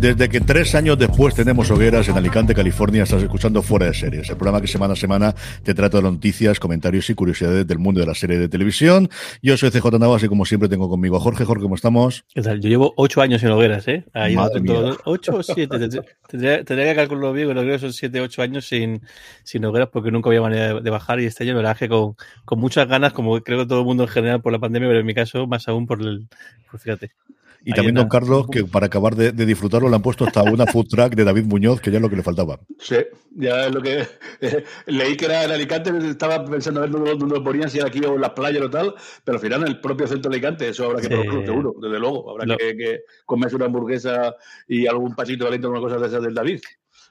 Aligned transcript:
Desde 0.00 0.30
que 0.30 0.40
tres 0.40 0.74
años 0.74 0.98
después 0.98 1.34
tenemos 1.34 1.70
hogueras 1.70 2.08
en 2.08 2.16
Alicante, 2.16 2.54
California, 2.54 3.02
estás 3.02 3.22
escuchando 3.22 3.60
Fuera 3.60 3.84
de 3.84 3.92
Series, 3.92 4.30
el 4.30 4.36
programa 4.36 4.62
que 4.62 4.66
semana 4.66 4.94
a 4.94 4.96
semana 4.96 5.34
te 5.62 5.74
trata 5.74 5.98
de 5.98 6.04
noticias, 6.04 6.58
comentarios 6.58 7.10
y 7.10 7.14
curiosidades 7.14 7.66
del 7.66 7.78
mundo 7.78 8.00
de 8.00 8.06
la 8.06 8.14
serie 8.14 8.38
de 8.38 8.48
televisión. 8.48 9.10
Yo 9.42 9.58
soy 9.58 9.70
CJ 9.70 9.98
Navas 9.98 10.22
y 10.22 10.28
como 10.28 10.46
siempre 10.46 10.70
tengo 10.70 10.88
conmigo 10.88 11.18
a 11.18 11.20
Jorge. 11.20 11.44
Jorge, 11.44 11.62
¿cómo 11.64 11.74
estamos? 11.74 12.24
¿Qué 12.32 12.40
tal? 12.40 12.60
Yo 12.62 12.70
llevo 12.70 12.94
ocho 12.96 13.20
años 13.20 13.42
en 13.42 13.50
hogueras, 13.50 13.86
¿eh? 13.88 14.04
Ahí 14.14 14.34
Madre 14.36 14.60
mía. 14.60 14.72
todo- 14.72 14.98
¿Ocho 15.04 15.36
o 15.36 15.42
siete? 15.42 15.78
Tendría, 15.78 16.64
tendría 16.64 16.90
que 16.90 16.94
calcularlo 16.96 17.34
bien, 17.34 17.48
pero 17.48 17.60
creo 17.60 17.74
que 17.74 17.80
son 17.80 17.92
siete, 17.92 18.22
ocho 18.22 18.40
años 18.40 18.66
sin, 18.66 19.02
sin 19.44 19.62
hogueras 19.66 19.90
porque 19.92 20.10
nunca 20.10 20.30
había 20.30 20.40
manera 20.40 20.74
de, 20.74 20.80
de 20.80 20.90
bajar 20.90 21.20
y 21.20 21.26
este 21.26 21.44
año 21.44 21.54
me 21.56 21.62
la 21.62 21.74
con, 21.74 22.16
con 22.46 22.58
muchas 22.58 22.88
ganas, 22.88 23.12
como 23.12 23.38
creo 23.42 23.58
que 23.58 23.66
todo 23.66 23.80
el 23.80 23.84
mundo 23.84 24.04
en 24.04 24.08
general 24.08 24.40
por 24.40 24.50
la 24.52 24.58
pandemia, 24.58 24.88
pero 24.88 25.00
en 25.00 25.06
mi 25.06 25.12
caso 25.14 25.46
más 25.46 25.68
aún 25.68 25.86
por 25.86 26.00
el... 26.00 26.26
Por, 26.70 26.80
fíjate. 26.80 27.10
Y 27.64 27.72
Ahí 27.72 27.74
también 27.74 27.96
está. 27.96 28.00
don 28.00 28.08
Carlos, 28.08 28.46
que 28.50 28.64
para 28.64 28.86
acabar 28.86 29.14
de, 29.16 29.32
de 29.32 29.46
disfrutarlo 29.46 29.88
le 29.88 29.96
han 29.96 30.02
puesto 30.02 30.24
hasta 30.24 30.42
una 30.42 30.66
food 30.66 30.86
track 30.88 31.14
de 31.14 31.24
David 31.24 31.44
Muñoz, 31.44 31.80
que 31.80 31.90
ya 31.90 31.96
es 31.98 32.02
lo 32.02 32.08
que 32.08 32.16
le 32.16 32.22
faltaba. 32.22 32.58
Sí, 32.78 32.96
ya 33.36 33.66
es 33.66 33.74
lo 33.74 33.82
que 33.82 34.06
eh, 34.40 34.64
leí 34.86 35.16
que 35.16 35.26
era 35.26 35.44
en 35.44 35.50
Alicante, 35.50 35.90
estaba 36.08 36.44
pensando 36.44 36.80
a 36.80 36.84
ver 36.84 36.90
dónde, 36.92 37.10
dónde 37.16 37.34
lo 37.34 37.44
ponían, 37.44 37.68
si 37.68 37.78
era 37.78 37.88
aquí 37.88 38.00
o 38.04 38.14
en 38.14 38.20
las 38.22 38.30
playas 38.30 38.62
o 38.62 38.70
tal, 38.70 38.94
pero 39.24 39.36
al 39.36 39.42
final 39.42 39.60
en 39.62 39.68
el 39.68 39.80
propio 39.80 40.06
centro 40.06 40.30
de 40.30 40.36
Alicante, 40.36 40.68
eso 40.70 40.86
habrá 40.86 41.00
que 41.00 41.08
Sí. 41.08 41.12
probarlo 41.14 41.44
seguro, 41.44 41.74
desde 41.82 41.98
luego. 41.98 42.30
Habrá 42.30 42.56
que, 42.56 42.76
que 42.76 43.00
comerse 43.26 43.56
una 43.56 43.66
hamburguesa 43.66 44.34
y 44.66 44.86
algún 44.86 45.14
pasito 45.14 45.44
caliente 45.44 45.66
con 45.68 45.76
una 45.76 45.82
cosa 45.86 45.98
de 46.00 46.06
esas 46.06 46.22
del 46.22 46.34
David. 46.34 46.60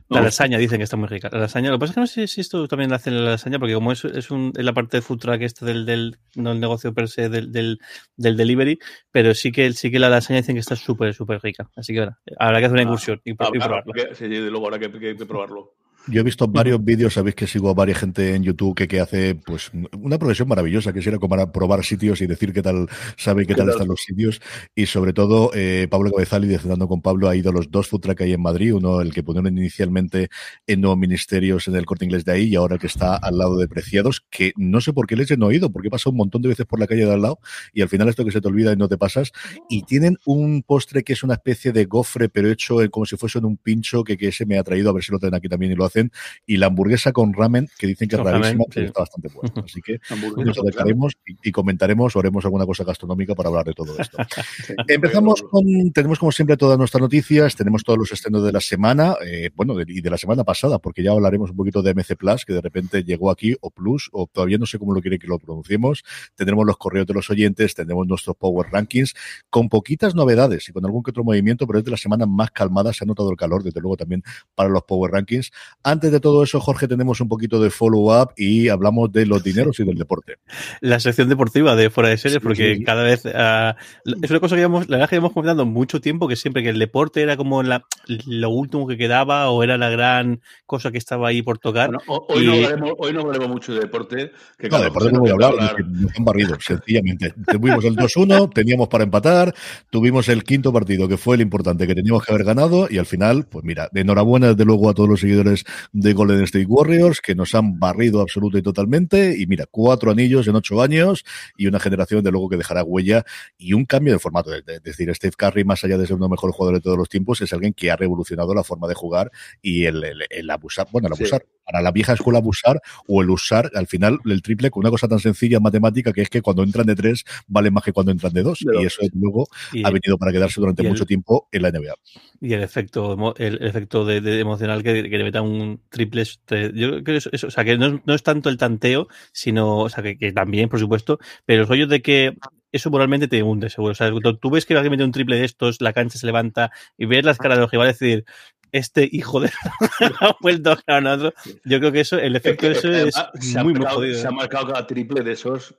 La 0.10 0.22
lasaña 0.22 0.58
dicen 0.58 0.78
que 0.80 0.84
está 0.86 0.98
muy 0.98 1.08
rica. 1.08 1.30
La 1.32 1.40
lasaña, 1.40 1.70
lo 1.70 1.76
que 1.78 1.82
pasa 1.82 1.92
es 1.92 1.96
que 1.96 2.02
no 2.02 2.08
sé 2.08 2.28
si 2.28 2.42
esto 2.42 2.68
también 2.68 2.90
lo 2.90 2.96
hacen 2.96 3.14
en 3.14 3.24
la 3.26 3.32
lasaña, 3.32 3.60
porque 3.60 3.76
como 3.76 3.92
es, 3.92 4.04
es, 4.06 4.32
un, 4.32 4.52
es 4.58 4.66
la 4.66 4.74
parte 4.74 4.98
de 4.98 5.02
food 5.02 5.20
truck 5.20 5.42
esto 5.42 5.66
del, 5.66 5.86
del 5.86 6.18
no 6.36 6.52
el 6.54 6.60
negocio 6.60 6.94
per 6.94 7.08
se 7.08 7.30
del, 7.30 7.52
del, 7.52 7.80
del 8.18 8.36
delivery, 8.38 8.80
pero 9.12 9.34
sí 9.36 9.52
que 9.52 9.72
sí 9.74 9.92
que 9.92 10.00
la 10.00 10.10
lasaña 10.10 10.40
dicen 10.42 10.56
que 10.56 10.62
está 10.62 10.76
súper, 10.76 11.14
súper 11.14 11.40
rica. 11.42 11.70
Así 11.76 11.94
que 11.94 12.00
bueno, 12.00 12.18
habrá 12.40 12.60
que 12.60 12.66
hacer 12.66 12.74
una 12.74 12.84
incursión 12.84 13.22
y, 13.24 13.32
Ah, 13.32 13.50
y 13.54 13.58
claro, 13.60 13.84
probarlo. 13.84 13.94
que- 13.94 14.16
sí, 14.16 14.28
luego 14.28 14.66
habrá 14.66 14.80
que, 14.80 14.92
que- 14.92 15.16
que 15.16 15.26
probarlo. 15.26 15.74
Yo 16.12 16.22
he 16.22 16.24
visto 16.24 16.48
varios 16.48 16.84
vídeos, 16.84 17.14
sabéis 17.14 17.36
que 17.36 17.46
sigo 17.46 17.70
a 17.70 17.74
varias 17.76 18.00
gente 18.00 18.34
en 18.34 18.44
YouTube 18.44 18.76
que, 18.76 18.88
que 18.88 19.00
hace 19.00 19.36
pues 19.36 19.72
una 19.96 20.18
progresión 20.18 20.48
maravillosa, 20.48 20.92
que 20.92 21.00
es 21.00 21.08
ir 21.08 21.14
a 21.14 21.52
probar 21.52 21.86
sitios 21.86 22.22
y 22.22 22.28
decir 22.28 22.52
qué 22.52 22.64
tal 22.64 22.88
sabe 23.16 23.46
qué 23.46 23.50
¿Qué 23.50 23.56
tal 23.56 23.68
tal? 23.68 23.76
están 23.76 23.88
los 23.90 24.02
sitios. 24.02 24.42
Y 24.74 24.88
sobre 24.88 25.14
todo, 25.14 25.52
eh, 25.54 25.88
Pablo 25.90 26.12
Cabezal 26.12 26.46
y 26.46 26.48
Descenando 26.48 26.88
con 26.88 27.02
Pablo 27.02 27.30
ha 27.30 27.36
ido 27.36 27.52
a 27.52 27.54
los 27.54 27.70
dos 27.70 27.88
food 27.88 28.02
truck 28.02 28.18
que 28.18 28.24
hay 28.24 28.34
en 28.34 28.42
Madrid, 28.42 28.74
uno 28.74 29.02
el 29.02 29.14
que 29.14 29.22
pusieron 29.22 29.56
inicialmente 29.56 30.30
en 30.66 30.82
Nuevos 30.82 30.98
Ministerios 30.98 31.68
en 31.68 31.76
el 31.76 31.86
corte 31.86 32.06
inglés 32.06 32.26
de 32.26 32.32
ahí 32.32 32.48
y 32.48 32.56
ahora 32.56 32.78
que 32.80 32.88
está 32.88 33.16
al 33.16 33.38
lado 33.38 33.58
de 33.58 33.68
Preciados, 33.68 34.26
que 34.32 34.52
no 34.58 34.82
sé 34.82 34.94
por 34.94 35.06
qué 35.06 35.16
les 35.16 35.30
he 35.30 35.38
no 35.38 35.52
ido, 35.52 35.72
porque 35.72 35.90
he 35.90 35.92
pasado 35.92 36.12
un 36.12 36.18
montón 36.18 36.42
de 36.42 36.50
veces 36.50 36.66
por 36.66 36.80
la 36.80 36.88
calle 36.88 37.06
de 37.06 37.14
al 37.14 37.22
lado 37.22 37.40
y 37.72 37.82
al 37.82 37.90
final 37.90 38.10
esto 38.10 38.26
que 38.26 38.32
se 38.32 38.42
te 38.42 38.48
olvida 38.48 38.74
y 38.74 38.78
no 38.78 38.88
te 38.88 38.98
pasas. 38.98 39.32
Y 39.70 39.84
tienen 39.84 40.18
un 40.26 40.64
postre 40.64 41.04
que 41.04 41.14
es 41.14 41.24
una 41.24 41.36
especie 41.36 41.72
de 41.72 41.86
gofre, 41.86 42.30
pero 42.30 42.50
hecho 42.50 42.78
como 42.90 43.06
si 43.06 43.16
fuese 43.16 43.40
en 43.40 43.46
un 43.46 43.58
pincho, 43.58 44.04
que, 44.04 44.18
que 44.18 44.30
ese 44.30 44.46
me 44.46 44.58
ha 44.58 44.64
traído, 44.64 44.90
a 44.90 44.94
ver 44.94 45.04
si 45.04 45.12
lo 45.12 45.20
traen 45.20 45.36
aquí 45.36 45.48
también 45.48 45.72
y 45.74 45.76
lo 45.76 45.86
hacen. 45.86 45.99
Y 46.46 46.58
la 46.58 46.68
hamburguesa 46.68 47.12
con 47.12 47.34
ramen, 47.34 47.68
que 47.78 47.88
dicen 47.88 48.08
que 48.08 48.16
es 48.16 48.22
rarísima, 48.24 48.64
sí. 48.66 48.72
pero 48.76 48.86
está 48.88 49.00
bastante 49.02 49.30
buena. 49.30 49.54
Así 49.66 49.82
que 49.82 50.00
nos 50.10 50.34
claro. 50.34 50.52
acercaremos 50.52 51.14
y, 51.28 51.50
y 51.50 51.52
comentaremos 51.52 52.16
o 52.16 52.20
haremos 52.20 52.44
alguna 52.46 52.66
cosa 52.66 52.84
gastronómica 52.84 53.36
para 53.36 53.50
hablar 53.50 53.66
de 53.66 53.74
todo 53.74 53.98
esto. 54.00 54.18
Sí, 54.66 54.74
Empezamos 54.88 55.42
con, 55.44 55.64
tenemos 55.94 56.20
como 56.20 56.32
siempre 56.32 56.58
todas 56.58 56.78
nuestras 56.78 57.02
noticias, 57.02 57.56
tenemos 57.56 57.84
todos 57.84 57.98
los 58.00 58.12
estrenos 58.12 58.44
de 58.44 58.52
la 58.52 58.60
semana, 58.60 59.16
eh, 59.26 59.50
bueno, 59.56 59.74
de- 59.76 59.86
y 59.88 60.02
de 60.02 60.10
la 60.10 60.18
semana 60.18 60.44
pasada, 60.44 60.80
porque 60.80 61.02
ya 61.04 61.12
hablaremos 61.12 61.52
un 61.52 61.56
poquito 61.58 61.82
de 61.82 61.92
MC 61.94 62.16
Plus, 62.16 62.46
que 62.46 62.54
de 62.54 62.62
repente 62.62 63.04
llegó 63.04 63.32
aquí, 63.32 63.56
o 63.62 63.72
Plus, 63.72 64.10
o 64.12 64.28
todavía 64.32 64.58
no 64.58 64.66
sé 64.66 64.78
cómo 64.80 64.94
lo 64.94 65.02
quiere 65.02 65.18
que 65.20 65.28
lo 65.28 65.40
pronunciemos. 65.40 66.04
Tendremos 66.36 66.66
los 66.66 66.78
correos 66.78 67.08
de 67.08 67.14
los 67.14 67.30
oyentes, 67.30 67.74
tendremos 67.76 68.08
nuestros 68.08 68.36
Power 68.36 68.68
Rankings, 68.72 69.14
con 69.50 69.70
poquitas 69.70 70.14
novedades 70.16 70.68
y 70.70 70.72
con 70.74 70.86
algún 70.86 71.04
que 71.04 71.12
otro 71.12 71.24
movimiento, 71.24 71.66
pero 71.68 71.80
es 71.80 71.86
de 71.86 71.92
las 71.92 72.02
semanas 72.02 72.28
más 72.28 72.52
calmadas, 72.52 72.98
se 72.98 73.04
ha 73.04 73.08
notado 73.08 73.32
el 73.32 73.38
calor, 73.38 73.64
desde 73.64 73.80
luego 73.82 73.98
también 73.98 74.24
para 74.56 74.70
los 74.70 74.84
Power 74.84 75.12
Rankings. 75.12 75.52
Antes 75.90 76.12
de 76.12 76.20
todo 76.20 76.44
eso, 76.44 76.60
Jorge, 76.60 76.88
tenemos 76.88 77.20
un 77.20 77.28
poquito 77.28 77.60
de 77.60 77.72
follow-up 77.72 78.34
y 78.38 78.70
hablamos 78.70 79.12
de 79.12 79.26
los 79.26 79.44
dineros 79.44 79.80
y 79.80 79.84
del 79.86 79.98
deporte. 79.98 80.36
La 80.82 81.00
sección 81.00 81.30
deportiva 81.30 81.76
de 81.76 81.90
fuera 81.90 82.10
de 82.10 82.18
series, 82.18 82.36
Sí, 82.36 82.40
porque 82.40 82.76
sí, 82.76 82.84
cada 82.84 83.02
vez 83.02 83.24
ah, 83.34 83.76
es 84.22 84.30
una 84.30 84.40
cosa 84.40 84.56
que 84.56 84.60
llevamos, 84.62 84.88
la 84.88 84.98
verdad 84.98 85.06
es 85.06 85.10
que 85.10 85.16
llevamos 85.16 85.34
comentando 85.34 85.66
mucho 85.66 86.00
tiempo, 86.00 86.28
que 86.28 86.36
siempre 86.36 86.62
que 86.62 86.70
el 86.70 86.78
deporte 86.78 87.24
era 87.24 87.38
como 87.38 87.64
la, 87.64 87.86
lo 88.28 88.52
último 88.52 88.86
que 88.86 88.98
quedaba 88.98 89.50
o 89.50 89.64
era 89.64 89.80
la 89.80 89.90
gran 89.90 90.42
cosa 90.68 90.92
que 90.92 91.00
estaba 91.00 91.30
ahí 91.30 91.42
por 91.42 91.58
tocar. 91.58 91.90
Bueno, 91.90 92.04
hoy, 92.28 92.44
Y- 92.44 92.46
no 92.46 92.54
hablaremos, 92.54 92.92
hoy 93.00 93.14
no 93.14 93.22
hablaremos 93.22 93.50
mucho 93.50 93.74
de 93.74 93.80
deporte. 93.80 94.32
Que, 94.60 94.68
No, 94.68 94.70
claro, 94.70 94.84
de 94.84 94.90
deporte 94.90 95.12
no 95.12 95.20
voy 95.22 95.30
a 95.32 95.34
nos 95.34 95.44
hablar, 95.46 95.76
que 95.76 95.84
nos 95.84 96.12
han 96.16 96.24
barrido, 96.26 96.58
sencillamente. 96.60 97.34
Tuvimos 97.52 97.84
el 97.84 97.96
2-1, 97.96 98.50
teníamos 98.54 98.90
para 98.90 99.04
empatar, 99.06 99.56
tuvimos 99.90 100.30
el 100.30 100.44
quinto 100.44 100.72
partido, 100.72 101.08
que 101.08 101.18
fue 101.18 101.36
el 101.36 101.42
importante, 101.42 101.88
que 101.88 101.96
teníamos 101.96 102.24
que 102.24 102.32
haber 102.32 102.46
ganado, 102.46 102.88
y 102.92 103.00
al 103.00 103.08
final, 103.08 103.48
pues 103.50 103.66
mira, 103.66 103.90
de 103.92 104.02
enhorabuena 104.02 104.50
desde 104.50 104.66
luego 104.66 104.88
a 104.90 104.94
todos 104.94 105.10
los 105.10 105.20
seguidores 105.20 105.64
de 105.92 106.14
Golden 106.14 106.42
State 106.44 106.66
Warriors, 106.68 107.22
que 107.22 107.36
nos 107.36 107.56
han 107.56 107.80
barrido 107.80 108.22
absoluta 108.22 108.58
y 108.58 108.62
totalmente, 108.62 109.36
y 109.38 109.46
mira, 109.48 109.66
cuatro 109.70 110.12
anillos 110.12 110.48
en 110.48 110.56
ocho 110.56 110.82
años, 110.82 111.24
y 111.58 111.68
una 111.68 111.80
generación 111.80 112.24
de 112.24 112.32
luego 112.32 112.50
que 112.50 112.58
dejará 112.58 112.84
huella, 112.84 113.24
y 113.58 113.74
un 113.74 113.86
cambio 113.86 114.14
de 114.14 114.20
formato. 114.20 114.54
Es 114.54 114.64
decir, 114.84 115.14
Steve 115.16 115.34
Curry, 115.38 115.64
más 115.64 115.84
allá 115.84 115.98
de 115.98 116.06
ser 116.08 116.16
uno 116.16 116.26
de 116.26 116.30
los 116.30 116.38
mejores 116.38 116.56
jugadores 116.56 116.80
de 116.80 116.84
todos 116.84 116.98
los 116.98 117.10
tiempos, 117.10 117.42
es 117.42 117.52
alguien 117.54 117.74
que 117.74 117.92
ha 117.92 117.96
revolucionado 117.96 118.54
la 118.54 118.64
forma 118.64 118.88
de 118.88 118.94
jugar 118.96 119.32
y 119.62 119.86
el, 119.86 120.04
el- 120.04 120.24
el 120.30 120.50
abusar, 120.50 120.88
bueno, 120.92 121.08
el 121.08 121.14
Sí. 121.16 121.24
Para 121.70 121.84
la 121.84 121.92
vieja 121.92 122.14
escuela 122.14 122.40
abusar, 122.40 122.82
o 123.08 123.22
el 123.22 123.30
usar 123.30 123.70
al 123.76 123.86
final 123.86 124.18
el 124.26 124.42
triple 124.42 124.72
con 124.72 124.82
una 124.82 124.90
cosa 124.90 125.08
tan 125.08 125.20
sencilla 125.20 125.58
en 125.58 125.64
matemática 125.64 126.12
que 126.12 126.22
es 126.24 126.30
que 126.30 126.42
cuando 126.42 126.64
entran 126.64 126.88
de 126.88 126.96
tres 126.96 127.24
vale 127.48 127.70
más 127.70 127.84
que 127.84 127.94
cuando 127.94 128.12
entran 128.12 128.34
de 128.34 128.42
dos. 128.42 128.60
Y 128.62 128.86
eso 128.86 129.02
luego 129.14 129.48
y, 129.72 129.86
ha 129.86 129.92
venido 129.92 130.18
para 130.18 130.32
quedarse 130.32 130.60
durante 130.60 130.82
y 130.82 130.86
el- 130.86 130.92
mucho 130.92 131.06
tiempo 131.06 131.48
en 131.52 131.62
la 131.62 131.70
NBA. 131.72 131.94
y 132.42 132.54
el 132.54 132.64
efecto 132.64 133.36
el, 133.38 133.62
efecto 133.64 134.04
de, 134.06 134.22
de 134.22 134.40
emocional 134.40 134.82
que, 134.82 135.10
que 135.10 135.18
le 135.18 135.24
meta 135.24 135.42
un 135.42 135.82
triple 135.90 136.22
este, 136.24 136.72
yo 136.74 136.90
creo 136.90 137.04
que 137.04 137.16
eso, 137.18 137.30
eso- 137.34 137.48
o 137.48 137.52
sea 137.52 137.64
que 137.64 137.78
no, 137.78 137.86
es- 137.88 138.02
no 138.06 138.14
es 138.16 138.24
tanto 138.24 138.50
el 138.50 138.58
tanteo 138.58 139.08
sino 139.32 139.80
o 139.80 139.90
sea 139.90 140.04
que, 140.04 140.18
que 140.18 140.32
también 140.32 140.70
por 140.70 140.80
supuesto 140.80 141.20
pero 141.46 141.62
el 141.64 141.68
rollo 141.68 141.86
de 141.88 142.02
que 142.02 142.34
eso 142.72 142.90
moralmente 142.92 143.28
te 143.28 143.44
hunde 143.44 143.70
seguro 143.70 143.92
o 143.92 143.96
sea 143.96 144.12
tú 144.42 144.50
ves 144.50 144.66
que 144.66 144.74
alguien 144.74 144.92
mete 144.92 145.04
un 145.04 145.12
triple 145.12 145.38
de 145.38 145.46
estos 145.46 145.82
la 145.82 145.94
cancha 145.94 146.18
se 146.18 146.26
levanta 146.26 146.72
y 146.98 147.06
ves 147.06 147.26
las 147.26 147.38
caras 147.38 147.58
de 147.58 147.62
los 147.62 147.72
rivales 147.72 148.00
decir 148.00 148.26
este 148.72 149.08
hijo 149.12 149.40
de 149.40 149.50
ha 150.22 150.36
vuelto 150.42 150.72
a 150.88 151.14
otro 151.14 151.34
yo 151.66 151.80
creo 151.80 151.92
que 151.92 152.02
eso 152.02 152.18
el 152.18 152.36
efecto 152.36 152.68
de 152.68 152.72
eso 152.74 152.92
es 152.92 153.16
se 153.40 153.60
ha 153.60 153.64
muy 153.64 153.74
jodido 153.76 154.18
Se 154.20 154.28
ha 154.28 154.30
¿eh? 154.30 154.34
marcado 154.34 154.68
cada 154.68 154.86
triple 154.88 155.24
de 155.24 155.32
esos. 155.34 155.76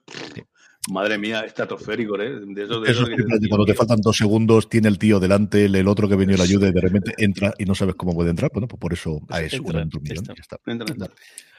Madre 0.90 1.18
mía, 1.18 1.40
estratosférico, 1.42 2.18
¿eh? 2.20 2.40
De 2.40 2.64
esos, 2.64 2.82
de 2.82 2.90
Esos 2.90 3.02
esos 3.02 3.08
que- 3.10 3.14
triples 3.16 3.40
de 3.40 3.48
cuando 3.50 3.66
te 3.66 3.74
faltan 3.74 4.00
dos 4.00 4.16
segundos, 4.16 4.68
tiene 4.68 4.88
el 4.88 4.98
tío 4.98 5.20
delante, 5.20 5.66
el, 5.66 5.74
el 5.76 5.86
otro 5.86 6.08
que 6.08 6.16
venido 6.16 6.38
la 6.38 6.44
ayuda 6.44 6.68
y 6.68 6.72
de 6.72 6.80
repente 6.80 7.12
entra 7.18 7.52
y 7.58 7.64
no 7.66 7.74
sabes 7.74 7.94
cómo 7.96 8.14
puede 8.14 8.30
entrar. 8.30 8.50
Bueno, 8.52 8.66
pues 8.66 8.80
por 8.80 8.92
eso 8.94 9.20
a 9.28 9.42
eso, 9.42 9.56
Entra, 9.56 9.70
una 9.72 9.80
dentro 9.80 10.00
de 10.00 10.02
un 10.04 10.08
millón, 10.08 10.24
está. 10.24 10.34
ya 10.34 10.40
está. 10.40 10.58
Entra, 10.66 10.86
entra. 10.90 11.08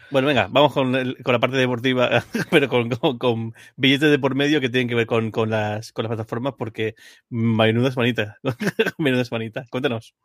Bueno, 0.10 0.28
venga, 0.28 0.48
vamos 0.52 0.74
con, 0.74 0.96
el- 0.96 1.18
con 1.24 1.34
la 1.34 1.40
parte 1.40 1.56
deportiva, 1.58 2.10
pero 2.50 2.68
con, 2.68 2.90
con- 2.90 3.18
con 3.20 3.54
billetes 3.78 4.10
de 4.10 4.18
por 4.18 4.34
medio 4.34 4.60
que 4.60 4.70
tienen 4.70 4.90
que 4.90 4.96
ver 4.96 5.06
con, 5.06 5.30
con 5.30 5.52
las, 5.52 5.94
con 5.94 6.04
las 6.04 6.10
plataformas, 6.10 6.56
porque 6.58 6.96
menuda 7.30 7.92
semanita, 7.92 8.38
menuda 8.98 9.24
semanita. 9.24 9.66
Cuéntanos. 9.70 10.16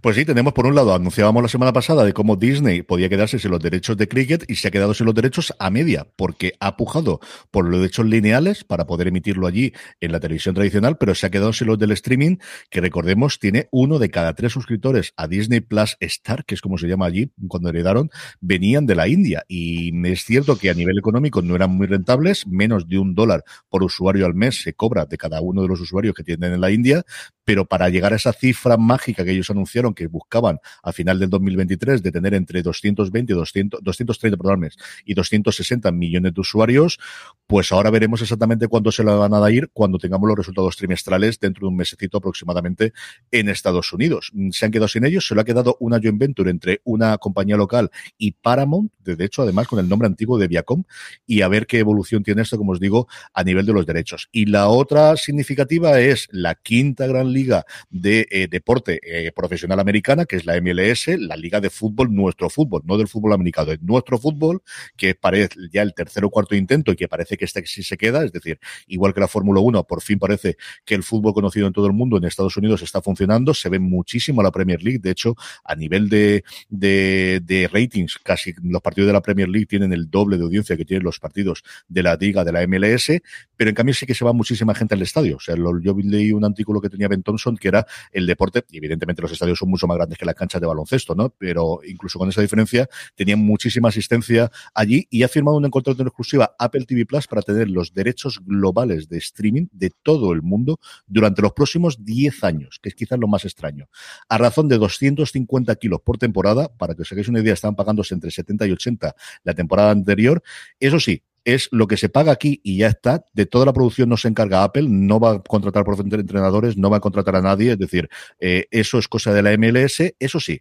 Pues 0.00 0.16
sí, 0.16 0.24
tenemos 0.24 0.52
por 0.52 0.66
un 0.66 0.74
lado, 0.74 0.94
anunciábamos 0.94 1.42
la 1.42 1.48
semana 1.48 1.72
pasada 1.72 2.04
de 2.04 2.12
cómo 2.12 2.36
Disney 2.36 2.82
podía 2.82 3.08
quedarse 3.08 3.38
sin 3.38 3.50
los 3.50 3.60
derechos 3.60 3.96
de 3.96 4.08
cricket 4.08 4.44
y 4.48 4.56
se 4.56 4.68
ha 4.68 4.70
quedado 4.70 4.94
sin 4.94 5.06
los 5.06 5.14
derechos 5.14 5.54
a 5.58 5.70
media, 5.70 6.06
porque 6.16 6.54
ha 6.60 6.76
pujado 6.76 7.20
por 7.50 7.66
los 7.68 7.80
derechos 7.80 8.06
lineales 8.06 8.64
para 8.64 8.86
poder 8.86 9.08
emitirlo 9.08 9.46
allí 9.46 9.72
en 10.00 10.12
la 10.12 10.20
televisión 10.20 10.54
tradicional, 10.54 10.98
pero 10.98 11.14
se 11.14 11.26
ha 11.26 11.30
quedado 11.30 11.52
sin 11.52 11.68
los 11.68 11.78
del 11.78 11.92
streaming, 11.92 12.36
que 12.70 12.80
recordemos 12.80 13.38
tiene 13.38 13.68
uno 13.70 13.98
de 13.98 14.10
cada 14.10 14.34
tres 14.34 14.52
suscriptores 14.52 15.12
a 15.16 15.28
Disney 15.28 15.60
Plus 15.60 15.96
Star, 16.00 16.44
que 16.44 16.54
es 16.54 16.60
como 16.60 16.78
se 16.78 16.88
llama 16.88 17.06
allí 17.06 17.30
cuando 17.48 17.68
heredaron, 17.68 18.10
venían 18.40 18.86
de 18.86 18.94
la 18.94 19.08
India. 19.08 19.44
Y 19.48 19.92
es 20.08 20.24
cierto 20.24 20.56
que 20.58 20.70
a 20.70 20.74
nivel 20.74 20.98
económico 20.98 21.42
no 21.42 21.54
eran 21.54 21.70
muy 21.70 21.86
rentables, 21.86 22.46
menos 22.46 22.88
de 22.88 22.98
un 22.98 23.14
dólar 23.14 23.44
por 23.68 23.82
usuario 23.82 24.26
al 24.26 24.34
mes 24.34 24.62
se 24.62 24.74
cobra 24.74 25.06
de 25.06 25.18
cada 25.18 25.40
uno 25.40 25.62
de 25.62 25.68
los 25.68 25.80
usuarios 25.80 26.14
que 26.14 26.24
tienen 26.24 26.52
en 26.52 26.60
la 26.60 26.70
India, 26.70 27.04
pero 27.44 27.66
para 27.66 27.88
llegar 27.88 28.12
a 28.12 28.16
esa 28.16 28.32
cifra 28.32 28.76
mágica 28.76 29.24
que 29.24 29.32
ellos 29.32 29.50
anunciaron 29.50 29.67
que 29.94 30.06
buscaban 30.06 30.58
a 30.82 30.92
final 30.92 31.18
del 31.18 31.30
2023 31.30 32.02
de 32.02 32.12
tener 32.12 32.34
entre 32.34 32.62
220 32.62 33.32
y 33.32 33.36
200, 33.36 33.80
230 33.82 34.36
perdón, 34.36 34.68
y 35.04 35.14
260 35.14 35.90
millones 35.92 36.34
de 36.34 36.40
usuarios, 36.40 36.98
pues 37.46 37.72
ahora 37.72 37.90
veremos 37.90 38.22
exactamente 38.22 38.68
cuándo 38.68 38.90
se 38.90 39.04
la 39.04 39.14
van 39.14 39.34
a 39.34 39.50
ir 39.50 39.70
cuando 39.72 39.98
tengamos 39.98 40.28
los 40.28 40.36
resultados 40.36 40.76
trimestrales 40.76 41.38
dentro 41.38 41.66
de 41.66 41.68
un 41.68 41.76
mesecito 41.76 42.18
aproximadamente 42.18 42.92
en 43.30 43.48
Estados 43.48 43.92
Unidos. 43.92 44.32
Se 44.50 44.66
han 44.66 44.72
quedado 44.72 44.88
sin 44.88 45.04
ellos, 45.04 45.26
se 45.26 45.34
lo 45.34 45.40
ha 45.40 45.44
quedado 45.44 45.76
una 45.80 45.98
joint 46.00 46.18
venture 46.18 46.50
entre 46.50 46.80
una 46.84 47.16
compañía 47.18 47.56
local 47.56 47.90
y 48.16 48.32
Paramount, 48.32 48.92
de 49.04 49.24
hecho 49.24 49.42
además 49.42 49.68
con 49.68 49.78
el 49.78 49.88
nombre 49.88 50.06
antiguo 50.06 50.38
de 50.38 50.48
Viacom, 50.48 50.84
y 51.26 51.42
a 51.42 51.48
ver 51.48 51.66
qué 51.66 51.78
evolución 51.78 52.22
tiene 52.22 52.42
esto, 52.42 52.58
como 52.58 52.72
os 52.72 52.80
digo, 52.80 53.08
a 53.32 53.44
nivel 53.44 53.66
de 53.66 53.72
los 53.72 53.86
derechos. 53.86 54.28
Y 54.32 54.46
la 54.46 54.68
otra 54.68 55.16
significativa 55.16 56.00
es 56.00 56.28
la 56.30 56.54
quinta 56.54 57.06
gran 57.06 57.32
liga 57.32 57.64
de 57.90 58.26
eh, 58.30 58.48
deporte 58.48 59.00
eh, 59.02 59.32
profesional 59.48 59.80
americana, 59.80 60.26
que 60.26 60.36
es 60.36 60.44
la 60.44 60.60
MLS, 60.60 61.08
la 61.18 61.34
liga 61.34 61.58
de 61.58 61.70
fútbol, 61.70 62.14
nuestro 62.14 62.50
fútbol, 62.50 62.82
no 62.84 62.98
del 62.98 63.08
fútbol 63.08 63.32
americano, 63.32 63.72
es 63.72 63.80
nuestro 63.80 64.18
fútbol, 64.18 64.62
que 64.94 65.14
parece 65.14 65.56
ya 65.72 65.80
el 65.80 65.94
tercer 65.94 66.22
o 66.26 66.30
cuarto 66.30 66.54
intento 66.54 66.92
y 66.92 66.96
que 66.96 67.08
parece 67.08 67.38
que 67.38 67.46
este 67.46 67.64
sí 67.64 67.82
se 67.82 67.96
queda, 67.96 68.24
es 68.24 68.32
decir, 68.32 68.60
igual 68.88 69.14
que 69.14 69.20
la 69.20 69.28
Fórmula 69.28 69.60
1, 69.60 69.84
por 69.84 70.02
fin 70.02 70.18
parece 70.18 70.58
que 70.84 70.94
el 70.94 71.02
fútbol 71.02 71.32
conocido 71.32 71.66
en 71.66 71.72
todo 71.72 71.86
el 71.86 71.94
mundo 71.94 72.18
en 72.18 72.24
Estados 72.24 72.58
Unidos 72.58 72.82
está 72.82 73.00
funcionando, 73.00 73.54
se 73.54 73.70
ve 73.70 73.78
muchísimo 73.78 74.42
la 74.42 74.50
Premier 74.50 74.82
League, 74.82 74.98
de 74.98 75.10
hecho, 75.10 75.34
a 75.64 75.74
nivel 75.74 76.10
de, 76.10 76.44
de, 76.68 77.70
ratings, 77.72 78.18
casi 78.22 78.52
los 78.62 78.82
partidos 78.82 79.06
de 79.06 79.14
la 79.14 79.22
Premier 79.22 79.48
League 79.48 79.66
tienen 79.66 79.94
el 79.94 80.10
doble 80.10 80.36
de 80.36 80.44
audiencia 80.44 80.76
que 80.76 80.84
tienen 80.84 81.04
los 81.04 81.18
partidos 81.18 81.64
de 81.88 82.02
la 82.02 82.16
liga 82.16 82.44
de 82.44 82.52
la 82.52 82.66
MLS, 82.66 83.12
pero 83.56 83.70
en 83.70 83.74
cambio 83.74 83.94
sí 83.94 84.04
que 84.04 84.14
se 84.14 84.26
va 84.26 84.34
muchísima 84.34 84.74
gente 84.74 84.94
al 84.94 85.00
estadio. 85.00 85.36
O 85.36 85.40
sea, 85.40 85.56
lo, 85.56 85.80
yo 85.80 85.96
leí 85.98 86.32
un 86.32 86.44
artículo 86.44 86.82
que 86.82 86.90
tenía 86.90 87.08
Ben 87.08 87.22
Thompson 87.22 87.56
que 87.56 87.68
era 87.68 87.86
el 88.12 88.26
deporte, 88.26 88.64
evidentemente 88.72 89.22
los 89.22 89.32
estadios 89.38 89.58
son 89.58 89.70
mucho 89.70 89.86
más 89.86 89.96
grandes 89.96 90.18
que 90.18 90.24
las 90.24 90.34
canchas 90.34 90.60
de 90.60 90.66
baloncesto, 90.66 91.14
¿no? 91.14 91.30
Pero 91.30 91.80
incluso 91.86 92.18
con 92.18 92.28
esa 92.28 92.42
diferencia, 92.42 92.88
tenían 93.14 93.38
muchísima 93.38 93.88
asistencia 93.88 94.50
allí 94.74 95.06
y 95.10 95.22
ha 95.22 95.28
firmado 95.28 95.56
un 95.56 95.70
contrato 95.70 96.02
en 96.02 96.08
exclusiva 96.08 96.54
Apple 96.58 96.84
TV 96.84 97.06
Plus 97.06 97.26
para 97.26 97.42
tener 97.42 97.68
los 97.68 97.92
derechos 97.94 98.40
globales 98.44 99.08
de 99.08 99.18
streaming 99.18 99.66
de 99.72 99.90
todo 100.02 100.32
el 100.32 100.42
mundo 100.42 100.80
durante 101.06 101.42
los 101.42 101.52
próximos 101.52 102.04
10 102.04 102.44
años, 102.44 102.78
que 102.82 102.88
es 102.88 102.94
quizás 102.94 103.18
lo 103.18 103.28
más 103.28 103.44
extraño. 103.44 103.88
A 104.28 104.38
razón 104.38 104.68
de 104.68 104.78
250 104.78 105.74
kilos 105.76 106.00
por 106.02 106.18
temporada, 106.18 106.68
para 106.76 106.94
que 106.94 107.02
os 107.02 107.12
hagáis 107.12 107.28
una 107.28 107.40
idea, 107.40 107.54
estaban 107.54 107.76
pagándose 107.76 108.14
entre 108.14 108.30
70 108.30 108.66
y 108.66 108.72
80 108.72 109.14
la 109.44 109.54
temporada 109.54 109.90
anterior. 109.90 110.42
Eso 110.80 110.98
sí, 111.00 111.22
es 111.48 111.70
lo 111.72 111.86
que 111.86 111.96
se 111.96 112.10
paga 112.10 112.30
aquí 112.30 112.60
y 112.62 112.76
ya 112.76 112.88
está. 112.88 113.24
De 113.32 113.46
toda 113.46 113.64
la 113.64 113.72
producción 113.72 114.10
no 114.10 114.18
se 114.18 114.28
encarga 114.28 114.64
Apple, 114.64 114.86
no 114.88 115.18
va 115.18 115.32
a 115.32 115.42
contratar 115.42 115.82
por 115.82 115.98
entrenadores, 115.98 116.76
no 116.76 116.90
va 116.90 116.98
a 116.98 117.00
contratar 117.00 117.36
a 117.36 117.40
nadie, 117.40 117.72
es 117.72 117.78
decir, 117.78 118.10
eh, 118.38 118.66
eso 118.70 118.98
es 118.98 119.08
cosa 119.08 119.32
de 119.32 119.42
la 119.42 119.56
MLS, 119.56 120.14
eso 120.18 120.40
sí 120.40 120.60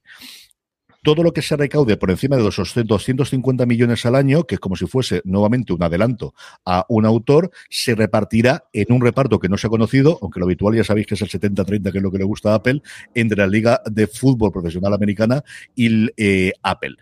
todo 1.04 1.24
lo 1.24 1.34
que 1.34 1.42
se 1.42 1.56
recaude 1.56 1.98
por 1.98 2.12
encima 2.12 2.36
de 2.36 2.44
los 2.44 2.56
250 2.58 3.66
millones 3.66 4.06
al 4.06 4.16
año, 4.16 4.44
que 4.44 4.56
es 4.56 4.60
como 4.60 4.76
si 4.76 4.88
fuese 4.88 5.22
nuevamente 5.26 5.74
un 5.74 5.84
adelanto 5.84 6.34
a 6.66 6.86
un 6.90 7.06
autor, 7.06 7.52
se 7.70 7.96
repartirá 7.96 8.66
en 8.74 8.92
un 8.92 9.02
reparto 9.02 9.40
que 9.40 9.50
no 9.50 9.58
se 9.58 9.68
ha 9.68 9.70
conocido, 9.70 10.20
aunque 10.22 10.40
lo 10.40 10.46
habitual 10.46 10.76
ya 10.76 10.84
sabéis 10.84 11.08
que 11.08 11.16
es 11.16 11.22
el 11.22 11.30
70-30, 11.30 11.92
que 11.92 11.98
es 11.98 12.04
lo 12.04 12.12
que 12.12 12.18
le 12.18 12.24
gusta 12.24 12.52
a 12.52 12.56
Apple, 12.56 12.82
entre 13.14 13.38
la 13.38 13.48
Liga 13.48 13.82
de 13.86 14.08
Fútbol 14.08 14.52
Profesional 14.52 14.94
Americana 14.94 15.44
y 15.76 16.08
eh, 16.18 16.54
Apple. 16.64 16.96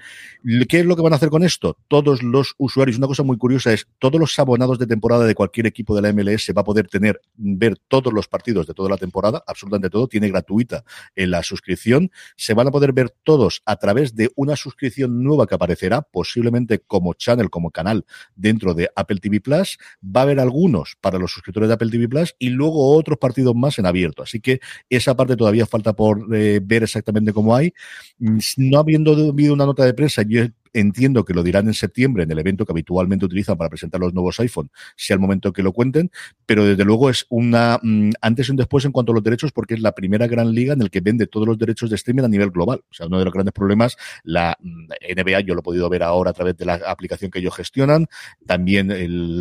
¿Qué 0.70 0.80
es 0.80 0.86
lo 0.86 0.96
que 0.96 1.02
van 1.02 1.14
a 1.14 1.16
hacer 1.16 1.30
con 1.30 1.44
esto? 1.44 1.78
Todos 1.88 2.22
los 2.22 2.56
usuarios, 2.58 2.98
una 2.98 3.08
cosa 3.08 3.24
muy 3.24 3.38
curiosa 3.38 3.74
es, 3.74 3.88
todos 4.00 4.20
los 4.20 4.38
abonados 4.38 4.78
de 4.80 4.88
temporada 4.88 5.26
de 5.26 5.36
cualquier 5.36 5.66
equipo 5.68 5.96
de 5.96 6.02
la 6.02 6.14
MLS 6.14 6.52
va 6.56 6.62
a 6.62 6.66
poder 6.66 6.88
tener, 6.88 7.22
ver 7.36 7.78
todos 7.88 8.14
los 8.14 8.28
partidos 8.28 8.68
de 8.68 8.74
toda 8.74 8.90
la 8.90 8.98
temporada, 8.98 9.44
absolutamente 9.48 9.90
todo, 9.90 10.08
tiene 10.08 10.30
gratuita 10.30 10.84
en 11.16 11.32
la 11.32 11.44
suscripción, 11.44 12.12
se 12.36 12.54
van 12.54 12.68
a 12.68 12.72
poder 12.72 12.94
ver 12.94 13.10
todos 13.24 13.62
a 13.66 13.76
través 13.86 14.16
de 14.16 14.32
una 14.36 14.56
suscripción 14.56 15.24
nueva 15.24 15.46
que 15.46 15.54
aparecerá, 15.54 16.02
posiblemente 16.02 16.80
como 16.80 17.14
channel, 17.14 17.52
como 17.52 17.70
canal 17.70 18.04
dentro 18.36 18.74
de 18.74 18.90
Apple 18.96 19.20
TV 19.20 19.42
Plus. 19.42 19.78
Va 20.04 20.22
a 20.22 20.24
haber 20.24 20.40
algunos 20.40 20.96
para 21.00 21.20
los 21.20 21.32
suscriptores 21.32 21.70
de 21.70 21.76
Apple 21.76 21.92
TV 21.92 22.10
Plus 22.10 22.36
y 22.40 22.50
luego 22.50 22.96
otros 22.96 23.20
partidos 23.20 23.54
más 23.54 23.78
en 23.78 23.86
abierto. 23.86 24.24
Así 24.24 24.40
que 24.40 24.60
esa 24.90 25.16
parte 25.16 25.36
todavía 25.36 25.68
falta 25.68 25.94
por 25.94 26.36
eh, 26.36 26.60
ver 26.64 26.82
exactamente 26.82 27.32
cómo 27.32 27.56
hay. 27.56 27.74
Mm, 28.18 28.40
no 28.58 28.80
habiendo 28.80 29.12
habido 29.12 29.54
una 29.54 29.68
nota 29.68 29.86
de 29.86 29.94
prensa, 29.94 30.24
yo 30.28 30.46
Entiendo 30.78 31.24
que 31.24 31.34
lo 31.34 31.42
dirán 31.42 31.68
en 31.68 31.74
septiembre 31.74 32.24
en 32.24 32.32
el 32.32 32.40
evento 32.40 32.66
que 32.66 32.74
habitualmente 32.74 33.24
utilizan 33.24 33.56
para 33.56 33.70
presentar 33.70 34.02
los 34.02 34.14
nuevos 34.14 34.38
iPhone, 34.42 34.70
sea 34.98 35.14
el 35.14 35.22
momento 35.22 35.54
que 35.54 35.64
lo 35.64 35.72
cuenten, 35.72 36.12
pero 36.46 36.66
desde 36.66 36.84
luego 36.84 37.10
es 37.10 37.26
una 37.30 37.80
mm, 37.82 38.12
antes 38.20 38.50
y 38.50 38.52
un 38.52 38.58
después 38.58 38.84
en 38.84 38.92
cuanto 38.92 39.14
a 39.14 39.16
los 39.16 39.24
derechos 39.24 39.54
porque 39.54 39.76
es 39.76 39.80
la 39.80 39.94
primera 39.94 40.28
gran 40.28 40.52
liga 40.52 40.74
en 40.74 40.82
el 40.82 40.90
que 40.90 41.00
vende 41.00 41.28
todos 41.28 41.48
los 41.48 41.58
derechos 41.58 41.90
de 41.90 41.96
streaming 41.96 42.24
a 42.24 42.28
nivel 42.28 42.52
global. 42.52 42.84
O 42.90 42.94
sea, 42.94 43.08
uno 43.08 43.20
de 43.20 43.24
los 43.24 43.34
grandes 43.34 43.54
problemas, 43.54 43.96
la 44.26 44.58
mm, 44.62 44.88
NBA, 45.18 45.40
yo 45.42 45.54
lo 45.54 45.62
he 45.62 45.64
podido 45.64 45.90
ver 45.90 46.04
ahora 46.04 46.32
a 46.32 46.34
través 46.34 46.58
de 46.58 46.66
la 46.66 46.74
aplicación 46.88 47.32
que 47.32 47.40
ellos 47.40 47.56
gestionan, 47.56 48.08
también 48.46 48.90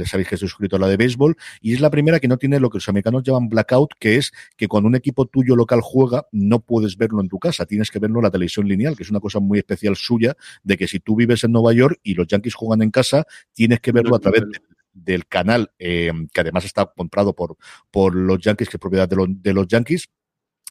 sabéis 0.06 0.28
que 0.28 0.36
estoy 0.36 0.48
suscrito 0.48 0.76
a 0.76 0.78
la 0.78 0.86
de 0.86 0.96
béisbol, 0.96 1.36
y 1.60 1.75
es 1.75 1.81
la 1.81 1.90
primera 1.90 2.20
que 2.20 2.28
no 2.28 2.36
tiene 2.36 2.60
lo 2.60 2.70
que 2.70 2.76
los 2.76 2.88
americanos 2.88 3.25
llaman 3.25 3.48
blackout, 3.48 3.94
que 3.98 4.16
es 4.16 4.32
que 4.56 4.69
cuando 4.69 4.88
un 4.88 4.94
equipo 4.94 5.26
tuyo 5.26 5.56
local 5.56 5.81
juega, 5.82 6.26
no 6.31 6.60
puedes 6.60 6.96
verlo 6.96 7.20
en 7.20 7.28
tu 7.28 7.40
casa, 7.40 7.66
tienes 7.66 7.90
que 7.90 7.98
verlo 7.98 8.20
en 8.20 8.25
la 8.25 8.31
televisión 8.31 8.69
lineal, 8.69 8.96
que 8.96 9.02
es 9.02 9.10
una 9.10 9.20
cosa 9.20 9.40
muy 9.40 9.58
especial 9.58 9.96
suya, 9.96 10.36
de 10.62 10.76
que 10.76 10.86
si 10.86 11.00
tú 11.00 11.16
vives 11.26 11.44
en 11.44 11.53
Nueva 11.53 11.73
York 11.73 12.00
y 12.03 12.15
los 12.15 12.26
Yankees 12.26 12.55
juegan 12.55 12.82
en 12.82 12.91
casa, 12.91 13.26
tienes 13.53 13.81
que 13.81 13.93
verlo 13.93 14.17
a 14.17 14.19
través 14.19 14.44
del 14.93 15.26
canal, 15.26 15.73
eh, 15.79 16.12
que 16.32 16.41
además 16.41 16.65
está 16.65 16.87
comprado 16.87 17.35
por, 17.35 17.56
por 17.91 18.15
los 18.15 18.38
Yankees, 18.38 18.69
que 18.69 18.76
es 18.76 18.81
propiedad 18.81 19.09
de, 19.09 19.26
de 19.29 19.53
los 19.53 19.67
Yankees, 19.67 20.09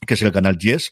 que 0.05 0.13
es 0.13 0.21
el 0.21 0.31
canal 0.31 0.57
Yes, 0.57 0.91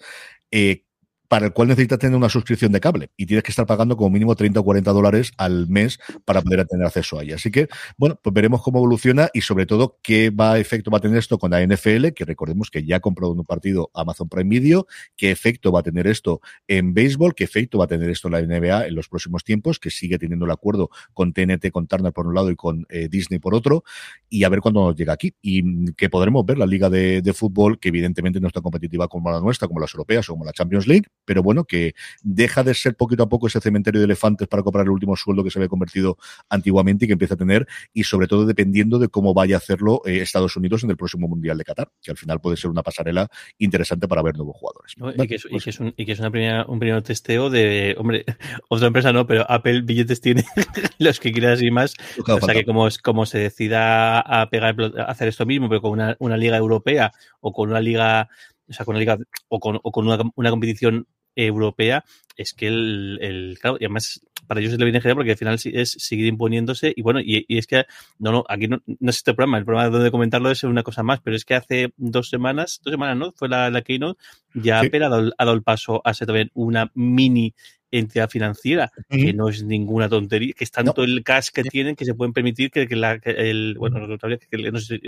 eh, 0.51 0.83
para 1.31 1.45
el 1.45 1.53
cual 1.53 1.69
necesitas 1.69 1.97
tener 1.97 2.17
una 2.17 2.27
suscripción 2.27 2.73
de 2.73 2.81
cable 2.81 3.09
y 3.15 3.25
tienes 3.25 3.45
que 3.45 3.53
estar 3.53 3.65
pagando 3.65 3.95
como 3.95 4.09
mínimo 4.09 4.35
30 4.35 4.59
o 4.59 4.63
40 4.65 4.91
dólares 4.91 5.31
al 5.37 5.65
mes 5.69 5.97
para 6.25 6.41
poder 6.41 6.67
tener 6.67 6.85
acceso 6.85 7.17
a 7.17 7.23
ella. 7.23 7.35
Así 7.35 7.49
que, 7.51 7.69
bueno, 7.95 8.19
pues 8.21 8.33
veremos 8.33 8.61
cómo 8.61 8.79
evoluciona 8.79 9.29
y 9.33 9.39
sobre 9.39 9.65
todo 9.65 9.97
qué 10.03 10.29
va 10.29 10.59
efecto 10.59 10.91
va 10.91 10.97
a 10.97 10.99
tener 10.99 11.17
esto 11.17 11.37
con 11.37 11.51
la 11.51 11.65
NFL, 11.65 12.09
que 12.09 12.25
recordemos 12.25 12.69
que 12.69 12.83
ya 12.83 12.97
ha 12.97 12.99
comprado 12.99 13.31
un 13.31 13.45
partido 13.45 13.91
Amazon 13.93 14.27
Prime 14.27 14.49
Video, 14.49 14.87
qué 15.15 15.31
efecto 15.31 15.71
va 15.71 15.79
a 15.79 15.83
tener 15.83 16.05
esto 16.05 16.41
en 16.67 16.93
béisbol, 16.93 17.33
qué 17.33 17.45
efecto 17.45 17.77
va 17.77 17.85
a 17.85 17.87
tener 17.87 18.09
esto 18.09 18.27
en 18.27 18.33
la 18.33 18.41
NBA 18.41 18.87
en 18.87 18.95
los 18.95 19.07
próximos 19.07 19.45
tiempos, 19.45 19.79
que 19.79 19.89
sigue 19.89 20.19
teniendo 20.19 20.43
el 20.43 20.51
acuerdo 20.51 20.89
con 21.13 21.31
TNT, 21.31 21.71
con 21.71 21.87
Turner 21.87 22.11
por 22.11 22.27
un 22.27 22.35
lado 22.35 22.51
y 22.51 22.57
con 22.57 22.85
eh, 22.89 23.07
Disney 23.09 23.39
por 23.39 23.55
otro, 23.55 23.85
y 24.27 24.43
a 24.43 24.49
ver 24.49 24.59
cuándo 24.59 24.85
nos 24.85 24.97
llega 24.97 25.13
aquí. 25.13 25.33
Y 25.41 25.93
que 25.93 26.09
podremos 26.09 26.45
ver 26.45 26.57
la 26.57 26.65
liga 26.65 26.89
de, 26.89 27.21
de 27.21 27.31
fútbol, 27.31 27.79
que 27.79 27.87
evidentemente 27.87 28.41
no 28.41 28.47
está 28.47 28.59
competitiva 28.59 29.07
como 29.07 29.31
la 29.31 29.39
nuestra, 29.39 29.69
como 29.69 29.79
las 29.79 29.93
europeas 29.93 30.27
o 30.27 30.33
como 30.33 30.43
la 30.43 30.51
Champions 30.51 30.87
League, 30.87 31.05
pero 31.31 31.43
bueno, 31.43 31.63
que 31.63 31.95
deja 32.23 32.61
de 32.61 32.73
ser 32.73 32.95
poquito 32.95 33.23
a 33.23 33.29
poco 33.29 33.47
ese 33.47 33.61
cementerio 33.61 34.01
de 34.01 34.03
elefantes 34.05 34.49
para 34.49 34.63
comprar 34.63 34.83
el 34.83 34.89
último 34.89 35.15
sueldo 35.15 35.45
que 35.45 35.49
se 35.49 35.59
había 35.59 35.69
convertido 35.69 36.17
antiguamente 36.49 37.05
y 37.05 37.07
que 37.07 37.13
empieza 37.13 37.35
a 37.35 37.37
tener, 37.37 37.65
y 37.93 38.03
sobre 38.03 38.27
todo 38.27 38.45
dependiendo 38.45 38.99
de 38.99 39.07
cómo 39.07 39.33
vaya 39.33 39.55
a 39.55 39.59
hacerlo 39.59 40.01
eh, 40.05 40.17
Estados 40.17 40.57
Unidos 40.57 40.83
en 40.83 40.89
el 40.89 40.97
próximo 40.97 41.29
Mundial 41.29 41.57
de 41.57 41.63
Qatar, 41.63 41.89
que 42.01 42.11
al 42.11 42.17
final 42.17 42.41
puede 42.41 42.57
ser 42.57 42.69
una 42.69 42.83
pasarela 42.83 43.29
interesante 43.59 44.09
para 44.09 44.21
ver 44.21 44.35
nuevos 44.35 44.57
jugadores. 44.57 44.93
y, 44.97 45.25
que 45.25 45.35
es, 45.69 45.79
un, 45.79 45.93
y, 45.95 46.05
que 46.05 46.11
es, 46.11 46.19
una 46.19 46.31
primera, 46.31 46.65
un 46.65 46.79
primer 46.79 47.01
testeo 47.01 47.49
de, 47.49 47.95
hombre, 47.97 48.25
otra 48.67 48.87
empresa 48.87 49.13
no, 49.13 49.25
pero 49.25 49.49
Apple 49.49 49.83
billetes 49.83 50.19
tiene 50.19 50.43
los 50.99 51.21
que 51.21 51.31
quieras 51.31 51.61
y 51.61 51.71
más. 51.71 51.93
o 52.27 52.41
sea 52.41 52.53
que 52.53 52.65
como, 52.65 52.89
como 53.01 53.25
se 53.25 53.37
decida 53.37 54.19
a 54.19 54.49
pegar, 54.49 54.75
a 54.97 55.03
hacer 55.03 55.29
esto 55.29 55.45
mismo, 55.45 55.69
pero 55.69 55.79
con 55.81 55.91
una, 55.91 56.17
una 56.19 56.35
liga 56.35 56.57
europea 56.57 57.13
o 57.39 57.53
con 57.53 57.69
una 57.69 57.79
liga 57.79 58.27
o 58.71 58.73
sea, 58.73 58.85
con 58.85 58.93
una 58.93 58.99
liga 58.99 59.17
o 59.49 59.59
con, 59.59 59.79
o 59.83 59.91
con 59.91 60.07
una, 60.07 60.17
una 60.35 60.49
competición 60.49 61.07
europea 61.35 62.03
es 62.37 62.53
que 62.53 62.67
el, 62.67 63.19
el 63.21 63.57
claro, 63.59 63.77
y 63.79 63.85
además 63.85 64.21
para 64.51 64.59
ellos 64.59 64.77
le 64.77 64.83
viene 64.83 64.99
genial 64.99 65.15
porque 65.15 65.31
al 65.31 65.37
final 65.37 65.57
es 65.63 65.91
seguir 65.91 66.25
imponiéndose 66.25 66.91
y 66.93 67.01
bueno, 67.03 67.21
y, 67.21 67.45
es 67.47 67.67
que, 67.67 67.85
no, 68.19 68.33
no, 68.33 68.43
aquí 68.49 68.67
no, 68.67 68.81
no 68.85 69.09
es 69.09 69.15
este 69.15 69.33
programa, 69.33 69.57
el 69.57 69.63
programa 69.63 69.89
donde 69.89 70.11
comentarlo 70.11 70.51
es 70.51 70.61
una 70.65 70.83
cosa 70.83 71.03
más, 71.03 71.21
pero 71.21 71.37
es 71.37 71.45
que 71.45 71.55
hace 71.55 71.93
dos 71.95 72.27
semanas, 72.27 72.81
dos 72.83 72.91
semanas, 72.91 73.15
¿no? 73.15 73.31
Fue 73.31 73.47
la, 73.47 73.69
la 73.69 73.81
Keynote, 73.81 74.19
ya 74.53 74.81
Apple 74.81 75.05
ha 75.05 75.07
dado, 75.07 75.53
el 75.53 75.63
paso 75.63 76.01
a 76.03 76.13
ser 76.13 76.27
también 76.27 76.51
una 76.53 76.91
mini 76.95 77.55
entidad 77.91 78.29
financiera, 78.29 78.91
que 79.09 79.31
no 79.31 79.47
es 79.47 79.63
ninguna 79.63 80.09
tontería, 80.09 80.51
que 80.51 80.65
es 80.65 80.71
tanto 80.71 81.01
el 81.03 81.23
cash 81.23 81.47
que 81.53 81.63
tienen 81.63 81.95
que 81.95 82.03
se 82.03 82.13
pueden 82.13 82.33
permitir 82.33 82.71
que, 82.71 82.85
la, 82.93 83.21
el, 83.23 83.77
bueno, 83.77 84.05
no 84.05 84.79
sé, 84.79 84.99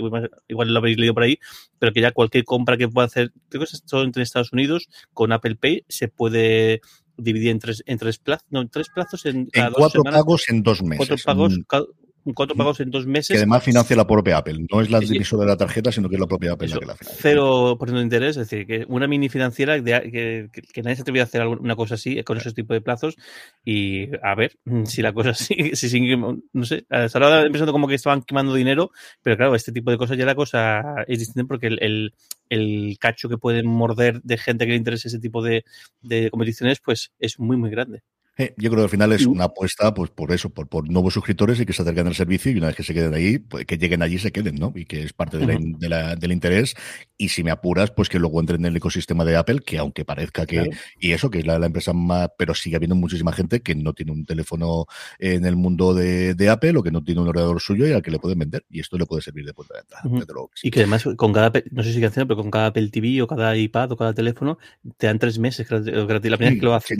igual 0.48 0.72
lo 0.72 0.78
habréis 0.78 0.96
leído 0.96 1.12
por 1.12 1.24
ahí, 1.24 1.38
pero 1.78 1.92
que 1.92 2.00
ya 2.00 2.12
cualquier 2.12 2.44
compra 2.44 2.78
que 2.78 2.88
pueda 2.88 3.08
hacer, 3.08 3.32
creo 3.50 3.64
que 3.64 3.72
todo 3.86 4.04
entre 4.04 4.22
Estados 4.22 4.54
Unidos, 4.54 4.88
con 5.12 5.32
Apple 5.32 5.56
Pay 5.56 5.84
se 5.86 6.08
puede 6.08 6.80
dividir 7.16 7.50
en 7.50 7.58
tres, 7.58 7.82
en 7.86 7.98
tres 7.98 8.18
plazos, 8.18 8.46
no, 8.50 8.60
en 8.60 8.68
tres 8.68 8.88
plazos 8.88 9.26
en, 9.26 9.48
en 9.52 9.72
cuatro 9.72 10.02
pagos 10.02 10.48
en 10.48 10.62
dos 10.62 10.82
meses. 10.82 11.06
Cuatro 11.06 11.24
pagos, 11.24 11.58
cuatro 12.32 12.56
pagos 12.56 12.80
en 12.80 12.90
dos 12.90 13.06
meses. 13.06 13.28
Que 13.28 13.36
además 13.36 13.62
financia 13.62 13.96
la 13.96 14.06
propia 14.06 14.38
Apple. 14.38 14.66
No 14.72 14.80
es 14.80 14.90
la 14.90 15.00
divisora 15.00 15.44
de 15.44 15.50
la 15.50 15.56
tarjeta, 15.56 15.92
sino 15.92 16.08
que 16.08 16.16
es 16.16 16.20
la 16.20 16.26
propia 16.26 16.52
Apple 16.52 16.68
la 16.68 16.78
que 16.78 16.86
la 16.86 16.96
financia. 16.96 17.18
Cero 17.20 17.76
por 17.78 17.88
ciento 17.88 17.98
de 17.98 18.04
interés, 18.04 18.36
es 18.36 18.48
decir, 18.48 18.66
que 18.66 18.84
una 18.88 19.06
mini 19.06 19.28
financiera 19.28 19.82
que, 19.82 20.50
que, 20.50 20.82
nadie 20.82 20.96
se 20.96 21.02
atreve 21.02 21.20
a 21.20 21.24
hacer 21.24 21.46
una 21.46 21.76
cosa 21.76 21.94
así, 21.96 22.22
con 22.22 22.38
esos 22.38 22.54
tipos 22.54 22.74
de 22.74 22.80
plazos. 22.80 23.16
Y 23.64 24.08
a 24.22 24.34
ver 24.34 24.56
si 24.84 25.02
la 25.02 25.12
cosa 25.12 25.34
sigue, 25.34 25.76
si 25.76 25.88
sigue, 25.88 26.16
no 26.16 26.64
sé. 26.64 26.86
Ahora 26.90 27.42
empezando 27.42 27.72
como 27.72 27.88
que 27.88 27.94
estaban 27.94 28.22
quemando 28.22 28.54
dinero, 28.54 28.90
pero 29.22 29.36
claro, 29.36 29.54
este 29.54 29.72
tipo 29.72 29.90
de 29.90 29.98
cosas 29.98 30.16
ya 30.16 30.24
la 30.24 30.34
cosa 30.34 30.82
es 31.06 31.18
distinta 31.18 31.46
porque 31.46 31.66
el, 31.66 31.78
el, 31.82 32.14
el 32.48 32.96
cacho 32.98 33.28
que 33.28 33.38
pueden 33.38 33.66
morder 33.66 34.22
de 34.22 34.38
gente 34.38 34.64
que 34.64 34.72
le 34.72 34.78
interese 34.78 35.08
ese 35.08 35.18
tipo 35.18 35.42
de, 35.42 35.64
de 36.00 36.30
competiciones, 36.30 36.80
pues 36.80 37.12
es 37.18 37.38
muy, 37.38 37.56
muy 37.56 37.70
grande. 37.70 38.02
Eh, 38.36 38.54
yo 38.56 38.70
creo 38.70 38.80
que 38.80 38.84
al 38.84 38.90
final 38.90 39.12
es 39.12 39.26
una 39.26 39.44
apuesta 39.44 39.94
pues 39.94 40.10
por 40.10 40.32
eso, 40.32 40.50
por, 40.50 40.68
por, 40.68 40.88
nuevos 40.88 41.14
suscriptores 41.14 41.60
y 41.60 41.66
que 41.66 41.72
se 41.72 41.82
acerquen 41.82 42.06
al 42.06 42.14
servicio 42.14 42.50
y 42.50 42.56
una 42.56 42.66
vez 42.68 42.76
que 42.76 42.82
se 42.82 42.92
queden 42.92 43.14
ahí, 43.14 43.38
pues 43.38 43.64
que 43.64 43.78
lleguen 43.78 44.02
allí 44.02 44.16
y 44.16 44.18
se 44.18 44.32
queden, 44.32 44.56
¿no? 44.56 44.72
Y 44.74 44.86
que 44.86 45.02
es 45.02 45.12
parte 45.12 45.38
de 45.38 45.88
la, 45.88 46.16
del 46.16 46.32
interés. 46.32 46.74
Y 47.16 47.28
si 47.28 47.44
me 47.44 47.50
apuras, 47.50 47.92
pues 47.92 48.08
que 48.08 48.18
luego 48.18 48.40
entren 48.40 48.60
en 48.60 48.66
el 48.66 48.76
ecosistema 48.76 49.24
de 49.24 49.36
Apple, 49.36 49.60
que 49.64 49.78
aunque 49.78 50.04
parezca 50.04 50.46
que, 50.46 50.70
y 50.98 51.12
eso, 51.12 51.30
que 51.30 51.38
es 51.38 51.46
la, 51.46 51.64
empresa 51.64 51.92
más, 51.92 52.30
pero 52.36 52.54
sigue 52.54 52.76
habiendo 52.76 52.96
muchísima 52.96 53.32
gente 53.32 53.60
que 53.60 53.74
no 53.74 53.92
tiene 53.92 54.12
un 54.12 54.26
teléfono 54.26 54.86
en 55.18 55.44
el 55.46 55.56
mundo 55.56 55.94
de, 55.94 56.34
de, 56.34 56.48
Apple 56.48 56.76
o 56.76 56.82
que 56.82 56.90
no 56.90 57.02
tiene 57.02 57.20
un 57.20 57.28
ordenador 57.28 57.60
suyo 57.60 57.86
y 57.86 57.92
al 57.92 58.02
que 58.02 58.10
le 58.10 58.18
pueden 58.18 58.38
vender. 58.38 58.64
Y 58.68 58.80
esto 58.80 58.98
le 58.98 59.06
puede 59.06 59.22
servir 59.22 59.44
de 59.44 59.54
puerta 59.54 59.74
de 59.74 59.80
entrada. 59.80 60.02
Y 60.62 60.70
que 60.70 60.80
además 60.80 61.04
con 61.16 61.32
cada, 61.32 61.52
no 61.70 61.82
sé 61.82 61.92
si 61.92 62.04
haciendo, 62.04 62.28
pero 62.28 62.42
con 62.42 62.50
cada 62.50 62.66
Apple 62.66 62.88
TV 62.88 63.22
o 63.22 63.26
cada 63.26 63.56
iPad 63.56 63.92
o 63.92 63.96
cada 63.96 64.12
teléfono, 64.12 64.58
te 64.96 65.06
dan 65.06 65.18
tres 65.18 65.38
meses 65.38 65.68
gratis. 65.68 66.30
La 66.30 66.36
primera 66.36 66.50
vez 66.50 66.60
que 66.60 66.66
lo 66.66 66.74
haces. 66.74 66.98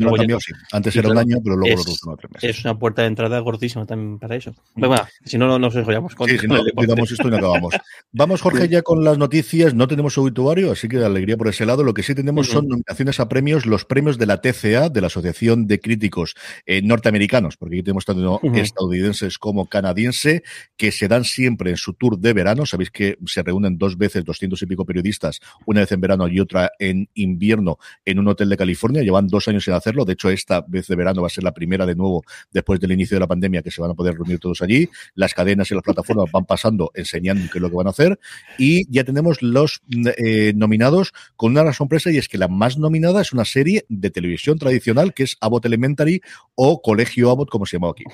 Antes 0.73 0.97
era 0.97 1.09
un 1.09 1.24
año, 1.25 1.41
pero 1.43 1.57
luego 1.57 1.83
lo 2.07 2.17
es 2.41 2.65
una 2.65 2.79
puerta 2.79 3.03
de 3.03 3.09
entrada 3.09 3.39
gordísima 3.41 3.87
también 3.87 4.19
para 4.19 4.37
eso. 4.37 4.55
Mm. 4.75 4.87
Bueno, 4.87 5.07
si 5.25 5.39
no, 5.39 5.47
no 5.47 5.59
nos 5.59 5.75
enrollamos. 5.75 6.15
Con, 6.15 6.29
sí, 6.29 6.47
no, 6.47 6.57
esto 6.57 7.29
y 7.29 7.31
no 7.31 7.37
acabamos. 7.37 7.75
Vamos, 8.13 8.43
Jorge, 8.43 8.69
ya 8.69 8.83
con 8.83 9.05
las 9.05 9.19
noticias. 9.19 9.75
No 9.75 9.89
tenemos 9.89 10.17
obituario, 10.19 10.73
así 10.73 10.89
que 10.89 10.99
alegría 10.99 11.37
por 11.37 11.49
ese 11.49 11.67
lado. 11.67 11.83
Lo 11.83 11.95
que 11.95 12.03
sí 12.03 12.15
tenemos 12.15 12.49
son 12.49 12.69
nominaciones 12.69 13.21
a 13.21 13.29
premios, 13.29 13.67
los 13.67 13.85
premios 13.85 14.19
de 14.19 14.27
la 14.27 14.41
TCA, 14.41 14.89
de 14.89 15.01
la 15.01 15.09
Asociación 15.09 15.67
de 15.67 15.81
Críticos 15.81 16.35
eh, 16.67 16.83
Norteamericanos, 16.83 17.57
porque 17.57 17.77
aquí 17.77 17.83
tenemos 17.83 18.05
tanto 18.05 18.41
estadounidenses 18.55 19.39
como 19.39 19.67
canadienses, 19.67 20.43
que 20.77 20.93
se 20.93 21.09
dan 21.09 21.25
siempre 21.25 21.71
en 21.71 21.77
su 21.77 21.95
tour 21.95 22.19
de 22.19 22.33
verano. 22.33 22.67
Sabéis 22.67 22.91
que 22.91 23.17
se 23.27 23.43
reúnen 23.43 23.79
dos 23.79 23.97
veces, 23.97 24.25
doscientos 24.25 24.63
y 24.63 24.67
pico 24.67 24.85
periodistas, 24.85 25.41
una 25.67 25.81
vez 25.81 25.93
en 25.93 26.01
verano 26.01 26.29
y 26.29 26.41
otra 26.41 26.73
en 26.79 27.09
invierno, 27.15 27.79
en 28.05 28.19
un 28.19 28.29
hotel 28.29 28.49
de 28.49 28.57
California. 28.57 29.03
Llevan 29.03 29.29
dos 29.29 29.49
años 29.49 29.65
sin 29.65 29.75
hacerlo. 29.75 30.05
De 30.05 30.15
hecho, 30.15 30.31
esta 30.31 30.65
vez 30.67 30.87
de 30.87 30.97
verano 30.97 31.14
va 31.23 31.27
a 31.29 31.31
ser 31.31 31.45
la 31.45 31.53
primera 31.53 31.87
de 31.87 31.95
nuevo 31.95 32.25
después 32.53 32.81
del 32.81 32.93
inicio 32.93 33.17
de 33.17 33.21
la 33.21 33.27
pandemia 33.27 33.63
que 33.63 33.71
se 33.71 33.81
van 33.81 33.91
a 33.91 33.95
poder 33.95 34.15
reunir 34.15 34.39
todos 34.39 34.63
allí. 34.63 34.89
Las 35.15 35.35
cadenas 35.35 35.71
y 35.71 35.75
las 35.75 35.83
plataformas 35.83 36.31
van 36.33 36.45
pasando 36.45 36.91
enseñando 36.95 37.51
qué 37.53 37.59
es 37.59 37.63
lo 37.63 37.71
que 37.71 37.77
van 37.77 37.87
a 37.87 37.91
hacer 37.91 38.19
y 38.59 38.91
ya 38.91 39.05
tenemos 39.05 39.43
los 39.43 39.83
eh, 40.17 40.53
nominados 40.55 41.13
con 41.37 41.57
una 41.57 41.73
sorpresa 41.73 42.11
y 42.11 42.19
es 42.19 42.29
que 42.29 42.39
la 42.39 42.49
más 42.49 42.79
nominada 42.79 43.21
es 43.21 43.33
una 43.33 43.45
serie 43.45 43.85
de 43.89 44.11
televisión 44.11 44.59
tradicional 44.59 45.15
que 45.15 45.25
es 45.25 45.37
Abbott 45.41 45.67
Elementary 45.67 46.21
o 46.55 46.81
Colegio 46.83 47.31
Abbott 47.31 47.51
como 47.51 47.67
se 47.67 47.77
llama 47.77 47.91
aquí. 47.91 48.05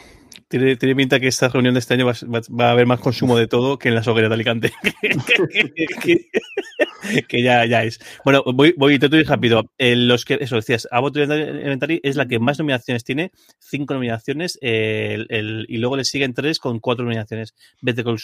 Tiene, 0.48 0.76
tiene, 0.76 0.96
pinta 0.96 1.20
que 1.20 1.28
esta 1.28 1.48
reunión 1.48 1.74
de 1.74 1.80
este 1.80 1.94
año 1.94 2.06
va, 2.06 2.66
a 2.66 2.70
haber 2.70 2.86
más 2.86 3.00
consumo 3.00 3.36
de 3.36 3.46
todo 3.46 3.78
que 3.78 3.88
en 3.88 3.94
las 3.94 4.08
hogueras 4.08 4.30
de 4.30 4.34
Alicante. 4.34 4.72
que, 7.28 7.42
ya, 7.42 7.64
ya 7.66 7.84
es. 7.84 8.00
Bueno, 8.24 8.42
voy, 8.44 8.74
voy 8.76 8.98
te 8.98 9.08
doy 9.08 9.22
rápido. 9.22 9.70
Eh, 9.78 9.96
los 9.96 10.24
que, 10.24 10.38
eso 10.40 10.56
decías, 10.56 10.88
Abbott 10.90 11.16
Elementary 11.16 12.00
es 12.02 12.16
la 12.16 12.26
que 12.26 12.38
más 12.38 12.58
nominaciones 12.58 13.04
tiene, 13.04 13.32
cinco 13.58 13.94
nominaciones, 13.94 14.58
eh, 14.60 15.24
el, 15.28 15.66
y 15.68 15.78
luego 15.78 15.96
le 15.96 16.04
siguen 16.04 16.34
tres 16.34 16.58
con 16.58 16.80
cuatro 16.80 17.04
nominaciones. 17.04 17.54
Better 17.80 18.04
Call 18.04 18.18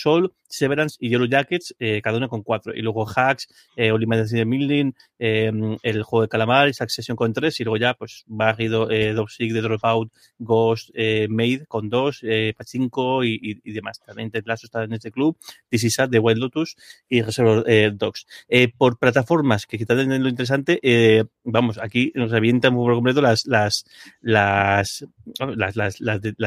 Severance 0.48 0.96
y 1.00 1.10
Yellow 1.10 1.26
Jackets, 1.26 1.74
eh, 1.78 2.00
cada 2.02 2.16
una 2.16 2.28
con 2.28 2.42
cuatro. 2.42 2.74
Y 2.74 2.82
luego 2.82 3.06
Hacks, 3.08 3.48
eh, 3.76 3.92
de 3.92 4.44
Milling, 4.44 4.94
el 5.18 6.02
juego 6.02 6.22
de 6.22 6.28
calamar, 6.28 6.72
Succession 6.74 7.16
con 7.16 7.32
tres, 7.32 7.58
y 7.60 7.64
luego 7.64 7.76
ya, 7.76 7.94
pues, 7.94 8.24
Barrido, 8.26 8.90
eh, 8.90 9.12
Dopsic, 9.12 9.52
The 9.52 9.60
Dropout, 9.60 10.12
Ghost, 10.38 10.90
Made 11.28 11.66
con 11.66 11.88
dos, 11.88 11.95
eh, 12.22 12.54
Pachinko 12.56 13.24
y, 13.24 13.60
demás. 13.64 14.00
También 14.00 14.30
Ted 14.30 14.44
Lasso 14.46 14.66
está 14.66 14.84
en 14.84 14.92
este 14.92 15.10
club, 15.10 15.36
This 15.68 15.84
is 15.84 15.96
The 16.10 16.18
Wild 16.18 16.38
Lotus 16.38 16.76
y 17.08 17.22
Reservoir 17.22 17.64
eh, 17.66 17.90
Dogs. 17.94 18.26
Eh, 18.48 18.68
por 18.76 18.98
plataformas 18.98 19.66
que 19.66 19.78
quizás 19.78 19.96
lo 19.96 20.28
interesante, 20.28 20.80
vamos, 21.44 21.78
aquí 21.78 22.12
nos 22.14 22.32
avientan 22.32 22.74
por 22.74 22.94
completo 22.94 23.22
las, 23.22 23.44
de, 23.44 23.84
las 24.22 25.04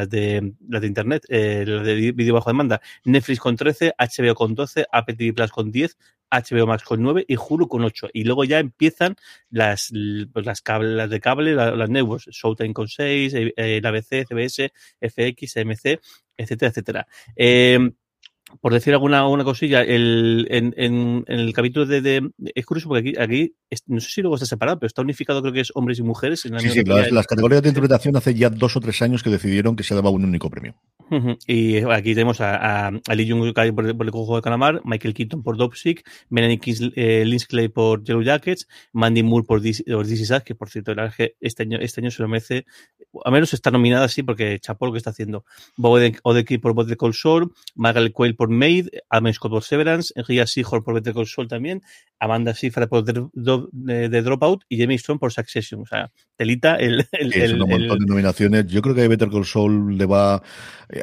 de 0.10 0.54
las 0.68 0.82
de 0.82 0.88
internet, 0.88 1.24
las 1.30 1.86
de 1.86 2.12
vídeo 2.14 2.34
bajo 2.34 2.50
demanda. 2.50 2.82
Netflix 3.06 3.40
con 3.40 3.56
13, 3.56 3.94
HBO 3.98 4.36
con 4.36 4.56
12, 4.56 4.86
Apple 4.92 5.16
TV 5.16 5.34
Plus 5.34 5.52
con 5.52 5.72
10, 5.72 5.98
HBO 6.32 6.68
Max 6.68 6.84
con 6.84 7.02
9 7.02 7.26
y 7.28 7.36
Hulu 7.36 7.68
con 7.68 7.84
8. 7.84 8.10
Y 8.14 8.24
luego 8.24 8.44
ya 8.44 8.60
empiezan 8.60 9.16
las, 9.50 9.92
pues 10.32 10.46
las, 10.46 10.64
las 10.66 11.10
de 11.10 11.20
cable, 11.20 11.54
las, 11.54 11.90
networks, 11.90 12.28
Showtime 12.32 12.74
con 12.74 12.88
6, 12.88 13.34
el 13.56 13.86
ABC, 13.86 14.26
CBS, 14.28 14.72
FX, 15.02 15.58
MC, 15.66 16.00
etcétera, 16.38 16.70
etcétera. 16.70 17.08
Eh, 17.36 17.92
por 18.62 18.74
decir 18.74 18.94
alguna 18.94 19.28
una 19.28 19.44
cosilla, 19.44 19.82
el, 19.82 20.48
en, 20.50 20.74
en, 20.78 21.24
el 21.28 21.54
capítulo 21.54 21.86
de, 21.86 22.02
de, 22.02 22.32
Es 22.56 22.66
curioso 22.66 22.90
porque 22.90 23.10
aquí, 23.10 23.20
aquí, 23.20 23.56
no 23.88 24.00
sé 24.00 24.10
si 24.10 24.22
luego 24.22 24.36
está 24.36 24.46
separado, 24.46 24.80
pero 24.80 24.88
está 24.88 25.02
unificado, 25.02 25.42
creo 25.42 25.54
que 25.54 25.62
es 25.62 25.72
hombres 25.76 26.00
y 26.00 26.04
mujeres. 26.04 26.46
En 26.46 26.60
sí, 26.60 26.70
sí, 26.70 26.84
las, 26.84 27.28
categorías 27.28 27.62
de 27.62 27.70
interpretación 27.70 28.16
hace 28.16 28.34
ya 28.34 28.50
dos 28.50 28.76
o 28.76 28.80
tres 28.80 29.02
años 29.02 29.24
que 29.24 29.30
decidieron 29.30 29.76
que 29.76 29.84
se 29.84 29.96
daba 29.96 30.10
un 30.10 30.26
único 30.26 30.50
premio. 30.50 30.76
Y 31.48 31.78
aquí 31.78 32.14
tenemos 32.14 32.40
a, 32.42 32.88
a, 32.88 33.16
Lee 33.16 33.30
Jung 33.30 33.54
por, 33.54 33.98
por, 33.98 34.06
el 34.06 34.12
Cojo 34.12 34.36
de 34.36 34.42
Calamar, 34.42 34.82
Michael 34.84 35.14
Keaton 35.14 35.42
por 35.42 35.58
Dopsic, 35.58 36.08
Melanie 36.30 36.60
eh, 36.96 37.24
Linsley 37.26 37.70
por 37.70 38.04
Yellow 38.04 38.22
Jackets, 38.22 38.68
Mandy 38.94 39.24
Moore 39.24 39.46
por 39.48 39.62
This, 39.62 39.84
Is 39.88 40.34
que 40.46 40.54
por 40.54 40.70
cierto, 40.70 40.94
este 41.40 41.64
año, 41.64 41.80
este 41.82 42.02
año 42.02 42.12
se 42.12 42.22
lo 42.22 42.28
merece, 42.28 42.66
a 43.26 43.32
menos 43.32 43.54
está 43.54 43.72
nominada 43.72 44.06
así 44.06 44.22
porque 44.22 44.60
chapó 44.60 44.86
lo 44.86 44.92
que 44.92 45.00
está 45.00 45.10
haciendo. 45.10 45.46
Bob 45.78 46.00
Odenkirk 46.24 46.62
por 46.62 46.74
Bot 46.74 46.88
de 46.88 46.96
Cold 46.96 47.16
Shore, 47.16 47.48
Margaret 47.76 48.14
Quayle 48.14 48.36
por 48.40 48.50
Made, 48.50 49.04
Adam 49.10 49.34
Scott 49.34 49.52
por 49.52 49.64
Severance, 49.66 50.14
Enria 50.16 50.48
Seahorn 50.48 50.82
por 50.82 50.94
Better 50.94 51.14
Call 51.14 51.28
Saul 51.28 51.50
también, 51.50 51.84
Amanda 52.20 52.54
Seyfried 52.54 52.88
por 52.88 53.04
The, 53.06 54.22
Dropout 54.22 54.64
y 54.70 54.80
Jamie 54.80 54.98
Strong 54.98 55.20
por 55.20 55.32
Succession. 55.32 55.82
O 55.82 55.86
sea, 55.86 56.12
telita 56.36 56.76
el... 56.76 57.08
el, 57.12 57.34
es 57.34 57.54
un 57.54 57.60
montón 57.60 58.00
de 58.00 58.06
nominaciones. 58.06 58.68
Yo 58.68 58.82
creo 58.82 58.96
que 58.96 59.08
Better 59.08 59.30
Call 59.30 59.46
Saul 59.46 59.98
le 59.98 60.06
va... 60.06 60.42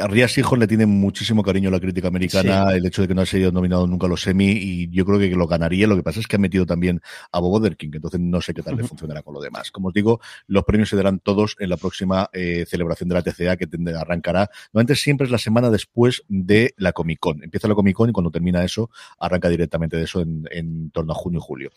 A 0.00 0.08
Ria 0.08 0.26
Seahorn 0.26 0.60
le 0.60 0.66
tiene 0.66 0.84
muchísimo 0.84 1.44
cariño 1.44 1.68
a 1.68 1.72
la 1.72 1.80
crítica 1.80 2.08
americana, 2.08 2.72
el 2.74 2.84
hecho 2.84 3.02
de 3.02 3.08
que 3.08 3.14
no 3.14 3.20
haya 3.20 3.30
sido 3.30 3.52
nominado 3.52 3.86
nunca 3.86 4.06
a 4.06 4.08
los 4.08 4.20
semi 4.20 4.50
y 4.50 4.90
yo 4.90 5.04
creo 5.04 5.18
que 5.18 5.30
lo 5.30 5.46
ganaría. 5.46 5.86
Lo 5.86 5.94
que 5.94 6.02
pasa 6.02 6.18
es 6.18 6.26
que 6.26 6.36
ha 6.36 6.38
metido 6.40 6.66
también 6.66 7.00
a 7.30 7.38
Bob 7.38 7.54
Oderking, 7.54 7.94
entonces 7.94 8.18
no 8.20 8.40
sé 8.40 8.52
qué 8.52 8.62
tal 8.62 8.76
le 8.76 8.82
funcionará 8.82 9.22
con 9.22 9.34
lo 9.34 9.40
demás. 9.40 9.70
Como 9.70 9.88
os 9.88 9.94
digo, 9.94 10.20
los 10.48 10.64
premios 10.64 10.88
se 10.88 10.96
darán 10.96 11.20
todos 11.20 11.56
en 11.60 11.70
la 11.70 11.76
próxima 11.76 12.28
eh, 12.32 12.64
celebración 12.66 13.08
de 13.08 13.14
la 13.14 13.22
TCA 13.22 13.56
que 13.56 13.68
arrancará. 13.96 14.50
Normalmente 14.72 14.96
siempre 14.96 15.26
es 15.26 15.30
la 15.30 15.38
semana 15.38 15.70
después 15.70 16.24
de 16.28 16.74
la 16.76 16.92
Comic 16.92 17.18
Con. 17.20 17.42
Empieza 17.42 17.68
la 17.68 17.74
Comic 17.74 17.96
Con 17.96 18.10
y 18.10 18.12
cuando 18.12 18.30
termina 18.30 18.64
eso, 18.64 18.90
arranca 19.18 19.48
directamente 19.48 19.96
de 19.96 20.04
eso 20.04 20.20
en, 20.20 20.90
torno 20.90 21.05
a 21.12 21.14
junio 21.14 21.40
julio. 21.40 21.70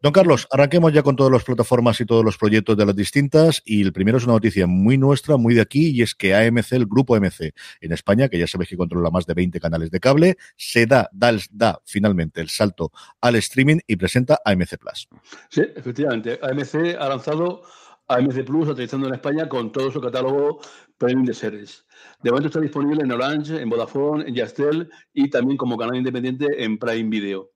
Don 0.00 0.12
Carlos, 0.12 0.46
arranquemos 0.50 0.92
ya 0.92 1.02
con 1.02 1.16
todas 1.16 1.32
las 1.32 1.44
plataformas 1.44 2.00
y 2.00 2.06
todos 2.06 2.24
los 2.24 2.36
proyectos 2.36 2.76
de 2.76 2.86
las 2.86 2.94
distintas. 2.94 3.62
Y 3.64 3.82
el 3.82 3.92
primero 3.92 4.18
es 4.18 4.24
una 4.24 4.34
noticia 4.34 4.66
muy 4.66 4.98
nuestra, 4.98 5.36
muy 5.36 5.54
de 5.54 5.60
aquí, 5.60 5.90
y 5.90 6.02
es 6.02 6.14
que 6.14 6.34
AMC, 6.34 6.72
el 6.72 6.86
grupo 6.86 7.16
AMC 7.16 7.52
en 7.80 7.92
España, 7.92 8.28
que 8.28 8.38
ya 8.38 8.46
sabéis 8.46 8.70
que 8.70 8.76
controla 8.76 9.10
más 9.10 9.26
de 9.26 9.34
20 9.34 9.60
canales 9.60 9.90
de 9.90 10.00
cable, 10.00 10.36
se 10.56 10.86
da, 10.86 11.08
da, 11.12 11.36
da 11.50 11.80
finalmente 11.84 12.40
el 12.40 12.48
salto 12.48 12.92
al 13.20 13.36
streaming 13.36 13.78
y 13.86 13.96
presenta 13.96 14.40
AMC 14.44 14.78
Plus. 14.78 15.08
Sí, 15.50 15.62
efectivamente. 15.74 16.38
AMC 16.42 16.96
ha 16.98 17.08
lanzado 17.08 17.62
AMC 18.08 18.44
Plus, 18.44 18.68
aterrizando 18.68 19.06
en 19.08 19.14
España 19.14 19.48
con 19.48 19.70
todo 19.70 19.90
su 19.90 20.00
catálogo 20.00 20.60
premium 20.96 21.24
de 21.24 21.34
series. 21.34 21.86
De 22.22 22.30
momento 22.30 22.48
está 22.48 22.60
disponible 22.60 23.02
en 23.02 23.12
Orange, 23.12 23.60
en 23.60 23.68
Vodafone, 23.68 24.26
en 24.26 24.34
Yastel 24.34 24.90
y 25.12 25.30
también 25.30 25.56
como 25.56 25.76
canal 25.76 25.96
independiente 25.96 26.64
en 26.64 26.78
Prime 26.78 27.10
Video. 27.10 27.50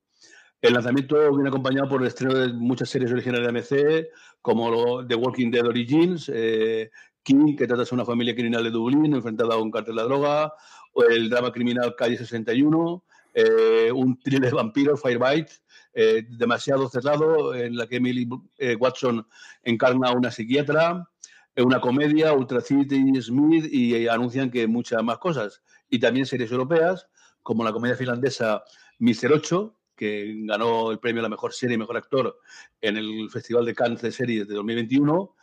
El 0.62 0.74
lanzamiento 0.74 1.16
viene 1.34 1.48
acompañado 1.48 1.88
por 1.88 2.00
el 2.02 2.06
estreno 2.06 2.34
de 2.34 2.52
muchas 2.52 2.88
series 2.88 3.10
originales 3.10 3.52
de 3.52 3.58
AMC, 3.58 4.06
como 4.40 5.04
The 5.04 5.16
Walking 5.16 5.50
Dead 5.50 5.66
Origins, 5.66 6.30
eh, 6.32 6.88
King, 7.24 7.56
que 7.56 7.66
trata 7.66 7.82
de 7.82 7.88
una 7.90 8.04
familia 8.04 8.32
criminal 8.32 8.62
de 8.62 8.70
Dublín 8.70 9.12
enfrentada 9.12 9.54
a 9.54 9.58
un 9.58 9.72
cartel 9.72 9.96
de 9.96 10.04
droga, 10.04 10.52
o 10.92 11.02
el 11.02 11.28
drama 11.28 11.50
criminal 11.50 11.96
Calle 11.98 12.16
61, 12.16 13.04
eh, 13.34 13.90
un 13.92 14.16
thriller 14.20 14.50
de 14.50 14.56
vampiros, 14.56 15.02
Firebite, 15.02 15.52
eh, 15.94 16.22
demasiado 16.30 16.88
cerrado, 16.88 17.56
en 17.56 17.76
la 17.76 17.88
que 17.88 17.96
Emily 17.96 18.28
Watson 18.78 19.26
encarna 19.64 20.10
a 20.10 20.12
una 20.12 20.30
psiquiatra, 20.30 21.08
una 21.56 21.80
comedia, 21.80 22.34
Ultra 22.34 22.60
City 22.60 23.20
Smith, 23.20 23.66
y 23.68 24.06
anuncian 24.06 24.48
que 24.48 24.68
muchas 24.68 25.02
más 25.02 25.18
cosas. 25.18 25.60
Y 25.90 25.98
también 25.98 26.24
series 26.24 26.52
europeas, 26.52 27.08
como 27.42 27.64
la 27.64 27.72
comedia 27.72 27.96
finlandesa 27.96 28.62
Mister 29.00 29.32
8, 29.32 29.76
que 29.96 30.34
ganó 30.44 30.90
el 30.90 30.98
premio 30.98 31.20
a 31.20 31.24
la 31.24 31.28
mejor 31.28 31.52
serie 31.52 31.76
y 31.76 31.78
mejor 31.78 31.96
actor 31.96 32.38
en 32.80 32.96
el 32.96 33.28
Festival 33.30 33.64
de 33.64 33.74
Cannes 33.74 34.02
de 34.02 34.12
Series 34.12 34.48
de 34.48 34.54
2021. 34.54 35.36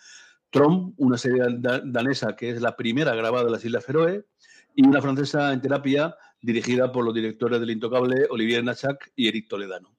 Trom, 0.50 0.94
una 0.98 1.18
serie 1.18 1.44
danesa 1.86 2.36
que 2.36 2.50
es 2.50 2.62
la 2.62 2.76
primera 2.76 3.16
grabada 3.16 3.46
en 3.46 3.52
las 3.52 3.66
Islas 3.66 3.86
Feroe, 3.86 4.26
y 4.76 4.88
una 4.88 5.02
francesa 5.02 5.54
en 5.54 5.62
terapia 5.62 6.16
dirigida 6.42 6.92
por 6.92 7.06
los 7.06 7.14
directores 7.14 7.60
del 7.60 7.72
Intocable 7.72 8.28
Olivier 8.30 8.64
Nachak 8.64 9.12
y 9.16 9.28
Eric 9.28 9.48
Toledano 9.48 9.99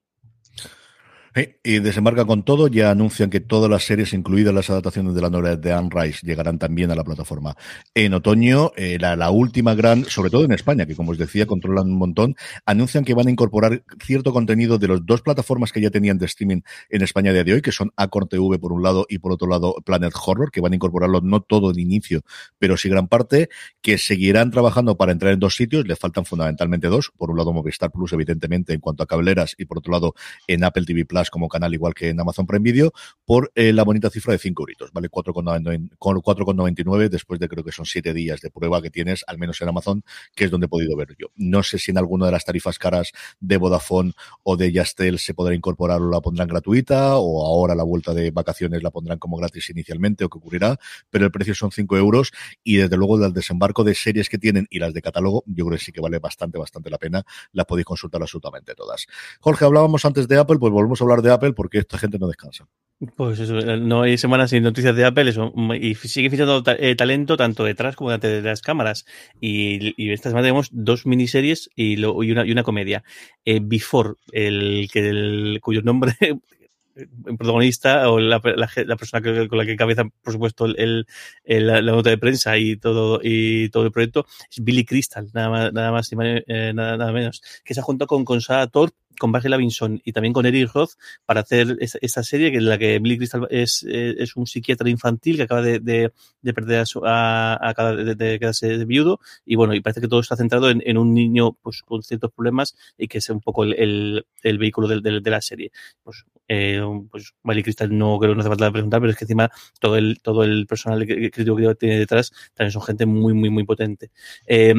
y 1.63 1.79
desembarca 1.79 2.25
con 2.25 2.43
todo, 2.43 2.67
ya 2.67 2.91
anuncian 2.91 3.31
que 3.31 3.39
todas 3.39 3.71
las 3.71 3.85
series, 3.85 4.13
incluidas 4.13 4.53
las 4.53 4.69
adaptaciones 4.69 5.15
de 5.15 5.23
la 5.23 5.31
novela 5.31 5.57
de 5.57 5.73
Anne 5.73 5.89
Rice, 5.93 6.27
llegarán 6.27 6.59
también 6.59 6.91
a 6.91 6.97
la 6.97 7.05
plataforma. 7.05 7.57
En 7.95 8.15
otoño, 8.15 8.73
eh, 8.77 8.99
la, 8.99 9.31
última 9.31 9.75
gran, 9.75 10.05
sobre 10.07 10.31
todo 10.31 10.45
en 10.45 10.53
España, 10.53 10.87
que 10.87 10.97
como 10.97 11.13
os 11.13 11.19
decía, 11.19 11.47
controlan 11.47 11.87
un 11.87 11.99
montón, 11.99 12.35
anuncian 12.67 13.05
que 13.05 13.15
van 13.15 13.29
a 13.29 13.31
incorporar 13.31 13.85
cierto 14.05 14.33
contenido 14.33 14.79
de 14.79 14.89
las 14.89 15.07
dos 15.07 15.23
plataformas 15.23 15.71
que 15.71 15.81
ya 15.81 15.91
tenían 15.91 16.19
de 16.19 16.27
streaming 16.27 16.63
en 16.89 17.03
España 17.03 17.31
a 17.31 17.35
día 17.35 17.45
de 17.45 17.53
hoy, 17.53 17.63
que 17.63 17.71
son 17.71 17.93
Acorn 17.97 18.29
TV 18.29 18.59
por 18.59 18.73
un 18.73 18.83
lado 18.83 19.07
y 19.09 19.19
por 19.19 19.31
otro 19.31 19.47
lado 19.49 19.77
Planet 19.85 20.13
Horror, 20.27 20.51
que 20.51 20.61
van 20.61 20.73
a 20.73 20.75
incorporarlo 20.75 21.21
no 21.21 21.41
todo 21.43 21.73
de 21.73 21.81
inicio, 21.81 22.23
pero 22.59 22.77
sí 22.77 22.89
gran 22.89 23.07
parte, 23.07 23.51
que 23.83 23.99
seguirán 23.99 24.51
trabajando 24.51 24.97
para 24.97 25.13
entrar 25.13 25.33
en 25.33 25.39
dos 25.39 25.55
sitios, 25.55 25.87
le 25.87 25.95
faltan 25.95 26.25
fundamentalmente 26.25 26.89
dos, 26.89 27.13
por 27.17 27.31
un 27.31 27.37
lado 27.37 27.53
Movistar 27.53 27.93
Plus, 27.93 28.13
evidentemente, 28.13 28.73
en 28.73 28.81
cuanto 28.81 29.05
a 29.05 29.07
cableras, 29.07 29.55
y 29.57 29.67
por 29.67 29.79
otro 29.79 29.93
lado 29.93 30.15
en 30.49 30.65
Apple 30.65 30.85
TV 30.85 31.05
Plus 31.05 31.20
como 31.29 31.49
canal, 31.49 31.75
igual 31.75 31.93
que 31.93 32.09
en 32.09 32.21
Amazon 32.21 32.47
Prime 32.47 32.62
Video, 32.62 32.93
por 33.27 33.53
eh, 33.55 33.73
la 33.73 33.83
bonita 33.83 34.09
cifra 34.09 34.33
de 34.33 34.39
5 34.39 34.62
euritos, 34.62 34.93
¿vale? 34.93 35.11
4,99 35.11 37.09
después 37.09 37.41
de 37.41 37.49
creo 37.49 37.65
que 37.65 37.73
son 37.73 37.85
7 37.85 38.15
días 38.15 38.41
de 38.41 38.50
prueba 38.50 38.81
que 38.81 38.91
tienes, 38.91 39.25
al 39.27 39.39
menos 39.39 39.61
en 39.61 39.69
Amazon, 39.69 40.05
que 40.35 40.45
es 40.45 40.50
donde 40.50 40.67
he 40.67 40.69
podido 40.69 40.97
ver 40.97 41.09
yo. 41.19 41.27
No 41.37 41.62
sé 41.62 41.79
si 41.79 41.91
en 41.91 41.99
alguna 41.99 42.27
de 42.27 42.33
las 42.33 42.45
tarifas 42.45 42.79
caras 42.79 43.12
de 43.41 43.57
Vodafone 43.57 44.12
o 44.45 44.57
de 44.57 44.73
Yastel 44.73 45.19
se 45.19 45.35
podrá 45.35 45.55
incorporar 45.55 46.00
o 46.00 46.11
la 46.11 46.21
pondrán 46.21 46.49
gratuita, 46.49 47.17
o 47.17 47.45
ahora 47.45 47.75
la 47.75 47.83
vuelta 47.83 48.15
de 48.15 48.31
vacaciones 48.31 48.83
la 48.83 48.91
pondrán 48.91 49.19
como 49.19 49.37
gratis 49.37 49.69
inicialmente, 49.71 50.25
o 50.25 50.29
qué 50.29 50.39
ocurrirá, 50.39 50.79
pero 51.11 51.25
el 51.25 51.33
precio 51.33 51.55
son 51.55 51.73
5 51.73 51.97
euros 51.97 52.33
y 52.62 52.77
desde 52.77 52.97
luego 52.97 53.23
el 53.25 53.33
desembarco 53.33 53.85
de 53.85 53.95
series 53.95 54.29
que 54.29 54.39
tienen 54.39 54.67
y 54.71 54.79
las 54.79 54.95
de 54.95 55.03
catálogo, 55.03 55.43
yo 55.47 55.67
creo 55.67 55.79
que 55.79 55.85
sí 55.85 55.93
que 55.93 56.00
vale 56.00 56.19
bastante, 56.19 56.59
bastante 56.59 56.91
la 56.91 56.99
pena. 56.99 57.25
Las 57.53 57.67
podéis 57.67 57.87
consultar 57.87 58.23
absolutamente 58.23 58.75
todas. 58.75 59.07
Jorge, 59.41 59.65
hablábamos 59.65 60.05
antes 60.05 60.29
de 60.29 60.39
Apple, 60.39 60.59
pues 60.59 60.73
volvemos 60.73 61.00
a 61.00 61.05
hablar 61.05 61.10
de 61.23 61.33
Apple 61.33 61.52
porque 61.52 61.79
esta 61.79 61.99
gente 61.99 62.19
no 62.19 62.29
descansa. 62.29 62.69
Pues 63.17 63.40
eso, 63.40 63.55
no 63.55 64.02
hay 64.02 64.19
semanas 64.19 64.50
sin 64.50 64.62
noticias 64.62 64.95
de 64.95 65.07
Apple 65.07 65.31
eso, 65.31 65.55
y 65.81 65.95
sigue 65.95 66.29
fichando 66.29 66.62
eh, 66.79 66.95
talento 66.95 67.38
tanto 67.38 67.64
detrás 67.64 67.97
como 67.97 68.11
delante 68.11 68.29
de 68.29 68.43
las 68.43 68.61
cámaras. 68.61 69.07
Y, 69.40 70.12
esta 70.12 70.29
semana 70.29 70.45
tenemos 70.45 70.69
dos 70.71 71.07
miniseries 71.07 71.71
y, 71.75 71.97
lo, 71.97 72.23
y, 72.23 72.31
una, 72.31 72.45
y 72.45 72.52
una 72.52 72.62
comedia. 72.62 73.02
Eh, 73.47 73.61
Before, 73.62 74.14
el, 74.33 74.90
que 74.93 75.09
el, 75.09 75.61
cuyo 75.62 75.81
nombre 75.81 76.12
el 77.00 77.37
protagonista 77.37 78.11
o 78.11 78.19
la, 78.19 78.40
la, 78.45 78.97
persona 78.97 79.23
que, 79.23 79.49
con 79.49 79.59
la 79.59 79.66
que 79.66 79.76
cabeza, 79.76 80.04
por 80.23 80.33
supuesto, 80.33 80.66
el, 80.66 81.07
el, 81.45 81.66
la, 81.66 81.80
nota 81.80 82.11
de 82.11 82.19
prensa 82.19 82.57
y 82.59 82.76
todo 82.76 83.21
y 83.23 83.69
todo 83.71 83.85
el 83.85 83.92
proyecto 83.92 84.26
es 84.50 84.62
Billy 84.62 84.85
Crystal, 84.85 85.28
nada 85.33 85.49
más, 85.49 85.73
nada 85.73 85.92
más 85.92 86.11
eh, 86.12 86.73
nada, 86.75 86.97
nada, 86.97 87.12
menos, 87.12 87.42
que 87.64 87.75
se 87.75 87.80
ha 87.80 87.83
juntado 87.83 88.07
con, 88.07 88.25
con 88.25 88.40
Sarah 88.40 88.66
Thorpe 88.66 88.97
con 89.21 89.33
Barry 89.33 89.50
Lavinson 89.50 90.00
y 90.02 90.12
también 90.12 90.33
con 90.33 90.47
Eric 90.47 90.73
Roth 90.73 90.92
para 91.26 91.42
hacer 91.42 91.76
esta 91.78 92.23
serie 92.23 92.50
que 92.50 92.57
en 92.57 92.64
la 92.64 92.78
que 92.78 92.99
Billy 92.99 93.19
Crystal 93.19 93.47
es, 93.50 93.87
eh, 93.87 94.14
es 94.19 94.35
un 94.35 94.47
psiquiatra 94.47 94.88
infantil 94.88 95.37
que 95.37 95.42
acaba 95.42 95.61
de, 95.61 95.78
de, 95.78 96.12
de 96.40 96.54
perder 96.54 96.80
a, 96.80 96.87
su, 96.87 97.02
a, 97.04 97.59
a 97.61 97.95
de, 97.95 98.14
de, 98.14 98.38
quedarse 98.38 98.83
viudo 98.87 99.21
y 99.45 99.57
bueno, 99.57 99.75
y 99.75 99.80
parece 99.80 100.00
que 100.00 100.09
todo 100.09 100.21
está 100.21 100.37
centrado 100.37 100.71
en, 100.71 100.83
en, 100.87 100.97
un 100.97 101.12
niño 101.12 101.52
pues 101.62 101.83
con 101.83 102.02
ciertos 102.02 102.33
problemas 102.33 102.75
y 102.97 103.09
que 103.09 103.19
es 103.19 103.28
un 103.28 103.40
poco 103.40 103.64
el, 103.64 103.75
el, 103.75 104.26
el 104.42 104.59
vehículo 104.59 104.88
de, 104.88 105.21
de, 105.21 105.30
la 105.30 105.42
serie. 105.42 105.71
Pues, 106.02 106.25
eh, 106.49 106.80
pues 107.11 107.35
Billy 107.42 107.62
Crystal 107.62 107.97
no 107.97 108.18
creo 108.18 108.32
que 108.32 108.37
no 108.37 108.40
hace 108.40 108.49
falta 108.49 108.70
preguntar, 108.73 109.00
pero 109.00 109.12
es 109.12 109.18
que 109.18 109.25
encima 109.25 109.50
todo 109.78 109.97
el, 109.97 110.20
todo 110.23 110.44
el 110.44 110.66
personal 110.66 111.06
crítico 111.06 111.56
que 111.56 111.75
tiene 111.75 111.99
detrás 111.99 112.32
también 112.54 112.73
son 112.73 112.82
gente 112.82 113.06
muy, 113.06 113.35
muy, 113.35 113.50
muy 113.50 113.64
potente. 113.64 114.11
Eh, 114.47 114.75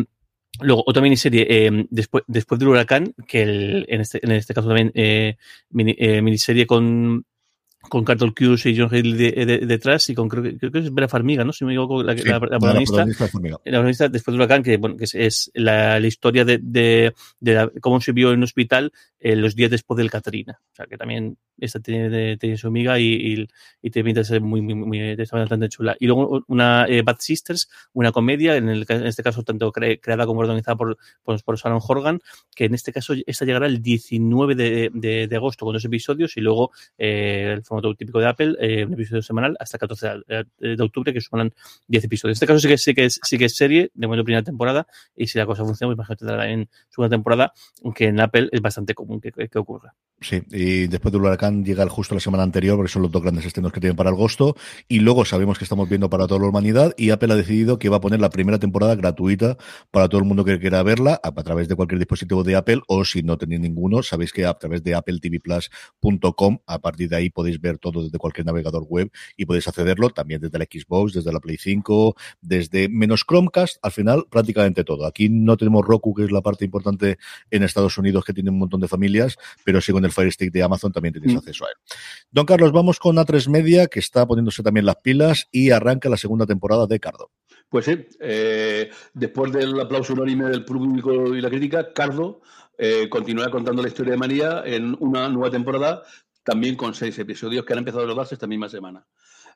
Luego, 0.60 0.84
otra 0.86 1.02
miniserie, 1.02 1.48
eh, 1.50 1.88
después, 1.90 2.24
después 2.28 2.60
del 2.60 2.68
huracán, 2.68 3.14
que 3.28 3.42
el, 3.42 3.86
en, 3.88 4.02
este, 4.02 4.20
en 4.24 4.32
este 4.34 4.54
caso 4.54 4.68
también 4.68 4.92
eh, 4.96 5.38
mini, 5.70 5.96
eh, 5.98 6.22
miniserie 6.22 6.68
con, 6.68 7.26
con 7.90 8.04
Carol 8.04 8.34
Cuse 8.34 8.70
y 8.70 8.78
John 8.78 8.90
Haley 8.92 9.14
de, 9.14 9.46
de, 9.46 9.58
detrás 9.60 10.10
y 10.10 10.16
con 10.16 10.30
creo 10.30 10.44
que, 10.44 10.58
creo 10.58 10.72
que 10.72 10.80
es 10.80 10.94
Vera 10.94 11.08
Farmiga, 11.08 11.44
¿no? 11.44 11.52
Si 11.52 11.66
me 11.66 11.74
equivoco, 11.74 12.04
la, 12.04 12.16
sí, 12.16 12.24
la, 12.24 12.40
la, 12.40 12.40
la 12.40 12.60
protagonista. 12.60 13.06
La 13.06 13.60
protagonista 13.64 14.10
después 14.10 14.34
del 14.34 14.42
huracán, 14.42 14.64
que, 14.64 14.78
bueno, 14.78 14.98
que 14.98 15.06
es, 15.06 15.16
es 15.16 15.52
la, 15.54 16.00
la, 16.00 16.08
historia 16.08 16.46
de, 16.46 16.60
de, 16.62 17.14
de 17.40 17.72
cómo 17.82 18.00
se 18.00 18.12
vio 18.12 18.32
en 18.32 18.38
un 18.38 18.44
hospital 18.44 18.92
eh, 19.20 19.36
los 19.36 19.56
días 19.56 19.72
después 19.72 19.98
del 19.98 20.12
Katrina. 20.12 20.60
O 20.72 20.76
sea, 20.76 20.86
que 20.86 20.98
también 20.98 21.38
esta 21.58 21.80
tiene, 21.80 22.38
tiene 22.38 22.58
su 22.58 22.68
amiga 22.68 23.00
y, 23.00 23.14
y, 23.14 23.48
y 23.82 23.90
te 23.90 24.04
pinta 24.04 24.24
ser 24.24 24.42
muy, 24.42 24.62
muy, 24.62 24.76
muy, 24.76 25.00
está 25.00 25.38
bastante 25.38 25.70
chula. 25.70 25.96
Y 26.00 26.08
luego 26.08 26.44
una 26.48 26.86
eh, 26.88 27.02
Bad 27.04 27.18
Sisters, 27.20 27.70
una 27.94 28.12
comedia, 28.12 28.56
en, 28.58 28.70
el, 28.70 28.86
en 28.88 29.06
este 29.06 29.24
caso 29.24 29.44
tanto 29.44 29.72
cre, 29.72 30.00
creada 30.00 30.26
como 30.26 30.42
organizada 30.42 30.76
por, 30.76 30.98
por, 31.24 31.44
por 31.44 31.58
Sharon 31.58 31.82
Horgan, 31.88 32.20
que 32.56 32.66
en 32.66 32.74
este 32.74 32.92
caso 32.92 33.14
esta 33.26 33.46
llegará 33.46 33.68
el 33.68 33.82
19 33.82 34.56
de, 34.56 34.92
de, 34.94 35.28
de 35.28 35.36
agosto 35.36 35.66
con 35.66 35.74
dos 35.74 35.86
episodios 35.86 36.36
y 36.38 36.42
luego 36.42 36.72
eh, 36.98 37.54
el 37.54 37.64
formato 37.72 37.96
típico 37.96 38.20
de 38.20 38.28
Apple, 38.28 38.56
eh, 38.60 38.86
un 38.86 38.94
episodio 38.94 39.22
semanal 39.22 39.56
hasta 39.60 39.78
el 39.78 39.80
14 39.80 40.08
de, 40.28 40.76
de, 40.76 40.84
octubre, 40.84 41.14
que 41.14 41.22
suman 41.22 41.54
10 41.88 42.04
episodios. 42.04 42.34
En 42.34 42.44
este 42.44 42.48
caso 42.48 42.60
sí 42.60 42.68
que, 42.68 42.78
sí 42.78 42.94
que, 42.94 43.06
es, 43.06 43.20
sí 43.24 43.38
que 43.38 43.46
es 43.46 43.56
serie, 43.56 43.92
de 43.94 44.08
momento 44.08 44.26
primera 44.26 44.44
temporada, 44.44 44.88
y 45.16 45.28
si 45.28 45.38
la 45.38 45.46
cosa 45.46 45.64
funciona, 45.64 45.96
pues 45.96 46.10
imagínate 46.10 46.52
en 46.52 46.70
segunda 46.90 47.16
temporada, 47.16 47.54
que 47.96 48.08
en 48.08 48.20
Apple 48.20 48.50
es 48.52 48.62
bastante 48.62 48.94
común 48.94 49.22
que, 49.22 49.32
que 49.32 49.60
ocurra. 49.60 49.96
Sí, 50.20 50.44
y 50.52 50.86
después 50.88 51.12
del 51.12 51.22
huracán 51.22 51.66
llega 51.66 51.88
justo 51.90 52.14
la 52.14 52.22
semana 52.22 52.44
anterior, 52.44 52.76
porque 52.76 52.92
son 52.92 53.02
los 53.02 53.12
dos 53.12 53.24
grandes 53.24 53.46
estrenos 53.46 53.72
que 53.72 53.80
tienen 53.80 53.96
para 53.96 54.10
agosto, 54.10 54.56
y 54.88 55.00
luego 55.00 55.26
sabemos 55.26 55.58
que 55.58 55.64
estamos 55.64 55.88
viendo 55.90 56.10
para 56.10 56.28
toda 56.28 56.42
la 56.42 56.48
humanidad, 56.48 56.94
y 56.98 57.10
Apple 57.10 57.34
ha 57.34 57.38
decidido 57.38 57.80
que 57.80 57.90
va 57.90 57.98
a 57.98 58.02
poner 58.02 58.20
la 58.20 58.30
primera 58.30 58.60
temporada 58.60 58.96
gratuita 58.96 59.58
para 59.90 60.10
todo 60.10 60.20
el 60.20 60.28
mundo 60.28 60.44
que 60.44 60.60
quiera 60.60 60.84
verla, 60.84 61.20
a, 61.24 61.30
a 61.30 61.44
través 61.44 61.70
de 61.70 61.76
cualquier 61.76 62.00
dispositivo 62.00 62.44
de 62.44 62.56
Apple, 62.56 62.82
o 62.88 63.06
si 63.06 63.24
no 63.24 63.38
tenéis 63.38 63.62
ninguno, 63.62 64.04
sabéis 64.04 64.34
que 64.34 64.46
a 64.46 64.54
través 64.54 64.84
de 64.84 64.94
appletvplus.com, 64.94 66.60
a 66.68 66.80
partir 66.80 67.10
de 67.10 67.16
ahí 67.16 67.30
podéis 67.30 67.61
ver 67.62 67.78
todo 67.78 68.04
desde 68.04 68.18
cualquier 68.18 68.46
navegador 68.46 68.84
web 68.84 69.12
y 69.38 69.46
podéis 69.46 69.68
accederlo 69.68 70.10
también 70.10 70.42
desde 70.42 70.58
la 70.58 70.66
Xbox, 70.66 71.14
desde 71.14 71.32
la 71.32 71.40
Play 71.40 71.58
5, 71.58 72.16
desde 72.42 72.90
menos 72.90 73.24
Chromecast, 73.28 73.78
al 73.82 73.92
final 73.92 74.26
prácticamente 74.30 74.84
todo. 74.84 75.06
Aquí 75.06 75.30
no 75.30 75.58
tenemos 75.58 75.86
Roku, 75.86 76.14
que 76.14 76.26
es 76.26 76.32
la 76.32 76.42
parte 76.42 76.66
importante 76.66 77.18
en 77.50 77.64
Estados 77.64 77.98
Unidos 77.98 78.26
que 78.26 78.34
tiene 78.34 78.50
un 78.50 78.60
montón 78.60 78.82
de 78.82 78.88
familias, 78.88 79.38
pero 79.64 79.82
sí 79.82 79.92
con 79.92 80.04
el 80.06 80.12
Fire 80.12 80.32
Stick 80.32 80.52
de 80.52 80.64
Amazon 80.64 80.92
también 80.92 81.14
tenéis 81.14 81.36
mm. 81.36 81.38
acceso 81.38 81.66
a 81.66 81.70
él. 81.70 81.76
Don 82.32 82.46
Carlos, 82.46 82.72
vamos 82.72 83.00
con 83.00 83.16
A3 83.18 83.50
Media, 83.50 83.88
que 83.88 84.00
está 84.00 84.26
poniéndose 84.26 84.64
también 84.64 84.86
las 84.86 84.98
pilas 84.98 85.48
y 85.52 85.72
arranca 85.72 86.10
la 86.10 86.18
segunda 86.18 86.46
temporada 86.46 86.88
de 86.88 87.00
Cardo. 87.00 87.32
Pues 87.70 87.86
sí, 87.86 88.06
eh, 88.20 88.90
después 89.14 89.52
del 89.54 89.80
aplauso 89.80 90.14
unánime 90.14 90.50
del 90.50 90.66
público 90.66 91.34
y 91.34 91.40
la 91.40 91.50
crítica, 91.50 91.94
Cardo 91.94 92.42
eh, 92.78 93.08
continúa 93.10 93.50
contando 93.50 93.82
la 93.82 93.88
historia 93.88 94.14
de 94.14 94.18
María 94.18 94.64
en 94.66 94.96
una 95.00 95.30
nueva 95.30 95.50
temporada, 95.50 96.04
también 96.44 96.76
con 96.76 96.94
seis 96.94 97.18
episodios 97.20 97.66
que 97.66 97.74
han 97.74 97.80
empezado 97.80 98.04
a 98.04 98.08
rodarse 98.08 98.36
esta 98.36 98.48
misma 98.48 98.70
semana. 98.70 99.06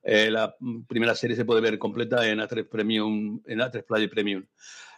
Eh, 0.04 0.30
la 0.30 0.56
primera 0.88 1.16
serie 1.16 1.36
se 1.36 1.46
puede 1.46 1.62
ver 1.62 1.80
completa 1.80 2.28
en 2.28 2.40
A3 2.40 2.70
Premium, 2.70 3.42
en 3.46 3.60
A3 3.60 3.84
Play 3.86 4.08
Premium. 4.08 4.46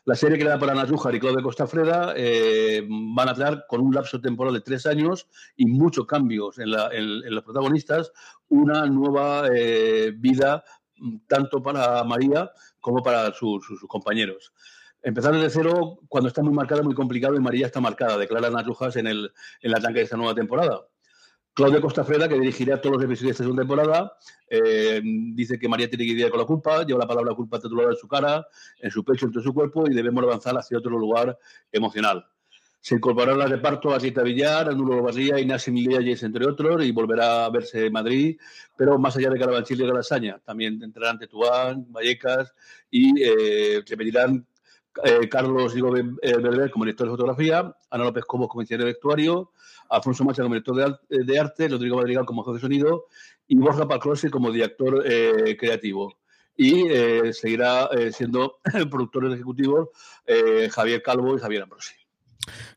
La 0.04 0.16
serie 0.16 0.38
creada 0.38 0.58
por 0.58 0.70
Ana 0.70 0.86
Rújar 0.86 1.16
y 1.16 1.20
Claudio 1.20 1.44
Costafreda 1.44 2.14
eh, 2.16 2.86
van 2.90 3.30
a 3.30 3.34
traer 3.34 3.66
con 3.68 3.82
un 3.82 3.94
lapso 3.94 4.22
temporal 4.22 4.54
de 4.54 4.62
tres 4.62 4.86
años 4.86 5.28
y 5.56 5.66
muchos 5.66 6.06
cambios 6.06 6.60
en, 6.60 6.72
la, 6.72 6.90
en, 6.94 7.34
los 7.34 7.44
protagonistas, 7.44 8.12
una 8.48 8.86
nueva 8.86 9.50
eh, 9.54 10.14
vida 10.16 10.64
tanto 11.28 11.62
para 11.62 12.04
María 12.04 12.52
como 12.80 13.04
para 13.04 13.34
sus, 13.34 13.66
sus, 13.66 13.82
compañeros 13.88 14.54
empezar 15.04 15.34
desde 15.34 15.50
cero 15.50 16.00
cuando 16.10 16.28
está 16.28 16.42
muy 16.42 16.54
marcada, 16.54 16.82
muy 16.84 16.96
complicado 16.96 17.36
y 17.36 17.40
María 17.40 17.66
está 17.66 17.80
marcada, 17.80 18.18
declara 18.18 18.48
Ana 18.48 18.64
Rujas 18.64 18.96
en 18.96 19.08
el, 19.08 19.32
en 19.62 19.72
la 19.72 19.80
tanque 19.80 20.00
de 20.00 20.06
esta 20.06 20.18
nueva 20.18 20.36
temporada. 20.36 20.82
Claudia 21.58 21.82
Costafreda, 21.82 22.30
que 22.30 22.36
dirigirá 22.36 22.80
todos 22.80 22.98
los 22.98 23.06
episodios 23.06 23.30
de 23.30 23.32
esta 23.32 23.44
segunda 23.44 23.64
temporada, 23.64 24.14
eh, 24.48 25.02
dice 25.04 25.58
que 25.58 25.68
María 25.68 25.90
tiene 25.90 26.06
que 26.06 26.12
lidiar 26.12 26.30
con 26.30 26.40
la 26.40 26.46
culpa, 26.46 26.86
lleva 26.86 27.00
la 27.00 27.08
palabra 27.08 27.34
culpa 27.34 27.60
titulada 27.60 27.90
en 27.90 27.96
su 27.96 28.08
cara, 28.08 28.46
en 28.80 28.92
su 28.92 29.04
pecho, 29.04 29.26
en 29.26 29.32
todo 29.32 29.42
su 29.42 29.56
cuerpo 29.56 29.90
y 29.90 29.96
debemos 29.96 30.24
avanzar 30.24 30.56
hacia 30.56 30.78
otro 30.78 30.92
lugar 30.92 31.36
emocional. 31.72 32.24
Se 32.80 32.94
incorporará 32.94 33.44
al 33.44 33.50
reparto 33.50 33.92
a 33.92 34.00
Sita 34.00 34.22
Villar, 34.22 34.72
Nulo 34.76 35.02
Basía, 35.02 35.40
Inasi 35.40 35.72
Milialles, 35.72 36.22
entre 36.22 36.46
otros, 36.46 36.86
y 36.86 36.92
volverá 36.92 37.46
a 37.46 37.50
verse 37.50 37.88
en 37.88 37.92
Madrid, 37.92 38.38
pero 38.78 39.00
más 39.00 39.18
allá 39.18 39.32
de 39.32 39.40
Carabanchil 39.40 39.82
y 39.82 39.88
Galasaña. 39.88 40.40
También 40.46 40.80
entrarán 40.84 41.18
Tetuán, 41.18 41.92
Vallecas 41.92 42.54
y 42.92 43.20
eh, 43.20 43.82
se 43.84 43.98
pedirán 43.98 44.46
eh, 45.04 45.28
Carlos 45.30 45.74
Diego 45.74 45.92
Berber 45.92 46.72
como 46.72 46.86
director 46.86 47.08
de 47.08 47.12
fotografía, 47.12 47.76
Ana 47.90 48.04
López 48.04 48.26
Cobos 48.26 48.48
como 48.48 48.62
ingeniero 48.62 48.86
de 48.86 48.94
vestuario, 48.94 49.52
Alfonso 49.90 50.24
Macha 50.24 50.44
como 50.44 50.56
director 50.56 51.00
de, 51.10 51.24
de 51.24 51.40
arte, 51.40 51.68
Rodrigo 51.68 51.98
Madrigal 51.98 52.26
como 52.26 52.44
jefe 52.44 52.56
de 52.56 52.62
sonido 52.62 53.06
y 53.48 53.58
Borja 53.58 53.88
Paclose 53.88 54.30
como 54.30 54.52
director 54.52 55.04
eh, 55.06 55.56
creativo. 55.58 56.18
Y 56.56 56.88
eh, 56.90 57.34
seguirá 57.34 57.90
eh, 57.98 58.12
siendo 58.12 58.60
productores 58.90 59.34
ejecutivos 59.34 59.90
eh, 60.26 60.70
Javier 60.72 61.04
Calvo 61.04 61.38
y 61.38 61.40
Javier 61.40 61.64
Ambrosi. 61.64 61.94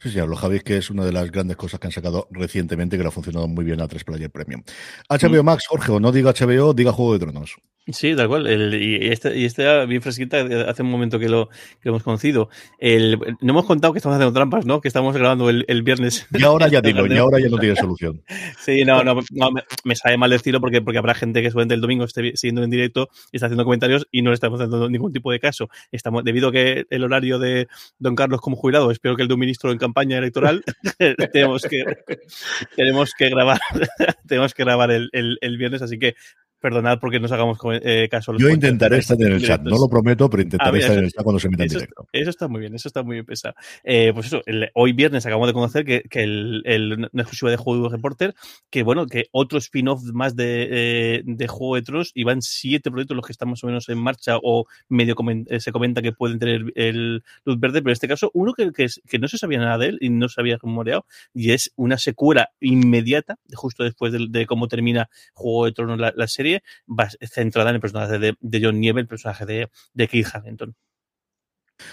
Sí, 0.00 0.11
sí, 0.11 0.18
lo 0.18 0.37
Javi, 0.37 0.61
que 0.61 0.78
es 0.78 0.90
una 0.90 1.04
de 1.04 1.12
las 1.12 1.30
grandes 1.30 1.56
cosas 1.56 1.78
que 1.78 1.87
han 1.87 1.92
sacado 1.92 2.26
recientemente, 2.30 2.96
que 2.96 3.02
le 3.02 3.09
ha 3.09 3.12
funcionado 3.12 3.46
muy 3.46 3.64
bien 3.64 3.80
a 3.80 3.87
3 3.87 4.02
Player 4.04 4.30
Premium. 4.30 4.62
HBO 5.09 5.42
Max, 5.44 5.66
Jorge, 5.68 5.92
o 5.92 6.00
no 6.00 6.11
diga 6.11 6.33
HBO, 6.33 6.74
diga 6.74 6.92
Juego 6.92 7.12
de 7.12 7.18
Tronos. 7.20 7.56
Sí, 7.92 8.14
tal 8.14 8.29
cual. 8.29 8.46
El, 8.46 8.74
y 8.74 9.07
y 9.07 9.44
este 9.44 9.87
bien 9.87 10.03
fresquita, 10.03 10.44
hace 10.68 10.83
un 10.83 10.90
momento 10.90 11.18
que 11.18 11.29
lo, 11.29 11.48
que 11.81 11.88
hemos 11.88 12.03
conocido. 12.03 12.48
El, 12.79 13.18
no 13.40 13.53
hemos 13.53 13.64
contado 13.64 13.92
que 13.92 13.98
estamos 13.98 14.16
haciendo 14.16 14.33
trampas, 14.33 14.66
¿no? 14.66 14.81
Que 14.81 14.88
estamos 14.88 15.16
grabando 15.16 15.48
el, 15.50 15.64
el 15.68 15.83
viernes. 15.83 16.26
Y 16.40 16.42
ahora 16.42 16.68
ya 16.68 16.81
digo, 16.83 17.07
y 17.07 17.16
ahora 17.16 17.38
ya 17.38 17.48
no 17.48 17.59
tiene 17.59 17.76
solución. 17.81 18.22
Sí, 18.59 18.85
no, 18.85 19.05
no, 19.05 19.20
no 19.31 19.50
me, 19.50 19.62
me, 19.85 19.94
sabe 19.94 20.16
mal 20.16 20.31
decirlo 20.31 20.61
porque, 20.61 20.81
porque 20.81 20.98
habrá 20.98 21.14
gente 21.14 21.42
que 21.42 21.50
suele 21.50 21.74
el 21.74 21.81
domingo 21.81 22.05
esté 22.05 22.37
siguiendo 22.37 22.62
en 22.62 22.70
directo 22.70 23.09
y 23.31 23.37
está 23.37 23.46
haciendo 23.46 23.64
comentarios 23.64 24.07
y 24.11 24.22
no 24.22 24.31
le 24.31 24.35
estamos 24.35 24.59
dando 24.59 24.88
ningún 24.88 25.12
tipo 25.12 25.31
de 25.31 25.40
caso. 25.40 25.68
Estamos, 25.92 26.24
debido 26.24 26.48
a 26.48 26.53
que 26.53 26.87
el 26.90 27.05
horario 27.05 27.38
de 27.38 27.68
don 27.98 28.14
Carlos 28.14 28.40
como 28.40 28.57
jubilado, 28.57 28.90
espero 28.90 29.16
que 29.16 29.22
el 29.22 29.29
de 29.29 29.35
un 29.35 29.40
ministro 29.40 29.70
en 29.70 29.79
campaña 29.79 30.18
electoral, 30.18 30.64
tenemos 31.33 31.62
que 31.62 31.85
tenemos 32.76 33.12
que 33.16 33.29
grabar, 33.29 33.61
tenemos 34.26 34.55
que 34.55 34.64
grabar 34.64 34.90
el, 34.90 35.11
el, 35.12 35.38
el 35.40 35.59
viernes, 35.59 35.83
así 35.83 35.98
que 35.98 36.14
perdonad 36.60 36.98
porque 37.00 37.18
nos 37.18 37.32
hagamos 37.32 37.58
eh, 37.82 38.08
caso. 38.10 38.36
Yo 38.36 38.48
intentaré 38.48 38.98
estar 38.98 39.20
en 39.20 39.32
el 39.32 39.42
chat, 39.42 39.62
no 39.62 39.76
lo 39.76 39.88
prometo, 39.88 40.28
pero 40.28 40.42
intentaré 40.42 40.78
ah, 40.78 40.80
estar 40.80 40.98
en 40.98 41.04
el 41.04 41.10
chat 41.10 41.24
cuando 41.24 41.40
se 41.40 41.48
meta 41.48 41.64
en 41.64 41.68
directo. 41.70 42.06
Eso 42.12 42.30
está 42.30 42.48
muy 42.48 42.60
bien, 42.60 42.74
eso 42.74 42.88
está 42.88 43.02
muy 43.02 43.16
bien 43.16 43.26
pensado. 43.26 43.54
Eh, 43.84 44.12
pues 44.14 44.26
eso, 44.26 44.42
el, 44.46 44.70
hoy 44.74 44.92
viernes 44.92 45.26
acabamos 45.26 45.48
de 45.48 45.54
conocer 45.54 45.84
que, 45.84 46.02
que 46.02 46.22
el, 46.22 46.62
el, 46.64 46.92
una 47.12 47.22
exclusiva 47.22 47.50
de 47.50 47.56
Juego 47.56 47.88
de 47.88 47.96
Reporter, 47.96 48.34
que 48.70 48.82
bueno, 48.82 49.06
que 49.06 49.26
otro 49.32 49.58
spin-off 49.58 50.02
más 50.12 50.36
de, 50.36 50.68
eh, 50.70 51.22
de 51.24 51.48
Juego 51.48 51.76
de 51.76 51.82
Tronos, 51.82 52.12
y 52.14 52.24
van 52.24 52.42
siete 52.42 52.90
proyectos 52.90 53.16
los 53.16 53.26
que 53.26 53.32
están 53.32 53.50
más 53.50 53.64
o 53.64 53.66
menos 53.66 53.88
en 53.88 53.98
marcha 53.98 54.36
o 54.42 54.66
medio 54.88 55.14
coment 55.14 55.50
eh, 55.50 55.60
se 55.60 55.72
comenta 55.72 56.02
que 56.02 56.12
pueden 56.12 56.38
tener 56.38 56.72
el 56.74 57.22
luz 57.44 57.60
verde, 57.60 57.80
pero 57.80 57.90
en 57.90 57.94
este 57.94 58.08
caso 58.08 58.30
uno 58.34 58.52
que, 58.52 58.72
que, 58.72 58.86
que 59.08 59.18
no 59.18 59.28
se 59.28 59.38
sabía 59.38 59.58
nada 59.58 59.78
de 59.78 59.86
él 59.86 59.98
y 60.00 60.10
no 60.10 60.28
se 60.28 60.40
había 60.40 60.58
rumoreado, 60.58 61.06
y 61.34 61.52
es 61.52 61.72
una 61.76 61.98
secuela 61.98 62.50
inmediata, 62.60 63.38
justo 63.54 63.84
después 63.84 64.12
de, 64.12 64.26
de 64.28 64.46
cómo 64.46 64.68
termina 64.68 65.08
Juego 65.32 65.66
de 65.66 65.72
Tronos 65.72 65.98
la, 65.98 66.12
la 66.16 66.26
serie, 66.26 66.49
va 66.86 67.08
centrada 67.36 67.70
en 67.70 67.76
el 67.76 67.80
personaje 67.80 68.18
de, 68.18 68.34
de 68.40 68.60
John 68.62 68.80
Nieve, 68.80 69.00
el 69.00 69.08
personaje 69.08 69.46
de, 69.46 69.68
de 69.94 70.08
Keith 70.08 70.28
Harrington. 70.32 70.74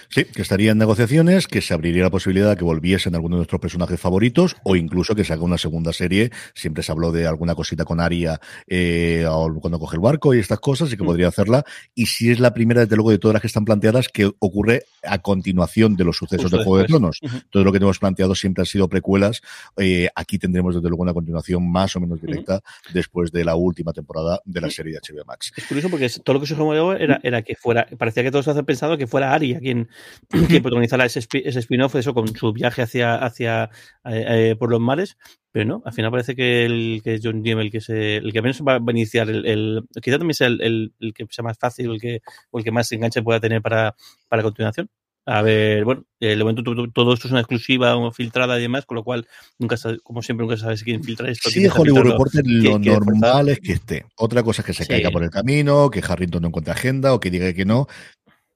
Sí, 0.10 0.26
que 0.26 0.42
estaría 0.42 0.72
en 0.72 0.78
negociaciones, 0.78 1.48
que 1.48 1.62
se 1.62 1.74
abriría 1.74 2.04
la 2.04 2.10
posibilidad 2.10 2.50
de 2.50 2.58
que 2.58 2.64
volviesen 2.64 3.16
algunos 3.16 3.38
de 3.38 3.40
nuestros 3.40 3.62
personajes 3.62 4.00
favoritos 4.00 4.56
o 4.64 4.76
incluso 4.76 5.16
que 5.16 5.24
se 5.24 5.34
haga 5.34 5.44
una 5.44 5.58
segunda 5.58 5.94
serie. 5.94 6.32
Siempre 6.54 6.84
se 6.84 6.92
habló 6.92 7.12
de 7.12 7.28
alguna 7.28 7.56
cosita 7.56 7.86
con 7.86 8.00
Aria 8.00 8.40
eh, 8.68 9.26
cuando 9.62 9.80
coge 9.80 9.96
el 9.96 10.02
barco 10.02 10.34
y 10.34 10.40
estas 10.40 10.60
cosas, 10.60 10.92
y 10.92 10.98
que 10.98 11.04
mm. 11.04 11.08
podría 11.08 11.28
hacerla. 11.28 11.64
Y 11.96 12.08
si 12.08 12.32
es 12.32 12.40
la 12.40 12.54
primera, 12.54 12.82
desde 12.82 12.96
luego, 12.96 13.12
de 13.12 13.20
todas 13.20 13.34
las 13.34 13.42
que 13.42 13.48
están 13.48 13.66
planteadas, 13.66 14.10
que 14.10 14.32
ocurre 14.40 14.84
a 15.04 15.20
continuación 15.20 15.96
de 15.96 16.04
los 16.04 16.18
sucesos 16.18 16.46
Justo 16.46 16.58
de 16.58 16.64
Juego 16.64 16.78
después. 16.78 16.92
de 16.92 16.98
Tronos. 17.00 17.20
Uh 17.22 17.28
-huh. 17.28 17.46
Todo 17.50 17.64
lo 17.64 17.72
que 17.72 17.80
tenemos 17.80 18.00
planteado 18.00 18.36
siempre 18.36 18.62
han 18.62 18.66
sido 18.66 18.88
precuelas. 18.88 19.42
Eh, 19.78 20.10
aquí 20.16 20.38
tendremos, 20.38 20.76
desde 20.76 20.90
luego, 20.90 21.04
una 21.04 21.14
continuación 21.14 21.70
más 21.70 21.96
o 21.96 22.00
menos 22.00 22.22
directa 22.22 22.56
uh 22.56 22.58
-huh. 22.58 22.94
después 22.94 23.32
de 23.32 23.46
la 23.46 23.56
última 23.56 23.94
temporada 23.94 24.40
de 24.46 24.62
la 24.62 24.70
serie 24.70 24.94
de 24.94 25.00
HBO 25.00 25.26
Max. 25.26 25.54
Es 25.56 25.66
curioso 25.66 25.90
porque 25.90 26.10
todo 26.24 26.34
lo 26.36 26.40
que 26.40 26.48
se 26.48 26.56
era, 27.00 27.20
era 27.24 27.42
que 27.42 27.56
fuera, 27.56 27.88
parecía 27.98 28.24
que 28.24 28.32
todos 28.32 28.46
se 28.46 28.52
habían 28.52 28.66
pensado 28.66 28.98
que 28.98 29.08
fuera 29.08 29.34
Aria 29.34 29.60
quien 29.60 29.77
que 30.50 30.62
protagonizara 30.62 31.06
ese, 31.06 31.20
ese 31.20 31.60
spin-off, 31.60 31.96
eso 31.96 32.14
con 32.14 32.28
su 32.36 32.54
viaje 32.54 32.82
hacia, 32.82 33.16
hacia 33.16 33.70
eh, 34.06 34.52
eh, 34.52 34.56
por 34.58 34.72
los 34.72 34.80
mares, 34.80 35.18
pero 35.52 35.66
no, 35.66 35.82
al 35.86 35.94
final 35.94 36.12
parece 36.12 36.36
que 36.36 36.66
el 36.66 37.02
que 37.04 37.20
John 37.22 37.44
Diem, 37.44 37.60
el 37.60 37.72
que 37.72 37.82
se, 37.82 38.18
el 38.18 38.32
que 38.32 38.42
menos 38.42 38.62
va 38.62 38.76
a 38.76 38.92
iniciar, 38.92 39.30
el, 39.30 39.46
el 39.46 39.84
quizá 40.02 40.18
también 40.18 40.36
sea 40.36 40.48
el, 40.48 40.62
el, 40.62 40.94
el, 41.00 41.14
que 41.14 41.26
sea 41.30 41.44
más 41.44 41.58
fácil, 41.58 41.92
el 41.92 42.02
que, 42.02 42.22
o 42.52 42.60
el 42.60 42.64
que 42.64 42.72
más 42.72 42.92
enganche 42.92 43.22
pueda 43.22 43.40
tener 43.40 43.62
para, 43.62 43.96
para 44.28 44.44
continuación. 44.44 44.90
A 45.30 45.42
ver, 45.42 45.84
bueno, 45.84 46.06
eh, 46.22 46.38
de 46.38 46.38
momento 46.38 46.64
todo 46.64 47.14
esto 47.14 47.28
es 47.28 47.32
una 47.32 47.42
exclusiva 47.42 47.98
o 47.98 48.14
filtrada 48.14 48.58
y 48.58 48.62
demás, 48.62 48.86
con 48.86 48.96
lo 48.96 49.04
cual 49.04 49.28
nunca 49.60 49.76
como 50.02 50.22
siempre 50.22 50.46
nunca 50.46 50.56
sabes 50.56 50.86
quién 50.86 51.04
filtra 51.04 51.30
esto. 51.30 51.50
Sí, 51.50 51.68
Hollywood 51.68 52.12
Reporter 52.12 52.46
lo 52.48 52.80
que, 52.80 52.90
normal 52.92 53.50
es 53.50 53.60
que 53.60 53.74
esté. 53.74 54.06
Otra 54.16 54.42
cosa 54.42 54.62
es 54.62 54.68
que 54.68 54.74
se 54.74 54.84
sí. 54.84 54.90
caiga 54.90 55.12
por 55.12 55.24
el 55.24 55.30
camino, 55.30 55.90
que 55.90 56.02
Harrington 56.08 56.44
no 56.44 56.48
encuentre 56.48 56.72
agenda 56.72 57.14
o 57.14 57.20
que 57.20 57.30
diga 57.30 57.52
que 57.52 57.66
no, 57.66 57.88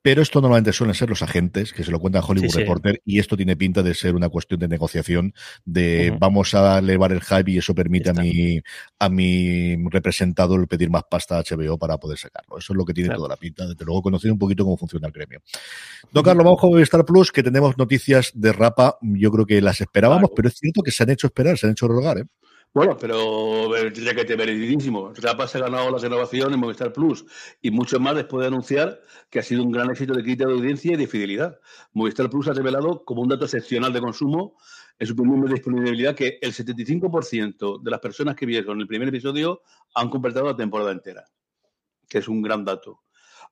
pero 0.01 0.21
esto 0.21 0.41
normalmente 0.41 0.73
suelen 0.73 0.95
ser 0.95 1.09
los 1.09 1.21
agentes 1.21 1.73
que 1.73 1.83
se 1.83 1.91
lo 1.91 1.99
cuentan 1.99 2.23
Hollywood 2.27 2.49
sí, 2.49 2.59
Reporter 2.59 2.95
sí. 2.95 3.01
y 3.05 3.19
esto 3.19 3.37
tiene 3.37 3.55
pinta 3.55 3.83
de 3.83 3.93
ser 3.93 4.15
una 4.15 4.29
cuestión 4.29 4.59
de 4.59 4.67
negociación 4.67 5.33
de 5.65 6.11
uh 6.11 6.15
-huh. 6.15 6.19
vamos 6.19 6.53
a 6.53 6.79
elevar 6.79 7.11
el 7.11 7.21
hype 7.21 7.51
y 7.51 7.57
eso 7.57 7.75
permite 7.75 8.09
a 8.09 8.13
mi, 8.13 8.59
a 8.99 9.09
mi 9.09 9.75
representado 9.89 10.55
el 10.55 10.67
pedir 10.67 10.89
más 10.89 11.03
pasta 11.09 11.37
a 11.37 11.43
HBO 11.43 11.77
para 11.77 11.97
poder 11.97 12.17
sacarlo. 12.17 12.57
Eso 12.57 12.73
es 12.73 12.77
lo 12.77 12.85
que 12.85 12.93
tiene 12.93 13.09
claro. 13.09 13.19
toda 13.19 13.29
la 13.29 13.37
pinta. 13.37 13.67
Desde 13.67 13.85
luego 13.85 14.01
conocer 14.01 14.31
un 14.31 14.39
poquito 14.39 14.63
cómo 14.63 14.77
funciona 14.77 15.07
el 15.07 15.13
gremio. 15.13 15.41
Don 16.11 16.23
Carlos, 16.23 16.43
vamos 16.43 16.59
con 16.59 16.79
Star 16.81 17.05
Plus, 17.05 17.31
que 17.31 17.43
tenemos 17.43 17.77
noticias 17.77 18.31
de 18.33 18.53
Rapa. 18.53 18.97
Yo 19.01 19.31
creo 19.31 19.45
que 19.45 19.61
las 19.61 19.81
esperábamos, 19.81 20.29
claro. 20.29 20.35
pero 20.35 20.47
es 20.47 20.55
cierto 20.55 20.81
que 20.81 20.91
se 20.91 21.03
han 21.03 21.09
hecho 21.09 21.27
esperar, 21.27 21.57
se 21.57 21.67
han 21.67 21.73
hecho 21.73 21.87
rogar, 21.87 22.17
¿eh? 22.19 22.25
Bueno, 22.73 22.95
pero 22.97 23.69
tendría 23.93 24.15
que 24.15 24.23
te 24.23 24.37
merecidísimo. 24.37 25.11
Rapa 25.13 25.45
se 25.45 25.57
ha 25.57 25.61
ganado 25.61 25.91
la 25.91 25.97
renovación 25.97 26.53
en 26.53 26.59
Movistar 26.59 26.93
Plus 26.93 27.25
y 27.61 27.69
mucho 27.69 27.99
más 27.99 28.15
después 28.15 28.41
de 28.41 28.47
anunciar 28.47 29.01
que 29.29 29.39
ha 29.39 29.43
sido 29.43 29.63
un 29.63 29.71
gran 29.71 29.89
éxito 29.89 30.13
de 30.13 30.23
crítica 30.23 30.47
de 30.47 30.53
audiencia 30.53 30.93
y 30.93 30.95
de 30.95 31.05
fidelidad. 31.05 31.59
Movistar 31.91 32.29
Plus 32.29 32.47
ha 32.47 32.53
revelado 32.53 33.03
como 33.03 33.23
un 33.23 33.27
dato 33.27 33.43
excepcional 33.43 33.91
de 33.91 33.99
consumo 33.99 34.55
en 34.99 35.05
su 35.05 35.17
primer 35.17 35.49
de 35.49 35.55
disponibilidad 35.55 36.15
que 36.15 36.39
el 36.41 36.53
75% 36.53 37.81
de 37.83 37.91
las 37.91 37.99
personas 37.99 38.35
que 38.37 38.45
vieron 38.45 38.79
el 38.79 38.87
primer 38.87 39.09
episodio 39.09 39.63
han 39.93 40.09
completado 40.09 40.45
la 40.45 40.55
temporada 40.55 40.93
entera, 40.93 41.25
que 42.07 42.19
es 42.19 42.27
un 42.29 42.41
gran 42.41 42.63
dato. 42.63 43.01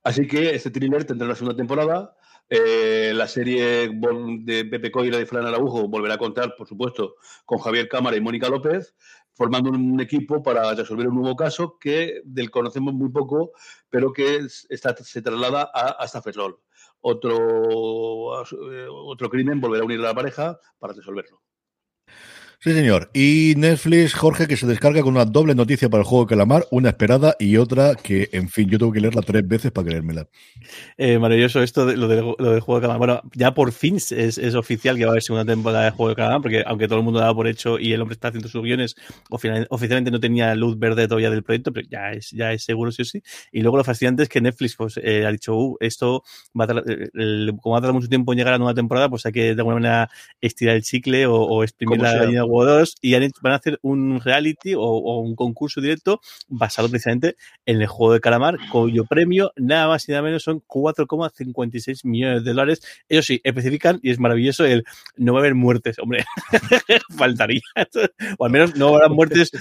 Así 0.01 0.27
que 0.27 0.55
este 0.55 0.71
thriller 0.71 1.03
tendrá 1.03 1.25
una 1.25 1.35
segunda 1.35 1.57
temporada 1.57 2.15
eh, 2.49 3.11
la 3.13 3.27
serie 3.27 3.89
de 3.89 4.65
Pepe 4.65 4.91
Coy 4.91 5.07
y 5.07 5.11
de 5.11 5.25
Fran 5.25 5.45
Araujo 5.45 5.87
volverá 5.87 6.15
a 6.15 6.17
contar, 6.17 6.55
por 6.57 6.67
supuesto, 6.67 7.15
con 7.45 7.59
Javier 7.59 7.87
Cámara 7.87 8.17
y 8.17 8.21
Mónica 8.21 8.49
López, 8.49 8.95
formando 9.33 9.69
un 9.69 9.99
equipo 10.01 10.41
para 10.41 10.73
resolver 10.73 11.07
un 11.07 11.15
nuevo 11.15 11.35
caso 11.35 11.77
que 11.79 12.21
del 12.25 12.49
conocemos 12.49 12.93
muy 12.93 13.09
poco, 13.09 13.51
pero 13.89 14.11
que 14.11 14.47
está, 14.69 14.95
se 14.97 15.21
traslada 15.21 15.69
a, 15.73 15.91
hasta 15.91 16.21
Ferrol. 16.21 16.59
Otro, 17.01 18.43
eh, 18.43 18.87
otro 18.89 19.29
crimen 19.29 19.61
volverá 19.61 19.83
a 19.83 19.85
unir 19.85 19.99
a 19.99 20.03
la 20.03 20.15
pareja 20.15 20.59
para 20.79 20.93
resolverlo. 20.93 21.41
Sí, 22.61 22.73
señor. 22.73 23.09
Y 23.13 23.53
Netflix, 23.55 24.13
Jorge, 24.13 24.45
que 24.45 24.57
se 24.57 24.67
descarga 24.67 25.01
con 25.01 25.15
una 25.15 25.23
doble 25.23 25.55
noticia 25.55 25.87
para 25.87 26.01
el 26.01 26.05
juego 26.05 26.25
de 26.25 26.29
Calamar, 26.31 26.65
una 26.71 26.89
esperada 26.89 27.37
y 27.39 27.55
otra 27.55 27.95
que, 27.95 28.27
en 28.33 28.49
fin, 28.49 28.69
yo 28.69 28.77
tengo 28.77 28.91
que 28.91 28.99
leerla 28.99 29.21
tres 29.21 29.47
veces 29.47 29.71
para 29.71 29.87
creérmela. 29.87 30.27
Eh, 30.97 31.17
maravilloso 31.19 31.63
esto 31.63 31.85
de 31.85 31.95
lo, 31.95 32.09
de 32.09 32.17
lo 32.21 32.51
del 32.51 32.59
juego 32.59 32.81
de 32.81 32.81
Calamar. 32.81 32.97
Bueno, 32.97 33.21
ya 33.33 33.53
por 33.53 33.71
fin 33.71 33.95
es, 33.95 34.11
es, 34.11 34.55
oficial 34.55 34.97
que 34.97 35.05
va 35.05 35.11
a 35.11 35.13
haber 35.13 35.23
segunda 35.23 35.49
temporada 35.49 35.85
de 35.85 35.91
juego 35.91 36.09
de 36.09 36.15
Calamar, 36.17 36.41
porque 36.41 36.61
aunque 36.67 36.89
todo 36.89 36.97
el 36.97 37.05
mundo 37.05 37.21
daba 37.21 37.33
por 37.33 37.47
hecho 37.47 37.79
y 37.79 37.93
el 37.93 38.01
hombre 38.01 38.15
está 38.15 38.27
haciendo 38.27 38.49
sus 38.49 38.61
guiones, 38.61 38.97
oficialmente 39.29 40.11
no 40.11 40.19
tenía 40.19 40.53
luz 40.53 40.77
verde 40.77 41.07
todavía 41.07 41.29
del 41.29 41.43
proyecto, 41.43 41.71
pero 41.71 41.87
ya 41.89 42.11
es, 42.11 42.31
ya 42.31 42.51
es 42.51 42.65
seguro 42.65 42.91
sí 42.91 43.03
o 43.03 43.05
sí. 43.05 43.23
Y 43.53 43.61
luego 43.61 43.77
lo 43.77 43.85
fascinante 43.85 44.23
es 44.23 44.27
que 44.27 44.41
Netflix 44.41 44.75
pues, 44.75 44.99
eh, 45.01 45.25
ha 45.25 45.31
dicho, 45.31 45.55
uh, 45.55 45.77
esto 45.79 46.23
va 46.59 46.65
a 46.65 46.67
tardar, 46.67 46.83
el, 46.89 47.53
como 47.61 47.71
va 47.71 47.77
a 47.77 47.81
tardar 47.83 47.93
mucho 47.93 48.09
tiempo 48.09 48.33
en 48.33 48.39
llegar 48.39 48.51
a 48.51 48.55
la 48.55 48.59
nueva 48.59 48.73
temporada, 48.73 49.07
pues 49.07 49.25
hay 49.25 49.31
que 49.31 49.55
de 49.55 49.61
alguna 49.61 49.75
manera 49.75 50.09
estirar 50.41 50.75
el 50.75 50.83
chicle 50.83 51.25
o, 51.25 51.35
o 51.35 51.63
exprimir 51.63 52.01
la 52.01 52.15
gallina 52.15 52.48
Huevo 52.49 52.71
2 52.79 52.95
y 53.01 53.13
van 53.13 53.53
a 53.53 53.55
hacer 53.55 53.79
un 53.81 54.19
reality 54.19 54.73
o, 54.75 55.19
un 55.19 55.35
concurso 55.35 55.81
directo 55.81 56.19
basado 56.47 56.89
precisamente 56.89 57.35
en 57.65 57.81
el 57.81 57.87
juego 57.87 58.13
de 58.13 58.19
calamar, 58.19 58.57
cuyo 58.71 59.05
premio 59.05 59.51
nada 59.55 59.87
más 59.87 60.07
y 60.07 60.11
nada 60.11 60.23
menos 60.23 60.43
son 60.43 60.61
4,56 60.61 62.05
millones 62.05 62.43
de 62.43 62.51
dólares. 62.51 62.81
Ellos 63.07 63.25
sí, 63.25 63.41
especifican, 63.43 63.99
y 64.01 64.11
es 64.11 64.19
maravilloso, 64.19 64.65
el 64.65 64.83
no 65.15 65.33
va 65.33 65.39
a 65.39 65.41
haber 65.41 65.55
muertes, 65.55 65.99
hombre, 65.99 66.25
faltaría. 67.17 67.61
o 68.37 68.45
al 68.45 68.51
menos 68.51 68.75
no 68.75 68.89
habrá 68.89 69.09
muertes 69.09 69.51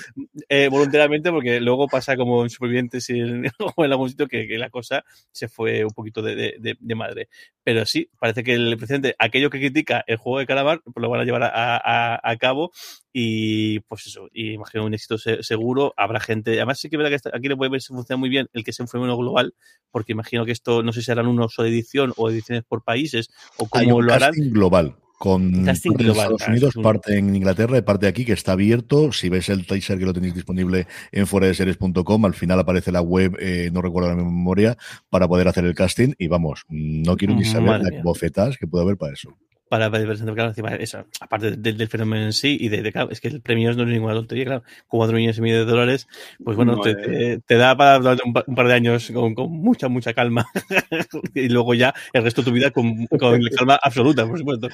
eh, 0.48 0.68
voluntariamente, 0.68 1.30
porque 1.30 1.60
luego 1.60 1.88
pasa 1.88 2.16
como 2.16 2.42
en 2.42 2.50
Supervivientes 2.50 3.08
y 3.10 3.20
en, 3.20 3.46
o 3.76 3.84
en 3.84 3.92
algún 3.92 4.08
sitio 4.08 4.26
que, 4.26 4.46
la 4.58 4.70
cosa 4.70 5.04
se 5.30 5.48
fue 5.48 5.84
un 5.84 5.90
poquito 5.90 6.22
de, 6.22 6.76
madre. 6.96 7.28
Pero 7.68 7.84
sí, 7.84 8.08
parece 8.18 8.42
que 8.44 8.54
el 8.54 8.78
presidente, 8.78 9.14
aquello 9.18 9.50
que 9.50 9.58
critica 9.58 10.02
el 10.06 10.16
juego 10.16 10.38
de 10.38 10.46
calamar, 10.46 10.80
pues 10.82 11.02
lo 11.02 11.10
van 11.10 11.20
a 11.20 11.24
llevar 11.24 11.42
a, 11.42 11.76
a, 11.76 12.18
a 12.22 12.36
cabo 12.38 12.72
y 13.12 13.80
pues 13.80 14.06
eso, 14.06 14.26
y 14.32 14.52
imagino 14.52 14.86
un 14.86 14.94
éxito 14.94 15.18
seguro, 15.18 15.92
habrá 15.98 16.18
gente, 16.18 16.52
además 16.52 16.80
sí 16.80 16.88
que 16.88 16.96
verdad 16.96 17.10
que 17.10 17.28
aquí 17.30 17.46
le 17.46 17.58
puede 17.58 17.70
ver 17.70 17.82
si 17.82 17.88
funciona 17.92 18.18
muy 18.18 18.30
bien 18.30 18.48
el 18.54 18.64
que 18.64 18.72
sea 18.72 18.84
un 18.84 18.88
fenómeno 18.88 19.18
global, 19.18 19.54
porque 19.90 20.12
imagino 20.12 20.46
que 20.46 20.52
esto 20.52 20.82
no 20.82 20.94
sé 20.94 21.02
si 21.02 21.10
harán 21.10 21.26
un 21.26 21.42
uso 21.42 21.62
de 21.62 21.68
edición 21.68 22.14
o 22.16 22.30
ediciones 22.30 22.64
por 22.64 22.82
países 22.84 23.28
o 23.58 23.68
cómo 23.68 24.00
lo 24.00 24.14
harán. 24.14 24.32
global. 24.34 24.96
Con 25.18 25.64
parte 25.64 25.72
Estados 25.72 26.14
claro, 26.14 26.36
Unidos, 26.48 26.74
parte 26.80 27.18
en 27.18 27.34
Inglaterra 27.34 27.76
y 27.76 27.82
parte 27.82 28.06
aquí 28.06 28.24
que 28.24 28.32
está 28.32 28.52
abierto. 28.52 29.10
Si 29.10 29.28
ves 29.28 29.48
el 29.48 29.66
teaser 29.66 29.98
que 29.98 30.04
lo 30.04 30.12
tenéis 30.12 30.34
disponible 30.34 30.86
en 31.10 31.26
foradeseries.com, 31.26 32.24
al 32.24 32.34
final 32.34 32.60
aparece 32.60 32.92
la 32.92 33.00
web, 33.00 33.36
eh, 33.40 33.70
no 33.72 33.82
recuerdo 33.82 34.10
la 34.10 34.16
memoria, 34.16 34.76
para 35.10 35.26
poder 35.26 35.48
hacer 35.48 35.64
el 35.64 35.74
casting. 35.74 36.14
Y 36.18 36.28
vamos, 36.28 36.64
no 36.68 37.16
quiero 37.16 37.34
ni 37.34 37.44
saber 37.44 37.66
Madre 37.66 37.82
las 37.82 37.92
mía. 37.92 38.02
bofetas 38.04 38.56
que 38.58 38.68
puede 38.68 38.84
haber 38.84 38.96
para 38.96 39.12
eso. 39.12 39.36
Para 39.68 39.90
presentar, 39.90 40.34
claro, 40.34 40.50
encima 40.50 40.74
eso, 40.76 41.04
aparte 41.20 41.52
del, 41.56 41.76
del 41.76 41.88
fenómeno 41.88 42.24
en 42.24 42.32
sí 42.32 42.56
y 42.60 42.68
de, 42.68 42.82
de- 42.82 42.92
claro, 42.92 43.10
es 43.10 43.20
que 43.20 43.28
el 43.28 43.40
premio 43.40 43.72
no 43.74 43.82
es 43.82 43.88
ninguna 43.88 44.14
tontería, 44.14 44.44
claro, 44.44 44.62
cuatro 44.86 45.16
millones 45.16 45.38
y 45.38 45.40
medio 45.42 45.58
de 45.64 45.70
dólares, 45.70 46.08
pues 46.42 46.56
bueno, 46.56 46.76
No, 46.76 46.80
te, 46.82 46.90
eh. 46.90 46.94
te- 46.96 47.38
te 47.46 47.54
da 47.56 47.76
para 47.76 47.98
darte 48.00 48.22
un, 48.24 48.32
pa- 48.32 48.44
un 48.46 48.54
par 48.54 48.66
de 48.68 48.74
años 48.74 49.10
con, 49.12 49.34
con 49.34 49.50
mucha, 49.52 49.88
mucha 49.88 50.14
calma 50.14 50.46
y 51.34 51.48
luego 51.48 51.74
ya 51.74 51.94
el 52.12 52.22
resto 52.22 52.42
de 52.42 52.46
tu 52.46 52.52
vida 52.52 52.70
con, 52.70 53.06
con 53.06 53.40
calma 53.56 53.78
absoluta, 53.82 54.26
por 54.26 54.38
supuesto. 54.38 54.68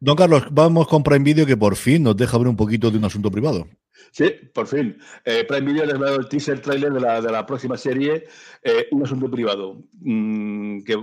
Don 0.00 0.16
Carlos, 0.16 0.44
vamos 0.50 0.88
con 0.88 1.02
Prime 1.04 1.24
Video 1.24 1.46
que 1.46 1.56
por 1.56 1.76
fin 1.76 2.02
nos 2.02 2.16
deja 2.16 2.36
ver 2.38 2.48
un 2.48 2.56
poquito 2.56 2.90
de 2.90 2.98
un 2.98 3.04
asunto 3.04 3.30
privado. 3.30 3.68
Sí, 4.12 4.28
por 4.52 4.66
fin. 4.66 4.98
Eh, 5.24 5.44
Prime 5.48 5.72
Video 5.72 5.84
ha 5.84 5.86
revelado 5.86 6.16
el 6.20 6.28
teaser 6.28 6.60
trailer 6.60 6.92
de 6.92 7.00
la, 7.00 7.22
de 7.22 7.32
la 7.32 7.46
próxima 7.46 7.78
serie, 7.78 8.24
eh, 8.62 8.86
Un 8.90 9.04
asunto 9.04 9.30
privado, 9.30 9.84
mm, 10.00 10.82
que, 10.84 10.96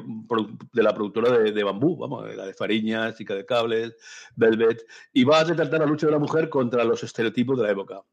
de 0.73 0.83
la 0.83 0.93
productora 0.93 1.39
de, 1.39 1.51
de 1.51 1.63
Bambú, 1.63 1.97
vamos, 1.97 2.35
la 2.35 2.45
de 2.45 2.53
Fariñas, 2.53 3.15
Chica 3.17 3.33
de 3.33 3.47
Cables, 3.47 3.95
Velvet, 4.35 4.85
y 5.11 5.23
va 5.23 5.39
a 5.39 5.43
retratar 5.43 5.79
la 5.79 5.87
lucha 5.87 6.05
de 6.05 6.11
la 6.11 6.19
mujer 6.19 6.49
contra 6.49 6.83
los 6.83 7.03
estereotipos 7.03 7.57
de 7.57 7.63
la 7.63 7.71
época. 7.71 8.03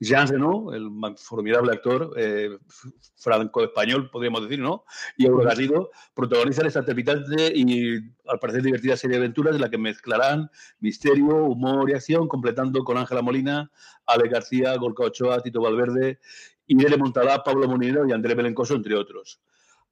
Jean 0.00 0.28
Reno, 0.28 0.72
el 0.72 0.90
formidable 1.16 1.72
actor 1.72 2.12
eh, 2.16 2.50
franco-español, 3.16 4.10
podríamos 4.10 4.42
decir, 4.42 4.58
¿no? 4.58 4.84
Y 5.16 5.26
Auro 5.26 5.44
Garrido 5.44 5.90
protagonizan 6.14 6.66
esta 6.66 6.84
trepidante 6.84 7.52
y, 7.54 7.96
al 8.26 8.38
parecer, 8.40 8.62
divertida 8.62 8.96
serie 8.96 9.16
de 9.18 9.24
aventuras 9.24 9.54
en 9.54 9.60
la 9.60 9.70
que 9.70 9.78
mezclarán 9.78 10.50
misterio, 10.80 11.36
humor 11.44 11.90
y 11.90 11.94
acción, 11.94 12.28
completando 12.28 12.82
con 12.84 12.98
Ángela 12.98 13.22
Molina, 13.22 13.70
Ale 14.06 14.28
García, 14.28 14.76
Gorka 14.76 15.04
Ochoa, 15.04 15.40
Tito 15.40 15.60
Valverde, 15.60 16.18
Irene 16.66 16.96
Montalá, 16.96 17.42
Pablo 17.42 17.68
Molinero 17.68 18.06
y 18.08 18.12
André 18.12 18.34
Belencoso, 18.34 18.74
entre 18.74 18.94
otros. 18.94 19.40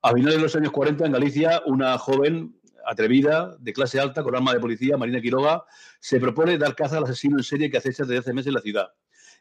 A 0.03 0.13
finales 0.13 0.37
de 0.37 0.43
los 0.43 0.57
años 0.57 0.73
40, 0.73 1.07
en 1.07 1.13
Galicia, 1.13 1.63
una 1.67 1.97
joven 1.97 2.59
atrevida, 2.87 3.57
de 3.61 3.73
clase 3.73 4.01
alta, 4.01 4.23
con 4.23 4.35
arma 4.35 4.53
de 4.53 4.61
policía, 4.61 4.97
Marina 4.97 5.21
Quiroga, 5.21 5.65
se 6.01 6.19
propone 6.19 6.59
dar 6.59 6.75
caza 6.75 6.99
al 6.99 7.05
asesino 7.05 7.37
en 7.39 7.45
serie 7.45 7.71
que 7.71 7.79
acecha 7.79 8.03
desde 8.03 8.19
hace 8.19 8.33
meses 8.33 8.49
en 8.49 8.55
la 8.55 8.61
ciudad. 8.61 8.89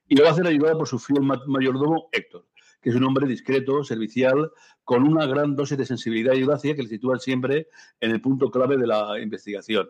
Y 0.07 0.15
lo 0.15 0.23
va 0.23 0.29
a 0.29 0.33
hacer 0.33 0.47
ayudada 0.47 0.77
por 0.77 0.87
su 0.87 0.99
fiel 0.99 1.21
ma- 1.21 1.41
mayordomo, 1.47 2.09
Héctor, 2.11 2.47
que 2.81 2.89
es 2.89 2.95
un 2.95 3.03
hombre 3.03 3.27
discreto, 3.27 3.83
servicial, 3.83 4.51
con 4.83 5.03
una 5.03 5.25
gran 5.25 5.55
dosis 5.55 5.77
de 5.77 5.85
sensibilidad 5.85 6.33
y 6.33 6.41
audacia 6.41 6.75
que 6.75 6.83
le 6.83 6.89
sitúan 6.89 7.19
siempre 7.19 7.67
en 7.99 8.11
el 8.11 8.21
punto 8.21 8.49
clave 8.51 8.77
de 8.77 8.87
la 8.87 9.19
investigación. 9.19 9.89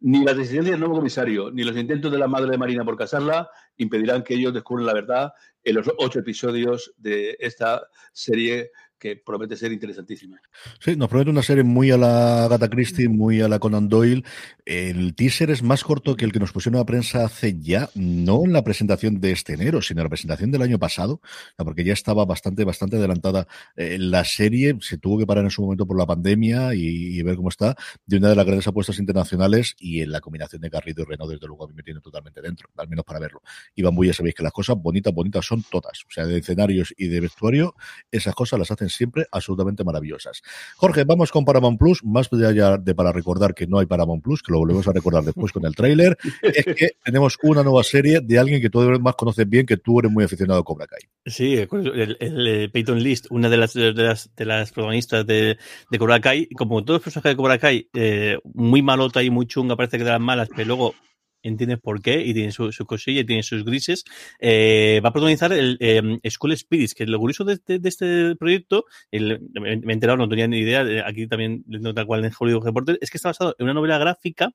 Ni 0.00 0.24
las 0.24 0.36
decisiones 0.36 0.72
del 0.72 0.80
nuevo 0.80 0.96
comisario, 0.96 1.50
ni 1.50 1.64
los 1.64 1.76
intentos 1.76 2.12
de 2.12 2.18
la 2.18 2.28
madre 2.28 2.50
de 2.50 2.58
Marina 2.58 2.84
por 2.84 2.96
casarla 2.98 3.48
impedirán 3.76 4.22
que 4.22 4.34
ellos 4.34 4.52
descubran 4.52 4.84
la 4.84 4.92
verdad 4.92 5.32
en 5.64 5.74
los 5.74 5.90
ocho 5.98 6.18
episodios 6.18 6.92
de 6.98 7.36
esta 7.40 7.88
serie 8.12 8.72
que 8.98 9.16
promete 9.16 9.56
ser 9.56 9.72
interesantísima. 9.72 10.40
Sí, 10.80 10.96
nos 10.96 11.08
promete 11.08 11.30
una 11.30 11.42
serie 11.42 11.64
muy 11.64 11.90
a 11.90 11.96
la 11.96 12.44
Agatha 12.44 12.68
Christie, 12.68 13.08
muy 13.08 13.40
a 13.40 13.48
la 13.48 13.58
Conan 13.58 13.88
Doyle. 13.88 14.24
El 14.64 15.14
teaser 15.14 15.50
es 15.50 15.62
más 15.62 15.84
corto 15.84 16.16
que 16.16 16.24
el 16.24 16.32
que 16.32 16.40
nos 16.40 16.52
pusieron 16.52 16.80
a 16.80 16.86
prensa 16.86 17.24
hace 17.24 17.58
ya, 17.58 17.90
no 17.94 18.44
en 18.44 18.52
la 18.52 18.64
presentación 18.64 19.20
de 19.20 19.32
este 19.32 19.54
enero, 19.54 19.82
sino 19.82 20.00
en 20.00 20.04
la 20.04 20.10
presentación 20.10 20.50
del 20.50 20.62
año 20.62 20.78
pasado, 20.78 21.20
porque 21.56 21.84
ya 21.84 21.92
estaba 21.92 22.24
bastante, 22.24 22.64
bastante 22.64 22.96
adelantada 22.96 23.46
eh, 23.76 23.98
la 23.98 24.24
serie. 24.24 24.76
Se 24.80 24.98
tuvo 24.98 25.18
que 25.18 25.26
parar 25.26 25.44
en 25.44 25.50
su 25.50 25.62
momento 25.62 25.86
por 25.86 25.98
la 25.98 26.06
pandemia 26.06 26.74
y, 26.74 27.22
ver 27.22 27.36
cómo 27.36 27.48
está, 27.48 27.76
de 28.06 28.16
una 28.16 28.28
de 28.28 28.36
las 28.36 28.46
grandes 28.46 28.66
apuestas 28.66 28.98
internacionales 28.98 29.74
y 29.78 30.00
en 30.00 30.12
la 30.12 30.20
combinación 30.20 30.62
de 30.62 30.68
Garrido 30.68 31.02
y 31.02 31.06
Renault, 31.06 31.32
desde 31.32 31.46
luego, 31.46 31.64
a 31.64 31.68
mí 31.68 31.74
me 31.74 31.82
tiene 31.82 32.00
totalmente 32.00 32.40
dentro, 32.40 32.70
al 32.76 32.88
menos 32.88 33.04
para 33.04 33.18
verlo. 33.18 33.42
Y 33.74 33.82
Bambú, 33.82 34.04
ya 34.04 34.12
sabéis 34.12 34.34
que 34.34 34.42
las 34.42 34.52
cosas 34.52 34.76
bonitas, 34.76 35.12
bonitas 35.12 35.44
son 35.44 35.62
todas. 35.70 36.04
O 36.06 36.10
sea, 36.10 36.26
de 36.26 36.38
escenarios 36.38 36.94
y 36.96 37.08
de 37.08 37.20
vestuario, 37.20 37.74
esas 38.10 38.34
cosas 38.34 38.58
las 38.58 38.70
hacen 38.70 38.85
siempre 38.88 39.26
absolutamente 39.30 39.84
maravillosas. 39.84 40.42
Jorge, 40.76 41.04
vamos 41.04 41.30
con 41.30 41.44
Paramount 41.44 41.78
Plus, 41.78 42.04
más 42.04 42.32
allá 42.32 42.78
de 42.78 42.94
para 42.94 43.12
recordar 43.12 43.54
que 43.54 43.66
no 43.66 43.78
hay 43.78 43.86
Paramount 43.86 44.22
Plus, 44.22 44.42
que 44.42 44.52
lo 44.52 44.58
volvemos 44.58 44.86
a 44.88 44.92
recordar 44.92 45.24
después 45.24 45.52
con 45.52 45.64
el 45.64 45.74
tráiler, 45.74 46.16
es 46.42 46.64
que 46.64 46.90
tenemos 47.04 47.38
una 47.42 47.62
nueva 47.62 47.82
serie 47.82 48.20
de 48.20 48.38
alguien 48.38 48.60
que 48.60 48.70
tú 48.70 48.80
más 49.00 49.14
conoces 49.14 49.48
bien, 49.48 49.66
que 49.66 49.76
tú 49.76 49.98
eres 50.00 50.10
muy 50.10 50.24
aficionado 50.24 50.60
a 50.60 50.64
Cobra 50.64 50.86
Kai. 50.86 51.00
Sí, 51.24 51.54
el, 51.54 52.16
el 52.20 52.70
Peyton 52.70 53.02
List, 53.02 53.26
una 53.30 53.48
de 53.48 53.56
las, 53.56 53.74
de 53.74 53.92
las, 53.92 54.30
de 54.34 54.44
las 54.44 54.72
protagonistas 54.72 55.26
de, 55.26 55.58
de 55.90 55.98
Cobra 55.98 56.20
Kai, 56.20 56.48
como 56.50 56.84
todos 56.84 56.98
los 56.98 57.04
personajes 57.04 57.32
de 57.32 57.36
Cobra 57.36 57.58
Kai, 57.58 57.88
eh, 57.94 58.38
muy 58.54 58.82
malota 58.82 59.22
y 59.22 59.30
muy 59.30 59.46
chunga, 59.46 59.76
parece 59.76 59.98
que 59.98 60.04
de 60.04 60.10
las 60.10 60.20
malas, 60.20 60.48
pero 60.54 60.68
luego 60.68 60.94
entiendes 61.42 61.78
por 61.78 62.02
qué 62.02 62.24
y 62.24 62.34
tiene 62.34 62.52
su, 62.52 62.72
su 62.72 62.86
cosilla 62.86 63.20
y 63.20 63.24
tiene 63.24 63.42
sus 63.42 63.64
grises. 63.64 64.04
Eh, 64.38 65.00
va 65.04 65.10
a 65.10 65.12
protagonizar 65.12 65.52
el 65.52 65.76
eh, 65.80 66.18
School 66.30 66.56
Spirits, 66.56 66.94
que 66.94 67.04
es 67.04 67.08
lo 67.08 67.18
curioso 67.18 67.44
de, 67.44 67.58
de, 67.66 67.78
de 67.78 67.88
este 67.88 68.36
proyecto, 68.36 68.84
el, 69.10 69.40
me, 69.52 69.72
he 69.72 69.92
enterado, 69.92 70.16
no 70.16 70.28
tenía 70.28 70.46
ni 70.48 70.58
idea, 70.58 71.06
aquí 71.06 71.26
también, 71.26 71.64
no 71.66 71.94
tal 71.94 72.06
cual 72.06 72.24
en 72.24 72.32
Hollywood 72.38 72.64
Reporter, 72.64 72.98
es 73.00 73.10
que 73.10 73.18
está 73.18 73.30
basado 73.30 73.54
en 73.58 73.64
una 73.64 73.74
novela 73.74 73.98
gráfica 73.98 74.52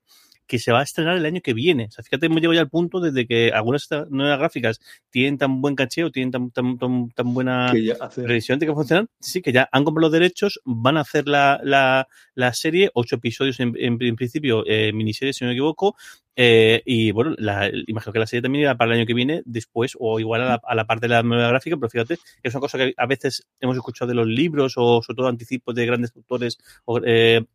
que 0.48 0.60
se 0.60 0.72
va 0.72 0.82
a 0.82 0.84
estrenar 0.84 1.18
el 1.18 1.26
año 1.26 1.42
que 1.42 1.54
viene. 1.54 1.86
O 1.86 1.92
sea, 1.92 2.04
fíjate, 2.04 2.26
hemos 2.26 2.38
llegado 2.38 2.54
ya 2.54 2.62
al 2.62 2.70
punto 2.70 3.00
desde 3.00 3.26
que 3.26 3.52
algunas 3.52 3.88
novelas 4.10 4.40
gráficas 4.40 4.80
tienen 5.10 5.38
tan 5.38 5.62
buen 5.62 5.76
cacheo, 5.76 6.12
tienen 6.12 6.32
tan, 6.32 6.52
tan, 6.52 6.78
tan, 6.78 7.10
tan 7.12 7.34
buena 7.34 7.74
previsión 8.16 8.60
de 8.60 8.66
que 8.66 8.74
funcionan, 8.74 9.08
sí, 9.20 9.42
que 9.42 9.52
ya 9.52 9.70
han 9.72 9.84
comprado 9.84 10.08
los 10.08 10.12
derechos, 10.12 10.60
van 10.66 10.98
a 10.98 11.02
hacer 11.02 11.28
la, 11.28 11.60
la, 11.64 12.08
la 12.36 12.54
serie, 12.54 12.92
ocho 12.94 13.16
episodios 13.16 13.60
en, 13.60 13.74
en, 13.78 13.98
en 14.02 14.16
principio, 14.16 14.64
eh, 14.68 14.92
miniserie, 14.94 15.34
si 15.34 15.44
no 15.44 15.50
me 15.50 15.54
equivoco, 15.54 15.96
eh, 16.36 16.82
y 16.86 17.12
bueno, 17.12 17.36
la, 17.38 17.70
imagino 17.88 18.14
que 18.14 18.20
la 18.20 18.28
serie 18.28 18.42
también 18.42 18.64
irá 18.64 18.76
para 18.76 18.92
el 18.92 19.00
año 19.00 19.06
que 19.06 19.14
viene, 19.14 19.42
después, 19.46 19.96
o 20.00 20.20
igual 20.20 20.42
a 20.42 20.46
la, 20.46 20.62
a 20.64 20.76
la 20.76 20.86
parte 20.86 21.08
de 21.08 21.14
la 21.14 21.24
novela 21.24 21.50
gráfica, 21.50 21.78
pero 21.78 21.90
fíjate, 21.90 22.18
es 22.42 22.54
una 22.54 22.62
cosa 22.62 22.78
que 22.78 22.94
a 22.98 23.06
veces 23.06 23.48
hemos 23.60 23.76
escuchado 23.76 24.10
de 24.10 24.16
los 24.16 24.28
libros 24.28 24.74
o 24.78 25.02
sobre 25.02 25.18
todo 25.18 25.28
anticipos 25.28 25.76
de 25.76 25.86
grandes 25.86 26.14
autores 26.16 26.58
o, 26.86 27.00
eh, 27.04 27.46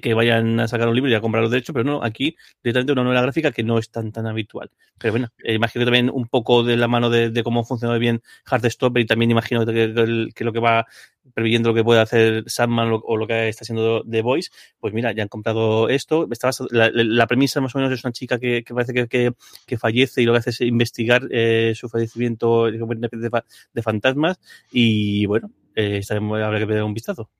que 0.00 0.12
vayan 0.12 0.58
a 0.58 0.66
sacar 0.66 0.88
un 0.88 0.94
libro 0.94 1.10
y 1.10 1.14
a 1.14 1.20
comprar 1.20 1.42
los 1.42 1.52
derechos, 1.52 1.72
pero 1.72 1.84
no, 1.84 2.02
aquí 2.02 2.36
directamente 2.64 2.92
una 2.92 3.04
novela 3.04 3.22
gráfica 3.22 3.52
que 3.52 3.62
no 3.62 3.78
es 3.78 3.90
tan 3.90 4.10
tan 4.10 4.26
habitual. 4.26 4.70
Pero 4.98 5.12
bueno, 5.12 5.28
eh, 5.44 5.54
imagino 5.54 5.82
que 5.82 5.86
también 5.86 6.10
un 6.10 6.26
poco 6.26 6.64
de 6.64 6.76
la 6.76 6.88
mano 6.88 7.10
de, 7.10 7.30
de 7.30 7.42
cómo 7.44 7.60
ha 7.60 7.64
funcionado 7.64 7.98
bien 8.00 8.20
Heartstopper 8.50 9.02
y 9.02 9.06
también 9.06 9.30
imagino 9.30 9.64
que, 9.64 9.72
que, 9.72 10.28
que, 10.34 10.44
lo 10.44 10.52
que 10.52 10.58
va 10.58 10.86
previendo 11.34 11.68
lo 11.68 11.74
que 11.76 11.84
puede 11.84 12.00
hacer 12.00 12.44
Sandman 12.46 13.00
o 13.04 13.16
lo 13.16 13.26
que 13.26 13.48
está 13.48 13.62
haciendo 13.62 14.02
The 14.04 14.22
Voice, 14.22 14.50
pues 14.80 14.92
mira, 14.92 15.12
ya 15.12 15.22
han 15.22 15.28
comprado 15.28 15.88
esto. 15.88 16.28
La, 16.70 16.90
la, 16.92 17.26
premisa 17.28 17.60
más 17.60 17.74
o 17.74 17.78
menos 17.78 17.92
es 17.92 18.04
una 18.04 18.12
chica 18.12 18.38
que, 18.38 18.64
que 18.64 18.74
parece 18.74 18.92
que, 19.06 19.32
que, 19.66 19.78
fallece 19.78 20.22
y 20.22 20.24
lo 20.24 20.32
que 20.32 20.38
hace 20.38 20.50
es 20.50 20.60
investigar 20.62 21.28
eh, 21.30 21.72
su 21.76 21.88
fallecimiento 21.88 22.64
de, 22.64 23.42
de, 23.72 23.82
fantasmas 23.82 24.40
y 24.72 25.26
bueno, 25.26 25.52
eh, 25.76 26.02
habrá 26.10 26.58
que 26.58 26.64
ver 26.64 26.82
un 26.82 26.94
vistazo. 26.94 27.30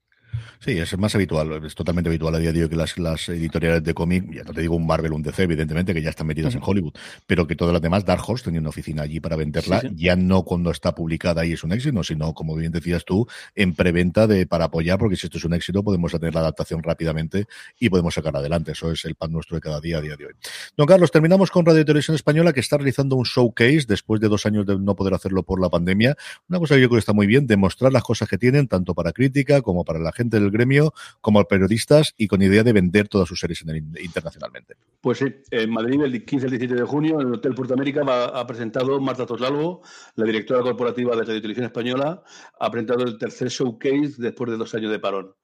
Sí, 0.60 0.72
es 0.78 0.96
más 0.98 1.14
habitual, 1.14 1.64
es 1.64 1.74
totalmente 1.74 2.08
habitual 2.10 2.34
a 2.34 2.38
día 2.38 2.52
de 2.52 2.64
hoy 2.64 2.68
que 2.68 2.76
las, 2.76 2.98
las 2.98 3.28
editoriales 3.28 3.82
de 3.82 3.94
cómic, 3.94 4.24
ya 4.32 4.44
no 4.44 4.52
te 4.52 4.60
digo 4.60 4.76
un 4.76 4.86
Marvel, 4.86 5.12
un 5.12 5.22
DC, 5.22 5.42
evidentemente, 5.42 5.94
que 5.94 6.02
ya 6.02 6.10
están 6.10 6.26
metidas 6.26 6.54
uh 6.54 6.58
-huh. 6.58 6.62
en 6.62 6.70
Hollywood, 6.70 6.92
pero 7.26 7.46
que 7.46 7.56
todas 7.56 7.72
las 7.72 7.82
demás, 7.82 8.04
Dark 8.04 8.22
Horse 8.26 8.44
tenía 8.44 8.60
una 8.60 8.70
oficina 8.70 9.02
allí 9.02 9.20
para 9.20 9.36
venderla, 9.36 9.80
sí, 9.80 9.88
sí. 9.88 9.94
ya 9.96 10.16
no 10.16 10.42
cuando 10.42 10.70
está 10.70 10.94
publicada 10.94 11.44
y 11.46 11.52
es 11.52 11.64
un 11.64 11.72
éxito, 11.72 12.02
sino, 12.02 12.34
como 12.34 12.54
bien 12.56 12.72
decías 12.72 13.04
tú, 13.04 13.26
en 13.54 13.74
preventa 13.74 14.26
de, 14.26 14.46
para 14.46 14.66
apoyar, 14.66 14.98
porque 14.98 15.16
si 15.16 15.26
esto 15.26 15.38
es 15.38 15.44
un 15.44 15.54
éxito, 15.54 15.82
podemos 15.82 16.12
tener 16.12 16.34
la 16.34 16.40
adaptación 16.40 16.82
rápidamente 16.82 17.46
y 17.78 17.88
podemos 17.88 18.14
sacar 18.14 18.36
adelante. 18.36 18.72
Eso 18.72 18.90
es 18.92 19.04
el 19.04 19.14
pan 19.14 19.32
nuestro 19.32 19.56
de 19.56 19.60
cada 19.60 19.80
día 19.80 19.98
a 19.98 20.00
día 20.00 20.16
de 20.16 20.26
hoy. 20.26 20.32
Don 20.76 20.86
Carlos, 20.86 21.10
terminamos 21.10 21.50
con 21.50 21.64
Radio 21.64 21.84
Televisión 21.84 22.14
Española, 22.14 22.52
que 22.52 22.60
está 22.60 22.76
realizando 22.76 23.16
un 23.16 23.24
showcase 23.24 23.84
después 23.86 24.20
de 24.20 24.28
dos 24.28 24.46
años 24.46 24.66
de 24.66 24.78
no 24.78 24.94
poder 24.94 25.14
hacerlo 25.14 25.42
por 25.42 25.60
la 25.60 25.68
pandemia. 25.68 26.16
Una 26.48 26.58
cosa 26.58 26.74
que 26.74 26.82
yo 26.82 26.88
creo 26.88 26.96
que 26.96 27.00
está 27.00 27.12
muy 27.12 27.26
bien, 27.26 27.46
demostrar 27.46 27.92
las 27.92 28.02
cosas 28.02 28.28
que 28.28 28.38
tienen, 28.38 28.68
tanto 28.68 28.94
para 28.94 29.12
crítica 29.12 29.62
como 29.62 29.84
para 29.84 29.98
la 29.98 30.12
gente 30.12 30.27
del 30.28 30.50
gremio, 30.50 30.92
como 31.20 31.42
periodistas 31.44 32.14
y 32.16 32.28
con 32.28 32.42
idea 32.42 32.62
de 32.62 32.72
vender 32.72 33.08
todas 33.08 33.28
sus 33.28 33.40
series 33.40 33.62
internacionalmente. 33.62 34.74
Pues 35.00 35.18
sí, 35.18 35.26
en 35.50 35.70
Madrid 35.70 36.00
el 36.02 36.24
15 36.24 36.46
al 36.46 36.50
17 36.50 36.74
de 36.74 36.86
junio 36.86 37.20
en 37.20 37.28
el 37.28 37.34
Hotel 37.34 37.54
Puerto 37.54 37.74
América 37.74 38.02
ha 38.06 38.46
presentado 38.46 39.00
Marta 39.00 39.26
Toslalvo, 39.26 39.82
la 40.16 40.24
directora 40.24 40.62
corporativa 40.62 41.14
de 41.16 41.22
Radio 41.22 41.40
Televisión 41.40 41.66
Española, 41.66 42.22
ha 42.58 42.70
presentado 42.70 43.04
el 43.04 43.18
tercer 43.18 43.48
showcase 43.48 44.14
después 44.18 44.50
de 44.50 44.56
dos 44.56 44.74
años 44.74 44.90
de 44.90 44.98
parón. 44.98 45.34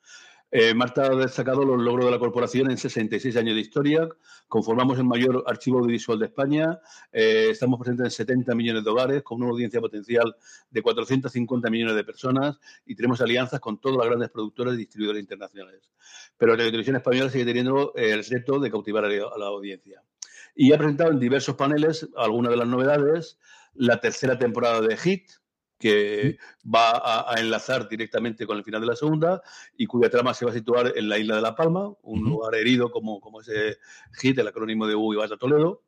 Eh, 0.57 0.73
Marta 0.73 1.07
ha 1.07 1.17
destacado 1.17 1.65
los 1.65 1.83
logros 1.83 2.05
de 2.05 2.13
la 2.13 2.19
corporación 2.21 2.71
en 2.71 2.79
66 2.79 3.37
años 3.37 3.57
de 3.57 3.61
historia. 3.61 4.09
Conformamos 4.47 4.97
el 4.99 5.05
mayor 5.05 5.43
archivo 5.49 5.81
audiovisual 5.81 6.17
de 6.21 6.27
España. 6.27 6.79
Eh, 7.11 7.49
estamos 7.51 7.81
presentes 7.81 8.05
en 8.05 8.11
70 8.13 8.55
millones 8.55 8.85
de 8.85 8.91
hogares, 8.91 9.25
con 9.25 9.43
una 9.43 9.51
audiencia 9.51 9.81
potencial 9.81 10.37
de 10.71 10.81
450 10.81 11.69
millones 11.71 11.97
de 11.97 12.05
personas 12.05 12.57
y 12.87 12.95
tenemos 12.95 13.21
alianzas 13.21 13.59
con 13.59 13.81
todas 13.81 13.99
las 13.99 14.07
grandes 14.07 14.31
productoras 14.31 14.75
y 14.75 14.77
distribuidores 14.77 15.23
internacionales. 15.23 15.91
Pero 16.39 16.55
la 16.55 16.63
televisión 16.63 16.95
española 16.95 17.31
sigue 17.31 17.47
teniendo 17.47 17.93
eh, 17.97 18.13
el 18.13 18.25
reto 18.25 18.61
de 18.61 18.71
cautivar 18.71 19.07
a 19.07 19.09
la 19.09 19.47
audiencia. 19.47 20.05
Y 20.55 20.73
ha 20.73 20.79
presentado 20.79 21.11
en 21.11 21.19
diversos 21.19 21.57
paneles 21.57 22.09
algunas 22.17 22.53
de 22.53 22.59
las 22.59 22.69
novedades. 22.69 23.41
La 23.75 24.01
tercera 24.01 24.39
temporada 24.39 24.81
de 24.83 24.97
Hit, 24.97 25.31
que 25.79 26.39
va 26.65 27.31
a, 27.31 27.41
enlazar 27.41 27.89
directamente 27.89 28.47
con 28.47 28.57
el 28.57 28.65
final 28.65 28.81
de 28.81 28.87
la 28.87 28.97
segunda 28.97 29.43
y 29.77 29.87
cuya 29.87 30.09
trama 30.09 30.35
se 30.35 30.45
va 30.45 30.51
a 30.51 30.55
situar 30.55 30.93
en 30.97 31.09
la 31.09 31.19
isla 31.19 31.37
de 31.37 31.43
La 31.43 31.55
Palma, 31.55 31.93
un 32.03 32.23
lugar 32.23 32.55
herido 32.55 32.91
como, 32.91 33.21
como 33.21 33.41
ese 33.41 33.79
hit, 34.21 34.39
el 34.39 34.49
acrónimo 34.49 34.87
de 34.87 34.95
Hugo 34.95 35.25
y 35.25 35.39
Toledo. 35.39 35.83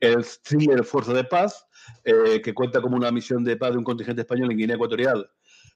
El 0.00 0.24
thriller 0.42 0.84
Fuerza 0.84 1.12
de 1.12 1.24
Paz, 1.24 1.66
eh, 2.04 2.40
que 2.42 2.54
cuenta 2.54 2.80
como 2.80 2.96
una 2.96 3.10
misión 3.10 3.42
de 3.42 3.56
paz 3.56 3.72
de 3.72 3.78
un 3.78 3.84
contingente 3.84 4.22
español 4.22 4.50
en 4.50 4.58
Guinea 4.58 4.76
Ecuatorial, 4.76 5.28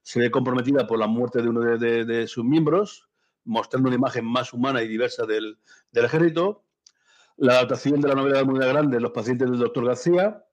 se 0.03 0.21
ve 0.21 0.31
comprometida 0.31 0.87
por 0.87 0.99
la 0.99 1.07
muerte 1.07 1.43
de 1.43 1.49
uno 1.49 1.61
de, 1.61 2.27
sus 2.29 2.45
miembros, 2.45 3.09
mostrando 3.45 3.89
una 3.89 3.97
imagen 3.97 4.25
más 4.25 4.53
humana 4.53 4.83
y 4.83 4.89
diversa 4.89 5.27
del, 5.27 5.59
del 5.91 6.05
ejército. 6.05 6.65
La 7.37 7.55
adaptación 7.55 8.01
de 8.01 8.09
la 8.09 8.15
novela 8.15 8.39
de 8.39 8.45
Moneda 8.45 8.67
Grande, 8.67 9.01
Los 9.01 9.13
pacientes 9.13 9.51
del 9.51 9.59
doctor 9.59 9.87
García, 9.87 10.45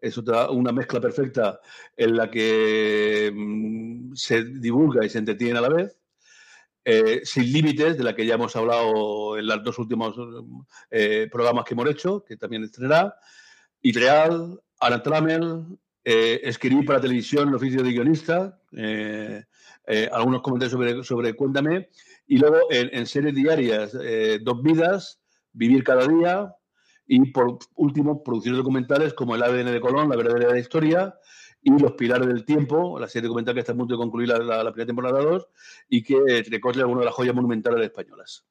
es 0.00 0.18
otra, 0.18 0.50
una 0.50 0.72
mezcla 0.72 1.00
perfecta 1.00 1.60
en 1.96 2.16
la 2.16 2.30
que 2.30 3.32
mm, 3.34 4.14
se 4.14 4.44
divulga 4.44 5.04
y 5.04 5.08
se 5.08 5.18
entretiene 5.18 5.58
a 5.58 5.62
la 5.62 5.68
vez. 5.68 5.96
Eh, 6.84 7.22
Sin 7.24 7.52
Límites, 7.52 7.98
de 7.98 8.04
la 8.04 8.14
que 8.14 8.24
ya 8.24 8.34
hemos 8.34 8.54
hablado 8.54 9.36
en 9.36 9.46
los 9.46 9.64
dos 9.64 9.78
últimos 9.78 10.14
eh, 10.90 11.28
programas 11.32 11.64
que 11.64 11.74
hemos 11.74 11.90
hecho, 11.90 12.24
que 12.24 12.36
también 12.36 12.62
estrenará. 12.62 13.16
Ideal, 13.82 14.60
Ana 14.78 15.02
Tramel, 15.02 15.64
eh, 16.04 16.40
escribí 16.44 16.84
para 16.84 17.00
televisión 17.00 17.48
el 17.48 17.56
oficio 17.56 17.82
de 17.82 17.90
guionista, 17.90 18.60
algunos 20.12 20.42
comentarios 20.42 20.72
sobre, 20.72 21.02
sobre 21.02 21.34
Cuéntame, 21.34 21.88
y 22.28 22.38
luego 22.38 22.58
en 22.70 23.06
series 23.06 23.34
diarias, 23.34 23.92
Dos 24.42 24.62
Vidas, 24.62 25.20
Vivir 25.52 25.82
cada 25.82 26.06
día, 26.06 26.54
y 27.06 27.30
por 27.30 27.58
último, 27.74 28.22
producir 28.22 28.54
documentales 28.54 29.14
como 29.14 29.34
El 29.34 29.42
ADN 29.42 29.72
de 29.72 29.80
Colón, 29.80 30.08
La 30.08 30.16
verdadera 30.16 30.58
historia, 30.58 31.14
y 31.62 31.70
Los 31.78 31.92
Pilares 31.92 32.28
del 32.28 32.44
Tiempo, 32.44 32.98
la 32.98 33.08
serie 33.08 33.26
documental 33.26 33.54
que 33.54 33.60
está 33.60 33.72
a 33.72 33.76
punto 33.76 33.94
de 33.94 33.98
concluir 33.98 34.28
la, 34.28 34.38
la, 34.38 34.72
primera 34.72 34.86
temporada 34.86 35.20
2 35.20 35.48
y 35.88 36.02
que 36.02 36.44
recoge 36.48 36.80
alguna 36.80 37.00
de 37.00 37.06
las 37.06 37.14
joyas 37.14 37.34
monumentales 37.34 37.84
españolas. 37.84 38.44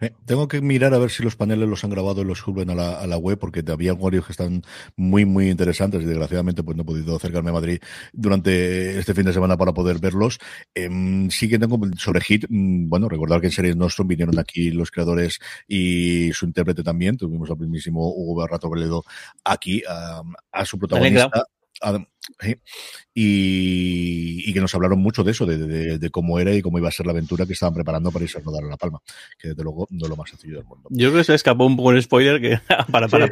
Eh, 0.00 0.12
tengo 0.26 0.48
que 0.48 0.60
mirar 0.60 0.92
a 0.92 0.98
ver 0.98 1.10
si 1.10 1.22
los 1.22 1.36
paneles 1.36 1.68
los 1.68 1.84
han 1.84 1.90
grabado 1.90 2.22
y 2.22 2.24
los 2.24 2.38
suben 2.38 2.70
a 2.70 2.74
la, 2.74 3.00
a 3.00 3.06
la 3.06 3.16
web, 3.16 3.38
porque 3.38 3.62
había 3.70 3.94
varios 3.94 4.26
que 4.26 4.32
están 4.32 4.62
muy, 4.96 5.24
muy 5.24 5.48
interesantes 5.48 6.02
y 6.02 6.04
desgraciadamente 6.04 6.62
pues 6.62 6.76
no 6.76 6.82
he 6.82 6.86
podido 6.86 7.16
acercarme 7.16 7.50
a 7.50 7.54
Madrid 7.54 7.80
durante 8.12 8.98
este 8.98 9.14
fin 9.14 9.24
de 9.24 9.32
semana 9.32 9.56
para 9.56 9.72
poder 9.72 9.98
verlos. 10.00 10.38
Eh, 10.74 10.88
sí 11.30 11.48
que 11.48 11.58
tengo 11.58 11.78
sobre 11.96 12.20
Hit, 12.20 12.46
mm, 12.48 12.88
bueno, 12.88 13.08
recordar 13.08 13.40
que 13.40 13.46
en 13.46 13.52
Series 13.52 13.76
Nostrum 13.76 14.08
vinieron 14.08 14.38
aquí 14.38 14.70
los 14.70 14.90
creadores 14.90 15.38
y 15.68 16.32
su 16.32 16.46
intérprete 16.46 16.82
también. 16.82 17.16
Tuvimos 17.16 17.50
al 17.50 17.58
mismísimo 17.58 18.12
Hugo 18.14 18.40
Barrato 18.40 18.68
Veledo 18.68 19.04
aquí 19.44 19.82
a, 19.88 20.22
a 20.52 20.64
su 20.64 20.78
protagonista. 20.78 21.46
Y, 23.16 24.52
que 24.52 24.60
nos 24.60 24.74
hablaron 24.74 25.00
mucho 25.00 25.24
de 25.24 25.32
eso, 25.32 25.46
de, 25.46 26.10
cómo 26.10 26.38
era 26.38 26.54
y 26.54 26.62
cómo 26.62 26.78
iba 26.78 26.88
a 26.88 26.92
ser 26.92 27.06
la 27.06 27.12
aventura 27.12 27.46
que 27.46 27.52
estaban 27.52 27.74
preparando 27.74 28.10
para 28.10 28.24
irse 28.24 28.38
a 28.38 28.40
rodar 28.40 28.64
a 28.64 28.68
La 28.68 28.76
Palma, 28.76 29.00
que 29.38 29.48
desde 29.48 29.62
luego 29.62 29.86
no 29.90 30.04
es 30.04 30.08
lo 30.08 30.16
más 30.16 30.30
sencillo 30.30 30.56
del 30.56 30.64
mundo. 30.64 30.88
Yo 30.90 31.08
creo 31.08 31.20
que 31.20 31.24
se 31.24 31.34
escapó 31.34 31.66
un 31.66 31.94
el 31.94 32.02
spoiler 32.02 32.40
que 32.40 32.60
para, 32.90 33.08
para, 33.08 33.28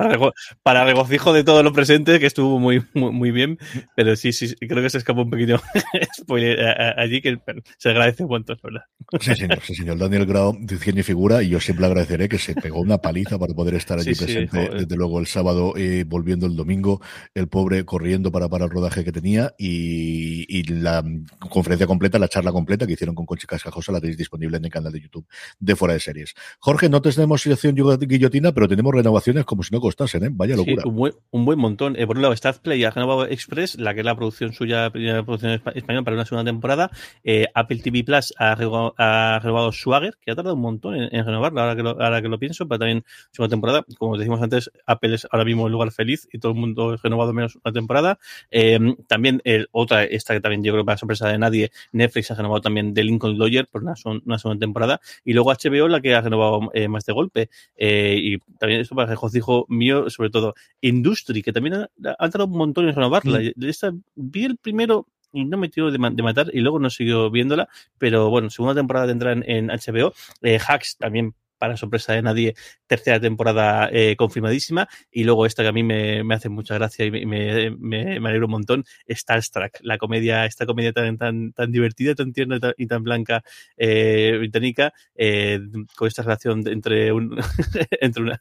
para, 0.62 0.84
regocijo 0.84 1.32
de 1.32 1.44
todo 1.44 1.62
lo 1.62 1.72
presente, 1.72 2.18
que 2.20 2.26
estuvo 2.26 2.58
muy, 2.58 2.84
muy, 2.94 3.30
bien, 3.30 3.58
pero 3.96 4.16
sí, 4.16 4.32
sí, 4.32 4.54
creo 4.56 4.82
que 4.82 4.90
se 4.90 4.98
escapó 4.98 5.22
un 5.22 5.30
poquito 5.30 5.60
spoiler 6.20 6.60
allí, 6.98 7.20
que 7.20 7.38
se 7.78 7.90
agradece 7.90 8.24
un 8.24 8.30
montón, 8.30 8.58
¿verdad? 8.62 8.82
Sí, 9.20 9.34
señor, 9.34 9.60
sí, 9.62 9.74
señor. 9.74 9.98
Daniel 9.98 10.26
Grau, 10.26 10.58
y 10.58 11.02
figura, 11.02 11.42
y 11.42 11.50
yo 11.50 11.60
siempre 11.60 11.86
agradeceré 11.86 12.28
que 12.28 12.38
se 12.38 12.54
pegó 12.54 12.80
una 12.80 12.98
paliza 12.98 13.38
para 13.38 13.54
poder 13.54 13.74
estar 13.74 13.98
allí 13.98 14.14
presente, 14.14 14.70
desde 14.70 14.96
luego 14.96 15.20
el 15.20 15.26
sábado, 15.26 15.74
eh, 15.76 16.04
volviendo 16.06 16.46
el 16.46 16.56
domingo, 16.56 17.00
el 17.34 17.48
pobre 17.48 17.84
corriendo 17.84 18.30
para 18.32 18.48
parar 18.48 18.68
el 18.68 18.81
rodaje 18.82 19.04
que 19.04 19.12
tenía 19.12 19.54
y, 19.58 20.62
la 20.64 21.04
conferencia 21.38 21.86
completa, 21.86 22.18
la 22.18 22.28
charla 22.28 22.52
completa 22.52 22.86
que 22.86 22.94
hicieron 22.94 23.14
con 23.14 23.26
Conchi 23.26 23.46
Cascajosa 23.46 23.92
la 23.92 24.00
tenéis 24.00 24.16
disponible 24.16 24.56
en 24.56 24.64
el 24.64 24.70
canal 24.70 24.92
de 24.92 25.00
YouTube 25.00 25.26
de 25.58 25.76
Fuera 25.76 25.94
de 25.94 26.00
Series. 26.00 26.34
Jorge, 26.58 26.88
no 26.88 27.00
tenemos 27.00 27.42
situación 27.42 27.74
guillotina, 27.74 28.52
pero 28.52 28.68
tenemos 28.68 28.92
renovaciones 28.92 29.44
como 29.44 29.62
si 29.62 29.72
no 29.72 29.80
costasen, 29.80 30.24
¿eh? 30.24 30.28
Vaya 30.32 30.56
locura. 30.56 30.82
un, 30.84 30.96
buen, 30.96 31.14
un, 31.30 31.44
buen, 31.44 31.58
montón. 31.58 31.96
Eh, 31.96 32.06
por 32.06 32.16
un 32.16 32.22
lado, 32.22 32.34
Play 32.62 32.84
ha 32.84 32.90
renovado 32.90 33.26
Express, 33.26 33.78
la 33.78 33.94
que 33.94 34.00
es 34.00 34.06
la 34.06 34.16
producción 34.16 34.52
suya, 34.52 34.90
primera 34.90 35.24
producción 35.24 35.52
española 35.74 36.04
para 36.04 36.16
una 36.16 36.26
segunda 36.26 36.50
temporada. 36.50 36.90
Eh, 37.22 37.46
Apple 37.54 37.78
TV 37.78 38.04
Plus 38.04 38.34
ha 38.38 38.54
renovado, 38.54 39.72
Swagger, 39.72 40.16
que 40.20 40.32
ha 40.32 40.34
tardado 40.34 40.56
un 40.56 40.62
montón 40.62 40.94
en, 40.96 41.24
renovarla, 41.24 41.62
ahora 41.62 41.76
que, 41.76 41.82
lo, 41.82 41.90
ahora 41.90 42.22
que 42.22 42.28
lo 42.28 42.38
pienso, 42.38 42.66
pero 42.66 42.80
también 42.80 43.04
segunda 43.30 43.50
temporada. 43.50 43.84
Como 43.98 44.16
decimos 44.16 44.42
antes, 44.42 44.70
Apple 44.86 45.14
es 45.14 45.26
ahora 45.30 45.44
mismo 45.44 45.66
el 45.66 45.72
lugar 45.72 45.92
feliz 45.92 46.28
y 46.32 46.38
todo 46.38 46.52
el 46.52 46.58
mundo 46.58 46.94
es 46.94 47.02
renovado 47.02 47.32
menos 47.32 47.56
una 47.64 47.72
temporada. 47.72 48.18
Eh, 48.50 48.71
también 49.06 49.40
el, 49.44 49.68
otra, 49.72 50.04
esta 50.04 50.34
que 50.34 50.40
también 50.40 50.62
yo 50.62 50.72
creo 50.72 50.82
que 50.82 50.86
para 50.86 50.98
sorpresa 50.98 51.28
de 51.28 51.38
nadie, 51.38 51.70
Netflix 51.92 52.30
ha 52.30 52.34
renovado 52.34 52.60
también 52.60 52.94
The 52.94 53.04
Lincoln 53.04 53.38
Lawyer 53.38 53.66
por 53.66 53.82
una, 53.82 53.94
una 54.24 54.38
segunda 54.38 54.60
temporada. 54.60 55.00
Y 55.24 55.32
luego 55.32 55.52
HBO 55.52 55.88
la 55.88 56.00
que 56.00 56.14
ha 56.14 56.20
renovado 56.20 56.70
eh, 56.74 56.88
más 56.88 57.04
de 57.04 57.12
golpe. 57.12 57.50
Eh, 57.76 58.16
y 58.18 58.38
también 58.58 58.80
esto 58.80 58.94
para 58.94 59.08
regocijo 59.08 59.66
mío, 59.68 60.10
sobre 60.10 60.30
todo 60.30 60.54
Industry, 60.80 61.42
que 61.42 61.52
también 61.52 61.74
ha, 61.74 61.88
tardado 62.30 62.46
un 62.46 62.58
montón 62.58 62.88
en 62.88 62.94
renovarla. 62.94 63.40
Mm. 63.40 63.64
Esta, 63.64 63.92
vi 64.14 64.44
el 64.44 64.56
primero 64.56 65.06
y 65.32 65.44
no 65.44 65.56
me 65.56 65.68
tiró 65.68 65.90
de, 65.90 65.98
matar 65.98 66.50
y 66.52 66.60
luego 66.60 66.78
no 66.78 66.90
siguió 66.90 67.30
viéndola, 67.30 67.68
pero 67.98 68.28
bueno, 68.28 68.50
segunda 68.50 68.74
temporada 68.74 69.06
tendrá 69.06 69.32
en, 69.32 69.44
en 69.48 69.68
HBO. 69.68 70.12
Eh, 70.42 70.58
Hacks 70.66 70.98
también 70.98 71.34
para 71.62 71.76
sorpresa 71.76 72.12
de 72.14 72.22
nadie, 72.22 72.54
tercera 72.88 73.20
temporada 73.20 73.88
eh, 73.92 74.16
confirmadísima. 74.16 74.88
Y 75.12 75.22
luego 75.22 75.46
esta 75.46 75.62
que 75.62 75.68
a 75.68 75.72
mí 75.72 75.84
me, 75.84 76.24
hace 76.34 76.48
mucha 76.48 76.74
gracia 76.74 77.04
y 77.04 77.12
me, 77.12 77.70
me, 77.70 78.16
alegro 78.16 78.46
un 78.46 78.50
montón, 78.50 78.84
Star 79.06 79.40
la 79.82 79.96
comedia, 79.96 80.44
esta 80.44 80.66
comedia 80.66 80.92
tan, 80.92 81.16
tan, 81.18 81.52
tan 81.52 81.70
divertida, 81.70 82.16
tan 82.16 82.32
tierna 82.32 82.58
y 82.76 82.86
tan, 82.88 83.04
blanca 83.04 83.44
eh, 83.76 84.38
británica, 84.40 84.92
eh, 85.14 85.60
con 85.94 86.08
esta 86.08 86.22
relación 86.22 86.66
entre, 86.66 87.12
un, 87.12 87.38
entre, 88.00 88.22
una, 88.24 88.40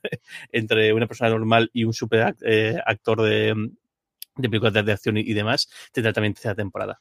entre 0.51 0.91
una 0.91 1.05
persona 1.05 1.29
normal 1.29 1.69
y 1.73 1.83
un 1.83 1.93
super 1.93 2.35
actor 2.87 3.21
de, 3.21 3.53
de 4.35 4.49
películas 4.49 4.73
de 4.83 4.91
acción 4.91 5.17
y 5.17 5.33
demás, 5.33 5.69
tendrá 5.91 6.11
también 6.11 6.33
tercera 6.33 6.55
temporada. 6.55 6.99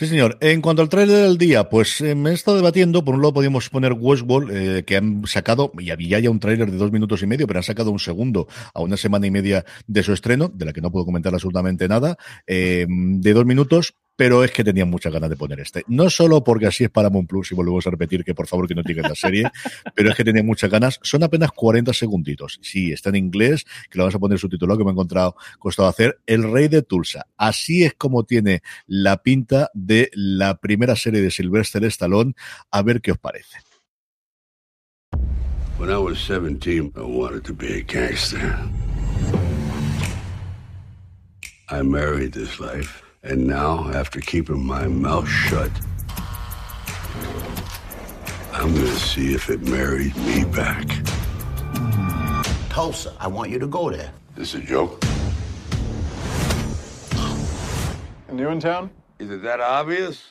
Sí, 0.00 0.06
señor. 0.06 0.38
En 0.40 0.62
cuanto 0.62 0.80
al 0.80 0.88
trailer 0.88 1.28
del 1.28 1.36
día, 1.36 1.68
pues 1.68 2.00
eh, 2.00 2.14
me 2.14 2.30
he 2.30 2.32
estado 2.32 2.56
debatiendo. 2.56 3.04
Por 3.04 3.16
un 3.16 3.20
lado, 3.20 3.34
podíamos 3.34 3.68
poner 3.68 3.92
Westworld, 3.92 4.50
eh, 4.50 4.82
que 4.86 4.96
han 4.96 5.26
sacado, 5.26 5.72
y 5.78 5.90
había 5.90 6.18
ya 6.18 6.30
un 6.30 6.40
tráiler 6.40 6.70
de 6.70 6.78
dos 6.78 6.90
minutos 6.90 7.22
y 7.22 7.26
medio, 7.26 7.46
pero 7.46 7.58
han 7.58 7.64
sacado 7.64 7.90
un 7.90 7.98
segundo 7.98 8.48
a 8.72 8.80
una 8.80 8.96
semana 8.96 9.26
y 9.26 9.30
media 9.30 9.66
de 9.86 10.02
su 10.02 10.14
estreno, 10.14 10.50
de 10.54 10.64
la 10.64 10.72
que 10.72 10.80
no 10.80 10.90
puedo 10.90 11.04
comentar 11.04 11.34
absolutamente 11.34 11.86
nada, 11.86 12.16
eh, 12.46 12.86
de 12.88 13.32
dos 13.34 13.44
minutos 13.44 13.92
pero 14.20 14.44
es 14.44 14.50
que 14.50 14.62
tenía 14.62 14.84
muchas 14.84 15.14
ganas 15.14 15.30
de 15.30 15.36
poner 15.36 15.60
este. 15.60 15.82
No 15.88 16.10
solo 16.10 16.44
porque 16.44 16.66
así 16.66 16.84
es 16.84 16.90
Paramount 16.90 17.26
Plus 17.26 17.52
y 17.52 17.54
volvemos 17.54 17.86
a 17.86 17.90
repetir 17.90 18.22
que 18.22 18.34
por 18.34 18.46
favor 18.46 18.68
que 18.68 18.74
no 18.74 18.82
tienen 18.82 19.04
la 19.04 19.14
serie, 19.14 19.50
pero 19.94 20.10
es 20.10 20.14
que 20.14 20.24
tenía 20.24 20.42
muchas 20.42 20.68
ganas. 20.68 21.00
Son 21.02 21.22
apenas 21.22 21.52
40 21.52 21.94
segunditos. 21.94 22.58
Sí, 22.60 22.92
está 22.92 23.08
en 23.08 23.16
inglés, 23.16 23.64
que 23.88 23.96
lo 23.96 24.04
vamos 24.04 24.16
a 24.16 24.18
poner 24.18 24.38
subtitulado, 24.38 24.76
que 24.76 24.84
me 24.84 24.90
he 24.90 24.92
encontrado 24.92 25.36
costado 25.58 25.88
hacer. 25.88 26.20
El 26.26 26.52
Rey 26.52 26.68
de 26.68 26.82
Tulsa. 26.82 27.28
Así 27.38 27.82
es 27.82 27.94
como 27.94 28.24
tiene 28.24 28.60
la 28.86 29.22
pinta 29.22 29.70
de 29.72 30.10
la 30.12 30.58
primera 30.58 30.96
serie 30.96 31.22
de 31.22 31.30
Sylvester 31.30 31.82
Stallone. 31.84 32.34
A 32.70 32.82
ver 32.82 33.00
qué 33.00 33.12
os 33.12 33.18
parece. 33.18 33.56
When 35.78 35.88
I 35.88 35.96
was 35.96 36.18
17, 36.18 36.92
I 36.94 37.00
wanted 37.00 37.44
to 37.44 37.54
be 37.54 37.78
a 37.78 37.80
gangster. 37.80 38.58
I 41.70 41.80
married 41.80 42.34
this 42.34 42.60
life. 42.60 43.09
And 43.22 43.46
now, 43.46 43.90
after 43.92 44.18
keeping 44.18 44.64
my 44.64 44.88
mouth 44.88 45.28
shut, 45.28 45.70
I'm 48.54 48.74
gonna 48.74 48.86
see 48.96 49.34
if 49.34 49.50
it 49.50 49.60
married 49.60 50.16
me 50.16 50.44
back. 50.44 50.86
Tulsa, 52.70 53.14
I 53.20 53.26
want 53.28 53.50
you 53.50 53.58
to 53.58 53.66
go 53.66 53.90
there. 53.90 54.10
This 54.36 54.54
is 54.54 54.62
a 54.62 54.66
joke? 54.66 55.04
And 58.28 58.38
you 58.38 58.48
in 58.48 58.58
town? 58.58 58.88
Is 59.18 59.30
it 59.30 59.42
that 59.42 59.60
obvious? 59.60 60.26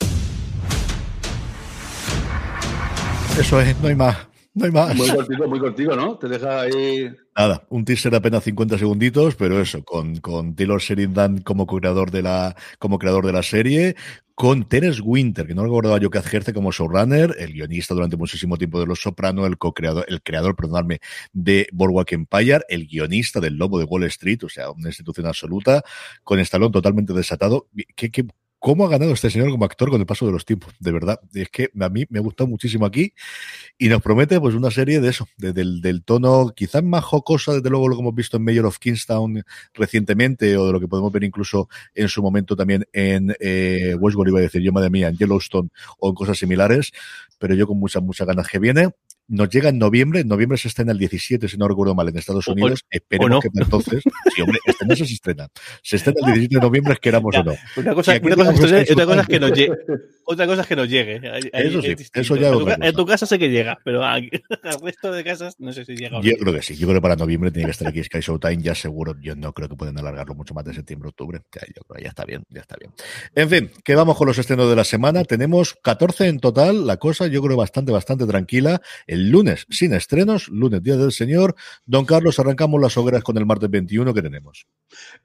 Eso 3.38 3.58
es, 3.58 3.80
no 3.80 3.88
hay 3.88 3.94
más. 3.94 4.29
No 4.60 4.66
hay 4.66 4.72
más. 4.72 4.94
Muy 4.94 5.08
cortito, 5.08 5.48
muy 5.48 5.58
cortito, 5.58 5.96
¿no? 5.96 6.18
Te 6.18 6.28
deja 6.28 6.60
ahí. 6.60 7.10
Nada, 7.34 7.66
un 7.70 7.84
teaser 7.84 8.10
de 8.10 8.18
apenas 8.18 8.44
50 8.44 8.76
segunditos, 8.76 9.34
pero 9.34 9.58
eso, 9.58 9.82
con, 9.82 10.16
con 10.16 10.54
Taylor 10.54 10.80
Sheridan 10.80 11.38
como 11.38 11.66
creador 11.66 12.10
de 12.10 12.20
la, 12.20 12.54
como 12.78 12.98
creador 12.98 13.24
de 13.24 13.32
la 13.32 13.42
serie, 13.42 13.96
con 14.34 14.68
Terence 14.68 15.00
Winter, 15.00 15.46
que 15.46 15.54
no 15.54 15.62
recordaba 15.62 15.96
yo 15.98 16.10
que 16.10 16.18
ejerce 16.18 16.52
como 16.52 16.72
showrunner, 16.72 17.34
el 17.38 17.54
guionista 17.54 17.94
durante 17.94 18.18
muchísimo 18.18 18.58
tiempo 18.58 18.78
de 18.78 18.86
Los 18.86 19.00
Soprano, 19.00 19.46
el 19.46 19.56
co-creador, 19.56 20.04
el 20.08 20.22
creador, 20.22 20.56
perdonadme, 20.56 21.00
de 21.32 21.66
Boardwalk 21.72 22.12
Empire, 22.12 22.60
el 22.68 22.86
guionista 22.86 23.40
del 23.40 23.54
Lobo 23.54 23.78
de 23.78 23.86
Wall 23.86 24.04
Street, 24.04 24.44
o 24.44 24.50
sea, 24.50 24.70
una 24.70 24.88
institución 24.88 25.26
absoluta, 25.26 25.82
con 26.22 26.38
Stallone 26.40 26.72
totalmente 26.72 27.14
desatado. 27.14 27.68
¿Qué, 27.96 28.10
qué 28.10 28.26
cómo 28.60 28.84
ha 28.84 28.90
ganado 28.90 29.12
este 29.12 29.30
señor 29.30 29.50
como 29.50 29.64
actor 29.64 29.90
con 29.90 30.00
el 30.00 30.06
paso 30.06 30.26
de 30.26 30.32
los 30.32 30.44
tiempos, 30.44 30.74
de 30.78 30.92
verdad. 30.92 31.18
Es 31.34 31.48
que 31.48 31.70
a 31.80 31.88
mí 31.88 32.04
me 32.10 32.18
ha 32.18 32.22
gustado 32.22 32.46
muchísimo 32.46 32.86
aquí 32.86 33.14
y 33.78 33.88
nos 33.88 34.02
promete 34.02 34.38
pues 34.38 34.54
una 34.54 34.70
serie 34.70 35.00
de 35.00 35.08
eso, 35.08 35.26
del, 35.38 35.80
del, 35.80 36.04
tono 36.04 36.52
quizás 36.54 36.84
más 36.84 37.02
jocosa, 37.02 37.54
desde 37.54 37.70
luego 37.70 37.88
lo 37.88 37.96
que 37.96 38.02
hemos 38.02 38.14
visto 38.14 38.36
en 38.36 38.44
Mayor 38.44 38.66
of 38.66 38.78
Kingstown 38.78 39.42
recientemente 39.72 40.56
o 40.58 40.66
de 40.66 40.72
lo 40.72 40.78
que 40.80 40.88
podemos 40.88 41.10
ver 41.10 41.24
incluso 41.24 41.68
en 41.94 42.08
su 42.08 42.22
momento 42.22 42.54
también 42.54 42.86
en 42.92 43.34
eh, 43.40 43.96
Westworld, 43.98 44.30
iba 44.30 44.38
a 44.40 44.42
decir 44.42 44.60
yo, 44.60 44.72
madre 44.72 44.90
mía, 44.90 45.08
en 45.08 45.16
Yellowstone 45.16 45.70
o 45.98 46.10
en 46.10 46.14
cosas 46.14 46.38
similares, 46.38 46.92
pero 47.38 47.54
yo 47.54 47.66
con 47.66 47.78
muchas, 47.78 48.02
muchas 48.02 48.26
ganas 48.26 48.46
que 48.46 48.58
viene 48.58 48.90
nos 49.30 49.48
llega 49.48 49.68
en 49.68 49.78
noviembre, 49.78 50.20
en 50.20 50.28
noviembre 50.28 50.58
se 50.58 50.68
estrena 50.68 50.90
el 50.90 50.98
17, 50.98 51.48
si 51.48 51.56
no 51.56 51.68
recuerdo 51.68 51.94
mal, 51.94 52.08
en 52.08 52.18
Estados 52.18 52.48
Unidos. 52.48 52.84
Esperemos 52.90 53.30
no. 53.30 53.40
que 53.40 53.48
entonces, 53.54 54.02
sí, 54.34 54.42
hombre, 54.42 54.58
este 54.66 54.84
mes 54.86 54.98
se 54.98 55.04
estrena. 55.04 55.48
Se 55.82 55.96
estrena 55.96 56.18
el 56.20 56.32
17 56.32 56.56
de 56.56 56.60
noviembre, 56.60 56.96
queramos 57.00 57.36
o 57.36 57.44
no. 57.44 57.54
Una 57.76 57.94
cosa, 57.94 58.18
una 58.20 58.36
cosa, 58.36 58.80
es, 58.80 58.88
que, 58.88 58.92
otra 58.92 59.06
cosa 59.06 59.20
es 59.20 59.28
que 59.28 59.40
nos 59.40 59.52
llegue. 59.52 59.76
Otra 60.24 60.46
cosa 60.46 60.62
es 60.62 60.66
que 60.66 60.76
nos 60.76 60.88
llegue. 60.88 61.20
Eso 61.52 61.80
sí, 61.80 61.94
eso 62.12 62.36
ya 62.36 62.48
en 62.48 62.58
tu, 62.58 62.68
en 62.68 62.94
tu 62.94 63.06
casa 63.06 63.26
sé 63.26 63.38
que 63.38 63.50
llega, 63.50 63.78
pero 63.84 64.04
al 64.04 64.30
resto 64.82 65.12
de 65.12 65.22
casas 65.22 65.54
no 65.60 65.72
sé 65.72 65.84
si 65.84 65.94
llega. 65.94 66.20
Yo 66.22 66.36
creo 66.36 66.52
que 66.52 66.62
sí, 66.62 66.76
yo 66.76 66.88
creo 66.88 66.98
que 66.98 67.02
para 67.02 67.16
noviembre 67.16 67.52
tiene 67.52 67.66
que 67.66 67.72
estar 67.72 67.86
aquí 67.86 68.02
Sky 68.02 68.20
Showtime, 68.20 68.62
ya 68.62 68.74
seguro, 68.74 69.16
yo 69.20 69.36
no 69.36 69.52
creo 69.52 69.68
que 69.68 69.76
pueden 69.76 69.96
alargarlo 69.98 70.34
mucho 70.34 70.54
más 70.54 70.64
de 70.64 70.74
septiembre, 70.74 71.08
octubre. 71.08 71.40
Ya, 71.54 71.62
yo 71.68 71.82
creo 71.86 72.02
ya 72.02 72.08
está 72.08 72.24
bien, 72.24 72.42
ya 72.48 72.62
está 72.62 72.76
bien. 72.76 72.92
En 73.34 73.48
fin, 73.48 73.70
que 73.84 73.94
vamos 73.94 74.16
con 74.16 74.26
los 74.26 74.38
estrenos 74.38 74.68
de 74.68 74.76
la 74.76 74.84
semana. 74.84 75.24
Tenemos 75.24 75.76
14 75.82 76.26
en 76.26 76.40
total, 76.40 76.86
la 76.86 76.96
cosa 76.96 77.28
yo 77.28 77.42
creo 77.42 77.56
bastante, 77.56 77.92
bastante 77.92 78.26
tranquila. 78.26 78.80
El 79.06 79.19
lunes, 79.28 79.66
sin 79.70 79.92
estrenos, 79.92 80.48
lunes, 80.48 80.82
Día 80.82 80.96
del 80.96 81.12
Señor. 81.12 81.54
Don 81.84 82.04
Carlos, 82.04 82.38
arrancamos 82.38 82.80
las 82.80 82.96
hogueras 82.96 83.22
con 83.22 83.36
el 83.36 83.46
martes 83.46 83.70
21 83.70 84.14
que 84.14 84.22
tenemos. 84.22 84.66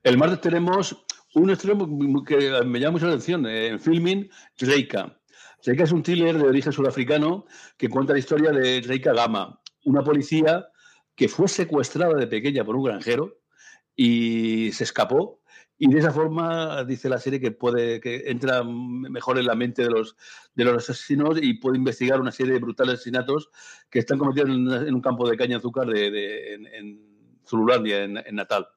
El 0.04 0.18
martes 0.18 0.42
tenemos 0.42 1.06
un 1.36 1.50
estreno 1.50 1.88
que 2.26 2.64
me 2.66 2.80
llama 2.80 2.94
mucho 2.94 3.06
la 3.06 3.14
atención, 3.14 3.46
en 3.46 3.80
filming, 3.80 4.30
Reika. 4.58 5.20
Reika 5.64 5.84
es 5.84 5.92
un 5.92 6.04
thriller 6.04 6.38
de 6.38 6.48
origen 6.48 6.72
sudafricano 6.72 7.46
que 7.78 7.90
cuenta 7.90 8.14
la 8.14 8.20
historia 8.20 8.52
de 8.52 8.82
Reika 8.82 9.14
Gama, 9.14 9.60
una 9.86 10.04
policía 10.04 10.68
que 11.16 11.28
fue 11.28 11.48
secuestrada 11.48 12.14
de 12.16 12.28
pequeña 12.28 12.64
por 12.64 12.76
un 12.76 12.84
granjero 12.84 13.40
y 13.96 14.72
se 14.74 14.84
escapó 14.84 15.42
y 15.78 15.90
de 15.90 16.00
esa 16.00 16.12
forma 16.12 16.84
dice 16.86 17.10
la 17.10 17.20
serie 17.20 17.40
que 17.40 17.52
puede 17.52 18.00
que 18.00 18.24
entra 18.28 18.64
mejor 18.64 19.38
en 19.38 19.46
la 19.46 19.56
mente 19.56 19.84
de 19.84 19.90
los 19.90 20.16
de 20.54 20.64
los 20.64 20.90
asesinos 20.90 21.38
y 21.42 21.56
puede 21.56 21.78
investigar 21.78 22.22
una 22.22 22.32
serie 22.32 22.54
de 22.54 22.60
brutales 22.60 22.96
asesinatos 22.96 23.50
que 23.90 24.00
están 24.00 24.18
cometidos 24.18 24.50
en, 24.50 24.88
en 24.88 24.94
un 24.94 25.02
campo 25.02 25.30
de 25.30 25.38
caña 25.38 25.56
de 25.56 25.56
azúcar 25.58 25.88
de, 25.88 26.12
de 26.12 26.54
en, 26.54 26.68
en, 26.68 27.16
Zululandia, 27.48 28.04
en, 28.04 28.18
en 28.18 28.36
Natal. 28.36 28.68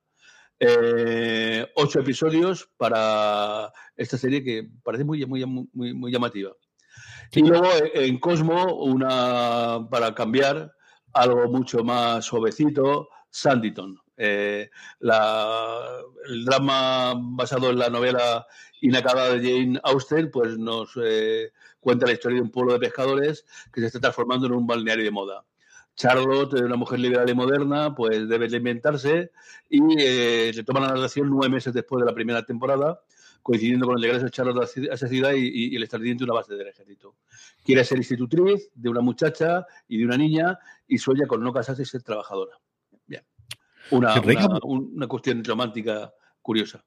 Eh, 0.61 1.67
ocho 1.77 2.01
episodios 2.01 2.69
para 2.77 3.73
esta 3.97 4.19
serie 4.19 4.43
que 4.43 4.69
parece 4.83 5.05
muy, 5.05 5.25
muy, 5.25 5.47
muy, 5.47 5.95
muy 5.95 6.13
llamativa. 6.13 6.53
Sí. 7.31 7.41
Y 7.41 7.43
luego 7.45 7.69
en 7.95 8.19
Cosmo, 8.19 8.75
una 8.75 9.89
para 9.91 10.15
cambiar, 10.15 10.73
algo 11.13 11.49
mucho 11.49 11.85
más 11.85 12.25
suavecito, 12.25 13.09
Sanditon. 13.31 13.99
Eh, 14.21 14.69
la, 14.99 16.01
el 16.29 16.45
drama 16.45 17.15
basado 17.17 17.71
en 17.71 17.79
la 17.79 17.89
novela 17.89 18.47
inacabada 18.81 19.35
de 19.35 19.41
Jane 19.41 19.81
Austen, 19.85 20.31
pues 20.31 20.59
nos 20.59 20.91
eh, 21.01 21.53
cuenta 21.79 22.07
la 22.07 22.13
historia 22.13 22.37
de 22.37 22.43
un 22.43 22.51
pueblo 22.51 22.73
de 22.73 22.81
pescadores 22.81 23.47
que 23.73 23.81
se 23.81 23.87
está 23.87 24.01
transformando 24.01 24.49
en 24.49 24.55
un 24.55 24.67
balneario 24.67 25.05
de 25.05 25.11
moda. 25.13 25.45
Charlotte, 25.95 26.53
una 26.55 26.77
mujer 26.77 26.99
liberal 26.99 27.29
y 27.31 27.35
moderna, 27.35 27.95
pues 27.95 28.29
debe 28.29 28.47
inventarse 28.47 29.31
y 29.69 29.81
eh, 29.99 30.53
se 30.53 30.63
toma 30.65 30.81
la 30.81 30.89
narración 30.89 31.29
nueve 31.29 31.49
meses 31.53 31.73
después 31.73 32.01
de 32.05 32.07
la 32.07 32.15
primera 32.15 32.45
temporada, 32.45 33.01
coincidiendo 33.43 33.87
con 33.87 33.97
el 33.97 34.03
regreso 34.03 34.27
de 34.27 34.31
Charlotte 34.31 34.63
a 34.91 34.95
esa 34.95 35.09
ciudad 35.09 35.33
y, 35.33 35.47
y, 35.47 35.73
y 35.73 35.77
el 35.77 35.83
establecimiento 35.83 36.25
de 36.25 36.31
una 36.31 36.41
base 36.41 36.55
del 36.55 36.69
ejército. 36.69 37.17
Quiere 37.65 37.85
ser 37.85 37.99
institutriz 37.99 38.71
de 38.75 38.89
una 38.89 39.01
muchacha 39.01 39.67
y 39.89 39.99
de 39.99 40.05
una 40.05 40.17
niña 40.17 40.59
y 40.87 40.99
sueña 40.99 41.27
con 41.27 41.43
no 41.43 41.53
casarse 41.53 41.83
y 41.83 41.87
ser 41.87 42.03
trabajadora. 42.03 42.59
Una, 43.91 44.21
una, 44.21 44.59
una 44.63 45.07
cuestión 45.07 45.45
romántica 45.45 46.13
curiosa. 46.43 46.85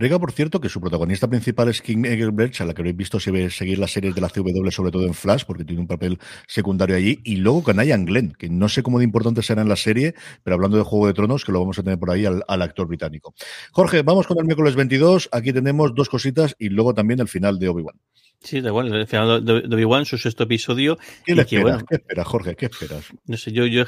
Rega, 0.00 0.16
por 0.20 0.30
cierto, 0.30 0.60
que 0.60 0.68
su 0.68 0.80
protagonista 0.80 1.28
principal 1.28 1.68
es 1.68 1.82
King 1.82 2.04
Egelbrecht, 2.04 2.60
a 2.60 2.64
la 2.64 2.72
que 2.72 2.82
habéis 2.82 2.96
visto 2.96 3.18
seguir 3.18 3.78
las 3.80 3.90
series 3.90 4.14
de 4.14 4.20
la 4.20 4.28
CW, 4.28 4.70
sobre 4.70 4.92
todo 4.92 5.04
en 5.04 5.12
Flash, 5.12 5.42
porque 5.44 5.64
tiene 5.64 5.80
un 5.80 5.88
papel 5.88 6.20
secundario 6.46 6.94
allí, 6.94 7.18
y 7.24 7.34
luego 7.38 7.64
con 7.64 7.84
Ian 7.84 8.04
Glenn, 8.04 8.32
que 8.38 8.48
no 8.48 8.68
sé 8.68 8.84
cómo 8.84 8.98
de 8.98 9.04
importante 9.04 9.42
será 9.42 9.62
en 9.62 9.68
la 9.68 9.74
serie, 9.74 10.14
pero 10.44 10.54
hablando 10.54 10.76
de 10.76 10.84
Juego 10.84 11.08
de 11.08 11.14
Tronos, 11.14 11.44
que 11.44 11.50
lo 11.50 11.58
vamos 11.58 11.80
a 11.80 11.82
tener 11.82 11.98
por 11.98 12.12
ahí 12.12 12.24
al, 12.24 12.44
al 12.46 12.62
actor 12.62 12.86
británico. 12.86 13.34
Jorge, 13.72 14.02
vamos 14.02 14.28
con 14.28 14.38
el 14.38 14.44
miércoles 14.44 14.76
22, 14.76 15.30
aquí 15.32 15.52
tenemos 15.52 15.92
dos 15.96 16.08
cositas 16.08 16.54
y 16.60 16.68
luego 16.68 16.94
también 16.94 17.18
el 17.18 17.26
final 17.26 17.58
de 17.58 17.68
Obi-Wan. 17.68 17.96
Sí, 18.38 18.60
da 18.60 18.68
igual, 18.68 18.94
el 18.94 19.06
final 19.08 19.44
de 19.44 19.74
Obi-Wan, 19.74 20.04
su 20.04 20.16
sexto 20.16 20.44
episodio. 20.44 20.96
¿Qué 21.24 21.34
le 21.34 21.42
esperas? 21.42 21.64
Bueno, 21.64 21.86
¿Qué 21.88 21.96
esperas, 21.96 22.26
Jorge? 22.28 22.54
¿Qué 22.54 22.66
esperas? 22.66 23.04
No 23.26 23.36
sé, 23.36 23.50
yo, 23.50 23.66
yo 23.66 23.82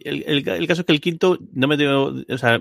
el, 0.00 0.24
el, 0.26 0.48
el, 0.48 0.66
caso 0.66 0.82
es 0.82 0.86
que 0.86 0.92
el 0.92 1.00
quinto 1.00 1.38
no 1.52 1.68
me 1.68 1.76
tengo, 1.76 2.14
o 2.28 2.38
sea, 2.38 2.60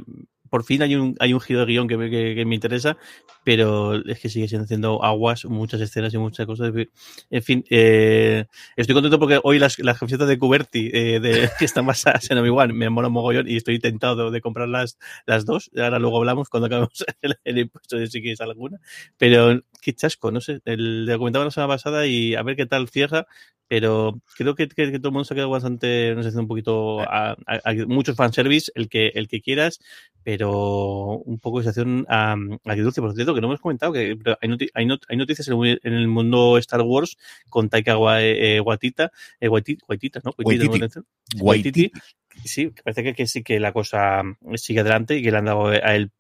por 0.54 0.64
fin 0.64 0.84
hay 0.84 0.94
un, 0.94 1.16
hay 1.20 1.34
un 1.34 1.40
giro 1.40 1.62
de 1.62 1.66
guion 1.66 1.88
que, 1.88 1.98
que, 1.98 2.36
que, 2.36 2.46
me 2.46 2.54
interesa, 2.54 2.96
pero 3.44 3.96
es 3.96 4.20
que 4.20 4.30
sigue 4.30 4.48
siendo 4.48 4.66
haciendo 4.66 5.04
aguas, 5.04 5.46
muchas 5.46 5.82
escenas 5.82 6.14
y 6.14 6.20
muchas 6.20 6.46
cosas. 6.46 6.72
En 7.32 7.42
fin, 7.42 7.66
eh, 7.72 8.46
estoy 8.76 8.94
contento 8.94 9.18
porque 9.18 9.40
hoy 9.44 9.58
las, 9.58 9.80
las 9.80 9.98
camisetas 9.98 10.28
de 10.28 10.38
Cuberti, 10.38 10.92
eh, 10.94 11.20
de, 11.20 11.50
que 11.58 11.66
están 11.66 11.88
basadas 11.88 12.30
en 12.30 12.38
Obi-Wan, 12.38 12.72
me 12.72 12.92
mola 12.92 13.10
mogollón 13.10 13.50
y 13.50 13.56
estoy 13.56 13.80
tentado 13.80 14.30
de 14.30 14.42
comprar 14.42 14.70
las, 14.70 15.00
las 15.26 15.44
dos. 15.46 15.72
Ahora 15.76 15.98
luego 15.98 16.20
hablamos 16.20 16.50
cuando 16.50 16.68
acabemos 16.68 17.04
el, 17.24 17.36
el 17.46 17.58
impuesto 17.58 17.98
de 17.98 18.06
si 18.06 18.22
quieres 18.22 18.40
alguna. 18.40 18.80
Pero 19.18 19.60
qué 19.82 19.94
chasco, 19.94 20.32
no 20.32 20.40
sé, 20.40 20.62
el, 20.66 21.08
le 21.08 21.18
comentaba 21.18 21.46
la 21.46 21.50
semana 21.52 21.74
pasada 21.74 22.06
y 22.06 22.36
a 22.36 22.44
ver 22.44 22.56
qué 22.56 22.68
tal 22.68 22.88
cierra 22.90 23.26
pero 23.74 24.22
creo 24.38 24.54
que, 24.54 24.68
que, 24.68 24.92
que, 24.92 25.00
todo 25.00 25.08
el 25.08 25.14
mundo 25.14 25.24
se 25.24 25.34
ha 25.34 25.36
quedado 25.36 25.50
bastante, 25.50 26.14
no 26.14 26.22
sé, 26.22 26.38
un 26.38 26.48
poquito 26.48 27.00
a, 27.00 27.32
a, 27.32 27.36
a 27.64 27.74
muchos 27.88 28.16
fanservice, 28.16 28.72
el 28.76 28.88
que, 28.88 29.08
el 29.16 29.28
que 29.28 29.42
quieras, 29.42 29.80
pero 30.22 31.18
un 31.18 31.40
poco 31.40 31.58
de 31.58 31.64
situación 31.64 32.06
a, 32.08 32.36
a 32.66 32.76
dulce, 32.76 33.02
por 33.02 33.16
cierto, 33.16 33.34
que 33.34 33.42
no 33.42 33.48
hemos 33.48 33.62
comentado, 33.62 33.92
que 33.92 34.16
hay, 34.42 34.48
noti 34.48 34.70
hay, 34.76 34.86
not 34.86 35.02
hay 35.10 35.18
noticias 35.18 35.48
en 35.48 35.94
el 35.94 36.08
mundo 36.08 36.60
Star 36.60 36.82
Wars 36.82 37.18
con 37.50 37.68
Taika 37.68 37.98
Waitita, 37.98 39.12
eh, 39.40 39.50
Waitita, 39.50 39.86
Waitita, 39.90 40.22
¿no? 40.24 40.36
Waititi. 40.38 40.68
Waititi. 40.68 41.02
Waititi. 41.42 41.92
Sí, 42.44 42.72
parece 42.84 43.04
que, 43.04 43.14
que, 43.14 43.28
sí 43.28 43.44
que 43.44 43.60
la 43.60 43.72
cosa 43.74 44.24
sigue 44.56 44.82
adelante 44.82 45.18
y 45.18 45.24
que 45.24 45.32
le 45.32 45.38
han 45.38 45.46
dado 45.46 45.68
a 45.68 45.96
él 45.96 46.12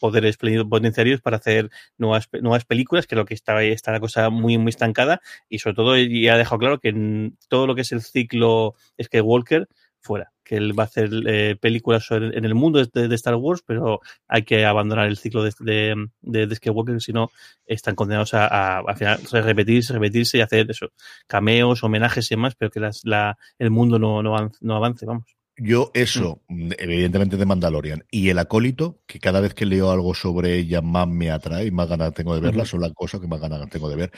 poderes 0.00 0.36
potenciarios 0.36 1.20
para 1.20 1.36
hacer 1.38 1.70
nuevas, 1.98 2.28
nuevas 2.40 2.64
películas, 2.64 3.06
que 3.06 3.16
lo 3.16 3.24
que 3.24 3.34
está, 3.34 3.62
está 3.62 3.92
la 3.92 4.00
cosa 4.00 4.30
muy, 4.30 4.58
muy 4.58 4.70
estancada. 4.70 5.20
Y 5.48 5.58
sobre 5.60 5.76
todo 5.76 5.96
ya 5.96 6.34
ha 6.34 6.38
dejado 6.38 6.58
claro 6.58 6.80
que 6.80 7.32
todo 7.48 7.66
lo 7.66 7.74
que 7.74 7.82
es 7.82 7.92
el 7.92 8.02
ciclo 8.02 8.74
Skywalker 9.02 9.68
fuera, 10.00 10.32
que 10.44 10.56
él 10.56 10.78
va 10.78 10.84
a 10.84 10.86
hacer 10.86 11.10
eh, 11.26 11.56
películas 11.60 12.06
en 12.10 12.44
el 12.44 12.54
mundo 12.54 12.84
de, 12.84 13.08
de, 13.08 13.14
Star 13.16 13.34
Wars, 13.34 13.62
pero 13.66 14.00
hay 14.28 14.44
que 14.44 14.64
abandonar 14.64 15.06
el 15.06 15.16
ciclo 15.16 15.42
de, 15.42 15.52
de, 15.60 16.08
de, 16.22 16.46
de 16.46 16.54
Skywalker, 16.54 17.00
si 17.00 17.12
no 17.12 17.30
están 17.66 17.96
condenados 17.96 18.32
a, 18.34 18.46
a, 18.46 18.78
a 18.78 19.40
repetirse, 19.42 19.92
repetirse 19.92 20.38
y 20.38 20.40
hacer 20.42 20.70
eso, 20.70 20.92
cameos, 21.26 21.82
homenajes 21.82 22.30
y 22.30 22.36
demás, 22.36 22.54
pero 22.56 22.70
que 22.70 22.80
las, 22.80 23.02
la, 23.04 23.36
el 23.58 23.70
mundo 23.70 23.98
no, 23.98 24.22
no 24.22 24.76
avance, 24.76 25.06
vamos. 25.06 25.35
Yo 25.58 25.90
eso, 25.94 26.42
mm. 26.48 26.72
evidentemente 26.78 27.38
de 27.38 27.46
Mandalorian, 27.46 28.04
y 28.10 28.28
el 28.28 28.38
acólito, 28.38 29.00
que 29.06 29.18
cada 29.18 29.40
vez 29.40 29.54
que 29.54 29.64
leo 29.64 29.90
algo 29.90 30.14
sobre 30.14 30.58
ella 30.58 30.82
más 30.82 31.08
me 31.08 31.30
atrae 31.30 31.66
y 31.66 31.70
más 31.70 31.88
ganas 31.88 32.12
tengo 32.12 32.34
de 32.34 32.42
verla, 32.42 32.64
uh 32.64 32.66
-huh. 32.66 32.70
son 32.70 32.80
las 32.82 32.92
cosas 32.92 33.22
que 33.22 33.26
más 33.26 33.40
ganas 33.40 33.68
tengo 33.70 33.88
de 33.88 33.96
ver, 33.96 34.10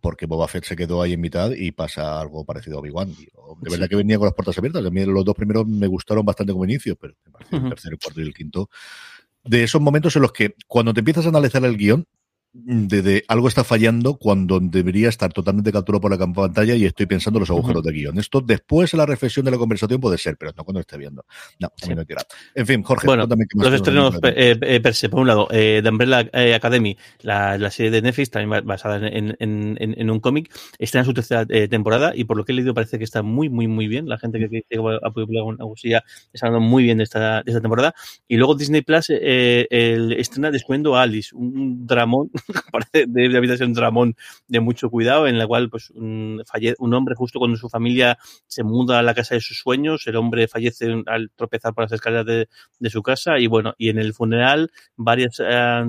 porque 0.00 0.26
Boba 0.26 0.48
Fett 0.48 0.64
se 0.64 0.74
quedó 0.74 1.00
ahí 1.00 1.12
en 1.12 1.20
mitad 1.20 1.52
y 1.52 1.70
pasa 1.70 2.20
algo 2.20 2.44
parecido 2.44 2.78
a 2.78 2.80
Obi-Wan. 2.80 3.14
De 3.14 3.70
verdad 3.70 3.84
sí. 3.84 3.90
que 3.90 3.96
venía 3.96 4.18
con 4.18 4.26
las 4.26 4.34
puertas 4.34 4.58
abiertas, 4.58 4.84
a 4.84 4.90
mí 4.90 5.04
los 5.04 5.24
dos 5.24 5.34
primeros 5.36 5.64
me 5.66 5.86
gustaron 5.86 6.26
bastante 6.26 6.52
como 6.52 6.64
inicio, 6.64 6.96
pero 6.96 7.14
me 7.24 7.30
parece 7.30 7.54
uh 7.54 7.60
-huh. 7.60 7.64
el 7.64 7.70
tercero, 7.70 7.94
el 7.94 7.98
cuarto 8.00 8.20
y 8.20 8.24
el 8.24 8.34
quinto. 8.34 8.68
De 9.44 9.62
esos 9.62 9.80
momentos 9.80 10.16
en 10.16 10.22
los 10.22 10.32
que 10.32 10.56
cuando 10.66 10.92
te 10.92 11.00
empiezas 11.00 11.24
a 11.24 11.28
analizar 11.28 11.64
el 11.64 11.76
guion, 11.76 12.04
de, 12.52 13.02
de, 13.02 13.24
algo 13.28 13.46
está 13.48 13.62
fallando 13.62 14.16
cuando 14.16 14.58
debería 14.60 15.08
estar 15.08 15.32
totalmente 15.32 15.70
capturado 15.70 16.00
por 16.00 16.10
la 16.10 16.32
pantalla 16.32 16.74
y 16.74 16.84
estoy 16.84 17.06
pensando 17.06 17.38
en 17.38 17.42
los 17.42 17.50
agujeros 17.50 17.82
uh 17.82 17.84
-huh. 17.84 17.86
de 17.86 17.92
guion. 17.92 18.18
Esto 18.18 18.40
después 18.40 18.92
en 18.92 18.98
la 18.98 19.06
reflexión 19.06 19.44
de 19.44 19.52
la 19.52 19.58
conversación 19.58 20.00
puede 20.00 20.18
ser, 20.18 20.36
pero 20.36 20.52
no 20.56 20.64
cuando 20.64 20.80
esté 20.80 20.98
viendo. 20.98 21.24
No, 21.60 21.70
mí 21.88 21.94
no 21.94 22.04
tira. 22.04 22.22
En 22.54 22.66
fin, 22.66 22.82
Jorge, 22.82 23.06
bueno, 23.06 23.28
los 23.54 23.72
estrenos 23.72 24.16
eh, 24.24 24.58
eh, 24.60 24.80
per 24.80 24.94
se, 24.94 25.08
por 25.08 25.20
un 25.20 25.28
lado, 25.28 25.48
eh, 25.50 25.80
The 25.82 25.88
Umbrella 25.88 26.28
eh, 26.32 26.54
Academy, 26.54 26.96
la, 27.22 27.56
la, 27.56 27.70
serie 27.70 27.90
de 27.90 28.02
Netflix, 28.02 28.30
también 28.30 28.66
basada 28.66 28.96
en, 28.96 29.36
en, 29.38 29.76
en, 29.78 29.94
en 29.98 30.10
un 30.10 30.20
cómic, 30.20 30.52
está 30.78 30.98
en 30.98 31.04
su 31.04 31.14
tercera 31.14 31.46
eh, 31.48 31.68
temporada 31.68 32.12
y 32.14 32.24
por 32.24 32.36
lo 32.36 32.44
que 32.44 32.52
he 32.52 32.54
leído 32.54 32.74
parece 32.74 32.98
que 32.98 33.04
está 33.04 33.22
muy, 33.22 33.48
muy, 33.48 33.68
muy 33.68 33.86
bien. 33.86 34.08
La 34.08 34.18
gente 34.18 34.38
que, 34.40 34.48
que, 34.48 34.62
que 34.68 34.78
ha 34.78 35.10
publicado 35.10 35.46
una 35.46 35.64
gusilla 35.64 36.02
está 36.32 36.48
hablando 36.48 36.66
muy 36.66 36.82
bien 36.82 36.98
de 36.98 37.04
esta, 37.04 37.42
de 37.42 37.50
esta 37.52 37.60
temporada. 37.60 37.94
Y 38.26 38.36
luego 38.36 38.56
Disney 38.56 38.82
Plus 38.82 39.06
eh, 39.10 39.66
el, 39.70 40.12
estrena 40.12 40.50
Descubriendo 40.50 40.96
a 40.96 41.02
Alice, 41.02 41.34
un 41.34 41.86
dramón 41.86 42.30
parece 42.72 43.06
de 43.06 43.64
un 43.64 43.72
dramón 43.72 44.16
de 44.48 44.60
mucho 44.60 44.90
cuidado, 44.90 45.26
en 45.26 45.38
la 45.38 45.46
cual 45.46 45.70
pues 45.70 45.90
un, 45.90 46.42
un 46.78 46.94
hombre 46.94 47.14
justo 47.14 47.38
cuando 47.38 47.56
su 47.56 47.68
familia 47.68 48.18
se 48.46 48.62
muda 48.62 48.98
a 48.98 49.02
la 49.02 49.14
casa 49.14 49.34
de 49.34 49.40
sus 49.40 49.58
sueños, 49.58 50.06
el 50.06 50.16
hombre 50.16 50.48
fallece 50.48 51.02
al 51.06 51.30
tropezar 51.34 51.74
por 51.74 51.84
las 51.84 51.92
escaleras 51.92 52.26
de, 52.26 52.48
de 52.78 52.90
su 52.90 53.02
casa 53.02 53.38
y 53.38 53.46
bueno, 53.46 53.74
y 53.78 53.88
en 53.88 53.98
el 53.98 54.14
funeral 54.14 54.70
varias 54.96 55.40
eh, 55.40 55.84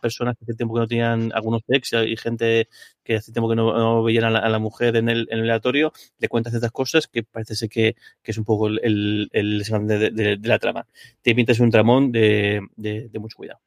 personas 0.00 0.36
que 0.36 0.44
hace 0.44 0.54
tiempo 0.54 0.74
que 0.74 0.80
no 0.80 0.86
tenían 0.86 1.32
algunos 1.34 1.62
ex 1.68 1.92
y 2.06 2.16
gente 2.16 2.68
que 3.04 3.16
hace 3.16 3.32
tiempo 3.32 3.48
que 3.50 3.56
no, 3.56 4.02
veían 4.02 4.24
a 4.24 4.48
la, 4.48 4.58
mujer 4.58 4.96
en 4.96 5.08
el, 5.08 5.28
en 5.30 5.38
el 5.38 5.44
aleatorio, 5.44 5.92
le 6.18 6.28
cuentan 6.28 6.52
ciertas 6.52 6.72
cosas 6.72 7.06
que 7.06 7.22
parece 7.22 7.68
que, 7.68 7.96
que 8.22 8.30
es 8.30 8.38
un 8.38 8.44
poco 8.44 8.68
el, 8.68 8.80
el, 8.82 9.28
el 9.32 9.58
de, 9.86 10.10
de, 10.10 10.36
de, 10.38 10.48
la 10.48 10.58
trama. 10.58 10.86
Te 11.22 11.34
pintas 11.34 11.60
un 11.60 11.70
tramón 11.70 12.10
de, 12.10 12.60
de, 12.76 13.08
de 13.08 13.18
mucho 13.18 13.36
cuidado. 13.36 13.60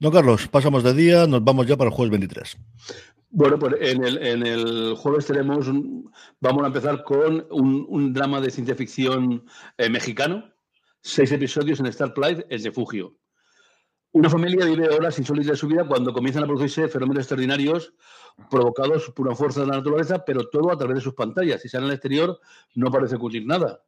Don 0.00 0.12
Carlos, 0.12 0.48
pasamos 0.48 0.82
de 0.82 0.92
día, 0.92 1.26
nos 1.26 1.44
vamos 1.44 1.66
ya 1.66 1.76
para 1.76 1.88
el 1.88 1.94
jueves 1.94 2.10
23. 2.10 2.56
Bueno, 3.30 3.58
pues 3.58 3.74
en 3.80 4.04
el, 4.04 4.18
en 4.24 4.46
el 4.46 4.94
jueves 4.96 5.26
tenemos, 5.26 5.66
un, 5.68 6.10
vamos 6.40 6.62
a 6.64 6.68
empezar 6.68 7.02
con 7.04 7.46
un, 7.50 8.12
drama 8.12 8.40
de 8.40 8.50
ciencia 8.50 8.74
ficción 8.74 9.44
eh, 9.76 9.88
mexicano, 9.88 10.52
seis 11.00 11.32
episodios 11.32 11.80
en 11.80 11.86
Star 11.86 12.10
Starlight, 12.10 12.46
El 12.48 12.62
Refugio. 12.62 13.16
Una 14.12 14.30
familia 14.30 14.66
vive 14.66 14.88
horas 14.88 15.18
insólitas 15.18 15.50
de 15.50 15.56
su 15.56 15.66
vida 15.66 15.84
cuando 15.86 16.12
comienzan 16.12 16.44
a 16.44 16.46
producirse 16.46 16.86
fenómenos 16.88 17.22
extraordinarios 17.22 17.92
provocados 18.48 19.10
por 19.10 19.26
una 19.26 19.34
fuerza 19.34 19.62
de 19.62 19.66
la 19.66 19.78
naturaleza, 19.78 20.24
pero 20.24 20.48
todo 20.48 20.70
a 20.70 20.78
través 20.78 20.96
de 20.96 21.00
sus 21.00 21.14
pantallas. 21.14 21.60
Si 21.62 21.68
salen 21.68 21.88
al 21.88 21.94
exterior, 21.94 22.38
no 22.76 22.90
parece 22.92 23.16
ocurrir 23.16 23.44
nada. 23.44 23.82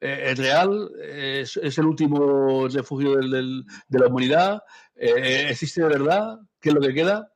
Eh, 0.00 0.32
es 0.32 0.38
real, 0.38 0.90
es, 1.00 1.56
es, 1.56 1.78
el 1.78 1.86
último 1.86 2.68
refugio 2.68 3.16
del, 3.16 3.30
del, 3.30 3.64
de 3.88 3.98
la 3.98 4.06
humanidad, 4.06 4.62
eh, 4.96 5.46
existe 5.50 5.82
de 5.82 5.88
verdad, 5.88 6.38
¿qué 6.60 6.68
es 6.68 6.74
lo 6.74 6.80
que 6.80 6.94
queda? 6.94 7.32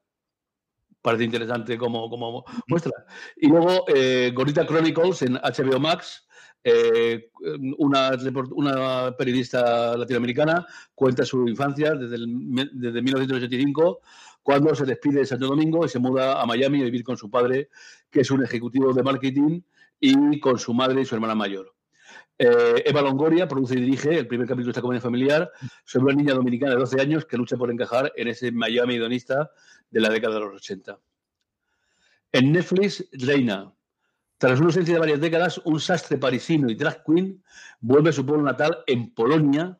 Parece 1.02 1.24
interesante 1.24 1.78
como, 1.78 2.08
como 2.08 2.44
muestra. 2.66 2.92
Y 3.36 3.48
luego, 3.48 3.84
eh, 3.88 4.32
Gorita 4.34 4.66
Chronicles 4.66 5.22
en 5.22 5.34
HBO 5.34 5.80
Max, 5.80 6.26
eh, 6.64 7.30
una, 7.78 8.10
una, 8.50 9.16
periodista 9.16 9.96
latinoamericana 9.96 10.66
cuenta 10.94 11.24
su 11.24 11.48
infancia 11.48 11.94
desde, 11.94 12.16
el, 12.16 12.26
desde 12.72 13.02
1985, 13.02 14.00
cuando 14.42 14.74
se 14.74 14.84
despide 14.84 15.20
de 15.20 15.26
Santo 15.26 15.46
Domingo 15.46 15.84
y 15.84 15.88
se 15.88 15.98
muda 15.98 16.40
a 16.40 16.46
Miami 16.46 16.80
a 16.80 16.84
vivir 16.84 17.04
con 17.04 17.16
su 17.16 17.30
padre, 17.30 17.68
que 18.10 18.20
es 18.20 18.30
un 18.30 18.42
ejecutivo 18.42 18.92
de 18.92 19.02
marketing, 19.02 19.60
y 20.00 20.40
con 20.40 20.58
su 20.58 20.74
madre 20.74 21.02
y 21.02 21.04
su 21.04 21.14
hermana 21.14 21.34
mayor. 21.34 21.74
Eh, 22.38 22.82
Eva 22.86 23.02
Longoria 23.02 23.48
produce 23.48 23.74
y 23.74 23.80
dirige 23.80 24.16
el 24.16 24.28
primer 24.28 24.46
capítulo 24.46 24.66
de 24.66 24.70
esta 24.70 24.80
comedia 24.80 25.00
familiar 25.00 25.50
sobre 25.84 26.12
una 26.12 26.22
niña 26.22 26.34
dominicana 26.34 26.72
de 26.72 26.78
12 26.78 27.00
años 27.00 27.24
que 27.24 27.36
lucha 27.36 27.56
por 27.56 27.70
encajar 27.70 28.12
en 28.14 28.28
ese 28.28 28.52
Miami 28.52 28.94
hedonista 28.94 29.50
de 29.90 30.00
la 30.00 30.08
década 30.08 30.34
de 30.34 30.40
los 30.40 30.54
80. 30.54 30.98
En 32.32 32.52
Netflix, 32.52 33.08
Reina. 33.12 33.72
Tras 34.36 34.60
una 34.60 34.68
ausencia 34.68 34.94
de 34.94 35.00
varias 35.00 35.20
décadas, 35.20 35.60
un 35.64 35.80
sastre 35.80 36.16
parisino 36.16 36.70
y 36.70 36.76
drag 36.76 37.02
queen 37.04 37.42
vuelve 37.80 38.10
a 38.10 38.12
su 38.12 38.24
pueblo 38.24 38.44
natal 38.44 38.84
en 38.86 39.12
Polonia 39.12 39.76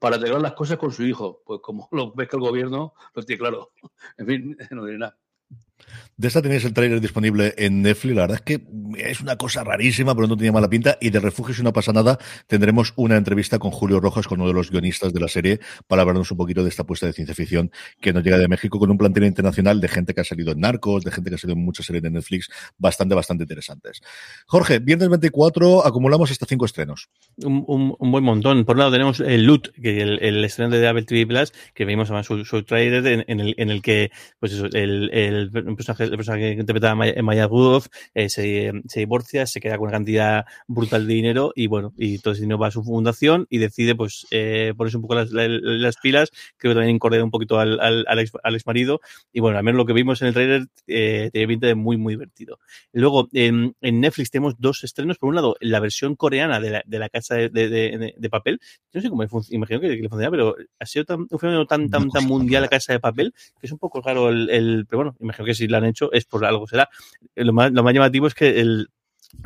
para 0.00 0.16
arreglar 0.16 0.40
las 0.40 0.54
cosas 0.54 0.78
con 0.78 0.90
su 0.90 1.04
hijo. 1.04 1.40
Pues 1.46 1.60
como 1.62 1.88
lo 1.92 2.12
que 2.12 2.28
el 2.32 2.40
gobierno 2.40 2.94
lo 3.14 3.22
tiene 3.22 3.38
claro. 3.38 3.70
En 4.16 4.26
fin, 4.26 4.56
no 4.72 4.84
diré 4.84 4.98
nada. 4.98 5.16
De 6.16 6.28
esta 6.28 6.42
tenéis 6.42 6.64
el 6.64 6.72
trailer 6.72 7.00
disponible 7.00 7.54
en 7.56 7.82
Netflix. 7.82 8.14
La 8.14 8.22
verdad 8.22 8.36
es 8.36 8.42
que 8.42 8.64
es 8.98 9.20
una 9.20 9.36
cosa 9.36 9.64
rarísima, 9.64 10.14
pero 10.14 10.28
no 10.28 10.36
tenía 10.36 10.52
mala 10.52 10.68
pinta. 10.68 10.98
Y 11.00 11.10
de 11.10 11.20
Refugio, 11.20 11.54
si 11.54 11.62
no 11.62 11.72
pasa 11.72 11.92
nada, 11.92 12.18
tendremos 12.46 12.92
una 12.96 13.16
entrevista 13.16 13.58
con 13.58 13.70
Julio 13.70 13.98
Rojas, 13.98 14.26
con 14.28 14.40
uno 14.40 14.48
de 14.48 14.54
los 14.54 14.70
guionistas 14.70 15.12
de 15.12 15.20
la 15.20 15.28
serie, 15.28 15.60
para 15.88 16.02
hablarnos 16.02 16.30
un 16.30 16.36
poquito 16.36 16.62
de 16.62 16.68
esta 16.68 16.82
apuesta 16.82 17.06
de 17.06 17.12
ciencia 17.12 17.34
ficción 17.34 17.70
que 18.00 18.12
nos 18.12 18.22
llega 18.22 18.38
de 18.38 18.46
México 18.46 18.78
con 18.78 18.90
un 18.90 18.98
plantel 18.98 19.24
internacional 19.24 19.80
de 19.80 19.88
gente 19.88 20.14
que 20.14 20.20
ha 20.20 20.24
salido 20.24 20.52
en 20.52 20.60
Narcos, 20.60 21.02
de 21.02 21.10
gente 21.10 21.30
que 21.30 21.36
ha 21.36 21.38
salido 21.38 21.58
en 21.58 21.64
muchas 21.64 21.86
series 21.86 22.02
de 22.02 22.10
Netflix, 22.10 22.50
bastante, 22.78 23.14
bastante 23.14 23.44
interesantes. 23.44 24.00
Jorge, 24.46 24.78
viernes 24.80 25.08
24 25.08 25.84
acumulamos 25.86 26.30
hasta 26.30 26.46
cinco 26.46 26.66
estrenos. 26.66 27.08
Un, 27.42 27.96
buen 27.98 28.22
montón. 28.22 28.64
Por 28.64 28.76
un 28.76 28.80
lado 28.80 28.92
tenemos 28.92 29.20
el 29.20 29.44
Loot, 29.44 29.72
que 29.72 30.02
el, 30.02 30.22
el 30.22 30.44
estreno 30.44 30.70
de 30.70 30.86
Apple 30.86 31.04
TV 31.04 31.26
Plus, 31.26 31.52
que 31.74 31.84
vimos 31.84 32.10
además 32.10 32.26
su, 32.26 32.44
su 32.44 32.62
trailer 32.62 33.24
en, 33.26 33.40
el, 33.40 33.54
en 33.56 33.70
el 33.70 33.82
que, 33.82 34.10
pues 34.38 34.52
eso, 34.52 34.66
el 34.72 35.50
personaje, 35.76 36.04
el 36.04 36.16
personaje 36.16 36.54
que 36.54 36.60
interpreta 36.60 36.90
a 36.90 36.94
Maya 36.94 37.46
Rudolph 37.46 37.86
eh, 38.14 38.28
se, 38.28 38.72
se, 38.86 39.00
divorcia, 39.00 39.46
se 39.46 39.60
queda 39.60 39.76
con 39.76 39.88
una 39.88 39.96
cantidad 39.98 40.44
brutal 40.66 41.06
de 41.06 41.14
dinero 41.14 41.52
y 41.54 41.66
bueno, 41.66 41.92
y 41.96 42.18
todo 42.18 42.34
ese 42.34 42.42
dinero 42.42 42.58
va 42.58 42.68
a 42.68 42.70
su 42.70 42.82
fundación 42.82 43.46
y 43.50 43.58
decide 43.58 43.94
pues 43.94 44.26
eh, 44.30 44.74
ponerse 44.76 44.96
un 44.96 45.02
poco 45.02 45.14
las, 45.14 45.30
las, 45.30 45.48
las, 45.48 45.96
pilas, 45.96 46.30
creo 46.56 46.72
que 46.72 46.76
también 46.76 46.96
incordiar 46.96 47.22
un 47.22 47.30
poquito 47.30 47.58
al, 47.58 47.80
al, 47.80 48.04
al, 48.08 48.18
ex, 48.18 48.32
al, 48.42 48.54
ex, 48.54 48.66
marido 48.66 49.00
y 49.32 49.40
bueno, 49.40 49.58
al 49.58 49.64
menos 49.64 49.76
lo 49.76 49.86
que 49.86 49.92
vimos 49.92 50.22
en 50.22 50.28
el 50.28 50.34
trailer 50.34 50.66
eh, 50.86 51.30
tiene 51.32 51.48
pinta 51.48 51.66
de 51.66 51.74
muy 51.74 51.96
muy 51.96 52.14
divertido. 52.14 52.58
Luego 52.92 53.28
en, 53.32 53.74
en, 53.80 54.00
Netflix 54.00 54.30
tenemos 54.30 54.54
dos 54.58 54.84
estrenos, 54.84 55.18
por 55.18 55.28
un 55.28 55.36
lado 55.36 55.56
la 55.60 55.80
versión 55.80 56.16
coreana 56.16 56.60
de 56.60 56.70
la, 56.70 56.82
de 56.86 56.98
la 56.98 57.08
casa 57.08 57.36
de, 57.36 57.48
de, 57.48 57.68
de, 57.68 58.14
de 58.16 58.30
papel, 58.30 58.60
no 58.92 59.00
sé 59.00 59.08
cómo 59.08 59.22
imagino 59.50 59.80
que, 59.80 59.88
que 59.88 60.02
le 60.02 60.08
funciona, 60.08 60.30
pero 60.30 60.56
ha 60.78 60.86
sido 60.86 61.04
tan, 61.04 61.26
un 61.30 61.38
fenómeno 61.38 61.66
tan, 61.66 61.88
tan, 61.90 62.10
tan 62.10 62.24
mundial 62.26 62.62
la 62.62 62.68
casa 62.68 62.92
de 62.92 63.00
papel 63.00 63.32
que 63.60 63.66
es 63.66 63.72
un 63.72 63.78
poco 63.78 64.00
raro 64.00 64.28
el, 64.28 64.50
el 64.50 64.86
pero 64.88 64.98
bueno, 64.98 65.16
imagino 65.20 65.46
que 65.46 65.54
si 65.62 65.68
lo 65.68 65.76
han 65.78 65.84
hecho 65.84 66.12
es 66.12 66.24
por 66.24 66.44
algo 66.44 66.66
será. 66.66 66.88
Lo 67.34 67.52
más, 67.52 67.72
lo 67.72 67.82
más 67.82 67.94
llamativo 67.94 68.26
es 68.26 68.34
que 68.34 68.60
el, 68.60 68.88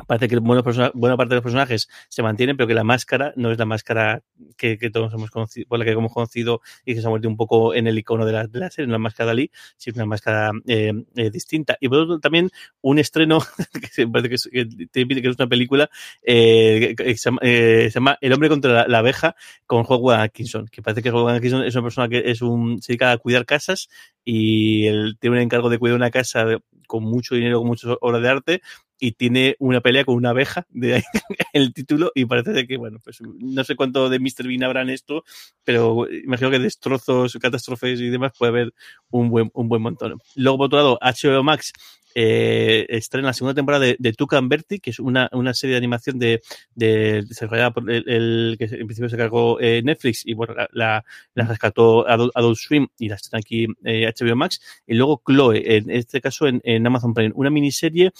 parece 0.05 0.27
que 0.27 0.37
buena, 0.37 0.63
parte 0.63 1.29
de 1.29 1.35
los 1.35 1.43
personajes 1.43 1.89
se 2.09 2.21
mantienen, 2.21 2.57
pero 2.57 2.67
que 2.67 2.73
la 2.73 2.83
máscara 2.83 3.33
no 3.35 3.51
es 3.51 3.57
la 3.57 3.65
máscara 3.65 4.21
que, 4.57 4.77
todos 4.91 5.13
hemos 5.13 5.31
conocido, 5.31 5.67
por 5.67 5.79
la 5.79 5.85
que 5.85 5.91
hemos 5.91 6.13
conocido 6.13 6.61
y 6.85 6.93
que 6.93 7.01
se 7.01 7.07
ha 7.07 7.09
vuelto 7.09 7.27
un 7.27 7.37
poco 7.37 7.73
en 7.73 7.87
el 7.87 7.97
icono 7.97 8.25
de 8.25 8.31
la, 8.31 8.47
de 8.47 8.59
la 8.59 8.69
serie, 8.69 8.87
una 8.87 8.97
máscara 8.97 9.27
de 9.27 9.31
Ali, 9.31 9.51
sino 9.77 9.95
una 9.95 10.05
máscara 10.05 10.51
eh, 10.67 10.93
eh, 11.15 11.29
distinta. 11.29 11.77
Y 11.79 11.89
por 11.89 11.99
otro 11.99 12.19
también 12.19 12.49
un 12.81 12.99
estreno 12.99 13.39
que 13.95 14.07
parece 14.07 14.29
que 14.29 14.35
es, 14.35 14.49
que, 14.51 15.29
es 15.29 15.35
una 15.37 15.47
película 15.47 15.89
eh, 16.23 16.93
que, 16.97 17.15
se, 17.17 17.29
llama, 17.29 17.39
eh, 17.41 17.89
se, 17.91 17.99
llama, 17.99 18.17
El 18.21 18.33
hombre 18.33 18.49
contra 18.49 18.71
la, 18.71 18.87
la, 18.87 18.99
abeja 18.99 19.35
con 19.65 19.85
Howard 19.87 20.21
Atkinson, 20.21 20.67
que 20.67 20.81
parece 20.81 21.01
que 21.01 21.11
Howard 21.11 21.35
Atkinson 21.35 21.63
es 21.63 21.75
una 21.75 21.83
persona 21.83 22.09
que 22.09 22.23
es 22.25 22.41
un, 22.41 22.81
se 22.81 22.93
dedica 22.93 23.11
a 23.11 23.17
cuidar 23.17 23.45
casas 23.45 23.89
y 24.23 24.87
él 24.87 25.17
tiene 25.19 25.37
un 25.37 25.41
encargo 25.41 25.69
de 25.69 25.79
cuidar 25.79 25.95
una 25.95 26.11
casa 26.11 26.45
con 26.87 27.03
mucho 27.03 27.35
dinero, 27.35 27.59
con 27.59 27.67
muchas 27.67 27.95
obras 28.01 28.21
de 28.21 28.29
arte, 28.29 28.61
y 28.99 29.13
tiene 29.13 29.55
una 29.59 29.81
pelea 29.81 30.05
con 30.05 30.15
una 30.15 30.31
abeja 30.31 30.65
de 30.69 31.03
el 31.53 31.73
título 31.73 32.11
y 32.15 32.25
parece 32.25 32.67
que 32.67 32.77
bueno 32.77 32.99
pues 33.03 33.19
no 33.21 33.63
sé 33.63 33.75
cuánto 33.75 34.09
de 34.09 34.19
Mr. 34.19 34.47
Bean 34.47 34.63
habrá 34.63 34.81
en 34.81 34.89
esto 34.89 35.23
pero 35.63 36.07
imagino 36.09 36.49
que 36.49 36.59
destrozos 36.59 37.37
catástrofes 37.39 37.99
y 37.99 38.09
demás 38.09 38.33
puede 38.37 38.49
haber 38.49 38.73
un 39.09 39.29
buen 39.29 39.51
un 39.53 39.69
buen 39.69 39.81
montón 39.81 40.19
luego 40.35 40.57
por 40.57 40.65
otro 40.65 40.77
lado 40.77 40.99
HBO 41.01 41.43
Max 41.43 41.73
eh, 42.19 42.87
estrena 42.89 43.27
la 43.27 43.33
segunda 43.33 43.53
temporada 43.53 43.85
de, 43.85 43.95
de 43.99 44.11
Tucan 44.11 44.49
Berti, 44.49 44.79
que 44.79 44.89
es 44.89 44.99
una, 44.99 45.29
una 45.33 45.53
serie 45.53 45.73
de 45.75 45.77
animación 45.77 46.17
de, 46.17 46.41
de 46.73 47.21
desarrollada 47.21 47.69
por 47.69 47.91
el, 47.91 48.55
que 48.57 48.65
en 48.65 48.87
principio 48.87 49.07
se 49.07 49.17
cargó 49.17 49.59
eh, 49.61 49.83
Netflix 49.83 50.25
y 50.25 50.33
bueno, 50.33 50.55
la, 50.55 50.67
la, 50.71 51.05
la 51.35 51.45
rescató 51.45 52.09
Adult, 52.09 52.31
Adult, 52.33 52.57
Swim 52.57 52.87
y 52.97 53.09
la 53.09 53.17
estrena 53.17 53.39
aquí 53.39 53.67
eh, 53.83 54.11
HBO 54.19 54.35
Max. 54.35 54.59
Y 54.87 54.95
luego 54.95 55.21
Chloe, 55.23 55.77
en 55.77 55.91
este 55.91 56.19
caso 56.19 56.47
en, 56.47 56.59
en 56.63 56.87
Amazon 56.87 57.13
Prime, 57.13 57.33
una 57.35 57.51
miniserie 57.51 58.11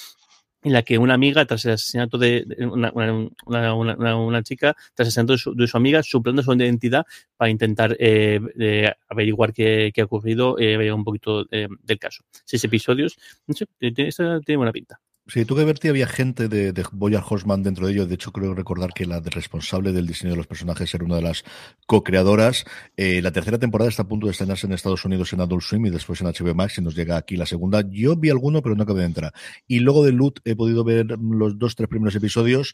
en 0.63 0.73
la 0.73 0.83
que 0.83 0.97
una 0.97 1.13
amiga, 1.13 1.45
tras 1.45 1.65
el 1.65 1.73
asesinato 1.73 2.17
de 2.17 2.45
una, 2.71 2.91
una, 2.93 3.73
una, 3.75 4.15
una 4.15 4.43
chica, 4.43 4.75
tras 4.93 5.07
el 5.07 5.07
asesinato 5.07 5.33
de 5.33 5.37
su, 5.39 5.55
de 5.55 5.67
su, 5.67 5.77
amiga, 5.77 6.03
suplando 6.03 6.43
su 6.43 6.53
identidad 6.53 7.05
para 7.35 7.49
intentar 7.51 7.95
eh, 7.99 8.39
eh, 8.59 8.91
averiguar 9.09 9.53
qué, 9.53 9.91
qué, 9.93 10.01
ha 10.01 10.05
ocurrido, 10.05 10.57
eh, 10.59 10.91
un 10.91 11.03
poquito 11.03 11.45
eh, 11.51 11.67
del 11.83 11.99
caso. 11.99 12.23
Seis 12.45 12.63
episodios, 12.63 13.17
no 13.45 13.53
sé, 13.53 13.65
tiene, 13.79 14.11
tiene 14.11 14.57
buena 14.57 14.71
pinta. 14.71 14.99
Sí, 15.29 15.43
tú 15.43 15.57
que 15.57 15.65
verti 15.65 15.89
había 15.89 16.07
gente 16.07 16.47
de, 16.47 16.71
de 16.71 16.85
Boyar 16.93 17.21
Horseman 17.27 17.61
dentro 17.61 17.85
de 17.85 17.91
ellos. 17.91 18.07
De 18.07 18.15
hecho, 18.15 18.31
creo 18.31 18.53
recordar 18.53 18.93
que 18.93 19.05
la 19.05 19.19
responsable 19.19 19.91
del 19.91 20.07
diseño 20.07 20.31
de 20.31 20.37
los 20.37 20.47
personajes 20.47 20.93
era 20.93 21.03
una 21.03 21.17
de 21.17 21.21
las 21.21 21.43
co-creadoras. 21.85 22.63
Eh, 22.95 23.21
la 23.21 23.31
tercera 23.31 23.57
temporada 23.57 23.89
está 23.89 24.03
a 24.03 24.07
punto 24.07 24.27
de 24.27 24.31
estrenarse 24.31 24.67
en 24.67 24.73
Estados 24.73 25.03
Unidos 25.03 25.33
en 25.33 25.41
Adult 25.41 25.63
Swim 25.63 25.85
y 25.85 25.89
después 25.89 26.21
en 26.21 26.27
HBO 26.27 26.55
Max 26.55 26.77
y 26.77 26.81
nos 26.81 26.95
llega 26.95 27.17
aquí 27.17 27.35
la 27.35 27.45
segunda. 27.45 27.83
Yo 27.91 28.15
vi 28.15 28.29
alguno, 28.29 28.61
pero 28.61 28.75
no 28.75 28.83
acabé 28.83 29.01
de 29.01 29.07
entrar. 29.07 29.33
Y 29.67 29.79
luego 29.79 30.05
de 30.05 30.13
Loot 30.13 30.39
he 30.45 30.55
podido 30.55 30.85
ver 30.85 31.07
los 31.19 31.59
dos, 31.59 31.75
tres 31.75 31.89
primeros 31.89 32.15
episodios 32.15 32.73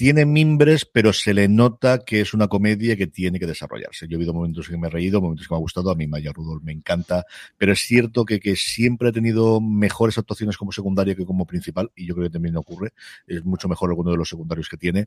tiene 0.00 0.24
mimbres, 0.24 0.86
pero 0.86 1.12
se 1.12 1.34
le 1.34 1.46
nota 1.46 1.98
que 1.98 2.22
es 2.22 2.32
una 2.32 2.48
comedia 2.48 2.96
que 2.96 3.06
tiene 3.06 3.38
que 3.38 3.46
desarrollarse. 3.46 4.08
Yo 4.08 4.14
he 4.14 4.16
habido 4.16 4.32
momentos 4.32 4.66
que 4.66 4.78
me 4.78 4.86
he 4.86 4.90
reído, 4.90 5.20
momentos 5.20 5.46
que 5.46 5.52
me 5.52 5.58
ha 5.58 5.60
gustado, 5.60 5.90
a 5.90 5.94
mí 5.94 6.06
Maya 6.06 6.32
Rudolph 6.32 6.62
me 6.62 6.72
encanta, 6.72 7.26
pero 7.58 7.74
es 7.74 7.80
cierto 7.80 8.24
que, 8.24 8.40
que 8.40 8.56
siempre 8.56 9.10
ha 9.10 9.12
tenido 9.12 9.60
mejores 9.60 10.16
actuaciones 10.16 10.56
como 10.56 10.72
secundaria 10.72 11.14
que 11.14 11.26
como 11.26 11.44
principal, 11.44 11.90
y 11.94 12.06
yo 12.06 12.14
creo 12.14 12.28
que 12.28 12.32
también 12.32 12.56
ocurre, 12.56 12.94
es 13.26 13.44
mucho 13.44 13.68
mejor 13.68 13.90
alguno 13.90 14.10
de 14.10 14.16
los 14.16 14.30
secundarios 14.30 14.70
que 14.70 14.78
tiene. 14.78 15.04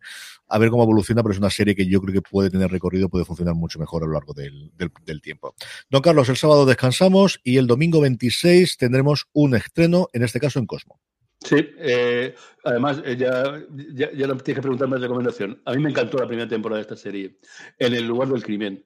A 0.48 0.60
ver 0.60 0.70
cómo 0.70 0.84
evoluciona, 0.84 1.24
pero 1.24 1.34
es 1.34 1.40
una 1.40 1.50
serie 1.50 1.74
que 1.74 1.88
yo 1.88 2.00
creo 2.00 2.14
que 2.14 2.22
puede 2.22 2.52
tener 2.52 2.70
recorrido, 2.70 3.10
puede 3.10 3.26
funcionar 3.26 3.56
mucho 3.56 3.80
mejor 3.80 4.04
a 4.04 4.06
lo 4.06 4.14
largo 4.14 4.36
del, 4.36 4.74
del, 4.78 4.92
del 5.04 5.22
tiempo. 5.24 5.56
Don 5.90 6.04
Carlos, 6.04 6.30
el 6.30 6.38
sábado 6.38 6.68
descansamos 6.68 7.42
y 7.44 7.58
el 7.58 7.66
domingo 7.66 8.00
26 8.00 8.78
tendremos 8.78 9.26
un 9.34 9.56
estreno, 9.56 10.08
en 10.14 10.22
este 10.22 10.40
caso 10.40 10.60
en 10.60 10.68
Cosmo. 10.68 11.00
Sí, 11.44 11.56
eh, 11.78 12.36
además, 12.64 13.02
eh, 13.06 13.18
ya, 13.18 13.62
ya, 13.94 14.12
tienes 14.12 14.44
que 14.44 14.62
preguntarme 14.62 14.96
de 14.96 15.02
recomendación. 15.04 15.62
A 15.66 15.74
mí 15.74 15.80
me 15.82 15.90
encantó 15.90 16.18
la 16.18 16.28
primera 16.28 16.48
temporada 16.48 16.78
de 16.78 16.84
esta 16.84 16.96
serie, 16.96 17.38
En 17.80 17.94
el 17.94 18.06
lugar 18.08 18.30
del 18.30 18.44
crimen. 18.44 18.86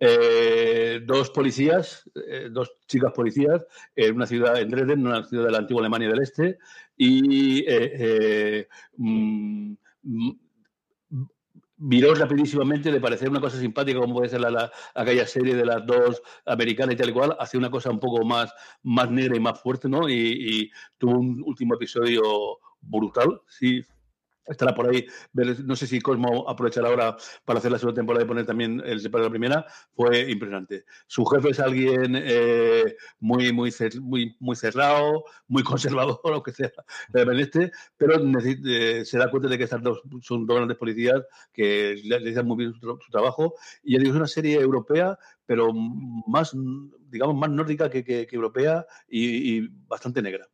eh, 0.00 1.00
dos 1.04 1.30
policías, 1.30 2.08
eh, 2.28 2.48
dos 2.50 2.72
chicas 2.86 3.12
policías, 3.12 3.66
en 3.96 4.14
una 4.14 4.26
ciudad, 4.26 4.60
en 4.60 4.70
Dresden, 4.70 5.06
una 5.06 5.24
ciudad 5.24 5.46
de 5.46 5.50
la 5.52 5.58
antigua 5.58 5.82
Alemania 5.82 6.08
del 6.08 6.22
Este, 6.22 6.58
y 6.96 7.64
eh, 7.68 8.68
mm, 8.96 9.74
viró 11.78 12.14
rapidísimamente 12.14 12.90
de 12.90 13.00
parecer 13.00 13.30
una 13.30 13.40
cosa 13.40 13.58
simpática 13.58 14.00
como 14.00 14.14
puede 14.14 14.28
ser 14.28 14.40
la, 14.40 14.50
la, 14.50 14.72
aquella 14.94 15.26
serie 15.26 15.54
de 15.54 15.64
las 15.64 15.86
dos 15.86 16.20
americanas 16.44 16.94
y 16.94 16.98
tal 16.98 17.10
y 17.10 17.12
cual, 17.12 17.36
hacia 17.38 17.58
una 17.58 17.70
cosa 17.70 17.90
un 17.90 18.00
poco 18.00 18.24
más, 18.24 18.52
más 18.82 19.10
negra 19.10 19.36
y 19.36 19.40
más 19.40 19.60
fuerte, 19.60 19.88
¿no? 19.88 20.08
Y, 20.08 20.14
y 20.14 20.70
tuvo 20.98 21.18
un 21.18 21.42
último 21.44 21.74
episodio 21.74 22.58
brutal, 22.80 23.40
sí, 23.46 23.82
estará 24.48 24.74
por 24.74 24.88
ahí. 24.88 25.06
No 25.64 25.76
sé 25.76 25.86
si 25.86 26.00
Cosmo 26.00 26.48
aprovechará 26.48 26.88
ahora 26.88 27.16
para 27.44 27.58
hacer 27.58 27.72
la 27.72 27.78
segunda 27.78 28.00
temporada 28.00 28.24
y 28.24 28.28
poner 28.28 28.46
también 28.46 28.82
el 28.84 29.00
separado 29.00 29.24
de 29.24 29.28
la 29.28 29.38
primera. 29.38 29.66
Fue 29.94 30.30
impresionante. 30.30 30.84
Su 31.06 31.24
jefe 31.26 31.50
es 31.50 31.60
alguien 31.60 32.14
eh, 32.16 32.96
muy, 33.20 33.52
muy, 33.52 33.72
muy, 34.00 34.36
muy 34.40 34.56
cerrado, 34.56 35.24
muy 35.46 35.62
conservador, 35.64 36.20
lo 36.24 36.42
que 36.42 36.52
sea, 36.52 36.72
este, 37.14 37.72
pero 37.96 38.14
eh, 38.44 39.04
se 39.04 39.18
da 39.18 39.30
cuenta 39.30 39.48
de 39.48 39.58
que 39.58 39.64
estas 39.64 39.82
dos 39.82 40.02
son 40.22 40.46
dos 40.46 40.56
grandes 40.56 40.76
policías 40.76 41.22
que 41.52 42.00
realizan 42.08 42.46
muy 42.46 42.56
bien 42.58 42.74
su, 42.74 42.98
trabajo. 43.10 43.54
Y 43.82 43.92
ya 43.94 43.98
digo, 43.98 44.12
es 44.12 44.16
una 44.16 44.26
serie 44.26 44.60
europea, 44.60 45.18
pero 45.46 45.72
más, 45.72 46.54
digamos, 47.10 47.36
más 47.36 47.50
nórdica 47.50 47.88
que, 47.90 48.04
que, 48.04 48.28
europea 48.32 48.86
y 49.08 49.68
bastante 49.86 50.22
negra. 50.22 50.48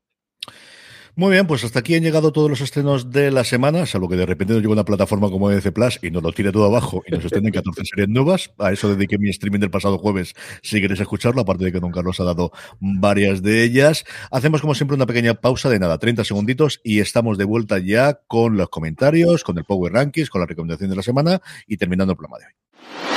Muy 1.16 1.30
bien, 1.30 1.46
pues 1.46 1.62
hasta 1.62 1.78
aquí 1.78 1.94
han 1.94 2.02
llegado 2.02 2.32
todos 2.32 2.50
los 2.50 2.60
estrenos 2.60 3.12
de 3.12 3.30
la 3.30 3.44
semana, 3.44 3.86
salvo 3.86 4.08
que 4.08 4.16
de 4.16 4.26
repente 4.26 4.52
nos 4.52 4.62
llega 4.62 4.72
una 4.72 4.84
plataforma 4.84 5.30
como 5.30 5.48
EDC 5.48 5.72
Plus 5.72 6.00
y 6.02 6.10
nos 6.10 6.24
lo 6.24 6.32
tire 6.32 6.50
todo 6.50 6.64
abajo 6.64 7.04
y 7.06 7.12
nos 7.12 7.24
estén 7.24 7.46
en 7.46 7.52
14 7.52 7.82
series 7.84 8.08
nuevas. 8.08 8.50
A 8.58 8.72
eso 8.72 8.88
dediqué 8.88 9.16
mi 9.16 9.30
streaming 9.30 9.60
del 9.60 9.70
pasado 9.70 9.96
jueves, 9.98 10.34
si 10.60 10.80
queréis 10.80 10.98
escucharlo, 10.98 11.42
aparte 11.42 11.66
de 11.66 11.72
que 11.72 11.78
Don 11.78 11.92
Carlos 11.92 12.18
ha 12.18 12.24
dado 12.24 12.50
varias 12.80 13.42
de 13.42 13.62
ellas. 13.62 14.04
Hacemos 14.32 14.60
como 14.60 14.74
siempre 14.74 14.96
una 14.96 15.06
pequeña 15.06 15.34
pausa 15.34 15.70
de 15.70 15.78
nada, 15.78 15.98
30 15.98 16.24
segunditos 16.24 16.80
y 16.82 16.98
estamos 16.98 17.38
de 17.38 17.44
vuelta 17.44 17.78
ya 17.78 18.20
con 18.26 18.56
los 18.56 18.68
comentarios, 18.68 19.44
con 19.44 19.56
el 19.56 19.64
Power 19.64 19.92
Rankings, 19.92 20.30
con 20.30 20.40
la 20.40 20.48
recomendación 20.48 20.90
de 20.90 20.96
la 20.96 21.02
semana 21.04 21.40
y 21.68 21.76
terminando 21.76 22.14
el 22.14 22.16
programa 22.16 22.38
de 22.38 22.46
hoy. 22.46 23.13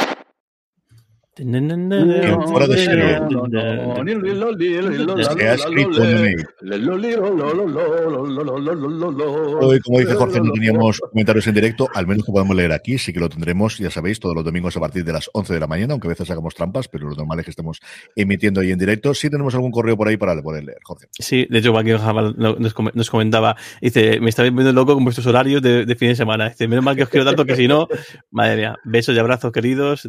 Fuera 2.48 2.68
de. 2.68 2.78
Se 5.24 5.48
ha 5.48 5.54
escrito 5.54 6.02
Hoy, 9.60 9.80
como 9.82 10.00
dice 10.00 10.16
Jorge, 10.16 10.40
no 10.42 10.52
teníamos 10.52 11.00
comentarios 11.00 11.48
en 11.48 11.54
directo, 11.54 11.88
al 11.94 12.08
menos 12.08 12.26
que 12.26 12.32
podemos 12.32 12.56
leer 12.56 12.72
aquí, 12.72 12.98
sí 12.98 13.14
que 13.14 13.20
lo 13.20 13.30
tendremos, 13.30 13.78
ya 13.78 13.92
sabéis, 13.92 14.20
todos 14.20 14.36
los 14.36 14.44
domingos 14.44 14.76
a 14.78 14.80
partir 14.80 15.04
de 15.04 15.14
las 15.14 15.30
11 15.34 15.54
de 15.54 15.60
la 15.60 15.68
mañana, 15.68 15.94
aunque 15.94 16.08
a 16.08 16.10
veces 16.10 16.30
hagamos 16.32 16.56
trampas, 16.56 16.88
pero 16.88 17.10
lo 17.10 17.16
normal 17.16 17.40
es 17.40 17.46
que 17.46 17.52
estemos 17.52 17.80
emitiendo 18.16 18.62
ahí 18.62 18.72
en 18.72 18.80
directo. 18.80 19.14
Sí 19.14 19.30
tenemos 19.30 19.54
algún 19.56 19.72
correo 19.72 19.96
por 19.98 20.08
ahí 20.08 20.18
para 20.18 20.42
poder 20.42 20.64
leer, 20.64 20.80
Jorge. 20.84 21.08
Sí, 21.12 21.48
de 21.50 21.60
hecho, 21.60 21.78
aquí 21.78 21.92
nos 21.92 23.10
comentaba, 23.10 23.56
dice, 23.82 24.20
me 24.20 24.30
está 24.30 24.44
viendo 24.44 24.72
loco 24.74 24.96
con 24.96 25.04
vuestros 25.04 25.28
horarios 25.28 25.62
de, 25.62 25.86
de 25.86 25.96
fin 25.96 26.10
de 26.10 26.16
semana. 26.16 26.50
Dice, 26.50 26.68
menos 26.68 26.84
mal 26.84 26.96
que 26.96 27.04
os 27.04 27.10
quiero 27.10 27.26
tanto 27.26 27.46
que 27.46 27.56
si 27.56 27.68
no, 27.68 27.88
madre 28.32 28.56
mía, 28.58 28.76
besos 28.84 29.16
y 29.16 29.20
abrazos 29.20 29.52
queridos. 29.52 30.08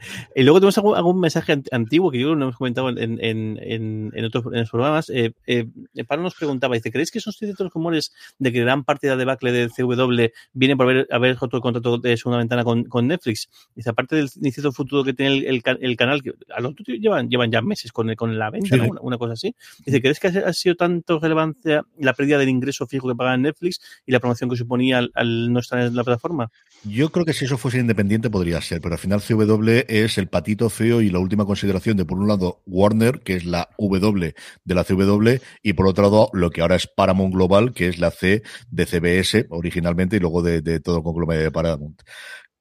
Y 0.34 0.42
luego 0.42 0.60
tenemos 0.60 0.78
algún, 0.78 0.96
algún, 0.96 1.20
mensaje 1.20 1.60
antiguo 1.72 2.10
que 2.10 2.20
yo 2.20 2.34
no 2.34 2.46
hemos 2.46 2.56
comentado 2.56 2.88
en, 2.90 2.98
en, 2.98 3.58
en, 3.60 4.10
en 4.14 4.24
otros 4.24 4.46
en 4.46 4.60
los 4.60 4.70
programas. 4.70 5.10
Eh, 5.10 5.32
eh, 5.46 5.66
Pablo 6.06 6.24
nos 6.24 6.34
preguntaba, 6.34 6.74
dice, 6.74 6.90
¿creéis 6.90 7.10
que 7.10 7.20
son 7.20 7.32
ciertos 7.32 7.64
los 7.64 7.72
rumores 7.72 8.12
de 8.38 8.52
que 8.52 8.60
gran 8.60 8.84
parte 8.84 9.06
de 9.06 9.14
la 9.14 9.16
debacle 9.18 9.52
del 9.52 9.70
CW 9.70 10.32
viene 10.52 10.76
por 10.76 10.86
haber, 10.86 11.08
haber 11.10 11.36
el 11.40 11.60
contrato 11.60 11.98
de 11.98 12.16
segunda 12.16 12.38
ventana 12.38 12.64
con, 12.64 12.84
con 12.84 13.06
Netflix? 13.06 13.48
Dice, 13.74 13.90
aparte 13.90 14.16
del 14.16 14.30
incierto 14.42 14.72
futuro 14.72 15.04
que 15.04 15.12
tiene 15.12 15.38
el, 15.38 15.44
el, 15.46 15.62
el 15.80 15.96
canal, 15.96 16.22
que 16.22 16.32
a 16.54 16.60
lo 16.60 16.74
llevan, 16.74 17.28
llevan 17.28 17.50
ya 17.50 17.62
meses 17.62 17.92
con, 17.92 18.14
con 18.14 18.38
la 18.38 18.50
venta, 18.50 18.76
sí. 18.76 18.80
una, 18.80 19.00
una, 19.00 19.18
cosa 19.18 19.34
así. 19.34 19.54
Dice, 19.84 20.00
¿crees 20.00 20.20
que 20.20 20.28
ha, 20.28 20.52
sido 20.52 20.74
tanto 20.76 21.18
relevancia 21.18 21.84
la 21.98 22.14
pérdida 22.14 22.38
del 22.38 22.48
ingreso 22.48 22.86
fijo 22.86 23.08
que 23.08 23.14
paga 23.14 23.36
Netflix 23.36 23.80
y 24.06 24.12
la 24.12 24.20
promoción 24.20 24.50
que 24.50 24.56
suponía 24.56 24.98
al, 24.98 25.10
al 25.14 25.52
no 25.52 25.60
estar 25.60 25.78
en 25.80 25.94
la 25.94 26.04
plataforma? 26.04 26.50
Yo 26.84 27.10
creo 27.10 27.24
que 27.24 27.32
si 27.32 27.44
eso 27.44 27.58
fuese 27.58 27.78
independiente 27.78 28.30
podría 28.30 28.60
ser, 28.60 28.80
pero 28.80 28.94
al 28.94 28.98
final 28.98 29.20
CW 29.20 29.89
es 29.90 30.18
el 30.18 30.28
patito 30.28 30.70
feo 30.70 31.00
y 31.00 31.10
la 31.10 31.18
última 31.18 31.44
consideración 31.44 31.96
de, 31.96 32.04
por 32.04 32.18
un 32.18 32.28
lado, 32.28 32.62
Warner, 32.66 33.20
que 33.20 33.34
es 33.34 33.44
la 33.44 33.68
W 33.78 34.34
de 34.64 34.74
la 34.74 34.84
CW, 34.84 35.42
y 35.62 35.72
por 35.72 35.88
otro 35.88 36.04
lado, 36.04 36.30
lo 36.32 36.50
que 36.50 36.62
ahora 36.62 36.76
es 36.76 36.86
Paramount 36.86 37.34
Global, 37.34 37.72
que 37.72 37.88
es 37.88 37.98
la 37.98 38.10
C 38.10 38.42
de 38.70 38.86
CBS 38.86 39.46
originalmente 39.50 40.16
y 40.16 40.20
luego 40.20 40.42
de, 40.42 40.80
todo 40.80 40.98
el 40.98 41.02
conglomerado 41.02 41.44
de 41.44 41.50
Paramount 41.50 42.02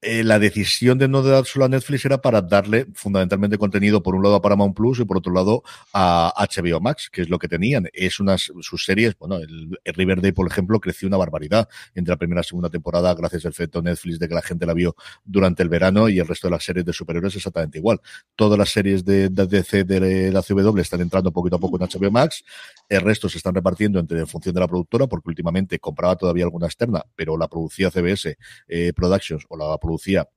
eh, 0.02 0.24
la 0.24 0.40
decisión 0.40 0.98
de 0.98 1.08
no 1.08 1.22
dárselo 1.22 1.66
a 1.66 1.70
Netflix 1.70 2.06
era 2.06 2.22
para 2.22 2.42
darle 2.42 2.88
fundamentalmente 2.94 3.58
contenido 3.58 4.02
por 4.02 4.16
un 4.16 4.24
lado 4.24 4.36
a 4.36 4.42
Paramount 4.42 4.76
Plus 4.76 5.00
y 5.00 5.06
por 5.06 5.18
otro 5.18 5.34
lado 5.34 5.64
a 5.94 6.34
HBO 6.38 6.80
Max, 6.80 7.10
que 7.12 7.22
es 7.22 7.30
lo 7.30 7.38
que 7.38 7.48
tenían. 7.48 7.90
Es 7.94 8.20
unas 8.20 8.52
sus 8.62 8.86
series, 8.86 9.18
bueno, 9.18 9.38
el, 9.38 9.78
el 9.84 9.94
Riverdale, 9.94 10.34
por 10.34 10.48
ejemplo, 10.48 10.80
creció 10.80 11.08
una 11.08 11.18
barbaridad 11.18 11.68
entre 11.96 12.14
la 12.14 12.18
primera 12.18 12.42
y 12.42 12.44
segunda 12.46 12.70
temporada 12.70 13.14
gracias 13.14 13.46
al 13.46 13.52
efecto 13.52 13.82
Netflix 13.82 14.20
de 14.20 14.28
que 14.30 14.36
la 14.36 14.42
gente 14.42 14.66
la 14.66 14.74
vio 14.74 14.96
durante 15.26 15.64
el 15.64 15.70
verano 15.70 16.08
y 16.08 16.20
el 16.20 16.28
resto 16.28 16.48
de 16.48 16.52
las 16.52 16.64
series 16.64 16.86
de 16.86 16.94
superhéroes 16.94 17.36
exactamente 17.36 17.78
igual. 17.78 18.00
Todas 18.36 18.58
las 18.58 18.70
series 18.70 19.04
de, 19.04 19.30
de 19.30 19.48
DC 19.48 19.84
de 19.84 20.32
la 20.32 20.42
CW 20.42 20.78
están 20.80 21.02
entrando 21.02 21.32
poquito 21.32 21.58
a 21.58 21.60
poco 21.60 21.78
en 21.78 21.88
HBO 21.88 22.12
Max, 22.12 22.44
el 22.88 23.02
resto 23.02 23.28
se 23.30 23.38
están 23.38 23.54
repartiendo 23.54 24.00
entre 24.00 24.20
en 24.20 24.28
función 24.28 24.54
de 24.56 24.62
la 24.62 24.68
productora, 24.68 25.08
porque 25.08 25.30
últimamente 25.30 25.80
compraba 25.80 26.16
todavía 26.16 26.46
alguna 26.46 26.68
externa, 26.68 27.04
pero 27.16 27.38
la 27.38 27.48
producía 27.48 27.92
CBS 27.92 28.38
eh, 28.68 28.94
Productions 28.94 29.46
o 29.50 29.58
la 29.58 29.78
producía 29.90 30.30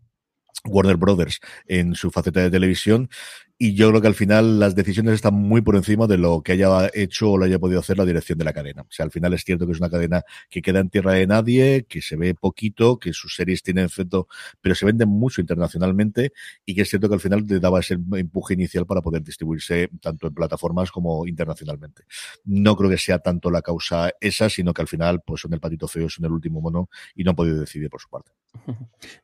Warner 0.64 0.96
Brothers 0.96 1.40
en 1.66 1.94
su 1.94 2.10
faceta 2.10 2.40
de 2.40 2.50
televisión 2.50 3.10
y 3.64 3.74
yo 3.74 3.90
creo 3.90 4.00
que 4.00 4.08
al 4.08 4.16
final 4.16 4.58
las 4.58 4.74
decisiones 4.74 5.14
están 5.14 5.34
muy 5.34 5.60
por 5.60 5.76
encima 5.76 6.08
de 6.08 6.18
lo 6.18 6.42
que 6.42 6.50
haya 6.50 6.90
hecho 6.94 7.30
o 7.30 7.38
lo 7.38 7.44
haya 7.44 7.60
podido 7.60 7.78
hacer 7.78 7.96
la 7.96 8.04
dirección 8.04 8.36
de 8.36 8.44
la 8.44 8.52
cadena. 8.52 8.82
O 8.82 8.90
sea, 8.90 9.04
al 9.04 9.12
final 9.12 9.34
es 9.34 9.44
cierto 9.44 9.66
que 9.66 9.72
es 9.72 9.78
una 9.78 9.88
cadena 9.88 10.24
que 10.50 10.60
queda 10.60 10.80
en 10.80 10.90
tierra 10.90 11.12
de 11.12 11.28
nadie, 11.28 11.86
que 11.88 12.02
se 12.02 12.16
ve 12.16 12.34
poquito, 12.34 12.98
que 12.98 13.12
sus 13.12 13.36
series 13.36 13.62
tienen 13.62 13.84
efecto, 13.84 14.26
pero 14.60 14.74
se 14.74 14.84
venden 14.84 15.10
mucho 15.10 15.40
internacionalmente 15.40 16.32
y 16.66 16.74
que 16.74 16.82
es 16.82 16.90
cierto 16.90 17.08
que 17.08 17.14
al 17.14 17.20
final 17.20 17.46
te 17.46 17.60
daba 17.60 17.78
ese 17.78 17.94
empuje 17.94 18.54
inicial 18.54 18.84
para 18.84 19.00
poder 19.00 19.22
distribuirse 19.22 19.90
tanto 20.00 20.26
en 20.26 20.34
plataformas 20.34 20.90
como 20.90 21.24
internacionalmente. 21.28 22.02
No 22.44 22.74
creo 22.74 22.90
que 22.90 22.98
sea 22.98 23.20
tanto 23.20 23.48
la 23.48 23.62
causa 23.62 24.10
esa, 24.20 24.48
sino 24.48 24.74
que 24.74 24.82
al 24.82 24.88
final 24.88 25.20
pues 25.24 25.40
son 25.40 25.54
el 25.54 25.60
patito 25.60 25.86
feo, 25.86 26.08
son 26.08 26.24
el 26.24 26.32
último 26.32 26.60
mono 26.60 26.90
y 27.14 27.22
no 27.22 27.30
han 27.30 27.36
podido 27.36 27.60
decidir 27.60 27.88
por 27.88 28.00
su 28.00 28.08
parte. 28.08 28.32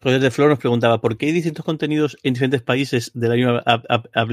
Roger 0.01 0.21
de 0.21 0.31
Flor 0.31 0.49
nos 0.49 0.59
preguntaba, 0.59 1.01
¿por 1.01 1.17
qué 1.17 1.27
hay 1.27 1.33
distintos 1.33 1.65
contenidos 1.65 2.17
en 2.23 2.35
diferentes 2.35 2.63
países 2.63 3.11
de 3.15 3.29
la 3.29 3.35
misma 3.35 3.63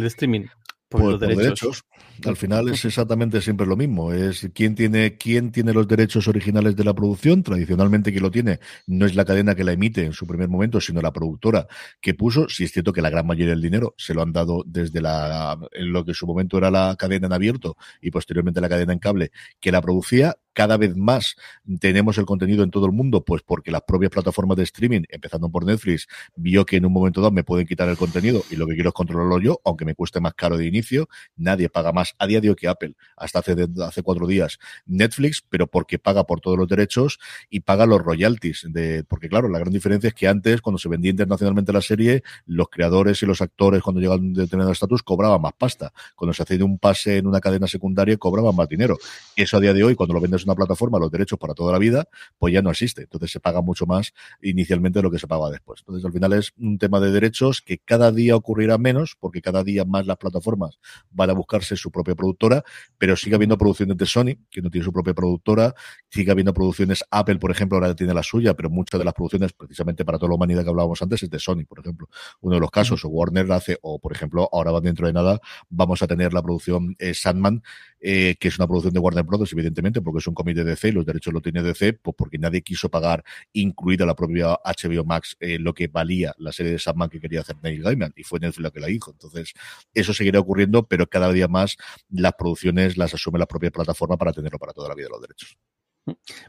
de 0.02 0.08
streaming? 0.08 0.46
Por, 0.88 1.02
pues, 1.02 1.12
los 1.14 1.20
por 1.20 1.44
derechos. 1.44 1.84
Al 2.24 2.38
final 2.38 2.70
es 2.70 2.86
exactamente 2.86 3.42
siempre 3.42 3.66
lo 3.66 3.76
mismo. 3.76 4.14
Es 4.14 4.48
quién 4.54 4.76
tiene, 4.76 5.18
quién 5.18 5.52
tiene 5.52 5.74
los 5.74 5.88
derechos 5.88 6.28
originales 6.28 6.76
de 6.76 6.84
la 6.84 6.94
producción. 6.94 7.44
Tradicionalmente 7.44 8.12
quien 8.12 8.24
lo 8.24 8.32
tiene 8.32 8.60
no 8.88 9.06
es 9.06 9.16
la 9.16 9.26
cadena 9.26 9.56
que 9.56 9.64
la 9.64 9.74
emite 9.74 10.06
en 10.06 10.14
su 10.14 10.28
primer 10.28 10.48
momento, 10.48 10.80
sino 10.80 11.02
la 11.02 11.12
productora 11.12 11.68
que 12.00 12.14
puso. 12.14 12.48
Si 12.48 12.64
es 12.64 12.72
cierto 12.72 12.94
que 12.94 13.02
la 13.02 13.10
gran 13.10 13.26
mayoría 13.26 13.52
del 13.52 13.62
dinero 13.62 13.96
se 13.98 14.14
lo 14.14 14.22
han 14.22 14.32
dado 14.32 14.64
desde 14.66 15.02
la, 15.02 15.58
en 15.72 15.92
lo 15.92 16.06
que 16.06 16.12
en 16.12 16.16
su 16.16 16.28
momento 16.28 16.58
era 16.58 16.70
la 16.70 16.96
cadena 16.98 17.28
en 17.28 17.34
abierto 17.34 17.76
y 18.00 18.12
posteriormente 18.12 18.62
la 18.62 18.70
cadena 18.70 18.94
en 18.94 19.00
cable 19.00 19.32
que 19.60 19.72
la 19.72 19.82
producía 19.82 20.38
cada 20.56 20.78
vez 20.78 20.96
más 20.96 21.36
tenemos 21.80 22.18
el 22.18 22.26
contenido 22.26 22.64
en 22.64 22.72
todo 22.72 22.86
el 22.86 22.94
mundo, 22.94 23.24
pues 23.24 23.44
porque 23.44 23.72
las 23.72 23.82
propias 23.82 24.10
plataformas 24.10 24.58
de 24.58 24.64
streaming, 24.64 25.02
empezando 25.10 25.50
por 25.50 25.66
Netflix, 25.66 26.08
vio 26.36 26.66
que 26.66 26.78
en 26.78 26.86
un 26.86 26.94
momento 26.94 27.22
dado 27.22 27.32
me 27.32 27.44
pueden 27.44 27.68
quitar 27.68 27.90
el 27.90 27.98
contenido 27.98 28.42
y 28.50 28.56
lo 28.56 28.66
que 28.66 28.74
quiero 28.74 28.90
es 28.90 28.94
controlarlo 28.94 29.40
yo, 29.40 29.60
aunque 29.66 29.84
me 29.84 29.94
cueste 29.96 30.22
más 30.22 30.34
caro 30.34 30.58
de 30.58 30.66
inicio. 30.66 31.10
Nadie 31.36 31.70
paga 31.70 31.92
más 31.92 32.16
a 32.18 32.26
día 32.26 32.40
de 32.40 32.50
hoy 32.50 32.56
que 32.56 32.70
Apple, 32.70 32.96
hasta 33.18 33.40
hace, 33.40 33.56
hace 33.86 34.02
cuatro 34.02 34.26
días, 34.28 34.58
Netflix, 34.86 35.44
pero 35.48 35.68
porque 35.68 36.00
paga 36.00 36.24
por 36.24 36.40
todos 36.40 36.58
los 36.58 36.70
derechos 36.70 37.20
y 37.50 37.60
paga 37.60 37.86
los 37.86 38.02
royalties. 38.02 38.68
De, 38.70 39.04
porque 39.04 39.28
claro, 39.28 39.50
la 39.50 39.60
gran 39.60 39.74
diferencia 39.74 40.08
es 40.08 40.14
que 40.14 40.28
antes, 40.30 40.62
cuando 40.62 40.78
se 40.78 40.88
vendía 40.88 41.12
internacionalmente 41.12 41.74
la 41.74 41.82
serie, 41.82 42.24
los 42.46 42.70
creadores 42.70 43.22
y 43.22 43.26
los 43.26 43.42
actores, 43.42 43.84
cuando 43.84 44.00
llegaban 44.00 44.22
a 44.22 44.24
un 44.24 44.34
determinado 44.34 44.72
estatus, 44.72 45.04
cobraban 45.04 45.42
más 45.42 45.54
pasta. 45.54 45.92
Cuando 46.16 46.34
se 46.34 46.44
hacía 46.44 46.64
un 46.64 46.80
pase 46.80 47.18
en 47.18 47.28
una 47.28 47.42
cadena 47.42 47.68
secundaria, 47.68 48.16
cobraban 48.16 48.56
más 48.56 48.70
dinero. 48.70 48.98
Eso 49.36 49.58
a 49.58 49.60
día 49.60 49.74
de 49.74 49.84
hoy, 49.84 49.96
cuando 49.96 50.14
lo 50.14 50.22
vendes 50.22 50.45
una 50.46 50.56
plataforma 50.56 51.00
los 51.00 51.12
derechos 51.12 51.38
para 51.40 51.54
toda 51.54 51.72
la 51.72 51.80
vida, 51.80 52.08
pues 52.38 52.54
ya 52.54 52.62
no 52.62 52.72
existe. 52.72 53.04
Entonces 53.04 53.32
se 53.32 53.40
paga 53.40 53.62
mucho 53.62 53.86
más 53.86 54.14
inicialmente 54.42 55.00
de 55.00 55.04
lo 55.04 55.12
que 55.12 55.20
se 55.20 55.28
paga 55.28 55.50
después. 55.50 55.82
Entonces 55.82 56.06
al 56.06 56.14
final 56.14 56.34
es 56.34 56.54
un 56.58 56.78
tema 56.78 57.00
de 57.00 57.12
derechos 57.12 57.62
que 57.62 57.80
cada 57.80 58.12
día 58.12 58.36
ocurrirá 58.36 58.78
menos, 58.78 59.16
porque 59.20 59.42
cada 59.42 59.64
día 59.64 59.86
más 59.86 60.06
las 60.06 60.18
plataformas 60.18 60.80
van 61.12 61.30
a 61.30 61.34
buscarse 61.34 61.76
su 61.76 61.92
propia 61.92 62.16
productora, 62.16 62.64
pero 62.98 63.16
sigue 63.16 63.36
habiendo 63.36 63.58
producciones 63.58 63.98
de 63.98 64.06
Sony, 64.06 64.36
que 64.50 64.62
no 64.62 64.70
tiene 64.70 64.86
su 64.86 64.94
propia 64.94 65.14
productora, 65.14 65.74
sigue 66.10 66.32
habiendo 66.32 66.54
producciones, 66.54 67.04
Apple, 67.10 67.38
por 67.38 67.52
ejemplo, 67.52 67.78
ahora 67.78 67.96
tiene 67.96 68.14
la 68.14 68.24
suya, 68.24 68.54
pero 68.54 68.70
muchas 68.70 69.00
de 69.00 69.06
las 69.06 69.14
producciones, 69.14 69.54
precisamente 69.54 70.06
para 70.06 70.18
toda 70.18 70.30
la 70.30 70.36
humanidad 70.36 70.64
que 70.64 70.70
hablábamos 70.70 71.02
antes, 71.02 71.24
es 71.24 71.30
de 71.30 71.40
Sony, 71.40 71.66
por 71.68 71.80
ejemplo. 71.80 72.08
Uno 72.42 72.56
de 72.56 72.62
los 72.62 72.72
casos, 72.72 73.04
o 73.06 73.10
Warner 73.10 73.52
hace, 73.52 73.78
o 73.82 74.00
por 74.00 74.12
ejemplo, 74.12 74.48
ahora 74.52 74.72
va 74.72 74.82
dentro 74.82 75.08
de 75.08 75.14
nada, 75.14 75.40
vamos 75.70 76.02
a 76.02 76.08
tener 76.08 76.34
la 76.34 76.42
producción 76.42 76.96
eh, 77.00 77.14
Sandman, 77.14 77.64
eh, 78.00 78.36
que 78.40 78.50
es 78.50 78.58
una 78.60 78.68
producción 78.68 78.94
de 78.94 79.00
Warner 79.00 79.24
Brothers, 79.24 79.52
evidentemente, 79.54 80.02
porque 80.02 80.20
es 80.20 80.28
un 80.28 80.35
cómic 80.36 80.56
de 80.56 80.64
DC 80.64 80.92
los 80.92 81.06
derechos 81.06 81.34
lo 81.34 81.42
tiene 81.42 81.64
DC, 81.64 81.94
pues 81.94 82.16
porque 82.16 82.38
nadie 82.38 82.62
quiso 82.62 82.90
pagar, 82.90 83.24
incluida 83.54 84.06
la 84.06 84.16
propia 84.16 84.60
HBO 84.64 85.04
Max, 85.06 85.36
eh, 85.40 85.58
lo 85.60 85.74
que 85.74 85.88
valía 85.88 86.34
la 86.38 86.52
serie 86.52 86.74
de 86.74 86.80
Sandman 86.80 87.10
que 87.10 87.20
quería 87.20 87.42
hacer 87.42 87.56
Neil 87.64 87.82
Gaiman, 87.82 88.14
y 88.16 88.24
fue 88.24 88.40
Netflix 88.40 88.64
la 88.64 88.72
que 88.72 88.80
la 88.80 88.90
hizo. 88.90 89.12
Entonces, 89.12 89.54
eso 89.94 90.14
seguirá 90.14 90.40
ocurriendo, 90.40 90.88
pero 90.88 91.08
cada 91.08 91.32
día 91.32 91.48
más 91.48 91.78
las 92.10 92.34
producciones 92.34 92.98
las 92.98 93.14
asume 93.14 93.40
la 93.40 93.48
propia 93.48 93.72
plataforma 93.72 94.18
para 94.18 94.34
tenerlo 94.34 94.60
para 94.60 94.74
toda 94.74 94.90
la 94.90 94.96
vida 94.96 95.08
los 95.10 95.22
derechos. 95.22 95.58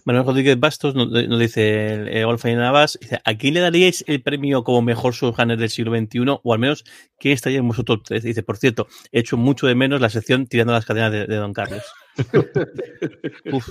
Manuel 0.05 0.27
Rodríguez 0.27 0.59
Bastos 0.59 0.95
nos, 0.95 1.09
nos 1.11 1.39
dice, 1.39 2.19
eh, 2.19 2.25
Olfa 2.25 2.51
y 2.51 2.55
Navas, 2.55 2.99
dice, 3.01 3.21
¿a 3.25 3.35
quién 3.35 3.55
le 3.55 3.61
daríais 3.61 4.05
el 4.07 4.23
premio 4.23 4.65
como 4.65 4.83
mejor 4.83 5.15
subhunter 5.15 5.57
del 5.57 5.71
siglo 5.71 5.97
XXI? 5.97 6.41
O 6.43 6.53
al 6.53 6.59
menos, 6.59 6.85
¿quién 7.19 7.35
estaría 7.35 7.59
en 7.59 7.69
vosotros 7.69 8.01
tres? 8.05 8.23
Dice, 8.23 8.43
por 8.43 8.57
cierto, 8.57 8.87
he 9.13 9.21
hecho 9.21 9.37
mucho 9.37 9.67
de 9.67 9.75
menos 9.75 10.01
la 10.01 10.11
sección 10.11 10.47
tirando 10.47 10.73
las 10.73 10.85
cadenas 10.85 11.13
de, 11.13 11.27
de 11.27 11.37
Don 11.37 11.53
Carlos. 11.53 11.83
Uf. 13.53 13.69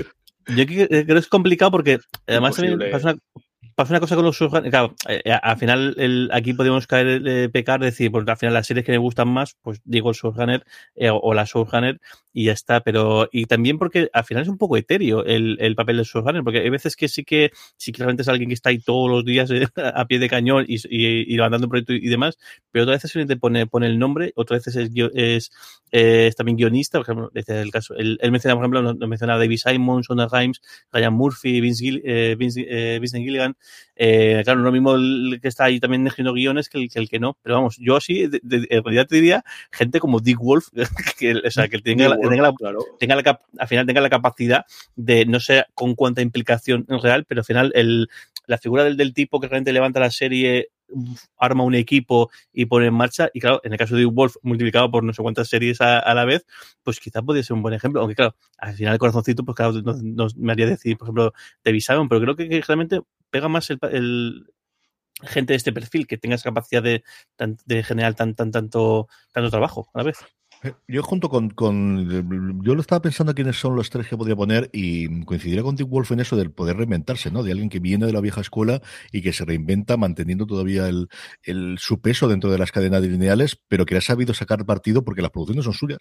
Yo 0.48 0.66
creo 0.66 0.88
que 0.88 1.18
es 1.18 1.28
complicado 1.28 1.72
porque 1.72 1.98
además 2.28 2.56
también 2.56 2.80
pasa 2.92 3.12
una, 3.12 3.20
pasa 3.76 3.94
una 3.94 4.00
cosa 4.00 4.16
con 4.16 4.26
los 4.26 4.38
subgenres. 4.38 4.72
Claro, 4.72 4.96
eh, 5.08 5.22
al 5.32 5.58
final 5.58 5.96
el, 5.98 6.30
aquí 6.34 6.54
podemos 6.54 6.88
caer, 6.88 7.22
eh, 7.28 7.50
pecar, 7.50 7.80
decir, 7.82 8.12
porque 8.12 8.32
al 8.32 8.38
final 8.38 8.54
las 8.54 8.68
series 8.68 8.86
que 8.86 8.92
me 8.92 8.98
gustan 8.98 9.28
más, 9.28 9.56
pues 9.62 9.82
digo 9.84 10.10
el 10.10 10.16
subgenre 10.16 10.64
eh, 10.96 11.10
o 11.12 11.34
la 11.34 11.46
subgenre 11.46 12.00
y 12.36 12.46
ya 12.46 12.52
está. 12.52 12.82
Pero, 12.82 13.30
y 13.32 13.46
también 13.46 13.80
porque 13.80 14.10
al 14.14 14.26
final 14.26 14.44
es 14.44 14.50
un 14.50 14.58
poco 14.58 14.78
etéreo 14.78 15.24
el, 15.26 15.58
el 15.60 15.76
papel 15.76 15.96
del 15.98 16.06
subgenre, 16.06 16.44
porque 16.44 16.60
hay 16.60 16.70
veces 16.70 16.96
que 16.96 17.08
sí 17.08 17.24
que, 17.24 17.52
sí 17.78 17.92
que 17.92 18.00
realmente 18.00 18.22
es 18.24 18.28
alguien 18.28 18.50
que 18.50 18.54
está 18.54 18.70
ahí 18.70 18.80
todos 18.80 19.10
los 19.10 19.26
días 19.26 19.50
eh, 19.52 19.66
a 19.96 20.06
pie 20.06 20.20
de 20.20 20.30
cañón 20.30 20.66
y, 20.68 20.76
y, 20.76 21.34
y 21.34 21.36
levantando 21.36 21.66
un 21.66 21.70
proyecto 21.70 21.94
y, 21.94 22.08
demás, 22.08 22.38
pero 22.72 22.84
otras 22.84 22.98
veces 22.98 23.12
simplemente 23.12 23.40
pone, 23.40 23.66
pone 23.68 23.88
el 23.88 23.98
nombre, 23.98 24.34
otras 24.36 24.66
veces 24.66 24.76
es, 24.76 25.10
es, 25.16 25.52
es 25.92 26.36
también 26.36 26.58
guionista, 26.58 27.00
por 27.00 27.06
ejemplo, 27.06 27.32
este 27.34 27.58
es 27.58 27.66
el 27.66 27.72
caso, 27.72 27.96
él, 27.96 28.18
él 28.22 28.32
menciona, 28.32 28.56
por 28.56 28.64
ejemplo, 28.64 28.82
lo 28.82 29.08
menciona 29.08 29.38
David 29.38 29.58
Simon, 29.58 30.04
Sonda 30.04 30.28
Rhimes, 30.30 30.62
Ryan 30.92 31.14
Murphy, 31.14 31.62
Vince, 31.62 31.84
Gill, 31.84 32.02
eh, 32.04 32.36
Vince, 32.38 32.66
eh, 32.68 33.00
Vincent 33.00 33.24
Gilligan, 33.24 33.56
eh, 33.96 34.42
claro, 34.44 34.60
no 34.60 34.66
lo 34.66 34.72
mismo 34.72 34.96
el 34.96 35.40
que 35.42 35.48
está 35.48 35.66
ahí 35.66 35.80
también 35.80 36.06
escribiendo 36.06 36.34
guiones 36.34 36.70
que 36.70 36.78
el, 36.80 36.90
que 36.90 37.00
el 37.00 37.10
que 37.10 37.20
no. 37.20 37.38
Pero 37.42 37.56
vamos, 37.56 37.78
yo 37.80 38.00
sí, 38.00 38.28
de, 38.28 38.40
de, 38.44 38.68
en 38.70 38.84
realidad 38.84 39.08
te 39.08 39.16
diría 39.16 39.44
gente 39.72 40.00
como 40.00 40.20
Dick 40.20 40.40
Wolf, 40.40 40.68
que, 41.20 41.36
o 41.36 41.52
sea, 41.52 41.68
que 41.68 41.80
tenga, 41.80 42.10
la, 42.10 42.18
tenga, 42.18 42.44
la, 42.44 42.54
claro. 42.54 42.80
tenga 43.00 43.16
la, 43.16 43.42
al 43.58 43.68
final 43.68 43.86
tenga 43.86 44.02
la 44.02 44.10
capacidad 44.10 44.66
de, 44.96 45.26
no 45.26 45.40
sé 45.40 45.66
con 45.74 45.96
cuánta 45.96 46.22
implicación 46.22 46.86
en 46.90 47.02
real, 47.02 47.26
pero 47.26 47.42
al 47.42 47.46
final 47.46 47.72
el, 47.76 48.10
la 48.48 48.58
figura 48.58 48.84
del, 48.84 48.98
del 48.98 49.14
tipo 49.14 49.40
que 49.40 49.48
realmente 49.48 49.74
levanta 49.74 50.00
la 50.00 50.12
serie 50.12 50.70
arma 51.38 51.64
un 51.64 51.76
equipo 51.76 52.30
y 52.54 52.66
pone 52.66 52.88
en 52.88 52.94
marcha. 52.94 53.30
Y 53.34 53.40
claro, 53.40 53.62
en 53.64 53.74
el 53.74 53.80
caso 53.80 53.96
de 53.96 54.06
Wolf, 54.06 54.36
multiplicado 54.42 54.90
por 54.92 55.04
no 55.04 55.14
sé 55.14 55.22
cuántas 55.22 55.48
series 55.48 55.82
a, 55.82 56.00
a, 56.00 56.14
la 56.14 56.26
vez, 56.26 56.46
pues 56.84 57.00
quizás 57.00 57.24
podría 57.24 57.44
ser 57.44 57.56
un 57.56 57.62
buen 57.62 57.74
ejemplo. 57.74 58.02
Aunque 58.02 58.16
claro, 58.16 58.36
al 58.58 58.74
final 58.76 58.94
el 58.94 59.00
corazoncito, 59.00 59.44
pues 59.44 59.56
claro, 59.56 59.74
nos 59.82 60.36
me 60.38 60.52
haría 60.52 60.68
decir, 60.68 60.98
por 60.98 61.08
ejemplo, 61.08 61.34
Simon, 61.64 62.10
pero 62.10 62.22
creo 62.22 62.36
que, 62.36 62.50
que 62.50 62.62
realmente 62.62 63.02
pega 63.36 63.50
más 63.50 63.70
el, 63.70 63.80
el, 63.92 64.46
gente 65.24 65.52
de 65.52 65.58
este 65.58 65.74
perfil 65.74 66.08
que 66.08 66.18
tenga 66.18 66.36
esa 66.36 66.50
capacidad 66.50 66.82
de, 66.82 67.04
de 67.66 67.84
generar 67.84 68.16
tan, 68.16 68.34
tan, 68.34 68.50
tanto, 68.50 69.10
tanto 69.34 69.50
trabajo 69.50 69.90
a 69.94 69.98
la 69.98 70.04
vez. 70.06 70.18
Yo 70.88 71.04
junto 71.04 71.30
con, 71.30 71.50
con, 71.50 72.64
Yo 72.64 72.76
lo 72.76 72.82
estaba 72.82 73.02
pensando 73.02 73.34
quiénes 73.34 73.58
son 73.58 73.76
los 73.76 73.90
tres 73.90 74.08
que 74.08 74.18
podría 74.18 74.36
poner 74.36 74.70
y 74.74 75.24
coincidiría 75.26 75.64
con 75.64 75.76
Dick 75.76 75.88
Wolf 75.88 76.12
en 76.12 76.20
eso 76.20 76.36
del 76.36 76.52
poder 76.52 76.78
reinventarse, 76.78 77.32
¿no? 77.32 77.44
De 77.44 77.52
alguien 77.52 77.70
que 77.70 77.80
viene 77.80 78.06
de 78.06 78.14
la 78.14 78.22
vieja 78.22 78.42
escuela 78.42 78.82
y 79.12 79.22
que 79.22 79.34
se 79.34 79.46
reinventa 79.46 79.98
manteniendo 79.98 80.46
todavía 80.46 80.88
el, 80.88 81.10
el 81.44 81.78
su 81.80 82.02
peso 82.02 82.28
dentro 82.28 82.52
de 82.52 82.58
las 82.58 82.72
cadenas 82.72 83.02
lineales, 83.02 83.60
pero 83.68 83.86
que 83.86 83.98
ha 83.98 84.02
sabido 84.02 84.34
sacar 84.34 84.66
partido 84.66 85.04
porque 85.04 85.22
las 85.22 85.32
producciones 85.32 85.66
son 85.66 85.74
suyas. 85.74 86.00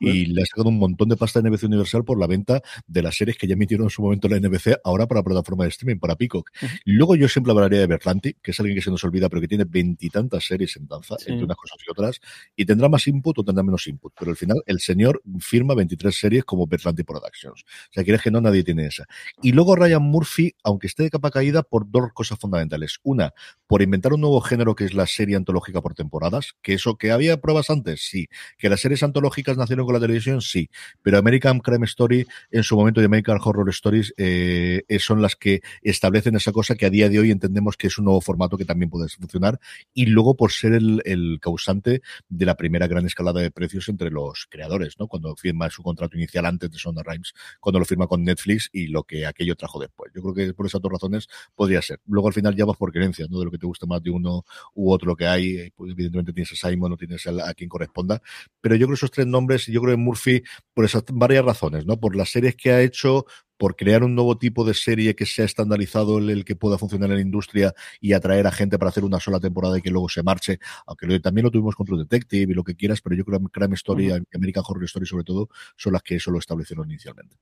Bueno. 0.00 0.14
Y 0.14 0.26
le 0.26 0.42
ha 0.42 0.46
sacado 0.46 0.68
un 0.68 0.78
montón 0.78 1.08
de 1.08 1.16
pasta 1.16 1.38
a 1.38 1.42
NBC 1.42 1.64
Universal 1.64 2.04
por 2.04 2.18
la 2.18 2.26
venta 2.26 2.62
de 2.86 3.02
las 3.02 3.16
series 3.16 3.38
que 3.38 3.46
ya 3.46 3.54
emitieron 3.54 3.86
en 3.86 3.90
su 3.90 4.02
momento 4.02 4.28
la 4.28 4.38
NBC, 4.38 4.80
ahora 4.84 5.06
para 5.06 5.20
la 5.20 5.24
plataforma 5.24 5.64
de 5.64 5.70
streaming, 5.70 5.98
para 5.98 6.16
Peacock. 6.16 6.50
Uh 6.60 6.66
-huh. 6.66 6.80
Luego 6.84 7.16
yo 7.16 7.28
siempre 7.28 7.52
hablaría 7.52 7.80
de 7.80 7.86
Berlanti, 7.86 8.34
que 8.42 8.50
es 8.50 8.60
alguien 8.60 8.76
que 8.76 8.82
se 8.82 8.90
nos 8.90 9.02
olvida, 9.04 9.28
pero 9.28 9.40
que 9.40 9.48
tiene 9.48 9.64
veintitantas 9.64 10.44
series 10.44 10.76
en 10.76 10.86
danza, 10.86 11.16
sí. 11.18 11.30
entre 11.30 11.44
unas 11.44 11.56
cosas 11.56 11.78
y 11.86 11.90
otras, 11.90 12.20
y 12.56 12.64
tendrá 12.64 12.88
más 12.88 13.06
input 13.06 13.38
o 13.38 13.44
tendrá 13.44 13.62
menos 13.62 13.86
input 13.86 14.01
pero 14.18 14.30
al 14.30 14.36
final 14.36 14.62
el 14.66 14.80
señor 14.80 15.22
firma 15.40 15.74
23 15.74 16.14
series 16.14 16.44
como 16.44 16.66
Berlanti 16.66 17.02
Productions. 17.02 17.62
O 17.62 17.92
sea, 17.92 18.04
quieres 18.04 18.22
que 18.22 18.30
no, 18.30 18.40
nadie 18.40 18.64
tiene 18.64 18.86
esa. 18.86 19.06
Y 19.42 19.52
luego 19.52 19.76
Ryan 19.76 20.02
Murphy, 20.02 20.54
aunque 20.64 20.86
esté 20.86 21.04
de 21.04 21.10
capa 21.10 21.30
caída, 21.30 21.62
por 21.62 21.90
dos 21.90 22.12
cosas 22.12 22.38
fundamentales. 22.38 22.98
Una, 23.02 23.32
por 23.72 23.80
inventar 23.80 24.12
un 24.12 24.20
nuevo 24.20 24.42
género 24.42 24.74
que 24.74 24.84
es 24.84 24.92
la 24.92 25.06
serie 25.06 25.34
antológica 25.34 25.80
por 25.80 25.94
temporadas, 25.94 26.56
que 26.60 26.74
eso 26.74 26.96
que 26.96 27.10
había 27.10 27.40
pruebas 27.40 27.70
antes, 27.70 28.02
sí. 28.02 28.28
Que 28.58 28.68
las 28.68 28.80
series 28.80 29.02
antológicas 29.02 29.56
nacieron 29.56 29.86
con 29.86 29.94
la 29.94 30.00
televisión, 30.00 30.42
sí. 30.42 30.68
Pero 31.00 31.16
American 31.16 31.58
Crime 31.60 31.86
Story, 31.86 32.26
en 32.50 32.64
su 32.64 32.76
momento, 32.76 33.00
y 33.00 33.06
American 33.06 33.38
Horror 33.42 33.70
Stories, 33.70 34.12
eh, 34.18 34.82
son 34.98 35.22
las 35.22 35.36
que 35.36 35.62
establecen 35.80 36.36
esa 36.36 36.52
cosa 36.52 36.74
que 36.74 36.84
a 36.84 36.90
día 36.90 37.08
de 37.08 37.18
hoy 37.18 37.30
entendemos 37.30 37.78
que 37.78 37.86
es 37.86 37.96
un 37.96 38.04
nuevo 38.04 38.20
formato 38.20 38.58
que 38.58 38.66
también 38.66 38.90
puede 38.90 39.08
funcionar. 39.08 39.58
Y 39.94 40.04
luego 40.04 40.36
por 40.36 40.52
ser 40.52 40.74
el, 40.74 41.38
causante 41.40 42.02
de 42.28 42.44
la 42.44 42.56
primera 42.58 42.86
gran 42.88 43.06
escalada 43.06 43.40
de 43.40 43.50
precios 43.50 43.88
entre 43.88 44.10
los 44.10 44.48
creadores, 44.50 44.96
¿no? 44.98 45.08
Cuando 45.08 45.34
firma 45.34 45.70
su 45.70 45.82
contrato 45.82 46.18
inicial 46.18 46.44
antes 46.44 46.70
de 46.70 46.76
Sonda 46.76 47.02
Rhimes, 47.02 47.32
cuando 47.58 47.78
lo 47.78 47.86
firma 47.86 48.06
con 48.06 48.22
Netflix 48.22 48.68
y 48.70 48.88
lo 48.88 49.04
que 49.04 49.24
aquello 49.24 49.56
trajo 49.56 49.80
después. 49.80 50.12
Yo 50.14 50.20
creo 50.20 50.34
que 50.34 50.52
por 50.52 50.66
esas 50.66 50.82
dos 50.82 50.92
razones 50.92 51.26
podría 51.54 51.80
ser. 51.80 52.00
Luego 52.04 52.28
al 52.28 52.34
final 52.34 52.54
ya 52.54 52.66
vas 52.66 52.76
por 52.76 52.92
creencias, 52.92 53.30
¿no? 53.30 53.38
De 53.38 53.46
lo 53.46 53.50
que 53.50 53.61
te 53.62 53.66
guste 53.66 53.86
más 53.86 54.02
de 54.02 54.10
uno 54.10 54.44
u 54.74 54.92
otro 54.92 55.16
que 55.16 55.26
hay. 55.26 55.70
Pues, 55.70 55.92
evidentemente 55.92 56.32
tienes 56.32 56.52
a 56.52 56.68
Simon, 56.68 56.90
no 56.90 56.96
tienes 56.96 57.26
a, 57.26 57.54
quien 57.54 57.68
corresponda. 57.68 58.20
Pero 58.60 58.74
yo 58.74 58.86
creo 58.86 58.94
que 58.94 58.98
esos 58.98 59.10
tres 59.10 59.26
nombres, 59.26 59.66
yo 59.66 59.80
creo 59.80 59.94
que 59.94 60.02
Murphy, 60.02 60.42
por 60.74 60.84
esas 60.84 61.04
varias 61.12 61.44
razones, 61.44 61.86
¿no? 61.86 61.98
Por 61.98 62.16
las 62.16 62.30
series 62.30 62.56
que 62.56 62.72
ha 62.72 62.82
hecho, 62.82 63.24
por 63.56 63.76
crear 63.76 64.02
un 64.02 64.14
nuevo 64.14 64.36
tipo 64.38 64.64
de 64.64 64.74
serie 64.74 65.14
que 65.14 65.24
sea 65.24 65.44
estandarizado, 65.44 66.18
el, 66.18 66.30
el, 66.30 66.44
que 66.44 66.56
pueda 66.56 66.78
funcionar 66.78 67.10
en 67.10 67.16
la 67.16 67.22
industria 67.22 67.72
y 68.00 68.12
atraer 68.12 68.46
a 68.48 68.50
gente 68.50 68.78
para 68.78 68.88
hacer 68.88 69.04
una 69.04 69.20
sola 69.20 69.38
temporada 69.38 69.78
y 69.78 69.82
que 69.82 69.90
luego 69.90 70.08
se 70.08 70.22
marche, 70.22 70.58
aunque 70.86 71.06
lo, 71.06 71.20
también 71.20 71.44
lo 71.44 71.50
tuvimos 71.50 71.76
con 71.76 71.86
True 71.86 72.00
Detective 72.00 72.52
y 72.52 72.54
lo 72.54 72.64
que 72.64 72.74
quieras, 72.74 73.00
pero 73.00 73.14
yo 73.14 73.24
creo 73.24 73.38
que 73.38 73.46
Crime 73.52 73.74
Story, 73.74 74.10
uh 74.10 74.16
-huh. 74.16 74.26
American 74.34 74.64
Horror 74.66 74.84
Story 74.84 75.06
sobre 75.06 75.24
todo, 75.24 75.48
son 75.76 75.92
las 75.92 76.02
que 76.02 76.16
eso 76.16 76.32
lo 76.32 76.38
establecieron 76.40 76.90
inicialmente. 76.90 77.36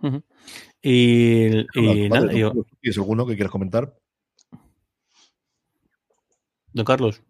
Uh 0.00 0.10
-huh. 0.10 0.22
Y, 0.80 1.80
y 1.80 2.08
nada, 2.08 2.32
yo... 2.32 2.52
¿Tienes 2.80 2.98
alguno 2.98 3.26
que 3.26 3.34
quieras 3.34 3.50
comentar? 3.50 3.92
Don 6.72 6.84
Carlos. 6.84 7.22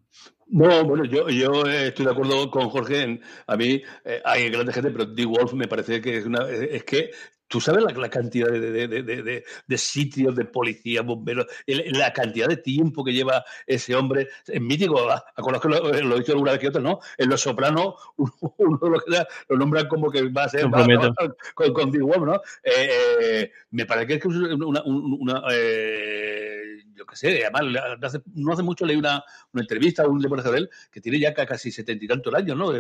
No, 0.49 0.85
bueno, 0.85 1.05
yo, 1.05 1.31
yo 1.31 1.65
estoy 1.65 2.05
de 2.05 2.11
acuerdo 2.11 2.51
con 2.51 2.69
Jorge. 2.69 3.03
En, 3.03 3.21
a 3.47 3.57
mí 3.57 3.83
eh, 4.05 4.21
hay 4.25 4.51
grande 4.51 4.73
gente, 4.73 4.91
pero 4.91 5.07
D. 5.07 5.25
Wolf 5.25 5.55
me 5.55 5.67
parece 5.67 6.01
que 6.01 6.19
es 6.19 6.27
una. 6.27 6.47
Es 6.49 6.85
que 6.85 7.11
tú 7.53 7.61
sabes 7.61 7.85
la, 7.85 7.93
la 7.93 8.09
cantidad 8.09 8.51
de, 8.51 8.61
de, 8.61 8.89
de, 8.89 9.45
de, 9.67 9.79
sitios, 9.79 10.35
de 10.35 10.47
policía, 10.47 11.03
bomberos, 11.03 11.47
la 11.67 12.11
cantidad 12.11 12.49
de 12.49 12.57
tiempo 12.57 13.05
que 13.05 13.13
lleva 13.13 13.45
ese 13.67 13.95
hombre. 13.95 14.29
Es 14.47 14.61
mítico, 14.61 15.11
a, 15.11 15.23
a 15.37 15.43
conozco, 15.43 15.69
lo, 15.69 15.81
lo 15.81 16.17
he 16.17 16.19
dicho 16.21 16.33
alguna 16.33 16.53
vez 16.53 16.61
que 16.61 16.69
otra, 16.69 16.81
¿no? 16.81 17.01
En 17.19 17.29
Los 17.29 17.43
Sopranos, 17.43 17.95
uno, 18.17 18.33
uno 18.57 18.79
lo, 18.83 19.03
lo, 19.49 19.57
nombran 19.57 19.87
como 19.87 20.11
que 20.11 20.31
va 20.31 20.45
a 20.45 20.49
ser 20.49 20.65
va, 20.73 20.87
va, 20.87 21.15
con, 21.55 21.73
con 21.75 21.91
D. 21.91 22.01
Wolf, 22.01 22.25
¿no? 22.25 22.37
Eh, 22.63 22.89
eh, 23.21 23.53
me 23.71 23.85
parece 23.85 24.07
que 24.07 24.15
es 24.15 24.25
una. 24.25 24.67
una, 24.67 24.83
una 24.83 25.43
eh, 25.51 26.42
yo 26.95 27.07
qué 27.07 27.17
sé, 27.17 27.45
además, 27.45 27.83
hace, 28.03 28.23
no 28.35 28.53
hace 28.53 28.63
mucho 28.63 28.85
leí 28.85 28.97
una, 28.97 29.23
una 29.53 29.63
entrevista, 29.63 30.07
un 30.07 30.23
reportaje 30.23 30.51
de 30.51 30.59
él, 30.59 30.71
que 30.91 31.01
tiene 31.01 31.19
ya 31.19 31.35
casi 31.35 31.71
setenta 31.71 32.05
y 32.05 32.09
tantos 32.09 32.35
años, 32.35 32.57
¿no? 32.57 32.73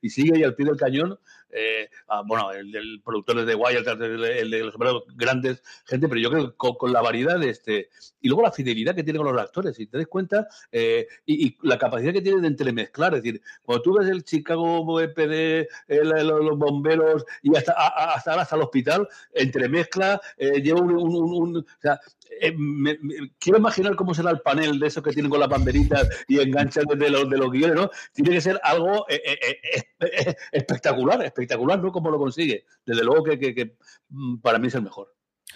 Y 0.00 0.10
sigue 0.10 0.36
ahí 0.36 0.42
al 0.42 0.54
pie 0.54 0.66
del 0.66 0.76
cañón, 0.76 1.18
eh, 1.52 1.88
ah, 2.08 2.22
bueno, 2.26 2.50
el, 2.52 2.74
el, 2.74 3.02
productor 3.04 3.44
de 3.44 3.54
Wild, 3.54 3.86
el, 3.88 4.24
el, 4.24 4.50
de 4.50 4.60
los 4.60 4.74
grandes 5.14 5.62
gente, 5.86 6.08
pero 6.08 6.20
yo 6.20 6.30
creo 6.30 6.50
que 6.50 6.56
con, 6.56 6.74
con, 6.74 6.92
la 6.92 7.02
variedad 7.02 7.38
de 7.38 7.50
este, 7.50 7.90
y 8.20 8.28
luego 8.28 8.42
la 8.42 8.52
fidelidad 8.52 8.94
que 8.94 9.04
tiene 9.04 9.18
con 9.18 9.32
los 9.32 9.40
actores, 9.40 9.76
si 9.76 9.86
te 9.86 9.98
das 9.98 10.06
cuenta, 10.06 10.48
eh, 10.70 11.06
y, 11.26 11.46
y, 11.46 11.58
la 11.62 11.78
capacidad 11.78 12.12
que 12.12 12.22
tiene 12.22 12.40
de 12.40 12.48
entremezclar, 12.48 13.14
es 13.14 13.22
decir, 13.22 13.42
cuando 13.64 13.82
tú 13.82 13.98
ves 13.98 14.08
el 14.08 14.24
Chicago 14.24 15.00
el, 15.00 15.68
los 15.88 16.58
bomberos, 16.58 17.24
y 17.42 17.54
hasta, 17.56 17.72
hasta, 17.72 18.40
hasta 18.40 18.56
el 18.56 18.62
hospital, 18.62 19.08
entremezcla, 19.32 20.20
eh, 20.36 20.62
lleva 20.62 20.80
un, 20.80 20.92
un, 20.92 21.14
un, 21.14 21.32
un 21.34 21.56
o 21.58 21.64
sea, 21.80 22.00
eh, 22.40 22.52
me, 22.56 22.98
me, 23.00 23.30
quiero 23.38 23.58
imaginar 23.58 23.94
cómo 23.94 24.14
será 24.14 24.30
el 24.30 24.40
panel 24.40 24.78
de 24.78 24.86
esos 24.86 25.02
que 25.02 25.12
tienen 25.12 25.30
con 25.30 25.40
las 25.40 25.48
banderitas 25.48 26.08
y 26.28 26.40
enganchan 26.40 26.86
de 26.86 27.10
los, 27.10 27.28
de 27.28 27.36
los 27.38 27.50
guiones, 27.50 27.76
¿no? 27.76 27.90
Tiene 28.12 28.30
que 28.30 28.40
ser 28.40 28.60
algo 28.62 29.06
eh, 29.08 29.22
eh, 30.00 30.34
espectacular, 30.52 31.22
espectacular, 31.42 31.82
¿no? 31.82 31.92
Cómo 31.92 32.10
lo 32.10 32.18
consigue. 32.18 32.64
Desde 32.84 33.04
luego 33.04 33.24
que, 33.24 33.38
que, 33.38 33.54
que 33.54 33.76
mm, 34.10 34.38
para 34.38 34.58
mí 34.58 34.68
es 34.68 34.74
el 34.74 34.82
mejor. 34.82 35.08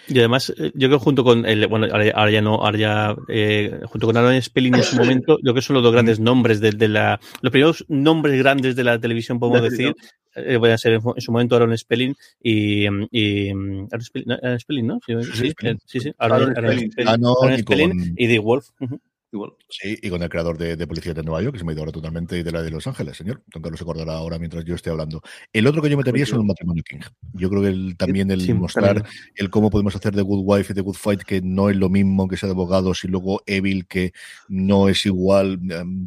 Y 0.09 0.19
además, 0.19 0.53
yo 0.75 0.89
creo 0.89 0.99
junto 0.99 1.25
con 1.25 1.47
el, 1.47 1.67
bueno, 1.67 1.87
ahora 1.93 2.31
ya 2.31 2.41
no, 2.43 2.55
ahora 2.57 2.79
ya, 2.79 3.17
eh, 3.29 3.81
junto 3.87 4.07
con 4.07 4.17
Aaron 4.17 4.41
Spelling 4.41 4.75
en 4.75 4.83
su 4.83 4.97
momento, 4.97 5.39
yo 5.39 5.43
creo 5.43 5.55
que 5.55 5.63
son 5.63 5.75
los 5.75 5.83
dos 5.83 5.93
grandes 5.93 6.21
nombres 6.21 6.61
de, 6.61 6.73
de 6.73 6.89
la, 6.89 7.19
los 7.41 7.51
primeros 7.51 7.85
nombres 7.89 8.39
grandes 8.39 8.77
de 8.77 8.85
la 8.85 9.01
televisión, 9.01 9.41
podemos 9.41 9.69
decir, 9.69 9.95
eh, 10.37 10.59
voy 10.59 10.71
a 10.71 10.79
ser 10.79 10.93
en, 10.93 11.01
en, 11.15 11.21
su 11.21 11.33
momento 11.33 11.57
Aaron 11.57 11.77
Spelling 11.77 12.15
y, 12.41 12.87
y 13.11 13.51
Aaron, 13.51 13.89
Spelling, 14.01 14.31
Aaron 14.31 14.61
Spelling, 14.61 14.87
¿no? 14.87 15.01
Sí, 15.05 15.15
sí, 15.23 15.55
sí, 15.59 15.77
sí, 15.87 16.01
sí 16.01 16.13
Aaron, 16.19 16.57
Aaron, 16.57 16.79
Spelling, 16.79 16.91
Aaron 17.09 17.19
Spelling, 17.19 17.37
Aaron 17.43 17.59
Spelling 17.59 18.15
y 18.17 18.29
The 18.29 18.39
Wolf. 18.39 18.69
Uh 18.81 18.87
-huh. 18.87 19.01
Igual. 19.37 19.53
Sí, 19.69 19.99
y 20.03 20.11
con 20.11 20.23
el 20.23 20.29
creador 20.29 20.59
de, 20.59 20.77
de 20.77 20.87
Policía 20.87 21.15
de 21.15 21.23
Nueva 21.23 21.43
York, 21.43 21.55
que 21.55 21.59
se 21.61 21.65
me 21.65 21.73
ha 21.73 21.75
ido 21.75 21.83
ahora 21.83 21.93
totalmente, 21.93 22.39
y 22.39 22.43
de 22.43 22.51
la 22.53 22.63
de 22.63 22.71
Los 22.71 22.87
Ángeles, 22.87 23.17
señor. 23.17 23.43
Don 23.53 23.63
Carlos 23.63 23.79
se 23.79 23.85
acordará 23.85 24.15
ahora 24.15 24.39
mientras 24.39 24.65
yo 24.65 24.75
esté 24.75 24.91
hablando. 24.91 25.23
El 25.53 25.67
otro 25.67 25.81
que 25.83 25.91
yo 25.91 25.97
metería 25.97 26.25
es 26.25 26.33
el 26.33 26.43
matrimonio 26.45 26.83
King. 26.83 27.01
Yo 27.33 27.49
creo 27.51 27.63
que 27.63 27.69
el, 27.69 27.97
también 27.97 28.31
el 28.31 28.41
Sí, 28.41 28.53
mostrar 28.55 28.95
también. 29.03 29.15
el 29.37 29.51
cómo 29.51 29.71
podemos 29.71 29.95
hacer 29.95 30.15
de 30.15 30.23
Good 30.23 30.43
Wife 30.45 30.73
y 30.73 30.75
de 30.75 30.81
Good 30.83 30.95
Fight, 30.97 31.23
que 31.23 31.41
no 31.43 31.71
es 31.71 31.77
lo 31.77 31.89
mismo 31.89 32.29
que 32.29 32.37
sea 32.37 32.49
de 32.49 32.55
abogados, 32.55 33.05
y 33.05 33.09
luego 33.09 33.43
Evil, 33.47 33.87
que 33.87 34.13
no 34.49 34.89
es 34.89 35.07
igual. 35.07 35.59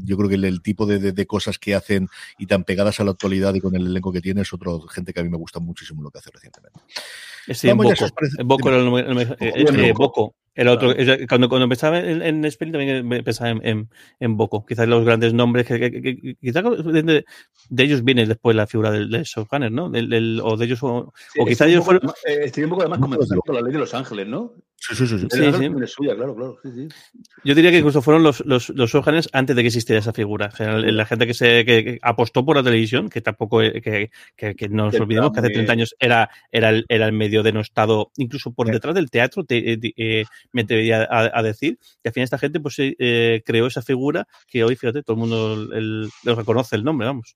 Yo 0.04 0.18
creo 0.18 0.30
que 0.30 0.36
el, 0.36 0.46
el 0.46 0.62
tipo 0.62 0.86
de, 0.86 1.00
de- 1.00 1.12
de 1.12 1.26
cosas 1.26 1.58
que 1.60 1.76
hacen 1.76 2.08
y 2.38 2.46
tan 2.48 2.64
pegadas 2.64 3.00
a 3.00 3.04
la 3.04 3.12
actualidad 3.12 3.54
y 3.56 3.60
con 3.62 3.76
el 3.76 3.86
elenco 3.88 4.12
que 4.12 4.22
tiene 4.22 4.42
es 4.42 4.54
otro 4.54 4.82
gente 4.82 5.14
que 5.14 5.20
a 5.20 5.24
mí 5.24 5.30
me 5.30 5.38
gusta 5.38 5.60
muchísimo 5.60 6.02
lo 6.02 6.10
que 6.12 6.20
hace 6.20 6.30
recientemente. 6.32 6.80
Sí, 7.52 7.68
en 7.70 7.78
Vamos 7.78 7.94
Boco. 7.94 8.06
os 8.06 8.12
parece. 8.12 8.42
En 8.42 8.48
Boco 8.48 8.70
era 8.70 8.78
el 8.78 9.76
eh, 9.80 9.94
Boco. 9.94 10.36
Era 10.60 10.74
otro, 10.74 10.94
Claro. 10.94 11.26
cuando, 11.30 11.48
cuando 11.50 11.70
pensaba 11.70 12.00
en, 12.00 12.22
en 12.22 12.52
Spelling 12.52 12.74
también 12.74 13.24
pensaba 13.24 13.50
en, 13.52 13.62
en, 13.66 13.90
en 14.20 14.36
Boco. 14.38 14.66
Quizás 14.66 14.88
los 14.90 15.06
grandes 15.06 15.34
nombres 15.34 15.66
que, 15.66 15.80
que- 15.80 15.92
que- 15.92 16.02
que- 16.02 16.36
quizás 16.36 16.64
de, 16.86 17.24
de- 17.70 17.84
ellos 17.84 18.04
viene 18.04 18.26
después 18.26 18.56
la 18.56 18.68
figura 18.68 18.92
del, 18.92 19.10
del 19.10 19.24
Showrunner, 19.24 19.72
¿no? 19.72 19.90
Del- 19.90 20.10
del- 20.10 20.42
o 20.44 20.58
de 20.58 20.66
ellos 20.66 20.80
o, 20.82 21.14
Sí, 21.34 21.40
o 21.42 21.46
quizá 21.46 21.66
estoy 21.66 21.68
un 21.68 21.72
ellos 21.74 21.86
poco- 21.86 22.00
fueron 22.26 22.42
eh, 22.42 22.46
Estoy 22.46 22.64
un 22.66 22.70
poco 22.72 22.82
además 22.82 23.00
desde 23.20 23.36
por 23.38 23.56
la 23.56 23.62
ley 23.62 23.72
de 23.72 23.80
Los 23.80 23.94
Ángeles, 23.94 24.28
¿no? 24.28 24.54
Sí, 24.82 24.96
sí, 24.96 25.08
sí. 25.08 25.20
sí. 25.20 25.28
Sí, 25.30 25.54
sí. 25.58 25.70
Es 25.84 25.92
suya, 25.92 26.16
claro, 26.16 26.36
claro. 26.36 26.58
Yo 27.44 27.54
diría 27.54 27.70
que 27.70 27.80
incluso 27.80 28.02
fueron 28.02 28.24
los, 28.24 28.46
los, 28.46 28.70
los 28.70 28.96
antes 29.34 29.56
de 29.56 29.62
que 29.62 29.68
existiera 29.68 30.00
esa 30.00 30.14
figura. 30.14 30.50
O 30.54 30.56
sea, 30.56 30.78
la, 30.78 31.06
gente 31.06 31.28
que 31.28 31.34
se 31.34 31.66
que, 31.66 32.00
apostó 32.02 32.46
por 32.46 32.56
la 32.56 32.64
televisión, 32.64 33.10
que 33.10 33.20
tampoco 33.22 33.62
eh, 33.62 33.82
que, 33.82 34.10
que, 34.38 34.56
que 34.56 34.70
no 34.70 34.86
nos 34.86 34.96
Que 34.96 35.02
olvidemos 35.02 35.32
que 35.32 35.40
hace 35.40 35.48
también- 35.50 35.66
30 35.66 35.74
años 35.74 35.96
era, 36.00 36.30
era, 36.52 36.70
el, 36.70 36.86
era 36.88 37.06
el 37.08 37.12
medio 37.12 37.44
denostado, 37.44 38.12
incluso 38.18 38.54
por 38.54 38.72
detrás 38.72 38.96
del 38.96 39.10
teatro, 39.10 39.44
te- 39.44 39.74
eh, 39.74 39.80
eh, 39.98 40.24
me 40.52 40.62
atrevería 40.64 41.04
a, 41.04 41.40
a 41.40 41.44
decir. 41.44 41.80
Que 42.04 42.10
al 42.10 42.14
final 42.14 42.24
esta 42.26 42.38
gente 42.40 42.60
pues 42.60 42.78
eh, 42.80 42.96
eh, 43.00 43.42
creó 43.46 43.68
esa 43.68 43.82
figura 43.82 44.28
que 44.48 44.64
hoy, 44.64 44.76
fíjate, 44.76 45.04
todo 45.04 45.16
el 45.16 45.20
mundo 45.20 45.54
el- 45.74 46.10
lo 46.24 46.36
reconoce 46.36 46.76
el 46.76 46.84
nombre, 46.84 47.08
vamos. 47.08 47.36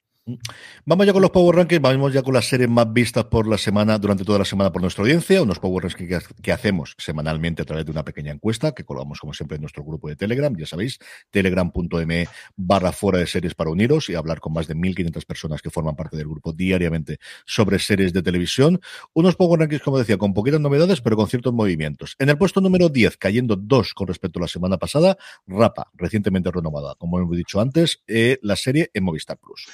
Vamos 0.85 1.05
ya 1.05 1.11
con 1.11 1.21
los 1.21 1.31
Power 1.31 1.57
Rankings, 1.57 1.81
vamos 1.81 2.13
ya 2.13 2.21
con 2.21 2.33
las 2.33 2.45
series 2.47 2.69
más 2.69 2.91
vistas 2.93 3.25
por 3.25 3.45
la 3.45 3.57
semana, 3.57 3.97
durante 3.97 4.23
toda 4.23 4.39
la 4.39 4.45
semana 4.45 4.71
por 4.71 4.81
nuestra 4.81 5.01
audiencia, 5.01 5.41
unos 5.41 5.59
Power 5.59 5.83
Rankings 5.83 6.29
que, 6.41 6.53
hacemos 6.53 6.95
semanalmente 6.97 7.61
a 7.61 7.65
través 7.65 7.83
de 7.83 7.91
una 7.91 8.05
pequeña 8.05 8.31
encuesta 8.31 8.71
que 8.71 8.85
colgamos 8.85 9.19
como 9.19 9.33
siempre 9.33 9.55
en 9.55 9.61
nuestro 9.61 9.83
grupo 9.83 10.07
de 10.07 10.15
Telegram, 10.15 10.55
ya 10.55 10.65
sabéis, 10.65 10.97
telegram.me 11.29 12.27
barra 12.55 12.93
fuera 12.93 13.19
de 13.19 13.27
series 13.27 13.53
para 13.53 13.69
uniros 13.69 14.09
y 14.09 14.15
hablar 14.15 14.39
con 14.39 14.53
más 14.53 14.65
de 14.67 14.77
1.500 14.77 15.25
personas 15.25 15.61
que 15.61 15.69
forman 15.69 15.97
parte 15.97 16.15
del 16.15 16.29
grupo 16.29 16.53
diariamente 16.53 17.17
sobre 17.45 17.77
series 17.79 18.13
de 18.13 18.23
televisión. 18.23 18.79
Unos 19.11 19.35
Power 19.35 19.59
Rankings, 19.59 19.81
como 19.81 19.97
decía, 19.97 20.17
con 20.17 20.33
poquitas 20.33 20.61
novedades, 20.61 21.01
pero 21.01 21.17
con 21.17 21.27
ciertos 21.27 21.53
movimientos. 21.53 22.15
En 22.17 22.29
el 22.29 22.37
puesto 22.37 22.61
número 22.61 22.87
10, 22.87 23.17
cayendo 23.17 23.57
dos 23.57 23.93
con 23.93 24.07
respecto 24.07 24.39
a 24.39 24.43
la 24.43 24.47
semana 24.47 24.77
pasada, 24.77 25.17
Rapa, 25.47 25.91
recientemente 25.95 26.49
renovada, 26.49 26.95
como 26.95 27.19
hemos 27.19 27.35
dicho 27.35 27.59
antes, 27.59 28.03
eh, 28.07 28.39
la 28.41 28.55
serie 28.55 28.89
en 28.93 29.03
Movistar 29.03 29.37
Plus. 29.37 29.67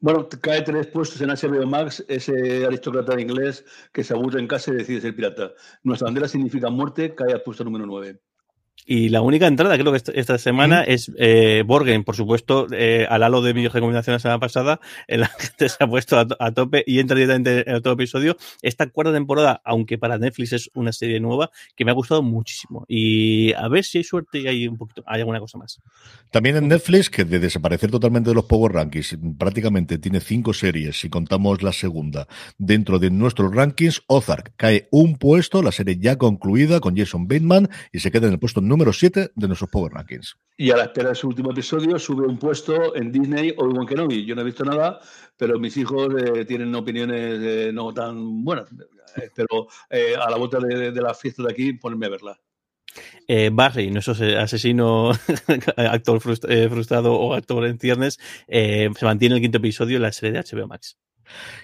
Bueno, 0.00 0.28
cae 0.42 0.62
tres 0.62 0.86
puestos 0.88 1.20
en 1.22 1.30
HBO 1.30 1.66
Max, 1.66 2.04
ese 2.08 2.64
aristócrata 2.66 3.18
inglés 3.20 3.64
que 3.92 4.04
se 4.04 4.12
aburre 4.14 4.40
en 4.40 4.46
casa 4.48 4.70
y 4.70 4.76
decide 4.76 5.00
ser 5.00 5.16
pirata. 5.16 5.52
Nuestra 5.82 6.06
bandera 6.06 6.28
significa 6.28 6.70
muerte, 6.70 7.14
cae 7.14 7.32
al 7.32 7.42
puesto 7.42 7.64
número 7.64 7.86
9. 7.86 8.20
Y 8.84 9.08
la 9.08 9.20
única 9.20 9.46
entrada, 9.46 9.76
creo 9.78 9.92
que 9.92 10.00
esta, 10.14 10.38
semana, 10.38 10.82
es 10.82 11.10
eh, 11.18 11.64
Borgen, 11.66 12.04
por 12.04 12.14
supuesto, 12.14 12.66
eh, 12.72 13.06
al 13.08 13.22
halo 13.22 13.42
de 13.42 13.54
mi 13.54 13.66
recomendación 13.66 14.12
la 14.14 14.20
semana 14.20 14.38
pasada, 14.38 14.80
eh, 15.08 15.18
la 15.18 15.26
gente 15.38 15.68
se 15.68 15.82
ha 15.82 15.88
puesto 15.88 16.18
a, 16.18 16.26
a 16.38 16.52
tope 16.52 16.84
y 16.86 17.00
entra 17.00 17.16
directamente 17.16 17.68
en 17.68 17.76
otro 17.76 17.92
episodio. 17.92 18.36
Esta 18.62 18.86
cuarta 18.86 19.12
temporada, 19.12 19.60
aunque 19.64 19.98
para 19.98 20.18
Netflix 20.18 20.52
es 20.52 20.70
una 20.74 20.92
serie 20.92 21.18
nueva, 21.18 21.50
que 21.74 21.84
me 21.84 21.90
ha 21.90 21.94
gustado 21.94 22.22
muchísimo. 22.22 22.84
Y 22.86 23.52
a 23.54 23.66
ver 23.68 23.84
si 23.84 23.98
hay 23.98 24.04
suerte 24.04 24.38
y 24.40 24.46
hay 24.46 24.68
un 24.68 24.76
poquito, 24.76 25.02
hay 25.06 25.20
alguna 25.20 25.40
cosa 25.40 25.58
más. 25.58 25.80
También 26.30 26.56
en 26.56 26.68
Netflix, 26.68 27.10
que 27.10 27.24
de 27.24 27.38
desaparecer 27.38 27.90
totalmente 27.90 28.30
de 28.30 28.34
los 28.34 28.44
Power 28.44 28.72
Rankings, 28.72 29.16
prácticamente 29.38 29.98
tiene 29.98 30.20
cinco 30.20 30.52
series, 30.52 31.00
si 31.00 31.08
contamos 31.08 31.62
la 31.62 31.72
segunda, 31.72 32.28
dentro 32.58 32.98
de 32.98 33.10
nuestros 33.10 33.54
rankings, 33.54 34.02
Ozark 34.06 34.52
cae 34.56 34.88
un 34.90 35.16
puesto, 35.16 35.62
la 35.62 35.72
serie 35.72 35.96
ya 35.98 36.16
concluida 36.16 36.80
con 36.80 36.96
Jason 36.96 37.26
Bateman, 37.26 37.68
y 37.92 38.00
se 38.00 38.10
queda 38.10 38.26
en 38.26 38.34
el 38.34 38.38
puesto 38.38 38.60
número 38.68 38.92
7 38.92 39.32
de 39.34 39.46
nuestros 39.46 39.70
Power 39.70 39.92
Rankings. 39.92 40.36
Y 40.56 40.70
a 40.70 40.76
la 40.76 40.84
espera 40.84 41.10
de 41.10 41.14
su 41.14 41.28
último 41.28 41.50
episodio 41.50 41.98
sube 41.98 42.26
un 42.26 42.38
puesto 42.38 42.96
en 42.96 43.12
Disney 43.12 43.54
o 43.56 43.64
Obi-Wan 43.64 43.86
Kenobi. 43.86 44.24
Yo 44.24 44.34
no 44.34 44.40
he 44.40 44.44
visto 44.44 44.64
nada, 44.64 45.00
pero 45.36 45.58
mis 45.58 45.76
hijos 45.76 46.08
eh, 46.18 46.44
tienen 46.44 46.74
opiniones 46.74 47.40
eh, 47.42 47.70
no 47.72 47.92
tan 47.92 48.42
buenas. 48.42 48.70
Eh, 49.16 49.30
pero 49.34 49.68
eh, 49.90 50.14
a 50.16 50.30
la 50.30 50.36
vuelta 50.36 50.58
de, 50.60 50.92
de 50.92 51.02
la 51.02 51.14
fiesta 51.14 51.42
de 51.42 51.52
aquí, 51.52 51.72
ponerme 51.74 52.06
a 52.06 52.10
verla. 52.10 52.40
Eh, 53.28 53.50
Barry, 53.52 53.90
nuestro 53.90 54.14
ase- 54.14 54.36
asesino, 54.36 55.10
actor 55.76 56.20
eh, 56.48 56.68
frustrado 56.70 57.14
o 57.14 57.34
actor 57.34 57.66
en 57.66 57.78
ciernes, 57.78 58.18
eh, 58.48 58.88
se 58.96 59.04
mantiene 59.04 59.34
en 59.34 59.36
el 59.38 59.42
quinto 59.42 59.58
episodio 59.58 59.96
en 59.96 60.02
la 60.02 60.12
serie 60.12 60.32
de 60.32 60.44
HBO 60.44 60.68
Max. 60.68 60.96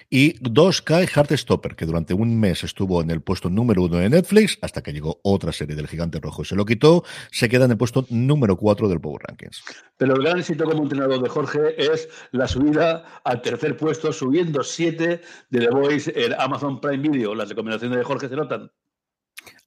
Y 0.09 0.35
dos 0.41 0.81
cae 0.81 1.07
Heartstopper, 1.07 1.77
que 1.77 1.85
durante 1.85 2.13
un 2.13 2.37
mes 2.37 2.65
estuvo 2.65 3.01
en 3.01 3.09
el 3.11 3.21
puesto 3.21 3.49
número 3.49 3.83
uno 3.83 3.95
de 3.95 4.09
Netflix, 4.09 4.57
hasta 4.61 4.83
que 4.83 4.91
llegó 4.91 5.21
otra 5.23 5.53
serie 5.53 5.73
del 5.73 5.87
Gigante 5.87 6.19
Rojo 6.19 6.41
y 6.41 6.45
se 6.45 6.55
lo 6.57 6.65
quitó, 6.65 7.05
se 7.31 7.47
queda 7.47 7.63
en 7.63 7.71
el 7.71 7.77
puesto 7.77 8.05
número 8.09 8.57
4 8.57 8.89
del 8.89 8.99
Power 8.99 9.21
Rankings. 9.25 9.63
Pero 9.97 10.15
el 10.15 10.21
gran 10.21 10.39
éxito 10.39 10.65
como 10.65 10.83
entrenador 10.83 11.23
de 11.23 11.29
Jorge 11.29 11.59
es 11.77 12.09
la 12.31 12.47
subida 12.49 13.21
al 13.23 13.41
tercer 13.41 13.77
puesto, 13.77 14.11
subiendo 14.11 14.63
siete 14.63 15.21
de 15.49 15.59
The 15.59 15.69
Voice 15.69 16.13
en 16.13 16.33
Amazon 16.37 16.81
Prime 16.81 16.97
Video. 17.09 17.33
Las 17.33 17.47
recomendaciones 17.47 17.97
de 17.97 18.03
Jorge 18.03 18.27
se 18.27 18.35
notan. 18.35 18.69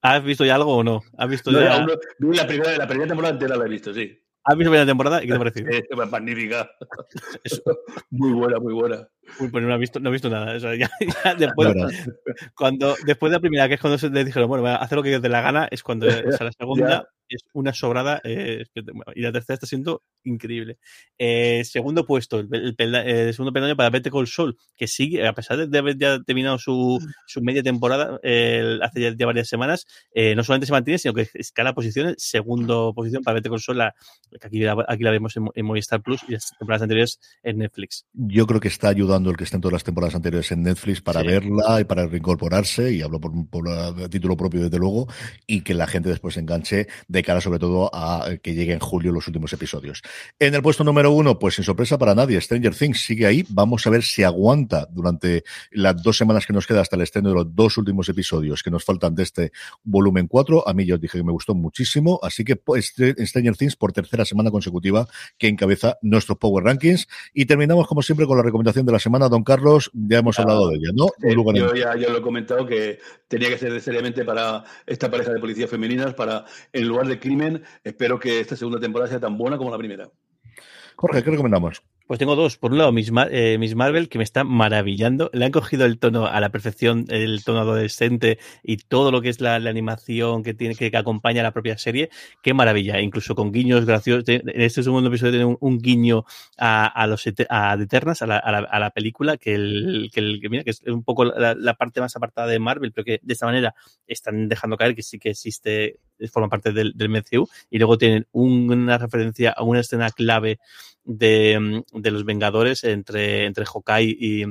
¿Has 0.03 0.23
visto 0.25 0.45
ya 0.45 0.55
algo 0.55 0.77
o 0.77 0.85
no? 0.85 1.03
¿Has 1.19 1.29
visto 1.29 1.51
No, 1.51 1.61
ya? 1.61 1.81
no- 1.85 2.33
la, 2.33 2.47
primera, 2.47 2.77
la 2.77 2.87
primera 2.87 3.09
temporada 3.09 3.35
entera 3.35 3.57
la 3.57 3.65
he 3.67 3.69
visto, 3.69 3.93
sí. 3.93 4.23
¿Has 4.45 4.57
visto 4.57 4.71
la 4.71 4.75
primera 4.75 4.87
temporada? 4.87 5.23
¿Y 5.23 5.27
qué 5.27 5.33
te 5.33 5.35
ha 5.35 5.39
parecido? 5.39 5.71
Eh, 5.71 5.85
magnífica. 6.11 6.71
Muy 8.11 8.33
buena, 8.33 8.59
muy 8.61 8.75
buena. 8.75 9.09
Uy, 9.41 9.49
pues 9.49 9.65
no 9.65 9.75
he 9.75 9.79
visto, 9.79 10.01
no 10.01 10.09
he 10.09 10.13
visto 10.13 10.31
nada. 10.31 10.57
O 10.57 10.61
sea, 10.61 10.75
ya, 10.77 10.91
ya 11.25 11.35
después, 11.35 11.69
cuando, 12.55 12.95
después 13.05 13.31
de 13.31 13.37
la 13.37 13.41
primera, 13.41 13.69
que 13.69 13.75
es 13.75 13.81
cuando 13.81 13.99
se 13.99 14.11
le 14.11 14.25
dijeron, 14.25 14.49
bueno, 14.49 14.67
haz 14.67 14.93
lo 14.93 15.03
que 15.03 15.19
te 15.21 15.29
la 15.29 15.41
gana, 15.41 15.69
es 15.71 15.83
cuando 15.83 16.07
es 16.35 16.41
a 16.41 16.45
la 16.45 16.53
segunda, 16.53 17.09
es 17.29 17.43
una 17.55 17.73
sobrada. 17.73 18.21
eh, 18.25 18.65
y 19.15 19.21
la 19.23 19.33
tercera 19.33 19.55
está 19.55 19.67
siendo 19.67 20.03
increíble. 20.25 20.79
Eh, 21.19 21.63
segundo 21.65 22.05
puesto, 22.07 22.39
el, 22.41 22.49
el 22.53 22.77
pelda- 22.77 23.05
el 23.05 23.33
segundo 23.35 23.53
peldaño 23.53 23.77
para 23.77 23.91
Better 23.91 24.13
Call 24.13 24.27
Saul, 24.29 24.57
que 24.77 24.87
sigue, 24.87 25.27
a 25.27 25.33
pesar 25.33 25.69
de 25.69 25.79
haber 25.79 25.97
ya 25.99 26.21
terminado 26.23 26.59
su, 26.59 26.99
su 27.27 27.41
media 27.43 27.63
temporada 27.63 28.19
eh, 28.23 28.79
hace 28.83 29.01
ya, 29.01 29.15
ya 29.17 29.27
varias 29.27 29.49
semanas, 29.49 29.87
eh, 30.15 30.35
no 30.37 30.45
solamente 30.45 30.67
se 30.67 30.73
mantiene, 30.73 30.99
sino 30.99 31.15
que 31.15 31.29
escala 31.35 31.75
posiciones. 31.75 32.15
Segundo 32.19 32.93
posición 32.95 33.23
para 33.23 33.41
Call 33.43 33.61
Saul, 33.61 33.79
la, 33.79 33.95
que 34.41 34.47
aquí, 34.47 34.61
la, 34.61 34.77
aquí 34.89 35.03
la 35.03 35.11
vemos 35.11 35.37
en, 35.37 35.49
en 35.55 35.67
Movistar 35.67 36.01
Plus 36.03 36.21
y 36.29 36.33
las 36.33 36.53
temporadas 36.59 36.83
anteriores 36.83 37.21
en 37.43 37.59
Netflix. 37.59 38.07
Yo 38.13 38.47
creo 38.47 38.61
que 38.61 38.69
está 38.69 38.89
ayudando 38.89 39.16
el 39.25 39.37
que 39.37 39.45
esté 39.45 39.57
en 39.57 39.63
todas 39.63 39.73
las 39.73 39.85
temporadas 39.85 40.15
anteriores 40.15 40.51
en 40.53 40.63
Netflix 40.63 41.01
para 41.01 41.21
Sí. 41.21 41.27
verla 41.27 41.81
y 41.81 41.85
para 41.85 42.07
reincorporarse, 42.07 42.93
y 42.93 43.03
hablo 43.03 43.21
por, 43.21 43.33
por 43.49 43.69
eh, 43.69 44.09
título 44.09 44.37
propio 44.37 44.63
desde 44.63 44.79
luego, 44.79 45.09
y 45.47 45.63
que 45.63 45.75
la 45.75 45.87
gente 45.87 46.09
después 46.09 46.35
se 46.35 46.41
enganche 46.41 46.87
de 47.09 47.23
cara 47.23 47.41
sobre 47.41 47.59
todo 47.59 47.91
a 47.95 48.25
eh, 48.31 48.39
que 48.43 48.55
llegue 48.55 48.73
en 48.73 48.81
julio 48.81 49.13
los 49.13 49.27
últimos 49.27 49.53
episodios. 49.53 50.03
En 50.39 50.55
el 50.55 50.63
puesto 50.63 50.85
número 50.85 51.11
uno, 51.13 51.39
pues 51.39 51.55
sin 51.55 51.65
sorpresa 51.65 51.99
para 51.99 52.15
nadie, 52.15 52.41
Stranger 52.41 52.75
Things 52.75 53.05
sigue 53.05 53.27
ahí, 53.27 53.45
vamos 53.49 53.87
a 53.87 53.91
ver 53.91 54.03
si 54.03 54.23
aguanta 54.23 54.87
durante 54.91 55.45
las 55.71 56.03
dos 56.03 56.17
semanas 56.17 56.47
que 56.47 56.53
nos 56.53 56.67
queda 56.67 56.81
hasta 56.81 56.97
el 56.97 57.03
estreno 57.03 57.29
de 57.31 57.35
los 57.37 57.55
dos 57.55 57.79
últimos 57.79 58.09
episodios 58.09 58.63
que 58.63 58.71
nos 58.71 58.85
faltan 58.85 59.15
de 59.15 59.23
este 59.23 59.53
volumen 59.85 60.27
4. 60.29 60.69
A 60.69 60.75
mí 60.75 60.85
ya 60.87 60.95
os 60.95 61.01
dije 61.01 61.19
que 61.19 61.25
me 61.25 61.33
gustó 61.33 61.55
muchísimo, 61.55 62.19
así 62.23 62.45
que 62.45 62.57
pues, 62.57 62.95
Stranger 62.97 63.57
Things 63.57 63.77
por 63.77 63.93
tercera 63.93 64.25
semana 64.25 64.51
consecutiva 64.51 65.07
que 65.39 65.49
encabeza 65.49 65.99
nuestros 66.03 66.39
Power 66.39 66.65
Rankings. 66.65 67.07
Y 67.35 67.47
terminamos, 67.47 67.87
como 67.87 68.03
siempre, 68.03 68.27
con 68.27 68.37
la 68.37 68.43
recomendación 68.43 68.85
de 68.87 68.93
la 68.93 68.99
semana. 69.07 69.29
Don 69.29 69.43
Carlos, 69.45 69.91
ya 69.95 70.19
hemos 70.19 70.39
Ah, 70.39 70.43
hablado 70.43 70.69
de 70.69 70.77
ella, 70.77 70.91
¿no? 70.95 71.07
Sí, 71.21 71.35
yo 71.59 71.75
ya, 71.75 71.97
ya 71.97 72.09
lo 72.11 72.19
he 72.19 72.23
comentado 72.23 72.67
que 72.67 72.99
tenía 73.29 73.49
que 73.49 73.59
ser 73.59 73.81
seriamente 73.81 74.25
para 74.25 74.65
esta 74.87 75.11
pareja 75.11 75.33
de 75.33 75.41
policías 75.41 75.71
femeninas, 75.71 76.15
para 76.15 76.45
en 76.73 76.89
lugar 76.89 77.07
de 77.07 77.19
crimen. 77.19 77.63
Espero 77.85 78.19
que 78.19 78.41
esta 78.41 78.57
segunda 78.57 78.81
temporada 78.81 79.09
sea 79.11 79.21
tan 79.21 79.39
buena 79.39 79.57
como 79.57 79.71
la 79.71 79.79
primera. 79.79 80.09
Jorge, 80.97 81.23
¿qué 81.23 81.31
recomendamos? 81.31 81.83
Pues 82.07 82.21
tengo 82.21 82.37
dos. 82.37 82.57
Por 82.57 82.71
un 82.71 82.79
lado, 82.79 82.93
Miss, 82.93 83.11
Mar- 83.11 83.31
eh, 83.33 83.59
Miss 83.59 83.75
Marvel, 83.75 84.09
que 84.09 84.19
me 84.19 84.23
está 84.23 84.45
maravillando. 84.45 85.29
Le 85.33 85.45
han 85.45 85.51
cogido 85.51 85.85
el 85.87 85.99
tono 85.99 86.27
a 86.27 86.41
la 86.41 86.51
perfección, 86.51 87.05
el 87.09 87.43
tono 87.43 87.59
adolescente 87.59 88.39
y 88.63 88.77
todo 88.77 89.11
lo 89.11 89.21
que 89.21 89.29
es 89.29 89.41
la, 89.41 89.57
animación 89.57 90.45
que 90.45 90.55
tiene 90.55 90.77
que, 90.77 90.97
acompaña 90.97 91.41
a 91.41 91.43
la 91.43 91.53
propia 91.53 91.77
serie. 91.79 92.09
Qué 92.43 92.55
maravilla. 92.55 93.01
Incluso 93.01 93.35
con 93.35 93.51
guiños 93.51 93.87
graciosos. 93.87 94.23
En 94.29 94.43
este 94.55 94.85
segundo 94.85 95.09
episodio 95.09 95.33
tiene 95.33 95.57
un, 95.59 95.79
guiño 95.79 96.25
a, 96.57 96.87
a 96.87 97.07
los 97.09 97.27
a 97.51 97.77
The 97.77 97.83
Eternals, 97.85 98.23
a 98.23 98.27
la, 98.29 98.39
a 98.39 98.79
la, 98.79 98.91
película, 98.91 99.37
que, 99.37 99.55
el, 99.57 100.09
que, 100.13 100.21
el- 100.21 100.41
que 100.41 100.49
mira, 100.49 100.63
que 100.63 100.71
es 100.71 100.83
un 100.87 101.03
poco 101.03 101.25
la 101.25 101.75
parte 101.75 102.01
más 102.01 102.15
apartada 102.15 102.47
de 102.47 102.61
Marvel, 102.61 102.93
pero 102.93 103.05
que 103.05 103.19
de 103.21 103.33
esta 103.33 103.47
manera 103.47 103.75
están 104.07 104.49
dejando 104.49 104.77
caer 104.77 104.95
que 104.95 105.03
sí 105.03 105.19
que 105.19 105.31
existe, 105.31 105.99
forma 106.31 106.49
parte 106.49 106.73
del, 106.73 106.93
del 106.95 107.09
MCU. 107.09 107.49
Y 107.71 107.79
luego 107.79 107.99
tienen 107.99 108.27
una 108.33 108.99
referencia 108.99 109.51
a 109.51 109.63
una 109.63 109.81
escena 109.81 110.11
clave 110.11 110.59
de, 111.05 111.83
de 111.93 112.11
los 112.11 112.25
Vengadores 112.25 112.85
entre, 112.85 113.47
entre 113.47 113.65
Hawkeye 113.65 114.17
y, 114.19 114.45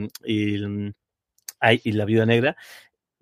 y 1.84 1.92
la 1.92 2.06
Viuda 2.06 2.26
Negra, 2.26 2.56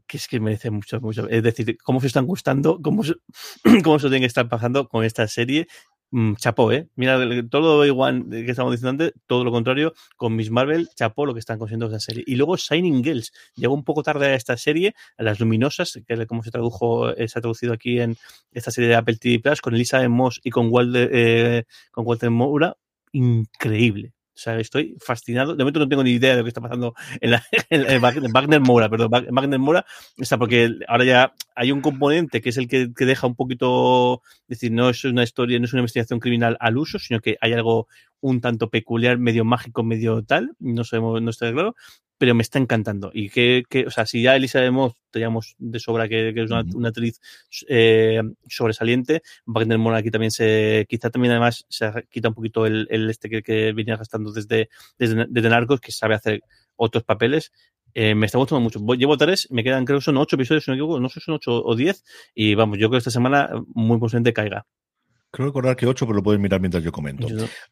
que 0.08 0.18
es 0.18 0.28
que 0.28 0.40
merece 0.40 0.70
mucho, 0.70 1.00
mucho. 1.02 1.28
Es 1.30 1.44
decir, 1.44 1.78
cómo 1.84 2.00
se 2.00 2.08
están 2.08 2.26
gustando, 2.26 2.80
cómo 2.82 3.04
se, 3.04 3.16
cómo 3.84 4.00
se 4.00 4.08
tienen 4.08 4.22
que 4.22 4.28
estar 4.28 4.48
pasando 4.48 4.88
con 4.88 5.04
esta 5.04 5.28
serie. 5.28 5.68
Mm, 6.14 6.36
chapó, 6.36 6.72
¿eh? 6.72 6.88
Mira, 6.96 7.20
todo 7.50 7.86
igual 7.86 8.26
que 8.30 8.50
estamos 8.50 8.72
diciendo 8.72 8.92
antes, 8.92 9.14
todo 9.28 9.44
lo 9.44 9.52
contrario, 9.52 9.94
con 10.16 10.36
Miss 10.36 10.52
Marvel, 10.52 10.90
chapó 10.96 11.26
lo 11.26 11.34
que 11.34 11.40
están 11.40 11.60
consiguiendo 11.60 11.88
esa 11.88 12.00
serie. 12.00 12.24
Y 12.28 12.36
luego 12.36 12.56
Shining 12.58 13.04
Girls, 13.04 13.34
llegó 13.56 13.74
un 13.74 13.84
poco 13.84 14.04
tarde 14.04 14.28
a 14.28 14.36
esta 14.36 14.56
serie, 14.58 14.96
a 15.18 15.24
Las 15.24 15.40
Luminosas, 15.40 16.00
que 16.08 16.14
es 16.14 16.28
como 16.28 16.44
se 16.44 16.52
tradujo, 16.52 17.10
eh, 17.10 17.28
se 17.28 17.40
ha 17.40 17.42
traducido 17.42 17.74
aquí 17.74 18.00
en 18.00 18.16
esta 18.52 18.72
serie 18.72 18.90
de 18.90 18.96
Apple 18.96 19.18
TV 19.18 19.40
Plus, 19.40 19.62
con 19.62 19.76
Elisa 19.76 20.08
Moss 20.08 20.40
y 20.44 20.52
con 20.52 20.70
Walter, 20.72 21.10
eh, 21.12 21.64
con 21.92 22.06
Walter 22.08 22.30
Moura, 22.30 22.78
increíble. 23.12 24.14
O 24.36 24.40
sea, 24.40 24.60
estoy 24.60 24.96
fascinado. 25.00 25.56
De 25.56 25.64
momento 25.64 25.80
no 25.80 25.88
tengo 25.88 26.04
ni 26.04 26.12
idea 26.12 26.32
de 26.32 26.38
lo 26.38 26.44
que 26.44 26.50
está 26.50 26.62
pasando 26.62 26.96
en, 27.22 27.32
la, 27.32 27.44
en, 27.70 28.02
Wagner 28.02 28.62
Mora, 28.62 28.90
perdón, 28.90 29.12
Wagner 29.12 29.60
Mora, 29.60 29.86
está 30.18 30.38
porque 30.38 30.72
ahora 30.88 31.06
ya 31.06 31.34
hay 31.56 31.72
un 31.72 31.82
componente 31.82 32.42
que 32.42 32.50
es 32.50 32.58
el 32.58 32.68
que, 32.68 32.92
que, 32.96 33.06
deja 33.06 33.28
un 33.28 33.36
poquito, 33.36 34.22
decir, 34.48 34.72
no 34.72 34.90
es 34.90 35.04
una 35.06 35.24
historia, 35.24 35.60
no 35.60 35.66
es 35.66 35.74
una 35.74 35.82
investigación 35.82 36.20
criminal 36.20 36.58
al 36.60 36.78
uso, 36.78 36.98
sino 36.98 37.20
que 37.20 37.38
hay 37.42 37.54
algo 37.54 37.88
un 38.22 38.42
tanto 38.42 38.70
peculiar, 38.70 39.18
medio 39.20 39.46
mágico, 39.46 39.84
medio 39.84 40.24
tal, 40.24 40.56
no 40.60 40.84
sabemos, 40.84 41.22
no 41.22 41.30
está 41.30 41.52
claro, 41.52 41.76
pero 42.18 42.36
me 42.36 42.42
está 42.42 42.60
encantando. 42.60 43.12
Y 43.14 43.30
que, 43.30 43.64
que 43.70 43.86
o 43.86 43.92
sea, 43.92 44.06
si 44.06 44.22
ya 44.22 44.36
Elisa 44.36 44.60
de 44.60 44.72
Moss 44.72 44.94
teníamos 45.12 45.56
de 45.58 45.80
sobra 45.80 46.08
que, 46.08 46.34
que 46.34 46.44
es 46.44 46.52
una, 46.52 46.64
una 46.74 46.90
actriz 46.90 47.20
eh, 47.68 48.22
sobresaliente, 48.48 49.22
Wagner 49.46 49.80
aquí 49.94 50.12
también 50.12 50.32
se, 50.32 50.86
quizá 50.90 51.10
también 51.10 51.32
además 51.32 51.66
se 51.70 51.92
quita 52.10 52.30
un 52.30 52.36
poquito 52.36 52.66
el, 52.66 52.88
el 52.90 53.10
este 53.10 53.30
que, 53.30 53.44
que 53.44 53.74
venía 53.74 53.98
gastando 53.98 54.32
desde, 54.32 54.70
desde, 54.98 55.26
desde 55.30 55.50
Narcos, 55.50 55.82
que 55.82 55.92
sabe 55.92 56.16
hacer 56.16 56.42
otros 56.76 57.04
papeles 57.04 57.52
eh, 57.96 58.16
me 58.16 58.26
está 58.26 58.38
gustando 58.38 58.62
mucho. 58.62 58.80
Llevo 58.96 59.18
tres, 59.18 59.48
me 59.52 59.64
quedan 59.64 59.86
creo 59.86 60.00
que 60.00 60.06
son 60.06 60.18
ocho 60.18 60.36
episodios, 60.36 60.64
si 60.64 60.72
no 60.72 60.76
me 60.76 60.78
equivoco, 60.80 61.00
no 61.00 61.10
sé 61.10 61.20
si 61.20 61.26
son 61.26 61.36
ocho 61.36 61.64
o 61.64 61.76
diez, 61.76 62.04
y 62.34 62.56
vamos, 62.56 62.78
yo 62.80 62.90
creo 62.90 62.92
que 62.92 62.98
esta 63.00 63.12
semana 63.12 63.50
muy 63.74 64.00
posiblemente 64.00 64.34
caiga. 64.34 64.66
Creo 65.36 65.48
recordar 65.48 65.76
que 65.76 65.88
8, 65.88 66.06
pero 66.06 66.18
lo 66.18 66.22
puedes 66.22 66.40
mirar 66.40 66.62
mientras 66.62 66.84
yo 66.84 66.92
comento. 66.92 67.26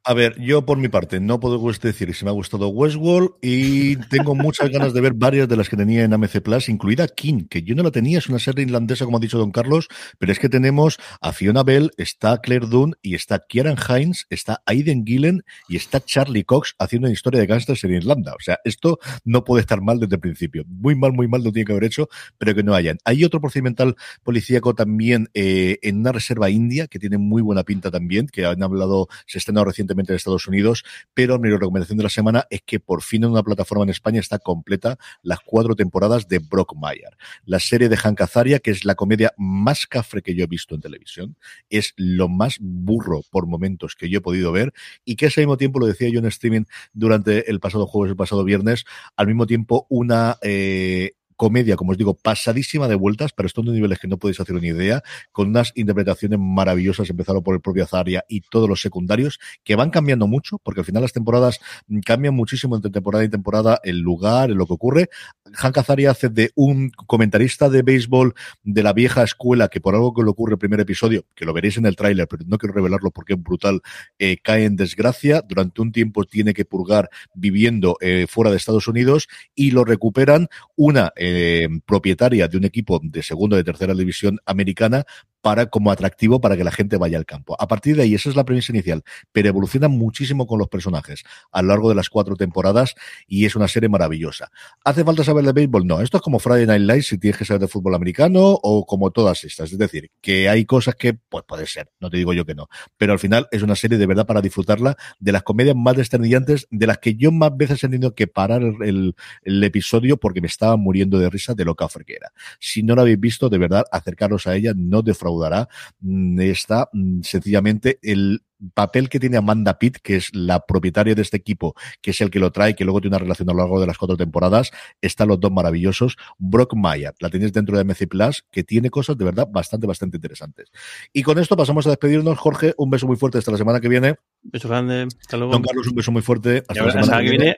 A 0.04 0.14
ver, 0.16 0.36
yo 0.42 0.66
por 0.66 0.80
mi 0.80 0.88
parte 0.88 1.20
no 1.20 1.40
puedo 1.40 1.62
decir 1.72 2.12
si 2.16 2.26
me 2.26 2.32
ha 2.32 2.34
gustado 2.34 2.70
Westworld 2.70 3.34
y 3.40 3.98
tengo 4.08 4.34
muchas 4.34 4.72
ganas 4.72 4.96
de 4.96 5.02
ver 5.02 5.14
varias 5.14 5.48
de 5.48 5.56
las 5.56 5.70
que 5.70 5.78
tenía 5.78 6.04
en 6.04 6.12
AMC 6.12 6.42
Plus, 6.42 6.70
incluida 6.70 7.08
King, 7.08 7.46
que 7.48 7.62
yo 7.62 7.76
no 7.76 7.84
la 7.84 7.92
tenía, 7.92 8.18
es 8.18 8.28
una 8.30 8.40
serie 8.40 8.66
irlandesa, 8.66 9.06
como 9.06 9.18
ha 9.18 9.20
dicho 9.20 9.38
Don 9.38 9.52
Carlos, 9.52 9.90
pero 10.18 10.32
es 10.32 10.40
que 10.40 10.50
tenemos 10.50 10.98
a 11.22 11.34
Fiona 11.34 11.62
Bell, 11.62 11.92
está 11.98 12.40
Claire 12.40 12.66
Dunn 12.66 12.96
y 13.04 13.14
está 13.14 13.38
Kieran 13.48 13.78
Hines, 13.78 14.26
está 14.32 14.64
Aiden 14.66 15.06
Gillen 15.06 15.44
y 15.70 15.76
está 15.76 16.04
Charlie 16.04 16.46
Cox 16.46 16.74
haciendo 16.80 17.10
una 17.10 17.14
historia 17.14 17.42
de 17.42 17.46
gángsters 17.46 17.84
en 17.84 17.94
Irlanda. 17.94 18.34
O 18.34 18.42
sea, 18.42 18.58
esto 18.64 18.98
no 19.24 19.44
puede 19.44 19.62
estar 19.62 19.82
mal 19.82 20.00
desde 20.00 20.16
el 20.16 20.22
principio. 20.22 20.64
Muy 20.68 20.96
mal, 20.96 21.14
muy 21.14 21.28
mal 21.28 21.44
lo 21.44 21.52
tiene 21.52 21.68
que 21.68 21.74
haber 21.74 21.84
hecho, 21.84 22.10
pero 22.40 22.56
que 22.56 22.64
no 22.64 22.74
hayan. 22.74 22.98
Hay 23.06 23.24
otro 23.24 23.40
procedimental 23.40 23.96
policíaco 24.24 24.74
también 24.74 25.30
eh, 25.36 25.78
en 25.84 26.00
una 26.00 26.12
reserva 26.12 26.50
india 26.50 26.88
que 26.88 26.98
tiene 26.98 27.20
muy 27.20 27.44
buena 27.52 27.64
pinta 27.64 27.92
también, 27.92 28.28
que 28.28 28.46
han 28.46 28.64
hablado, 28.64 29.08
se 29.26 29.38
estrenado 29.38 29.66
recientemente 29.66 30.14
en 30.14 30.18
Estados 30.18 30.48
Unidos, 30.48 30.84
pero 31.14 31.38
mi 31.40 31.50
recomendación 31.50 31.98
de 31.98 32.04
la 32.04 32.10
semana 32.10 32.48
es 32.50 32.62
que 32.66 32.80
por 32.80 33.02
fin 33.02 33.24
en 33.24 33.32
una 33.32 33.44
plataforma 33.44 33.84
en 33.84 33.90
España 33.90 34.20
está 34.20 34.40
completa 34.40 34.98
las 35.22 35.40
cuatro 35.42 35.76
temporadas 35.76 36.28
de 36.28 36.40
Brock 36.40 36.76
Mayer. 36.76 37.18
La 37.46 37.60
serie 37.60 37.90
de 37.90 37.98
Hank 37.98 38.22
Azaria, 38.22 38.60
que 38.60 38.72
es 38.72 38.86
la 38.86 38.96
comedia 38.96 39.34
más 39.38 39.86
cafre 39.86 40.22
que 40.22 40.36
yo 40.36 40.44
he 40.44 40.48
visto 40.48 40.76
en 40.76 40.82
televisión, 40.82 41.38
es 41.70 41.94
lo 41.98 42.30
más 42.30 42.58
burro 42.60 43.22
por 43.30 43.48
momentos 43.48 43.96
que 43.96 44.10
yo 44.10 44.20
he 44.20 44.22
podido 44.22 44.52
ver 44.52 44.74
y 45.04 45.16
que 45.16 45.28
ese 45.28 45.42
mismo 45.42 45.58
tiempo, 45.58 45.80
lo 45.80 45.88
decía 45.88 46.10
yo 46.10 46.20
en 46.20 46.26
streaming 46.26 46.64
durante 46.94 47.50
el 47.50 47.60
pasado 47.60 47.86
jueves, 47.86 48.12
el 48.12 48.18
pasado 48.18 48.44
viernes, 48.44 48.86
al 49.16 49.28
mismo 49.28 49.46
tiempo 49.46 49.86
una 49.90 50.38
eh, 50.42 51.14
comedia, 51.42 51.76
como 51.76 51.94
os 51.94 51.98
digo, 51.98 52.14
pasadísima 52.14 52.88
de 52.88 52.94
vueltas, 52.94 53.34
pero 53.34 53.48
esto 53.48 53.64
de 53.64 53.72
niveles 53.72 53.98
que 53.98 54.08
no 54.08 54.20
podéis 54.20 54.40
hacer 54.40 54.56
una 54.56 54.68
idea, 54.68 55.02
con 55.32 55.48
unas 55.48 55.72
interpretaciones 55.74 56.38
maravillosas, 56.40 57.10
empezando 57.10 57.42
por 57.42 57.56
el 57.56 57.62
propio 57.62 57.84
Azaria 57.84 58.24
y 58.30 58.42
todos 58.42 58.70
los 58.70 58.80
secundarios, 58.80 59.40
que 59.64 59.76
van 59.76 59.90
cambiando 59.90 60.28
mucho, 60.28 60.60
porque 60.60 60.82
al 60.82 60.86
final 60.86 61.02
las 61.02 61.14
temporadas 61.14 61.60
cambian 62.06 62.36
muchísimo 62.36 62.76
entre 62.76 62.92
temporada 62.92 63.24
y 63.24 63.30
temporada 63.30 63.80
el 63.84 64.02
lugar, 64.02 64.52
en 64.52 64.60
lo 64.60 64.68
que 64.68 64.74
ocurre. 64.74 65.10
Hank 65.54 65.80
Azaria 65.80 66.12
hace 66.12 66.30
de 66.30 66.52
un 66.54 66.92
comentarista 66.92 67.70
de 67.70 67.82
béisbol 67.82 68.36
de 68.62 68.84
la 68.84 68.94
vieja 68.94 69.24
escuela, 69.24 69.68
que 69.68 69.82
por 69.82 69.96
algo 69.96 70.14
que 70.14 70.22
le 70.22 70.30
ocurre 70.30 70.54
el 70.54 70.60
primer 70.60 70.80
episodio, 70.80 71.26
que 71.34 71.46
lo 71.46 71.54
veréis 71.54 71.76
en 71.78 71.88
el 71.88 71.96
tráiler, 71.96 72.28
pero 72.28 72.46
no 72.46 72.60
quiero 72.60 72.76
revelarlo 72.76 73.10
porque 73.10 73.34
es 73.34 73.42
brutal, 73.42 73.82
eh, 74.20 74.38
cae 74.44 74.66
en 74.66 74.76
desgracia, 74.76 75.42
durante 75.42 75.82
un 75.82 75.92
tiempo 75.92 76.24
tiene 76.24 76.54
que 76.54 76.66
purgar 76.66 77.10
viviendo 77.34 77.98
eh, 78.00 78.28
fuera 78.30 78.52
de 78.52 78.58
Estados 78.58 78.88
Unidos 78.88 79.28
y 79.56 79.72
lo 79.72 79.86
recuperan 79.86 80.48
una 80.76 81.12
eh, 81.16 81.31
eh, 81.32 81.70
propietaria 81.86 82.48
de 82.48 82.58
un 82.58 82.66
equipo 82.66 83.00
de 83.02 83.24
segunda 83.24 83.56
o 83.56 83.58
de 83.58 83.64
tercera 83.64 83.94
división 83.94 84.40
americana 84.46 85.06
para 85.42 85.68
como 85.68 85.92
atractivo 85.92 86.42
para 86.42 86.58
que 86.58 86.64
la 86.64 86.72
gente 86.72 86.98
vaya 86.98 87.18
al 87.18 87.26
campo. 87.26 87.56
A 87.60 87.68
partir 87.68 87.96
de 87.96 88.04
ahí, 88.04 88.16
esa 88.16 88.30
es 88.30 88.36
la 88.36 88.46
premisa 88.46 88.72
inicial, 88.72 89.04
pero 89.32 89.50
evoluciona 89.50 89.88
muchísimo 89.88 90.48
con 90.48 90.60
los 90.60 90.70
personajes 90.70 91.24
a 91.52 91.62
lo 91.62 91.70
largo 91.70 91.90
de 91.90 91.96
las 91.96 92.10
cuatro 92.10 92.36
temporadas 92.36 92.96
y 93.28 93.46
es 93.46 93.56
una 93.56 93.68
serie 93.68 93.90
maravillosa. 93.90 94.52
¿Hace 94.84 95.04
falta 95.04 95.24
saber 95.24 95.46
de 95.46 95.52
béisbol? 95.52 95.86
No, 95.86 96.02
esto 96.02 96.18
es 96.18 96.24
como 96.24 96.40
Friday 96.40 96.66
Night 96.66 96.84
Lights 96.84 97.08
si 97.08 97.18
tienes 97.18 97.38
que 97.38 97.46
saber 97.46 97.62
de 97.62 97.68
fútbol 97.68 97.96
americano 97.96 98.42
o 98.62 98.86
como 98.86 99.12
todas 99.12 99.44
estas. 99.44 99.72
Es 99.72 99.78
decir, 99.78 100.12
que 100.22 100.50
hay 100.50 100.66
cosas 100.66 100.96
que, 100.96 101.14
pues 101.14 101.44
puede 101.48 101.66
ser, 101.66 101.90
no 102.00 102.10
te 102.10 102.18
digo 102.18 102.34
yo 102.34 102.46
que 102.46 102.56
no, 102.56 102.68
pero 102.98 103.14
al 103.14 103.20
final 103.20 103.48
es 103.52 103.64
una 103.64 103.76
serie 103.76 103.98
de 103.98 104.06
verdad 104.06 104.26
para 104.26 104.42
disfrutarla 104.42 104.96
de 105.20 105.32
las 105.32 105.44
comedias 105.44 105.76
más 105.76 105.96
desternillantes, 105.96 106.68
de 106.70 106.88
las 106.88 107.00
que 107.00 107.16
yo 107.16 107.32
más 107.32 107.56
veces 107.56 107.84
he 107.84 107.90
tenido 107.90 108.14
que 108.16 108.28
parar 108.28 108.62
el, 108.62 109.16
episodio 109.64 110.18
porque 110.18 110.42
me 110.42 110.48
estaba 110.48 110.76
muriendo 110.76 111.20
de 111.20 111.30
risa 111.30 111.54
de 111.54 111.66
lo 111.66 111.76
que 111.76 112.14
era. 112.14 112.32
Si 112.60 112.84
no 112.84 112.96
la 112.96 113.02
habéis 113.02 113.20
visto, 113.20 113.50
de 113.50 113.58
verdad, 113.58 113.86
acercaros 113.92 114.48
a 114.48 114.56
ella, 114.56 114.74
no 114.76 115.02
defraudará 115.02 115.31
defraudará 115.32 115.70
mm, 116.02 116.40
está 116.42 116.90
mm, 116.92 117.22
sencillamente 117.22 118.00
el 118.02 118.44
papel 118.74 119.10
que 119.10 119.20
tiene 119.20 119.38
Amanda 119.38 119.80
Pitt, 119.80 119.98
que 120.04 120.18
es 120.18 120.36
la 120.36 120.60
propietaria 120.66 121.16
de 121.16 121.22
este 121.24 121.38
equipo, 121.38 121.74
que 122.00 122.12
es 122.12 122.22
el 122.22 122.30
que 122.30 122.40
lo 122.40 122.52
trae, 122.52 122.76
que 122.76 122.84
luego 122.84 123.02
tiene 123.02 123.16
una 123.16 123.24
relación 123.24 123.50
a 123.50 123.54
lo 123.54 123.60
largo 123.60 123.80
de 123.82 123.88
las 123.88 123.98
cuatro 123.98 124.18
temporadas, 124.18 124.72
están 125.02 125.30
los 125.30 125.40
dos 125.40 125.52
maravillosos. 125.52 126.16
Brock 126.38 126.76
Mayer, 126.76 127.16
la 127.20 127.32
tenéis 127.32 127.54
dentro 127.54 127.76
de 127.76 127.84
MC 127.84 128.08
Plus, 128.08 128.46
que 128.52 128.64
tiene 128.64 128.92
cosas 128.92 129.18
de 129.18 129.26
verdad 129.26 129.48
bastante, 129.52 129.88
bastante 129.88 130.18
interesantes. 130.18 130.72
Y 131.12 131.24
con 131.24 131.40
esto 131.40 131.58
pasamos 131.58 131.88
a 131.88 131.90
despedirnos. 131.90 132.38
Jorge, 132.38 132.76
un 132.78 132.92
beso 132.92 133.08
muy 133.08 133.16
fuerte 133.16 133.40
hasta 133.40 133.52
la 133.52 133.58
semana 133.58 133.80
que 133.80 133.90
viene. 133.90 134.16
Beso 134.44 134.70
grande. 134.70 135.08
Hasta 135.20 135.38
luego. 135.38 135.54
Don 135.54 135.64
Carlos, 135.64 135.88
un 135.88 135.96
beso 135.96 136.12
muy 136.12 136.22
fuerte. 136.22 136.64
Hasta 136.68 136.86
la 136.86 136.92
semana, 136.92 137.24
que 137.24 137.30
viene 137.32 137.58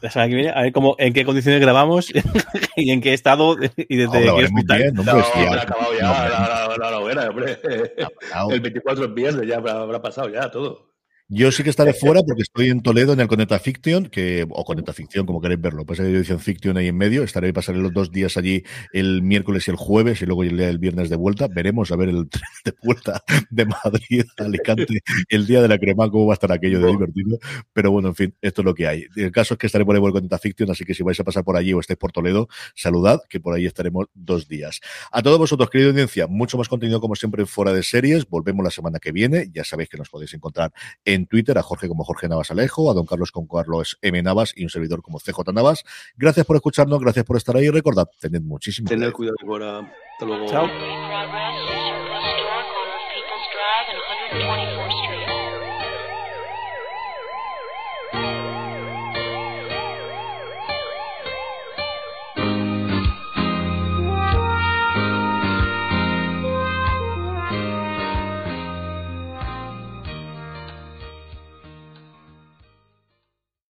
la 0.00 0.10
semana 0.10 0.28
que 0.28 0.34
viene, 0.34 0.50
a 0.50 0.62
ver 0.62 0.72
cómo, 0.72 0.96
en 0.98 1.12
qué 1.12 1.24
condiciones 1.24 1.60
grabamos 1.60 2.10
y 2.76 2.90
en 2.90 3.00
qué 3.00 3.12
estado 3.14 3.56
y 3.76 3.96
desde 3.96 4.22
qué 4.22 4.30
hospital. 4.30 4.78
Bien, 4.78 4.94
no, 4.94 5.02
no, 5.02 5.12
habrá 5.12 5.62
acabado 5.62 5.92
ya 5.94 6.02
la, 6.02 6.28
la, 6.28 6.76
la, 6.78 6.90
la, 6.90 6.98
hoguera, 6.98 7.28
hombre. 7.28 7.58
El 8.50 8.60
24 8.60 9.04
es 9.04 9.14
viernes, 9.14 9.46
ya 9.46 9.56
habrá, 9.56 9.80
habrá 9.80 10.00
pasado 10.00 10.28
ya 10.28 10.50
todo. 10.50 10.89
Yo 11.32 11.52
sí 11.52 11.62
que 11.62 11.70
estaré 11.70 11.92
fuera 11.92 12.22
porque 12.24 12.42
estoy 12.42 12.70
en 12.70 12.80
Toledo 12.80 13.12
en 13.12 13.20
el 13.20 13.28
Conecta 13.28 13.60
Fiction, 13.60 14.06
que, 14.06 14.44
o 14.50 14.64
Conecta 14.64 14.92
Ficción, 14.92 15.26
como 15.26 15.40
queréis 15.40 15.60
verlo. 15.60 15.86
Pues 15.86 16.00
hay 16.00 16.12
edición 16.12 16.40
Fiction 16.40 16.76
ahí 16.76 16.88
en 16.88 16.96
medio. 16.96 17.22
Estaré 17.22 17.50
y 17.50 17.52
pasaré 17.52 17.78
los 17.78 17.92
dos 17.92 18.10
días 18.10 18.36
allí 18.36 18.64
el 18.92 19.22
miércoles 19.22 19.68
y 19.68 19.70
el 19.70 19.76
jueves 19.76 20.20
y 20.22 20.26
luego 20.26 20.42
el 20.42 20.56
día 20.56 20.66
del 20.66 20.78
viernes 20.78 21.08
de 21.08 21.14
vuelta. 21.14 21.46
Veremos 21.46 21.92
a 21.92 21.96
ver 21.96 22.08
el 22.08 22.28
tren 22.28 22.42
de 22.64 22.74
vuelta 22.82 23.22
de 23.48 23.64
Madrid 23.64 24.24
a 24.38 24.44
Alicante 24.44 25.02
el 25.28 25.46
día 25.46 25.62
de 25.62 25.68
la 25.68 25.78
crema, 25.78 26.10
cómo 26.10 26.26
va 26.26 26.32
a 26.32 26.34
estar 26.34 26.50
aquello 26.50 26.80
de 26.80 26.90
divertido. 26.90 27.38
Pero 27.72 27.92
bueno, 27.92 28.08
en 28.08 28.16
fin, 28.16 28.34
esto 28.40 28.62
es 28.62 28.64
lo 28.64 28.74
que 28.74 28.88
hay. 28.88 29.04
El 29.14 29.30
caso 29.30 29.54
es 29.54 29.58
que 29.58 29.68
estaré 29.68 29.84
por 29.84 29.94
ahí 29.94 30.00
por 30.00 30.08
el 30.08 30.14
Conecta 30.14 30.38
Fiction, 30.40 30.68
así 30.72 30.84
que 30.84 30.94
si 30.94 31.04
vais 31.04 31.20
a 31.20 31.22
pasar 31.22 31.44
por 31.44 31.56
allí 31.56 31.72
o 31.72 31.78
estáis 31.78 31.96
por 31.96 32.10
Toledo, 32.10 32.48
saludad, 32.74 33.20
que 33.28 33.38
por 33.38 33.54
ahí 33.54 33.66
estaremos 33.66 34.06
dos 34.14 34.48
días. 34.48 34.80
A 35.12 35.22
todos 35.22 35.38
vosotros, 35.38 35.70
querida 35.70 35.90
audiencia, 35.90 36.26
mucho 36.26 36.58
más 36.58 36.68
contenido 36.68 37.00
como 37.00 37.14
siempre 37.14 37.46
fuera 37.46 37.72
de 37.72 37.84
series. 37.84 38.28
Volvemos 38.28 38.64
la 38.64 38.72
semana 38.72 38.98
que 38.98 39.12
viene. 39.12 39.48
Ya 39.54 39.62
sabéis 39.62 39.88
que 39.90 39.96
nos 39.96 40.08
podéis 40.08 40.34
encontrar 40.34 40.72
en 41.04 41.19
Twitter, 41.26 41.56
a 41.58 41.62
Jorge 41.62 41.88
como 41.88 42.04
Jorge 42.04 42.28
Navas 42.28 42.50
Alejo, 42.50 42.90
a 42.90 42.94
don 42.94 43.06
Carlos 43.06 43.32
con 43.32 43.46
Carlos 43.46 43.98
M. 44.02 44.22
Navas 44.22 44.52
y 44.56 44.64
un 44.64 44.70
servidor 44.70 45.02
como 45.02 45.18
CJ 45.18 45.52
Navas. 45.52 45.84
Gracias 46.16 46.46
por 46.46 46.56
escucharnos, 46.56 47.00
gracias 47.00 47.24
por 47.24 47.36
estar 47.36 47.56
ahí 47.56 47.66
y 47.66 47.70
recordad, 47.70 48.08
tened 48.20 48.42
muchísimo 48.42 48.88
Tened 48.88 49.12
cuidado 49.12 49.36
ahora. 49.46 49.92
Hasta 50.12 50.26
luego. 50.26 50.46
Chao. 50.46 50.68